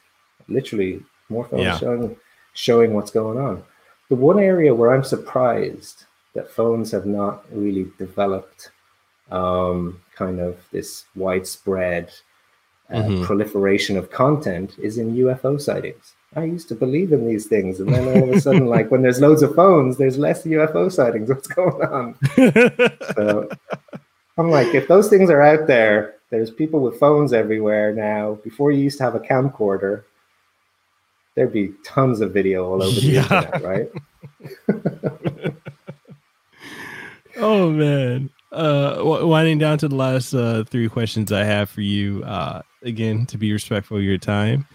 literally 0.48 1.04
more 1.30 1.46
phones 1.46 1.64
Yeah. 1.64 1.78
showing 1.78 2.16
showing 2.54 2.94
what's 2.94 3.12
going 3.12 3.38
on 3.40 3.64
the 4.10 4.16
one 4.16 4.40
area 4.40 4.74
where 4.74 4.92
i'm 4.94 5.04
surprised 5.04 6.06
that 6.36 6.52
phones 6.52 6.92
have 6.92 7.06
not 7.08 7.44
really 7.52 7.86
developed 7.98 8.70
um, 9.32 10.02
kind 10.16 10.40
of 10.40 10.58
this 10.72 11.06
widespread 11.16 12.12
uh, 12.92 13.04
Mhm. 13.04 13.24
proliferation 13.24 13.98
of 13.98 14.10
content 14.12 14.76
is 14.80 14.98
in 14.98 15.16
UFO 15.16 15.58
sightings. 15.58 16.14
I 16.36 16.44
used 16.44 16.68
to 16.70 16.76
believe 16.76 17.12
in 17.12 17.28
these 17.28 17.48
things, 17.48 17.80
and 17.80 17.94
then 17.94 18.08
all 18.08 18.24
of 18.24 18.36
a 18.36 18.42
sudden, 18.42 18.66
like 18.76 18.90
when 18.92 19.02
there's 19.02 19.20
loads 19.22 19.42
of 19.44 19.54
phones, 19.56 19.98
there's 19.98 20.18
less 20.18 20.44
UFO 20.46 20.90
sightings. 20.92 21.30
What's 21.34 21.48
going 21.48 21.82
on? 21.84 22.16
So 23.16 23.50
I'm 24.38 24.50
like, 24.52 24.74
if 24.74 24.88
those 24.88 25.10
things 25.10 25.30
are 25.30 25.42
out 25.42 25.68
there, 25.68 26.16
there's 26.30 26.50
people 26.52 26.80
with 26.80 26.98
phones 27.00 27.34
everywhere 27.34 27.94
now. 27.94 28.38
Before 28.44 28.72
you 28.72 28.82
used 28.84 28.98
to 29.00 29.04
have 29.04 29.16
a 29.16 29.20
camcorder, 29.20 30.04
there'd 31.36 31.52
be 31.54 31.74
tons 31.84 32.22
of 32.22 32.32
video 32.34 32.66
all 32.70 32.82
over 32.82 33.00
the 33.00 33.08
Yeah. 33.08 33.24
internet, 33.24 33.64
right? 33.64 33.90
oh 37.38 37.70
man. 37.72 38.30
Uh, 38.52 39.00
winding 39.04 39.60
down 39.60 39.78
to 39.78 39.88
the 39.88 39.96
last 39.96 40.34
uh, 40.34 40.64
three 40.64 40.90
questions 40.90 41.32
I 41.32 41.44
have 41.44 41.70
for 41.70 41.82
you. 41.82 42.24
Uh, 42.24 42.62
again, 42.82 43.26
to 43.28 43.38
be 43.38 43.54
respectful 43.54 43.98
of 43.98 44.04
your 44.04 44.18
time. 44.18 44.68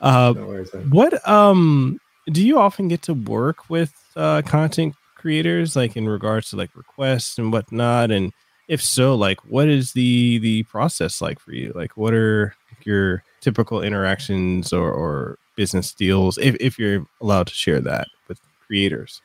Uh, 0.00 0.32
No 0.36 0.46
worries, 0.46 0.70
what 0.90 1.26
um 1.28 1.98
do 2.30 2.46
you 2.46 2.58
often 2.58 2.86
get 2.88 3.02
to 3.02 3.14
work 3.14 3.70
with 3.70 3.94
uh 4.14 4.42
content 4.42 4.94
creators 5.14 5.74
like 5.74 5.96
in 5.96 6.06
regards 6.08 6.50
to 6.50 6.56
like 6.56 6.70
requests 6.76 7.38
and 7.38 7.50
whatnot 7.52 8.10
and 8.10 8.32
if 8.68 8.82
so 8.82 9.14
like 9.14 9.38
what 9.46 9.68
is 9.68 9.92
the 9.92 10.38
the 10.38 10.62
process 10.64 11.22
like 11.22 11.38
for 11.40 11.52
you 11.52 11.72
like 11.74 11.96
what 11.96 12.12
are 12.12 12.54
your 12.84 13.22
typical 13.40 13.80
interactions 13.80 14.72
or 14.72 14.90
or 14.92 15.38
business 15.56 15.94
deals 15.94 16.36
if, 16.38 16.54
if 16.60 16.78
you're 16.78 17.06
allowed 17.22 17.46
to 17.46 17.54
share 17.54 17.80
that 17.80 18.06
with 18.28 18.38
creators 18.66 19.22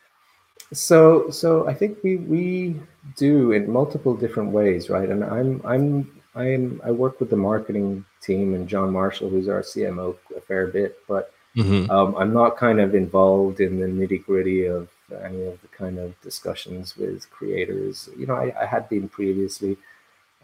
So, 0.73 1.29
so 1.29 1.67
I 1.67 1.73
think 1.73 1.97
we 2.03 2.17
we 2.17 2.79
do 3.17 3.51
in 3.51 3.69
multiple 3.69 4.15
different 4.15 4.51
ways, 4.51 4.89
right? 4.89 5.09
And 5.09 5.23
I'm 5.23 5.61
I'm 5.65 6.21
I'm 6.33 6.81
I 6.83 6.91
work 6.91 7.19
with 7.19 7.29
the 7.29 7.35
marketing 7.35 8.05
team 8.21 8.53
and 8.53 8.67
John 8.67 8.91
Marshall, 8.91 9.29
who's 9.29 9.49
our 9.49 9.61
CMO, 9.61 10.15
a 10.35 10.41
fair 10.41 10.67
bit, 10.67 10.99
but 11.07 11.33
mm-hmm. 11.57 11.91
um, 11.91 12.15
I'm 12.15 12.33
not 12.33 12.55
kind 12.55 12.79
of 12.79 12.95
involved 12.95 13.59
in 13.59 13.79
the 13.79 13.87
nitty 13.87 14.23
gritty 14.25 14.65
of 14.65 14.87
any 15.23 15.43
of 15.45 15.61
the 15.61 15.67
kind 15.67 15.99
of 15.99 16.19
discussions 16.21 16.95
with 16.95 17.29
creators. 17.31 18.09
You 18.17 18.27
know, 18.27 18.35
I, 18.35 18.53
I 18.61 18.65
had 18.65 18.87
been 18.87 19.09
previously, 19.09 19.75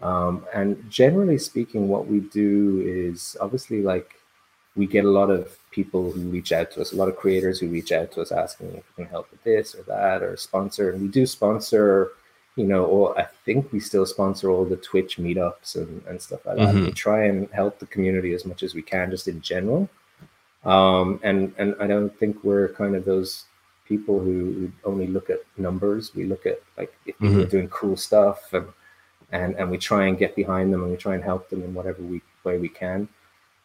um, 0.01 0.45
and 0.53 0.83
generally 0.89 1.37
speaking, 1.37 1.87
what 1.87 2.07
we 2.07 2.19
do 2.19 2.83
is 2.85 3.37
obviously 3.39 3.81
like 3.81 4.15
we 4.75 4.87
get 4.87 5.05
a 5.05 5.09
lot 5.09 5.29
of 5.29 5.57
people 5.79 6.11
who 6.11 6.21
reach 6.37 6.51
out 6.51 6.71
to 6.71 6.81
us, 6.81 6.91
a 6.91 6.95
lot 7.01 7.07
of 7.11 7.15
creators 7.23 7.59
who 7.59 7.67
reach 7.77 7.91
out 7.91 8.09
to 8.11 8.19
us 8.23 8.31
asking 8.31 8.67
if 8.79 8.83
we 8.89 9.03
can 9.03 9.11
help 9.15 9.29
with 9.29 9.43
this 9.43 9.75
or 9.75 9.83
that 9.83 10.23
or 10.23 10.35
sponsor. 10.35 10.85
And 10.89 10.99
we 11.03 11.07
do 11.07 11.25
sponsor, 11.27 12.13
you 12.55 12.65
know, 12.71 12.83
or 12.85 13.03
I 13.23 13.25
think 13.45 13.71
we 13.71 13.79
still 13.79 14.07
sponsor 14.15 14.49
all 14.49 14.65
the 14.65 14.81
Twitch 14.89 15.13
meetups 15.25 15.75
and, 15.75 15.93
and 16.09 16.19
stuff 16.19 16.41
like 16.47 16.57
that. 16.57 16.73
Mhm. 16.73 16.85
We 16.87 16.91
try 17.07 17.25
and 17.29 17.39
help 17.51 17.77
the 17.77 17.85
community 17.93 18.33
as 18.33 18.43
much 18.43 18.63
as 18.67 18.73
we 18.73 18.81
can, 18.81 19.11
just 19.11 19.27
in 19.27 19.39
general. 19.53 19.87
Um, 20.65 21.19
and 21.29 21.39
and 21.59 21.69
I 21.83 21.85
don't 21.93 22.13
think 22.19 22.33
we're 22.43 22.69
kind 22.81 22.95
of 22.95 23.05
those 23.05 23.45
people 23.91 24.19
who, 24.19 24.71
only 24.83 25.07
look 25.15 25.29
at 25.29 25.41
numbers. 25.57 26.03
We 26.15 26.23
look 26.31 26.45
at 26.51 26.59
like 26.79 26.91
if 27.05 27.15
people 27.19 27.41
are 27.43 27.55
doing 27.55 27.69
cool 27.69 27.97
stuff 28.07 28.39
and 28.57 28.67
and 29.31 29.49
and 29.59 29.69
we 29.73 29.77
try 29.77 30.07
and 30.07 30.17
get 30.23 30.35
behind 30.41 30.67
them 30.73 30.81
and 30.83 30.91
we 30.91 30.97
try 30.97 31.13
and 31.17 31.23
help 31.23 31.43
them 31.49 31.61
in 31.65 31.71
whatever 31.77 32.01
we 32.01 32.17
way 32.43 32.57
we 32.57 32.71
can. 32.83 33.07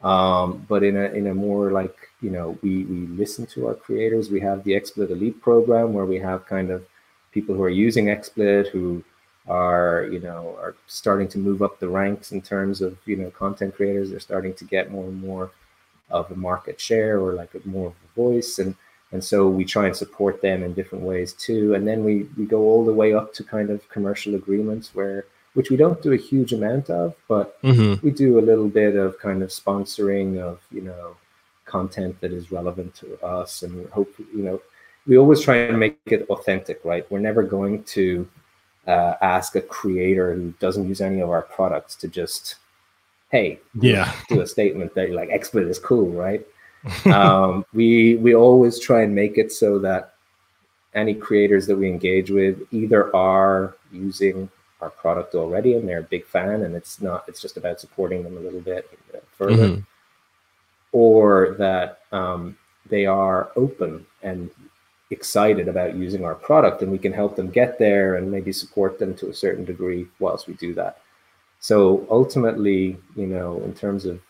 Um, 0.02 0.66
but 0.68 0.82
in 0.82 0.96
a 0.96 1.04
in 1.04 1.28
a 1.28 1.34
more 1.34 1.70
like 1.70 1.96
you 2.20 2.30
know 2.30 2.58
we 2.62 2.84
we 2.84 3.06
listen 3.06 3.46
to 3.46 3.68
our 3.68 3.74
creators. 3.74 4.30
We 4.30 4.40
have 4.40 4.64
the 4.64 4.72
XSplit 4.72 5.10
Elite 5.10 5.40
program 5.40 5.92
where 5.92 6.06
we 6.06 6.18
have 6.18 6.46
kind 6.46 6.70
of 6.70 6.84
people 7.32 7.54
who 7.54 7.62
are 7.62 7.70
using 7.70 8.06
XSplit 8.06 8.68
who 8.68 9.04
are 9.48 10.08
you 10.10 10.20
know 10.20 10.56
are 10.60 10.74
starting 10.86 11.28
to 11.28 11.38
move 11.38 11.62
up 11.62 11.78
the 11.78 11.88
ranks 11.88 12.32
in 12.32 12.42
terms 12.42 12.80
of 12.80 12.96
you 13.06 13.16
know 13.16 13.30
content 13.30 13.74
creators. 13.76 14.10
They're 14.10 14.20
starting 14.20 14.54
to 14.54 14.64
get 14.64 14.90
more 14.90 15.04
and 15.04 15.20
more 15.20 15.50
of 16.10 16.30
a 16.30 16.36
market 16.36 16.80
share 16.80 17.20
or 17.20 17.32
like 17.32 17.50
more 17.66 17.88
of 17.88 17.94
a 17.94 18.14
voice 18.20 18.58
and 18.58 18.74
and 19.12 19.22
so 19.22 19.48
we 19.48 19.64
try 19.64 19.86
and 19.86 19.96
support 19.96 20.40
them 20.42 20.62
in 20.62 20.74
different 20.74 21.04
ways 21.04 21.32
too 21.34 21.74
and 21.74 21.86
then 21.86 22.04
we 22.04 22.28
we 22.36 22.44
go 22.44 22.60
all 22.62 22.84
the 22.84 22.92
way 22.92 23.14
up 23.14 23.32
to 23.32 23.42
kind 23.42 23.70
of 23.70 23.88
commercial 23.88 24.34
agreements 24.34 24.94
where 24.94 25.24
which 25.54 25.70
we 25.70 25.76
don't 25.76 26.00
do 26.02 26.12
a 26.12 26.16
huge 26.16 26.52
amount 26.52 26.90
of 26.90 27.14
but 27.28 27.60
Mm-hmm. 27.62 28.04
we 28.04 28.10
do 28.12 28.38
a 28.38 28.46
little 28.50 28.68
bit 28.68 28.96
of 28.96 29.18
kind 29.18 29.42
of 29.42 29.50
sponsoring 29.50 30.38
of 30.40 30.60
you 30.70 30.82
know 30.82 31.16
content 31.64 32.20
that 32.20 32.32
is 32.32 32.50
relevant 32.52 32.94
to 32.96 33.18
us 33.24 33.62
and 33.62 33.88
hope 33.90 34.12
you 34.18 34.42
know 34.42 34.60
we 35.06 35.16
always 35.16 35.40
try 35.40 35.56
and 35.56 35.78
make 35.78 35.98
it 36.06 36.26
authentic 36.28 36.80
right 36.84 37.08
we're 37.10 37.18
never 37.30 37.42
going 37.42 37.82
to 37.84 38.28
uh, 38.86 39.14
ask 39.22 39.54
a 39.56 39.60
creator 39.60 40.34
who 40.34 40.52
doesn't 40.58 40.88
use 40.88 41.00
any 41.00 41.20
of 41.20 41.30
our 41.30 41.42
products 41.42 41.94
to 41.96 42.08
just 42.08 42.56
hey 43.30 43.58
Yeah. 43.80 44.12
do 44.28 44.40
a 44.40 44.46
statement 44.46 44.94
that 44.94 45.10
like 45.12 45.28
XSplit 45.30 45.68
is 45.68 45.78
cool 45.78 46.10
right 46.10 46.44
um, 47.06 47.64
we 47.72 48.16
we 48.16 48.34
always 48.34 48.80
try 48.80 49.02
and 49.02 49.14
make 49.14 49.38
it 49.38 49.52
so 49.52 49.78
that 49.78 50.14
any 50.94 51.14
creators 51.14 51.64
that 51.68 51.76
we 51.76 51.88
engage 51.88 52.30
with 52.30 52.60
either 52.72 53.14
are 53.14 53.76
using 53.92 54.50
our 54.82 54.90
product 54.90 55.34
already 55.34 55.74
and 55.74 55.88
they're 55.88 56.00
a 56.00 56.14
big 56.14 56.26
fan 56.26 56.62
and 56.62 56.74
it's 56.74 57.00
not 57.00 57.24
it's 57.28 57.40
just 57.40 57.56
about 57.56 57.80
supporting 57.80 58.22
them 58.24 58.36
a 58.36 58.40
little 58.40 58.60
bit 58.60 58.90
further 59.38 59.68
Mhm. 59.68 59.86
or 60.92 61.54
that 61.58 62.00
um, 62.12 62.56
they 62.88 63.06
are 63.06 63.50
open 63.56 64.04
and 64.22 64.50
excited 65.10 65.68
about 65.68 65.94
using 65.94 66.24
our 66.24 66.34
product 66.34 66.82
and 66.82 66.90
we 66.90 66.98
can 66.98 67.12
help 67.12 67.36
them 67.36 67.48
get 67.50 67.78
there 67.78 68.16
and 68.16 68.30
maybe 68.30 68.52
support 68.52 68.98
them 68.98 69.14
to 69.14 69.28
a 69.28 69.34
certain 69.34 69.64
degree 69.64 70.06
whilst 70.18 70.46
we 70.48 70.54
do 70.54 70.72
that 70.74 71.00
so 71.60 72.06
ultimately 72.10 72.96
you 73.14 73.26
know 73.26 73.60
in 73.62 73.72
terms 73.74 74.04
of 74.06 74.20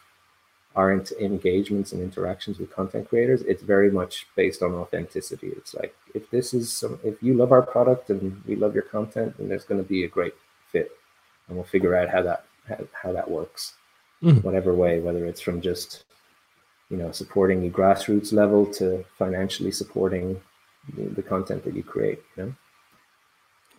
our 0.76 0.90
ent- 0.92 1.12
engagements 1.20 1.92
and 1.92 2.02
interactions 2.02 2.58
with 2.58 2.70
content 2.74 3.08
creators 3.08 3.42
it's 3.42 3.62
very 3.62 3.90
much 3.90 4.26
based 4.36 4.62
on 4.62 4.72
authenticity 4.74 5.48
it's 5.48 5.74
like 5.74 5.94
if 6.14 6.28
this 6.30 6.54
is 6.54 6.72
some, 6.72 6.98
if 7.04 7.22
you 7.22 7.34
love 7.34 7.52
our 7.52 7.62
product 7.62 8.10
and 8.10 8.42
we 8.46 8.56
love 8.56 8.74
your 8.74 8.84
content 8.84 9.36
then 9.36 9.48
there's 9.48 9.64
going 9.64 9.82
to 9.82 9.88
be 9.88 10.04
a 10.04 10.08
great 10.08 10.34
fit 10.70 10.90
and 11.48 11.56
we'll 11.56 11.64
figure 11.66 11.94
out 11.94 12.08
how 12.08 12.22
that 12.22 12.44
how, 12.68 12.78
how 13.02 13.12
that 13.12 13.30
works 13.30 13.74
Mhm. 14.22 14.42
whatever 14.44 14.72
way 14.72 15.00
whether 15.00 15.26
it's 15.26 15.40
from 15.40 15.60
just 15.60 16.04
you 16.90 16.96
know 16.96 17.10
supporting 17.10 17.62
you 17.62 17.70
grassroots 17.70 18.32
level 18.32 18.64
to 18.74 19.04
financially 19.18 19.72
supporting 19.72 20.40
the, 20.96 21.02
the 21.08 21.22
content 21.22 21.64
that 21.64 21.74
you 21.74 21.82
create 21.82 22.22
you 22.36 22.44
know 22.44 22.54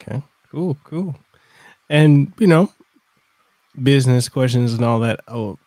Okay. 0.01 0.21
Cool. 0.51 0.77
Cool. 0.83 1.15
And 1.89 2.33
you 2.39 2.47
know, 2.47 2.71
business 3.81 4.27
questions 4.29 4.73
and 4.73 4.83
all 4.83 4.99
that. 4.99 5.21
Oh, 5.27 5.57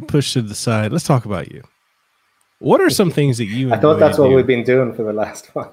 put 0.00 0.08
push 0.08 0.32
to 0.32 0.42
the 0.42 0.54
side. 0.54 0.92
Let's 0.92 1.04
talk 1.04 1.24
about 1.24 1.50
you. 1.52 1.62
What 2.58 2.80
are 2.80 2.90
some 2.90 3.10
things 3.10 3.38
that 3.38 3.46
you? 3.46 3.72
i 3.72 3.78
thought 3.78 3.98
that's 3.98 4.18
what 4.18 4.28
do? 4.28 4.36
we've 4.36 4.46
been 4.46 4.64
doing 4.64 4.94
for 4.94 5.02
the 5.02 5.12
last 5.12 5.46
one. 5.54 5.70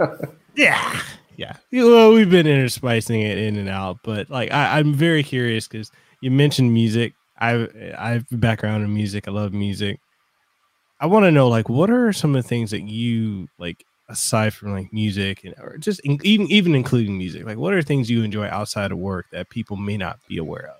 Yeah. 0.56 1.02
Yeah. 1.38 1.56
Well, 1.72 2.14
we've 2.14 2.30
been 2.30 2.46
interspicing 2.46 3.24
it 3.24 3.38
in 3.38 3.56
and 3.56 3.70
out, 3.70 3.98
but 4.04 4.30
like 4.30 4.52
I, 4.52 4.80
I'm 4.80 4.94
very 4.94 5.24
curious 5.24 5.68
because 5.68 5.92
you 6.22 6.30
mentioned 6.30 6.74
music. 6.74 7.14
I 7.40 7.68
I 7.98 8.12
have 8.12 8.26
a 8.32 8.38
background 8.38 8.84
in 8.84 8.94
music. 8.94 9.28
I 9.28 9.32
love 9.32 9.54
music. 9.54 10.00
I 11.00 11.08
want 11.08 11.26
to 11.26 11.32
know 11.32 11.48
like 11.48 11.68
what 11.68 11.90
are 11.90 12.14
some 12.14 12.36
of 12.36 12.44
the 12.44 12.48
things 12.48 12.70
that 12.72 12.82
you 12.82 13.48
like 13.58 13.84
aside 14.10 14.54
from 14.54 14.74
like 14.74 14.92
music 14.94 15.44
and 15.44 15.56
or 15.60 15.78
just 15.78 16.00
in, 16.02 16.20
even 16.24 16.46
even 16.52 16.76
including 16.76 17.18
music. 17.18 17.46
Like 17.46 17.58
what 17.58 17.74
are 17.74 17.82
things 17.82 18.10
you 18.10 18.22
enjoy 18.24 18.46
outside 18.48 18.92
of 18.92 19.00
work 19.00 19.26
that 19.32 19.50
people 19.50 19.78
may 19.78 19.98
not 19.98 20.20
be 20.28 20.38
aware 20.38 20.74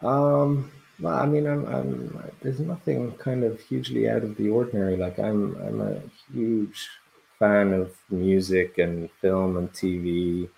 of? 0.00 0.04
Um, 0.04 0.72
well, 1.00 1.18
I 1.18 1.26
mean, 1.26 1.46
I'm, 1.46 1.66
I'm, 1.66 2.24
there's 2.42 2.60
nothing 2.60 3.12
kind 3.12 3.44
of 3.44 3.60
hugely 3.60 4.08
out 4.08 4.22
of 4.22 4.36
the 4.36 4.48
ordinary. 4.48 4.96
Like 4.96 5.18
I'm, 5.18 5.56
I'm 5.62 5.80
a 5.80 6.00
huge 6.32 6.88
fan 7.38 7.72
of 7.72 7.92
music 8.10 8.78
and 8.78 9.10
film 9.20 9.56
and 9.56 9.72
TV. 9.72 10.48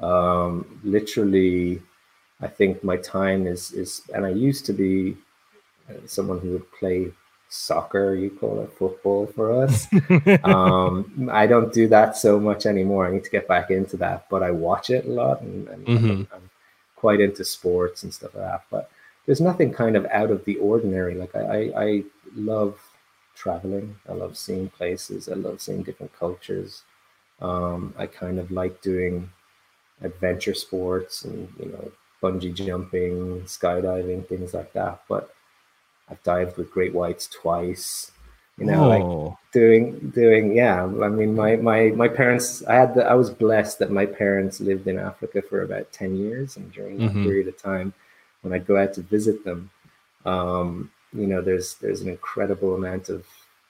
Um, 0.00 0.80
literally, 0.84 1.82
I 2.40 2.48
think 2.48 2.82
my 2.84 2.96
time 2.96 3.46
is 3.46 3.72
is, 3.72 4.02
and 4.14 4.24
I 4.26 4.30
used 4.30 4.66
to 4.66 4.72
be 4.72 5.16
uh, 5.88 5.94
someone 6.06 6.40
who 6.40 6.52
would 6.52 6.72
play 6.72 7.12
soccer. 7.48 8.14
You 8.14 8.30
call 8.30 8.60
it 8.62 8.72
football 8.78 9.26
for 9.26 9.52
us. 9.64 9.86
um, 10.44 11.28
I 11.32 11.46
don't 11.46 11.72
do 11.72 11.88
that 11.88 12.16
so 12.16 12.40
much 12.40 12.66
anymore. 12.66 13.06
I 13.06 13.12
need 13.12 13.24
to 13.24 13.30
get 13.30 13.48
back 13.48 13.70
into 13.70 13.96
that, 13.98 14.26
but 14.30 14.42
I 14.42 14.50
watch 14.50 14.90
it 14.90 15.06
a 15.06 15.10
lot, 15.10 15.40
and, 15.42 15.68
and 15.68 15.88
I'm- 15.88 15.98
Mhm. 15.98 16.26
I'm, 16.34 16.50
quite 16.96 17.20
into 17.20 17.42
sports 17.44 18.02
and 18.02 18.12
stuff 18.12 18.34
like 18.34 18.44
that. 18.44 18.62
But 18.70 18.90
there's 19.26 19.40
nothing 19.40 19.72
kind 19.72 19.96
of 19.96 20.06
out 20.06 20.30
of 20.30 20.44
the 20.44 20.56
ordinary. 20.56 21.14
Like 21.14 21.34
I, 21.36 21.40
I, 21.40 21.82
I 21.84 22.04
love 22.34 22.78
traveling. 23.34 23.96
I 24.08 24.12
love 24.12 24.36
seeing 24.36 24.68
places. 24.70 25.28
I 25.28 25.34
love 25.34 25.60
seeing 25.60 25.82
different 25.82 26.12
cultures. 26.18 26.82
Um, 27.40 27.94
I 27.98 28.06
kind 28.06 28.38
of 28.38 28.50
like 28.50 28.82
doing 28.82 29.30
adventure 30.02 30.54
sports 30.54 31.24
and 31.24 31.48
you 31.58 31.66
know 31.72 31.92
bungee 32.22 32.54
jumping, 32.54 33.42
skydiving, 33.42 34.26
things 34.28 34.54
like 34.54 34.72
that. 34.74 35.02
But 35.08 35.34
I've 36.08 36.22
dived 36.22 36.56
with 36.56 36.70
great 36.70 36.94
whites 36.94 37.26
twice. 37.26 38.12
You 38.58 38.66
know, 38.66 38.84
like 38.86 39.08
Oh. 39.08 39.38
doing 39.52 40.10
doing 40.10 40.54
yeah 40.54 40.84
i 40.84 41.08
mean 41.08 41.34
my 41.34 41.56
my 41.56 41.88
my 41.96 42.06
parents 42.06 42.64
i 42.66 42.74
had 42.74 42.94
the 42.94 43.04
i 43.04 43.14
was 43.14 43.30
blessed 43.30 43.80
that 43.80 43.90
my 43.90 44.06
parents 44.06 44.60
lived 44.60 44.86
in 44.86 44.96
africa 44.96 45.42
for 45.42 45.62
about 45.62 45.90
10 45.90 46.14
years 46.14 46.56
and 46.56 46.70
during 46.72 47.00
that 47.00 47.12
Mhm. 47.12 47.20
period 47.20 47.48
of 47.48 47.56
time 47.60 47.92
when 48.42 48.52
i'd 48.52 48.66
go 48.66 48.76
out 48.76 48.92
to 48.94 49.02
visit 49.02 49.44
them 49.44 49.70
um 50.24 50.90
you 51.12 51.26
know 51.26 51.40
there's 51.40 51.74
there's 51.76 52.00
an 52.00 52.08
incredible 52.08 52.74
amount 52.74 53.08
of 53.08 53.26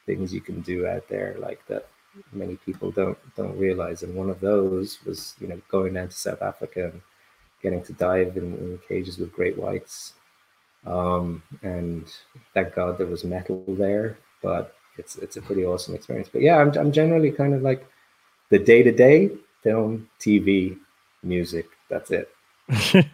things 0.06 0.32
you 0.32 0.40
can 0.40 0.60
do 0.60 0.86
out 0.86 1.06
there 1.08 1.36
like 1.38 1.64
that 1.66 1.88
many 2.32 2.56
people 2.56 2.90
don't 2.90 3.18
don't 3.36 3.56
realize 3.58 4.02
and 4.02 4.14
one 4.14 4.30
of 4.30 4.40
those 4.40 4.98
was 5.04 5.34
you 5.40 5.46
know 5.46 5.60
going 5.68 5.94
down 5.94 6.08
to 6.08 6.14
south 6.14 6.42
africa 6.42 6.90
and 6.92 7.00
getting 7.62 7.82
to 7.82 7.92
dive 7.92 8.36
in, 8.36 8.54
in 8.54 8.80
cages 8.88 9.18
with 9.18 9.32
great 9.32 9.56
whites 9.56 10.14
um 10.86 11.42
and 11.62 12.06
thank 12.54 12.74
god 12.74 12.98
there 12.98 13.06
was 13.06 13.22
metal 13.22 13.62
there 13.68 14.18
but 14.42 14.74
it's 15.00 15.16
it's 15.16 15.36
a 15.36 15.42
pretty 15.42 15.64
awesome 15.64 15.94
experience. 15.94 16.28
But 16.32 16.42
yeah, 16.42 16.58
I'm 16.58 16.70
I'm 16.76 16.92
generally 16.92 17.32
kind 17.32 17.54
of 17.54 17.62
like 17.62 17.86
the 18.50 18.58
day 18.58 18.82
to 18.82 18.92
day 18.92 19.30
film, 19.62 20.08
TV, 20.20 20.78
music. 21.22 21.66
That's 21.88 22.10
it. 22.10 22.28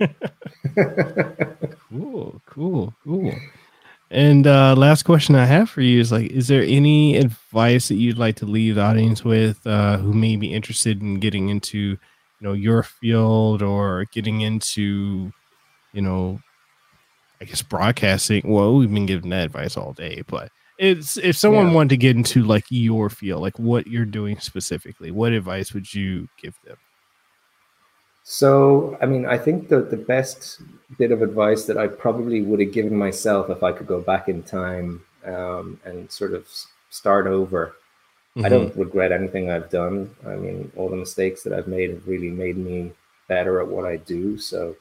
cool, 1.89 2.43
cool, 2.47 2.95
cool. 3.05 3.35
And 4.11 4.47
uh, 4.47 4.75
last 4.77 5.03
question 5.05 5.35
I 5.35 5.47
have 5.47 5.69
for 5.71 5.81
you 5.81 6.01
is 6.01 6.13
like, 6.13 6.31
is 6.31 6.49
there 6.49 6.63
any 6.63 7.17
advice 7.17 7.89
that 7.89 7.97
you'd 7.97 8.19
like 8.19 8.37
to 8.37 8.47
leave 8.47 8.77
the 8.77 8.83
audience 8.83 9.25
with 9.25 9.67
uh, 9.67 9.99
who 9.99 10.13
may 10.13 10.37
be 10.37 10.53
interested 10.55 11.03
in 11.03 11.21
getting 11.21 11.49
into, 11.49 11.79
you 11.79 11.99
know, 12.41 12.53
your 12.53 12.83
field 12.85 13.63
or 13.63 14.07
getting 14.13 14.43
into, 14.43 15.33
you 15.93 16.03
know, 16.03 16.41
I 17.41 17.45
guess 17.47 17.63
broadcasting? 17.63 18.43
Well, 18.47 18.75
we've 18.77 18.93
been 18.93 19.07
giving 19.07 19.31
that 19.31 19.47
advice 19.47 19.77
all 19.77 19.93
day, 19.93 20.23
but 20.29 20.51
it's 20.79 21.17
if 21.19 21.37
someone 21.37 21.69
Yeah. 21.69 21.75
wanted 21.75 21.91
to 21.91 21.97
get 21.99 22.17
into 22.17 22.45
like 22.45 22.67
your 22.71 23.11
field, 23.11 23.43
like 23.43 23.59
what 23.59 23.87
you're 23.89 24.05
doing 24.07 24.39
specifically, 24.41 25.11
what 25.11 25.33
advice 25.33 25.73
would 25.75 25.93
you 25.93 26.29
give 26.39 26.57
them? 26.65 26.77
So, 28.29 28.99
I 29.01 29.07
mean, 29.07 29.25
I 29.25 29.39
think 29.39 29.69
the, 29.69 29.81
the 29.83 29.97
best 29.97 30.61
bit 30.99 31.13
of 31.13 31.23
advice 31.23 31.65
that 31.67 31.79
I 31.79 31.87
probably 31.87 32.43
would 32.43 32.59
have 32.61 32.73
given 32.73 32.97
myself 32.97 33.51
if 33.51 33.63
I 33.63 33.71
could 33.71 33.87
go 33.87 34.01
back 34.01 34.29
in 34.29 34.43
time 34.43 35.05
um, 35.25 35.79
and 35.85 36.11
sort 36.11 36.35
of 36.35 36.49
start 36.91 37.27
over. 37.29 37.77
I 38.43 38.49
Mhm. 38.49 38.51
don't 38.51 38.77
regret 38.77 39.13
anything 39.13 39.51
I've 39.51 39.71
done. 39.71 40.15
I 40.27 40.37
mean, 40.37 40.73
all 40.77 40.89
the 40.91 40.97
mistakes 40.97 41.43
that 41.45 41.53
I've 41.55 41.69
made 41.69 41.91
have 41.91 42.09
really 42.09 42.31
made 42.31 42.57
me 42.59 42.93
better 43.29 43.61
at 43.61 43.69
what 43.69 43.87
I 43.87 43.97
do. 43.99 44.39
So 44.39 44.77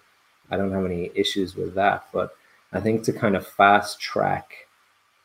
I 0.51 0.57
don't 0.57 0.73
have 0.73 0.85
any 0.85 1.11
issues 1.15 1.55
with 1.55 1.75
that. 1.75 2.07
But 2.13 2.35
I 2.73 2.81
think 2.81 3.03
to 3.05 3.13
kind 3.13 3.35
of 3.37 3.47
fast 3.47 4.01
track 4.01 4.67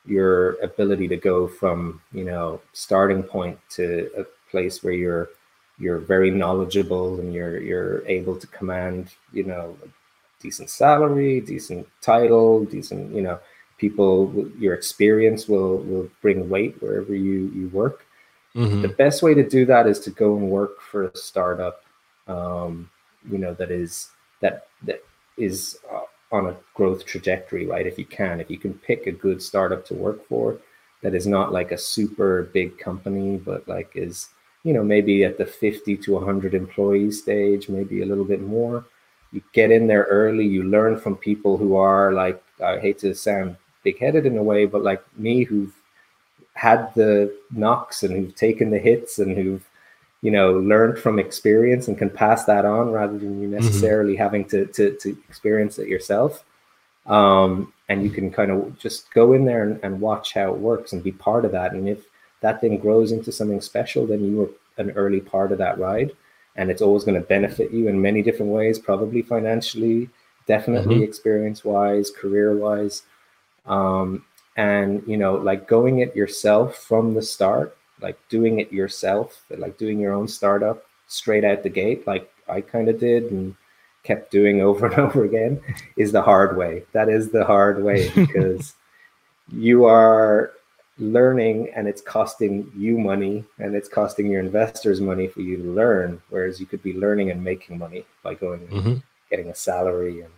your 0.07 0.53
ability 0.63 1.09
to 1.09 1.17
go 1.17 1.47
from, 1.47 2.01
you 2.13 2.25
know, 2.25 2.61
starting 2.73 3.23
point 3.23 3.59
to 3.71 4.11
a 4.17 4.25
place 4.51 4.83
where 4.83 4.93
you're 4.93 5.29
you're 5.81 5.99
very 6.01 6.31
knowledgeable 6.31 7.21
and 7.21 7.35
you're 7.35 7.61
you're 7.61 8.07
able 8.09 8.37
to 8.39 8.47
command, 8.49 9.11
you 9.33 9.45
know, 9.45 9.77
a 9.85 9.89
decent 10.41 10.71
salary, 10.71 11.41
decent 11.41 11.89
title, 12.03 12.65
decent, 12.67 13.15
you 13.15 13.23
know, 13.23 13.41
people 13.79 14.33
your 14.59 14.75
experience 14.75 15.49
will 15.49 15.79
will 15.79 16.11
bring 16.23 16.49
weight 16.51 16.81
wherever 16.83 17.15
you 17.15 17.51
you 17.55 17.69
work 17.71 18.07
Mhm. 18.55 18.83
the 18.83 18.89
best 18.89 19.23
way 19.23 19.35
to 19.35 19.49
do 19.49 19.67
that 19.67 19.87
is 19.87 20.01
to 20.01 20.11
go 20.11 20.37
and 20.37 20.51
work 20.51 20.81
for 20.81 21.05
a 21.07 21.17
startup 21.17 21.83
um, 22.29 22.91
you 23.31 23.39
know 23.39 23.55
that 23.55 23.71
is 23.71 24.11
that 24.41 24.69
that 24.85 25.03
is 25.37 25.79
uh, 25.93 26.01
on 26.33 26.47
a 26.47 26.57
growth 26.75 27.05
trajectory, 27.07 27.67
right? 27.67 27.87
If 27.87 27.99
you 27.99 28.05
can, 28.05 28.41
if 28.41 28.51
you 28.51 28.59
can 28.59 28.75
pick 28.75 29.07
a 29.07 29.13
good 29.13 29.43
startup 29.43 29.85
to 29.87 29.95
work 29.95 30.27
for 30.29 30.59
that 31.03 31.15
is 31.15 31.27
not 31.27 31.53
like 31.53 31.73
a 31.73 31.79
super 31.79 32.45
big 32.53 32.79
company, 32.79 33.37
but 33.39 33.67
like 33.67 33.91
is, 33.95 34.29
you 34.63 34.73
know, 34.73 34.83
maybe 34.83 35.25
at 35.25 35.39
the 35.39 35.47
50 35.47 35.97
to 35.97 36.13
100 36.13 36.55
employee 36.55 37.11
stage, 37.11 37.69
maybe 37.69 38.03
a 38.03 38.07
little 38.07 38.25
bit 38.25 38.43
more. 38.43 38.85
You 39.33 39.43
get 39.53 39.71
in 39.71 39.87
there 39.87 40.05
early, 40.05 40.47
you 40.47 40.65
learn 40.65 40.99
from 40.99 41.17
people 41.17 41.57
who 41.57 41.77
are 41.77 42.13
like, 42.13 42.43
I 42.63 42.79
hate 42.79 42.99
to 43.01 43.15
sound 43.15 43.57
big 43.83 43.99
headed 43.99 44.27
in 44.27 44.37
a 44.37 44.43
way, 44.43 44.67
but 44.67 44.83
like 44.83 45.03
me 45.17 45.45
who've 45.45 45.75
had 46.55 46.93
the 46.95 47.35
knocks 47.51 48.03
and 48.03 48.15
who've 48.15 48.35
taken 48.35 48.71
the 48.71 48.79
hits 48.79 49.19
and 49.19 49.37
who've 49.37 49.67
you 50.23 50.31
know 50.31 50.53
learned 50.53 50.99
from 50.99 51.19
experience 51.19 51.89
and 51.89 51.97
can 51.97 52.11
pass 52.11 52.45
that 52.45 52.65
on 52.65 52.91
rather 52.91 53.19
than 53.19 53.41
you 53.41 53.49
mm-hmm. 53.49 53.65
necessarily 53.65 54.13
mm-hmm. 54.13 54.23
having 54.23 54.45
to, 54.45 54.67
to, 54.67 54.97
to 54.97 55.17
experience 55.29 55.79
it 55.79 55.89
yourself 55.89 56.45
um, 57.07 57.73
and 57.89 58.03
you 58.03 58.11
can 58.11 58.31
kind 58.31 58.51
of 58.51 58.79
just 58.79 59.11
go 59.13 59.33
in 59.33 59.45
there 59.45 59.63
and, 59.63 59.81
and 59.83 60.01
watch 60.01 60.35
how 60.35 60.53
it 60.53 60.59
works 60.59 60.93
and 60.93 61.03
be 61.03 61.13
part 61.13 61.45
of 61.45 61.53
that 61.53 61.73
and 61.73 61.89
if 61.89 62.05
that 62.41 62.61
thing 62.61 62.79
grows 62.79 63.13
into 63.13 63.33
something 63.33 63.61
special 63.61 64.07
then 64.07 64.25
you 64.25 64.37
were 64.37 64.51
an 64.83 64.91
early 64.93 65.21
part 65.21 65.53
of 65.53 65.59
that 65.59 65.79
ride 65.79 66.13
and 66.57 66.71
it's 66.71 66.83
always 66.83 67.05
going 67.05 67.21
to 67.21 67.27
benefit 67.27 67.71
you 67.71 67.89
in 67.89 68.01
many 68.01 68.23
different 68.23 68.53
ways 68.53 68.79
probably 68.79 69.23
financially 69.23 70.09
definitely 70.47 70.97
mm-hmm. 70.97 71.05
experience 71.05 71.65
wise 71.65 72.11
career 72.11 72.57
wise 72.57 73.03
um, 73.67 74.25
and 74.57 75.03
you 75.07 75.17
know 75.17 75.35
like 75.35 75.69
going 75.69 76.01
it 76.01 76.15
yourself 76.17 76.77
from 76.77 77.15
the 77.15 77.23
start 77.23 77.77
like 78.03 78.19
doing 78.29 78.61
it 78.61 78.73
yourself, 78.73 79.43
like 79.51 79.79
doing 79.79 79.99
your 79.99 80.13
own 80.13 80.29
startup 80.29 80.85
straight 81.07 81.45
out 81.45 81.63
the 81.63 81.69
gate, 81.69 82.07
like 82.07 82.33
I 82.49 82.61
kind 82.61 82.89
of 82.89 82.99
did 82.99 83.31
and 83.31 83.55
kept 84.03 84.31
doing 84.31 84.61
over 84.69 84.87
and 84.87 84.99
over 84.99 85.25
again, 85.25 85.61
is 85.97 86.13
the 86.13 86.23
hard 86.23 86.57
way. 86.57 86.85
That 86.93 87.09
is 87.09 87.31
the 87.31 87.45
hard 87.45 87.83
way 87.83 88.11
because 88.15 88.75
you 89.53 89.85
are 89.85 90.53
learning 91.01 91.71
and 91.75 91.89
it's 91.89 92.03
costing 92.03 92.71
you 92.77 92.99
money 92.99 93.45
and 93.59 93.75
it's 93.75 93.89
costing 93.89 94.31
your 94.31 94.41
investors 94.41 95.01
money 95.01 95.27
for 95.27 95.41
you 95.41 95.57
to 95.57 95.63
learn 95.63 96.21
whereas 96.29 96.61
you 96.61 96.67
could 96.67 96.83
be 96.83 96.95
learning 96.95 97.31
and 97.31 97.43
making 97.43 97.79
money 97.79 98.05
by 98.23 98.35
going 98.35 98.61
mm-hmm. 98.69 98.89
and 98.89 99.03
getting 99.31 99.49
a 99.49 99.55
salary 99.55 100.21
and, 100.21 100.33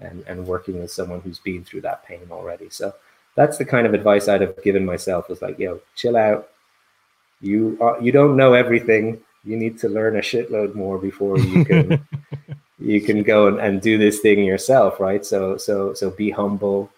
and 0.00 0.24
and 0.26 0.46
working 0.46 0.80
with 0.80 0.90
someone 0.90 1.20
who's 1.20 1.38
been 1.38 1.64
through 1.64 1.80
that 1.80 2.04
pain 2.04 2.26
already 2.30 2.68
so 2.68 2.92
that's 3.34 3.56
the 3.56 3.64
kind 3.64 3.86
of 3.86 3.94
advice 3.94 4.28
i'd 4.28 4.40
have 4.40 4.62
given 4.62 4.84
myself 4.84 5.28
was 5.28 5.40
like 5.40 5.58
yo 5.58 5.80
chill 5.94 6.16
out 6.16 6.50
you 7.42 7.76
are, 7.80 8.00
you 8.00 8.12
don't 8.12 8.36
know 8.36 8.54
everything. 8.54 9.20
You 9.44 9.56
need 9.56 9.78
to 9.80 9.88
learn 9.88 10.16
a 10.16 10.20
shitload 10.20 10.74
more 10.74 10.98
before 10.98 11.38
you 11.38 11.64
can 11.66 12.06
you 12.78 13.00
can 13.00 13.22
go 13.22 13.48
and, 13.48 13.58
and 13.58 13.82
do 13.82 13.98
this 13.98 14.20
thing 14.20 14.44
yourself, 14.44 15.00
right? 15.00 15.26
So 15.26 15.56
so 15.56 15.92
so 15.92 16.10
be 16.10 16.30
humble, 16.30 16.90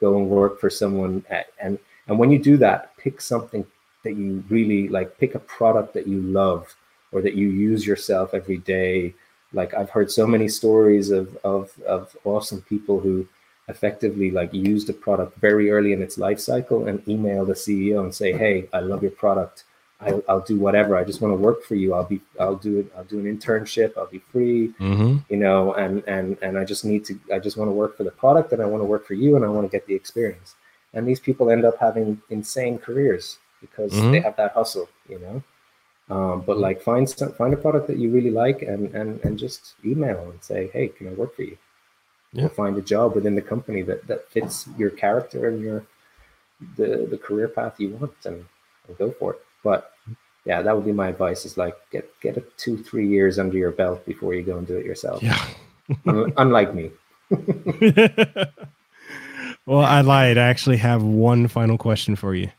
go 0.00 0.16
and 0.16 0.30
work 0.30 0.60
for 0.60 0.70
someone, 0.70 1.24
at, 1.28 1.48
and 1.60 1.78
and 2.06 2.18
when 2.18 2.30
you 2.30 2.38
do 2.38 2.56
that, 2.58 2.96
pick 2.96 3.20
something 3.20 3.64
that 4.04 4.14
you 4.14 4.44
really 4.48 4.88
like. 4.88 5.18
Pick 5.18 5.34
a 5.34 5.40
product 5.40 5.94
that 5.94 6.06
you 6.06 6.20
love 6.22 6.74
or 7.12 7.20
that 7.22 7.34
you 7.34 7.48
use 7.48 7.86
yourself 7.86 8.34
every 8.34 8.58
day. 8.58 9.14
Like 9.52 9.74
I've 9.74 9.90
heard 9.90 10.10
so 10.10 10.26
many 10.26 10.48
stories 10.48 11.10
of 11.10 11.36
of 11.44 11.70
of 11.86 12.16
awesome 12.24 12.62
people 12.62 13.00
who 13.00 13.26
effectively 13.68 14.30
like 14.30 14.52
used 14.52 14.90
a 14.90 14.92
product 14.92 15.36
very 15.38 15.70
early 15.70 15.92
in 15.92 16.02
its 16.02 16.18
life 16.18 16.40
cycle 16.40 16.88
and 16.88 17.06
email 17.08 17.44
the 17.44 17.54
CEO 17.54 18.00
and 18.02 18.14
say, 18.14 18.32
"Hey, 18.32 18.68
I 18.72 18.80
love 18.80 19.02
your 19.02 19.12
product. 19.12 19.64
I'll, 20.02 20.22
I'll 20.28 20.40
do 20.40 20.58
whatever. 20.58 20.96
I 20.96 21.04
just 21.04 21.20
want 21.20 21.32
to 21.32 21.36
work 21.36 21.62
for 21.64 21.74
you. 21.74 21.94
I'll 21.94 22.04
be, 22.04 22.20
I'll 22.38 22.56
do 22.56 22.78
it. 22.78 22.92
I'll 22.96 23.04
do 23.04 23.18
an 23.18 23.36
internship. 23.36 23.96
I'll 23.98 24.06
be 24.06 24.22
free, 24.32 24.72
mm-hmm. 24.80 25.18
you 25.28 25.36
know, 25.36 25.74
and, 25.74 26.02
and, 26.04 26.38
and 26.40 26.58
I 26.58 26.64
just 26.64 26.84
need 26.84 27.04
to, 27.06 27.20
I 27.32 27.38
just 27.38 27.56
want 27.56 27.68
to 27.68 27.72
work 27.72 27.96
for 27.96 28.04
the 28.04 28.10
product 28.10 28.52
and 28.52 28.62
I 28.62 28.66
want 28.66 28.80
to 28.80 28.86
work 28.86 29.06
for 29.06 29.14
you 29.14 29.36
and 29.36 29.44
I 29.44 29.48
want 29.48 29.70
to 29.70 29.76
get 29.76 29.86
the 29.86 29.94
experience. 29.94 30.54
And 30.92 31.06
these 31.06 31.20
people 31.20 31.50
end 31.50 31.64
up 31.64 31.78
having 31.78 32.20
insane 32.30 32.78
careers 32.78 33.38
because 33.60 33.92
mm-hmm. 33.92 34.12
they 34.12 34.20
have 34.20 34.36
that 34.36 34.52
hustle, 34.52 34.88
you 35.08 35.18
know? 35.18 35.42
Um, 36.14 36.40
but 36.40 36.58
like 36.58 36.82
find 36.82 37.08
some, 37.08 37.32
find 37.32 37.54
a 37.54 37.56
product 37.56 37.86
that 37.86 37.98
you 37.98 38.10
really 38.10 38.30
like 38.30 38.62
and, 38.62 38.92
and, 38.94 39.20
and 39.24 39.38
just 39.38 39.74
email 39.84 40.30
and 40.30 40.42
say, 40.42 40.68
Hey, 40.72 40.88
can 40.88 41.08
I 41.08 41.12
work 41.12 41.36
for 41.36 41.42
you? 41.42 41.56
Yeah. 42.32 42.46
Or 42.46 42.48
find 42.48 42.76
a 42.76 42.82
job 42.82 43.14
within 43.14 43.36
the 43.36 43.42
company 43.42 43.82
that, 43.82 44.06
that 44.08 44.28
fits 44.30 44.68
your 44.76 44.90
character 44.90 45.48
and 45.48 45.60
your, 45.62 45.84
the, 46.76 47.06
the 47.08 47.18
career 47.18 47.46
path 47.48 47.78
you 47.78 47.90
want 47.90 48.14
and, 48.24 48.44
and 48.88 48.98
go 48.98 49.12
for 49.12 49.34
it. 49.34 49.40
But 49.62 49.92
yeah, 50.44 50.62
that 50.62 50.74
would 50.74 50.84
be 50.84 50.92
my 50.92 51.08
advice: 51.08 51.44
is 51.44 51.58
like 51.58 51.76
get 51.90 52.08
get 52.20 52.36
a 52.36 52.40
two 52.56 52.82
three 52.82 53.06
years 53.06 53.38
under 53.38 53.58
your 53.58 53.72
belt 53.72 54.04
before 54.06 54.34
you 54.34 54.42
go 54.42 54.56
and 54.56 54.66
do 54.66 54.76
it 54.76 54.86
yourself. 54.86 55.22
Yeah. 55.22 55.38
Unlike 56.06 56.74
me. 56.74 56.90
well, 59.66 59.80
I 59.80 60.00
lied. 60.00 60.38
I 60.38 60.48
actually 60.48 60.78
have 60.78 61.02
one 61.02 61.48
final 61.48 61.78
question 61.78 62.16
for 62.16 62.34
you. 62.34 62.50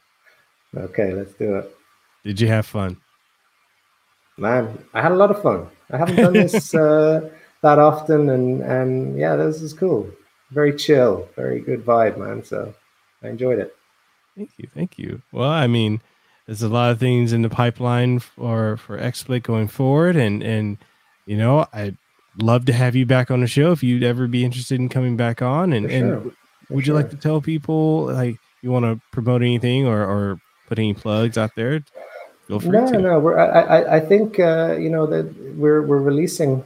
Okay, 0.75 1.13
let's 1.13 1.33
do 1.33 1.55
it. 1.55 1.75
Did 2.23 2.39
you 2.39 2.47
have 2.47 2.65
fun? 2.65 2.97
Man, 4.37 4.77
I 4.93 5.01
had 5.01 5.11
a 5.11 5.15
lot 5.15 5.31
of 5.31 5.41
fun. 5.41 5.67
I 5.91 5.97
haven't 5.97 6.15
done 6.15 6.33
this 6.33 6.73
uh, 6.75 7.29
that 7.61 7.79
often, 7.79 8.29
and 8.29 8.61
and 8.61 9.17
yeah, 9.17 9.35
this 9.35 9.61
is 9.61 9.73
cool. 9.73 10.09
Very 10.51 10.75
chill, 10.75 11.27
very 11.35 11.59
good 11.59 11.85
vibe, 11.85 12.17
man. 12.17 12.43
So 12.43 12.73
I 13.23 13.29
enjoyed 13.29 13.59
it. 13.59 13.75
Thank 14.35 14.51
you, 14.57 14.69
thank 14.73 14.97
you. 14.97 15.21
Well, 15.31 15.49
I 15.49 15.67
mean, 15.67 16.01
there's 16.45 16.61
a 16.61 16.69
lot 16.69 16.91
of 16.91 16.99
things 16.99 17.33
in 17.33 17.41
the 17.41 17.49
pipeline 17.49 18.19
for 18.19 18.77
for 18.77 18.97
XSplit 18.97 19.43
going 19.43 19.67
forward, 19.67 20.15
and 20.15 20.41
and 20.41 20.77
you 21.25 21.37
know 21.37 21.67
I'd 21.73 21.97
love 22.37 22.65
to 22.65 22.73
have 22.73 22.95
you 22.95 23.05
back 23.05 23.29
on 23.29 23.41
the 23.41 23.47
show 23.47 23.71
if 23.71 23.83
you'd 23.83 24.03
ever 24.03 24.27
be 24.27 24.45
interested 24.45 24.79
in 24.79 24.89
coming 24.89 25.17
back 25.17 25.41
on. 25.41 25.73
And 25.73 25.89
sure. 25.89 26.15
and 26.15 26.31
for 26.71 26.75
would 26.75 26.87
you 26.87 26.93
like 26.93 27.09
to 27.11 27.17
tell 27.17 27.41
people 27.41 28.05
like 28.05 28.37
you 28.61 28.71
want 28.71 28.85
to 28.85 28.99
promote 29.11 29.41
anything 29.41 29.85
or 29.85 30.03
or 30.03 30.41
put 30.67 30.79
any 30.79 30.93
plugs 30.93 31.37
out 31.37 31.51
there? 31.55 31.83
Feel 32.47 32.59
free 32.59 32.71
no, 32.71 32.91
to. 32.91 32.97
no. 32.97 33.19
We're, 33.19 33.37
I 33.37 33.97
I 33.97 33.99
think 33.99 34.39
uh, 34.39 34.77
you 34.79 34.89
know 34.89 35.05
that 35.07 35.25
we're 35.55 35.81
we're 35.81 36.01
releasing 36.01 36.63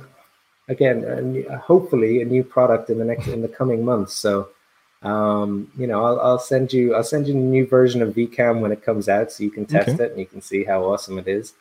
again, 0.69 1.03
and 1.03 1.45
hopefully 1.60 2.22
a 2.22 2.26
new 2.26 2.44
product 2.44 2.90
in 2.90 2.98
the 2.99 3.06
next 3.06 3.27
in 3.27 3.41
the 3.41 3.48
coming 3.48 3.84
months. 3.84 4.14
So 4.14 4.49
um, 5.06 5.72
you 5.77 5.86
know, 5.86 6.03
I'll, 6.03 6.19
I'll, 6.19 6.40
send 6.40 6.73
you 6.73 6.95
I'll 6.95 7.03
send 7.03 7.27
you 7.27 7.36
a 7.36 7.38
new 7.38 7.68
version 7.68 8.02
of 8.02 8.15
VCam 8.15 8.60
when 8.60 8.72
it 8.72 8.84
comes 8.84 9.07
out, 9.07 9.32
so 9.32 9.44
you 9.44 9.52
can 9.52 9.65
test 9.65 9.90
okay. 9.90 10.03
it 10.03 10.11
and 10.11 10.19
you 10.19 10.26
can 10.26 10.41
see 10.41 10.64
how 10.64 10.84
awesome 10.84 11.19
it 11.19 11.27
is. 11.27 11.53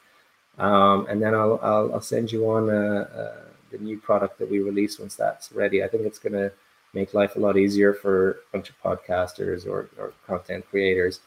Um, 0.56 1.06
and 1.10 1.20
then 1.22 1.34
I'll, 1.34 1.60
I'll, 1.62 1.94
I'll 1.94 2.00
send 2.00 2.32
you 2.32 2.48
on 2.50 2.70
uh, 2.70 3.08
uh, 3.14 3.50
the 3.70 3.78
new 3.78 3.98
product 3.98 4.38
that 4.38 4.50
we 4.50 4.60
release 4.60 4.98
once 4.98 5.14
that's 5.16 5.52
ready. 5.52 5.82
I 5.82 5.88
think 5.88 6.04
it's 6.04 6.18
going 6.18 6.32
to 6.32 6.52
make 6.94 7.14
life 7.14 7.36
a 7.36 7.40
lot 7.40 7.56
easier 7.56 7.92
for 7.92 8.30
a 8.30 8.34
bunch 8.52 8.70
of 8.70 8.80
podcasters 8.82 9.66
or, 9.66 9.90
or 9.98 10.12
content 10.26 10.64
creators. 10.70 11.20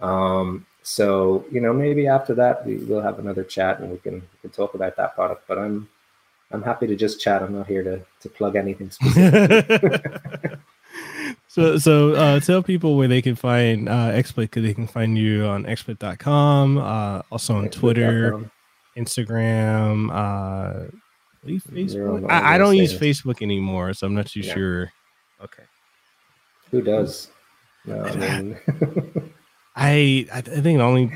Um, 0.00 0.66
so 0.82 1.44
you 1.50 1.60
know, 1.60 1.72
maybe 1.72 2.06
after 2.06 2.34
that 2.34 2.64
we 2.64 2.76
will 2.76 3.02
have 3.02 3.18
another 3.18 3.44
chat 3.44 3.80
and 3.80 3.90
we 3.90 3.98
can 3.98 4.14
we 4.14 4.38
can 4.40 4.50
talk 4.50 4.74
about 4.74 4.96
that 4.96 5.14
product. 5.14 5.44
But 5.48 5.58
I'm 5.58 5.88
I'm 6.50 6.62
happy 6.62 6.86
to 6.86 6.96
just 6.96 7.20
chat. 7.20 7.42
I'm 7.42 7.54
not 7.54 7.66
here 7.66 7.82
to 7.82 8.00
to 8.20 8.28
plug 8.28 8.56
anything 8.56 8.90
specific. 8.90 10.04
so 11.48 11.76
so 11.78 12.14
uh, 12.14 12.40
tell 12.40 12.62
people 12.62 12.96
where 12.96 13.08
they 13.08 13.20
can 13.20 13.34
find 13.34 13.88
uh, 13.88 14.12
XSplit 14.12 14.42
because 14.42 14.62
they 14.62 14.74
can 14.74 14.86
find 14.86 15.18
you 15.18 15.44
on 15.44 15.64
xsplit.com, 15.64 16.78
uh, 16.78 17.22
also 17.30 17.56
on 17.56 17.68
Twitter, 17.68 18.50
Instagram, 18.96 20.10
uh, 20.10 20.90
Facebook. 21.46 22.30
I, 22.30 22.54
I, 22.54 22.58
don't 22.58 22.76
use. 22.76 22.94
Facebook 22.94 23.42
anymore, 23.42 23.92
so 23.92 24.06
I'm 24.06 24.14
not 24.14 24.26
too 24.26 24.40
yeah. 24.40 24.54
sure. 24.54 24.92
Okay. 25.42 25.62
Who 26.70 26.82
does? 26.82 27.28
No, 27.84 28.02
I 28.02 28.16
mean, 28.16 28.58
I 29.76 30.26
I 30.32 30.40
think 30.40 30.80
only. 30.80 31.12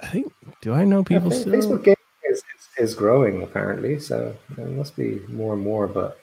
I 0.00 0.06
think. 0.06 0.32
Do 0.60 0.72
I 0.72 0.84
know 0.84 1.04
people 1.04 1.30
still? 1.30 1.52
Facebook 1.52 1.84
game 1.84 1.94
is, 2.24 2.38
is, 2.38 2.90
is 2.90 2.94
growing 2.94 3.42
apparently, 3.42 3.98
so 3.98 4.36
there 4.56 4.66
must 4.66 4.96
be 4.96 5.20
more 5.28 5.54
and 5.54 5.62
more. 5.62 5.86
But 5.86 6.18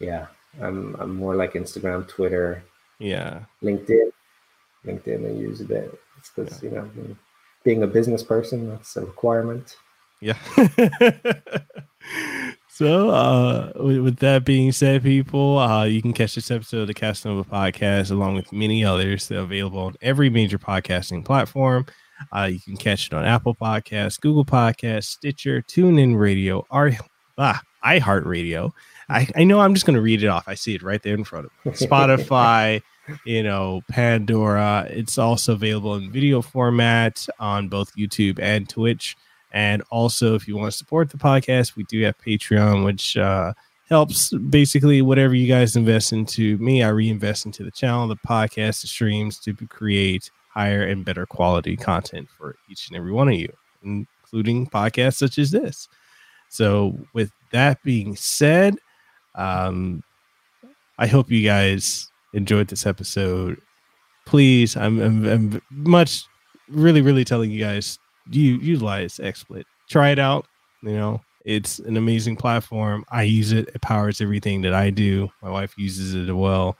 yeah, 0.00 0.26
I'm 0.60 0.94
I'm 0.96 1.14
more 1.14 1.34
like 1.34 1.54
Instagram, 1.54 2.06
Twitter, 2.08 2.62
yeah, 2.98 3.44
LinkedIn. 3.62 4.10
LinkedIn 4.84 5.26
I 5.26 5.40
use 5.40 5.60
a 5.60 5.64
bit. 5.64 5.98
It's 6.18 6.30
because 6.30 6.62
yeah. 6.62 6.70
you 6.70 6.76
know 6.76 7.16
being 7.64 7.82
a 7.82 7.86
business 7.86 8.22
person 8.22 8.68
that's 8.68 8.96
a 8.96 9.00
requirement. 9.00 9.76
Yeah. 10.20 10.36
so 12.74 13.10
uh 13.10 13.72
with, 13.76 13.98
with, 13.98 14.16
that 14.18 14.44
being 14.44 14.72
said, 14.72 15.02
people, 15.02 15.58
uh 15.58 15.84
you 15.84 16.02
can 16.02 16.12
catch 16.12 16.34
this 16.34 16.50
episode 16.50 16.82
of 16.82 16.86
the 16.88 16.94
Kasanova 16.94 17.46
podcast 17.46 18.10
along 18.10 18.34
with 18.34 18.52
many 18.52 18.84
others 18.84 19.30
available 19.30 19.80
on 19.80 19.94
every 20.02 20.30
major 20.30 20.58
podcasting 20.58 21.24
platform. 21.24 21.86
Uh, 22.32 22.44
you 22.44 22.60
can 22.60 22.76
catch 22.76 23.08
it 23.08 23.12
on 23.12 23.24
Apple 23.24 23.54
Podcasts, 23.54 24.20
Google 24.20 24.44
Podcasts, 24.44 25.06
Stitcher, 25.06 25.62
TuneIn 25.62 26.16
Radio, 26.16 26.64
our 26.70 26.92
ah, 27.38 27.60
iHeartRadio, 27.84 28.70
I, 29.08 29.28
I 29.36 29.44
know 29.44 29.60
I'm 29.60 29.74
just 29.74 29.86
going 29.86 29.96
to 29.96 30.02
read 30.02 30.22
it 30.22 30.28
off. 30.28 30.44
I 30.46 30.54
see 30.54 30.74
it 30.74 30.82
right 30.82 31.02
there 31.02 31.14
in 31.14 31.24
front 31.24 31.46
of 31.46 31.52
me. 31.64 31.72
Spotify, 31.86 32.82
you 33.24 33.42
know, 33.42 33.82
Pandora. 33.90 34.86
It's 34.90 35.18
also 35.18 35.52
available 35.52 35.94
in 35.96 36.10
video 36.10 36.40
format 36.42 37.26
on 37.38 37.68
both 37.68 37.94
YouTube 37.96 38.38
and 38.40 38.68
Twitch. 38.68 39.16
And 39.54 39.84
also, 39.88 40.34
if 40.34 40.48
you 40.48 40.56
want 40.56 40.72
to 40.72 40.76
support 40.76 41.10
the 41.10 41.16
podcast, 41.16 41.76
we 41.76 41.84
do 41.84 42.02
have 42.02 42.18
Patreon, 42.18 42.84
which 42.84 43.16
uh, 43.16 43.52
helps 43.88 44.34
basically 44.50 45.00
whatever 45.00 45.32
you 45.32 45.46
guys 45.46 45.76
invest 45.76 46.12
into 46.12 46.58
me, 46.58 46.82
I 46.82 46.88
reinvest 46.88 47.46
into 47.46 47.62
the 47.62 47.70
channel, 47.70 48.08
the 48.08 48.16
podcast, 48.16 48.82
the 48.82 48.88
streams 48.88 49.38
to 49.38 49.54
create 49.54 50.28
higher 50.52 50.82
and 50.82 51.04
better 51.04 51.24
quality 51.24 51.76
content 51.76 52.28
for 52.36 52.56
each 52.68 52.88
and 52.88 52.96
every 52.96 53.12
one 53.12 53.28
of 53.28 53.34
you, 53.34 53.52
including 53.84 54.66
podcasts 54.66 55.18
such 55.18 55.38
as 55.38 55.52
this. 55.52 55.88
So, 56.48 56.98
with 57.12 57.30
that 57.52 57.80
being 57.84 58.16
said, 58.16 58.76
um, 59.36 60.02
I 60.98 61.06
hope 61.06 61.30
you 61.30 61.44
guys 61.44 62.10
enjoyed 62.32 62.66
this 62.66 62.86
episode. 62.86 63.60
Please, 64.26 64.76
I'm, 64.76 65.00
I'm, 65.00 65.24
I'm 65.24 65.62
much, 65.70 66.24
really, 66.68 67.02
really 67.02 67.24
telling 67.24 67.52
you 67.52 67.60
guys, 67.60 68.00
you 68.30 68.56
utilize 68.58 69.18
XSplit. 69.18 69.64
Try 69.88 70.10
it 70.10 70.18
out. 70.18 70.46
You 70.82 70.92
know, 70.92 71.20
it's 71.44 71.78
an 71.80 71.96
amazing 71.96 72.36
platform. 72.36 73.04
I 73.10 73.22
use 73.22 73.52
it. 73.52 73.68
It 73.74 73.80
powers 73.82 74.20
everything 74.20 74.62
that 74.62 74.74
I 74.74 74.90
do. 74.90 75.30
My 75.42 75.50
wife 75.50 75.74
uses 75.78 76.14
it 76.14 76.28
as 76.28 76.32
well, 76.32 76.76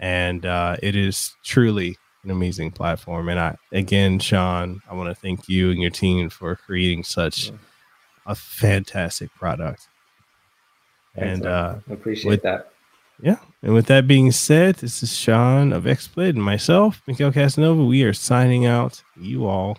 and 0.00 0.44
uh, 0.46 0.76
it 0.82 0.94
is 0.96 1.34
truly 1.44 1.96
an 2.24 2.30
amazing 2.30 2.70
platform. 2.72 3.28
And 3.28 3.38
I, 3.38 3.56
again, 3.72 4.18
Sean, 4.18 4.82
I 4.90 4.94
want 4.94 5.08
to 5.08 5.14
thank 5.14 5.48
you 5.48 5.70
and 5.70 5.80
your 5.80 5.90
team 5.90 6.30
for 6.30 6.54
creating 6.56 7.04
such 7.04 7.52
a 8.26 8.34
fantastic 8.34 9.32
product. 9.34 9.88
Excellent. 11.16 11.32
And 11.36 11.46
uh, 11.46 11.74
appreciate 11.90 12.30
with- 12.30 12.42
that. 12.42 12.70
yeah. 13.20 13.38
And 13.62 13.74
with 13.74 13.86
that 13.86 14.06
being 14.06 14.30
said, 14.30 14.76
this 14.76 15.02
is 15.02 15.12
Sean 15.16 15.72
of 15.72 15.84
XSplit 15.84 16.30
and 16.30 16.42
myself, 16.42 17.02
Mekel 17.08 17.32
Kasanova. 17.32 17.88
We 17.88 18.04
are 18.04 18.12
signing 18.12 18.66
out. 18.66 19.02
You 19.20 19.46
all 19.46 19.78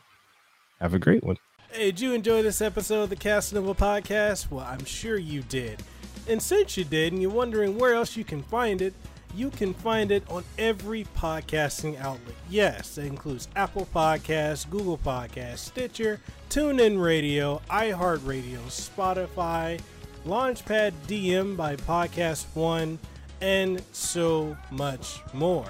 have 0.82 0.94
a 0.94 1.00
great 1.00 1.24
one. 1.24 1.38
Hey, 1.72 1.92
did 1.92 2.00
you 2.00 2.14
enjoy 2.14 2.42
this 2.42 2.62
episode 2.62 3.04
of 3.04 3.10
the 3.10 3.16
Kasanova 3.16 3.78
podcast? 3.78 4.50
Well, 4.50 4.66
I'm 4.66 4.86
sure 4.86 5.18
you 5.18 5.42
did. 5.44 5.84
And 6.28 6.42
since 6.42 6.78
you 6.78 6.84
did, 6.84 7.14
and 7.14 7.22
you're 7.22 7.32
wondering 7.32 7.78
where 7.78 7.94
else 7.94 8.18
you 8.18 8.24
can 8.24 8.42
find 8.44 8.82
it, 8.82 8.94
you 9.36 9.52
can 9.52 9.74
find 9.74 10.12
it 10.12 10.24
on 10.30 10.44
every 10.58 11.06
podcasting 11.16 12.00
outlet. 12.00 12.36
Yes, 12.50 12.96
that 12.96 13.06
includes 13.06 13.48
Apple 13.56 13.88
Podcasts, 13.94 14.68
Google 14.70 14.98
Podcasts, 14.98 15.60
Stitcher, 15.60 16.20
TuneIn 16.50 17.02
Radio, 17.02 17.62
iHeartRadio, 17.70 18.60
Spotify, 18.68 19.80
Launchpad 20.26 20.94
DM 21.08 21.56
by 21.56 21.76
Podcast 21.76 22.46
One, 22.56 22.98
and 23.42 23.82
so 23.92 24.58
much 24.72 25.20
more. 25.34 25.70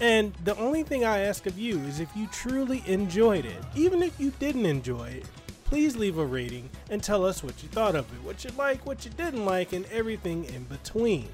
And 0.00 0.32
the 0.44 0.56
only 0.56 0.82
thing 0.82 1.04
I 1.04 1.20
ask 1.20 1.46
of 1.46 1.58
you 1.58 1.78
is 1.80 2.00
if 2.00 2.14
you 2.16 2.26
truly 2.28 2.82
enjoyed 2.86 3.44
it, 3.44 3.62
even 3.74 4.02
if 4.02 4.18
you 4.18 4.32
didn't 4.38 4.66
enjoy 4.66 5.08
it, 5.08 5.26
please 5.64 5.94
leave 5.96 6.18
a 6.18 6.24
rating 6.24 6.68
and 6.88 7.02
tell 7.02 7.24
us 7.24 7.44
what 7.44 7.62
you 7.62 7.68
thought 7.68 7.94
of 7.94 8.10
it, 8.12 8.22
what 8.24 8.42
you 8.42 8.50
like, 8.56 8.84
what 8.86 9.04
you 9.04 9.10
didn't 9.12 9.44
like, 9.44 9.72
and 9.72 9.84
everything 9.86 10.44
in 10.46 10.64
between. 10.64 11.28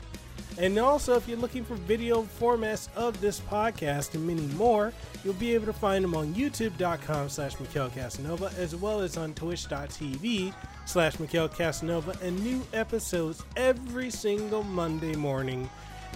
And 0.58 0.78
also, 0.78 1.16
if 1.16 1.28
you're 1.28 1.38
looking 1.38 1.64
for 1.64 1.74
video 1.74 2.22
formats 2.22 2.88
of 2.96 3.20
this 3.20 3.40
podcast 3.40 4.14
and 4.14 4.26
many 4.26 4.46
more, 4.54 4.92
you'll 5.22 5.34
be 5.34 5.54
able 5.54 5.66
to 5.66 5.72
find 5.72 6.02
them 6.02 6.14
on 6.14 6.34
youtube.com 6.34 7.28
slash 7.28 7.56
Mekel 7.56 7.90
Kasanova, 7.90 8.56
as 8.58 8.74
well 8.74 9.00
as 9.00 9.16
on 9.16 9.34
twitch.tv 9.34 10.54
slash 10.86 11.16
Mekel 11.16 11.54
Kasanova, 11.54 12.20
and 12.22 12.42
new 12.42 12.66
episodes 12.72 13.44
every 13.56 14.10
single 14.10 14.62
Monday 14.62 15.14
morning, 15.14 15.68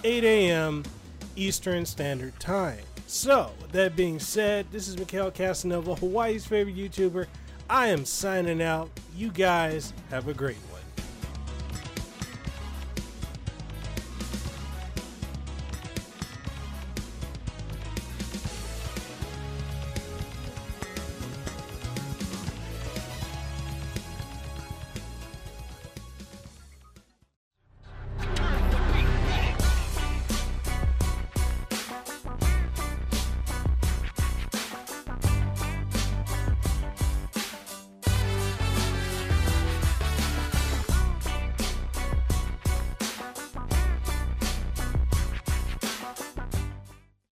8 0.05 0.25
a.m. 0.25 0.85
Eastern 1.41 1.87
Standard 1.87 2.39
Time. 2.39 2.85
So, 3.07 3.51
with 3.63 3.73
that 3.73 3.97
being 3.97 4.19
said, 4.21 4.67
this 4.71 4.89
is 4.89 4.97
Mekel 4.97 5.33
Kasanova, 5.33 5.99
Hawaii's 5.99 6.47
favorite 6.47 6.77
YouTuber. 6.77 7.27
I 7.69 7.87
am 7.89 8.05
signing 8.05 8.63
out. 8.63 8.91
You 9.17 9.31
guys 9.31 9.95
have 10.11 10.29
a 10.29 10.35
great 10.35 10.57
one. 10.57 10.70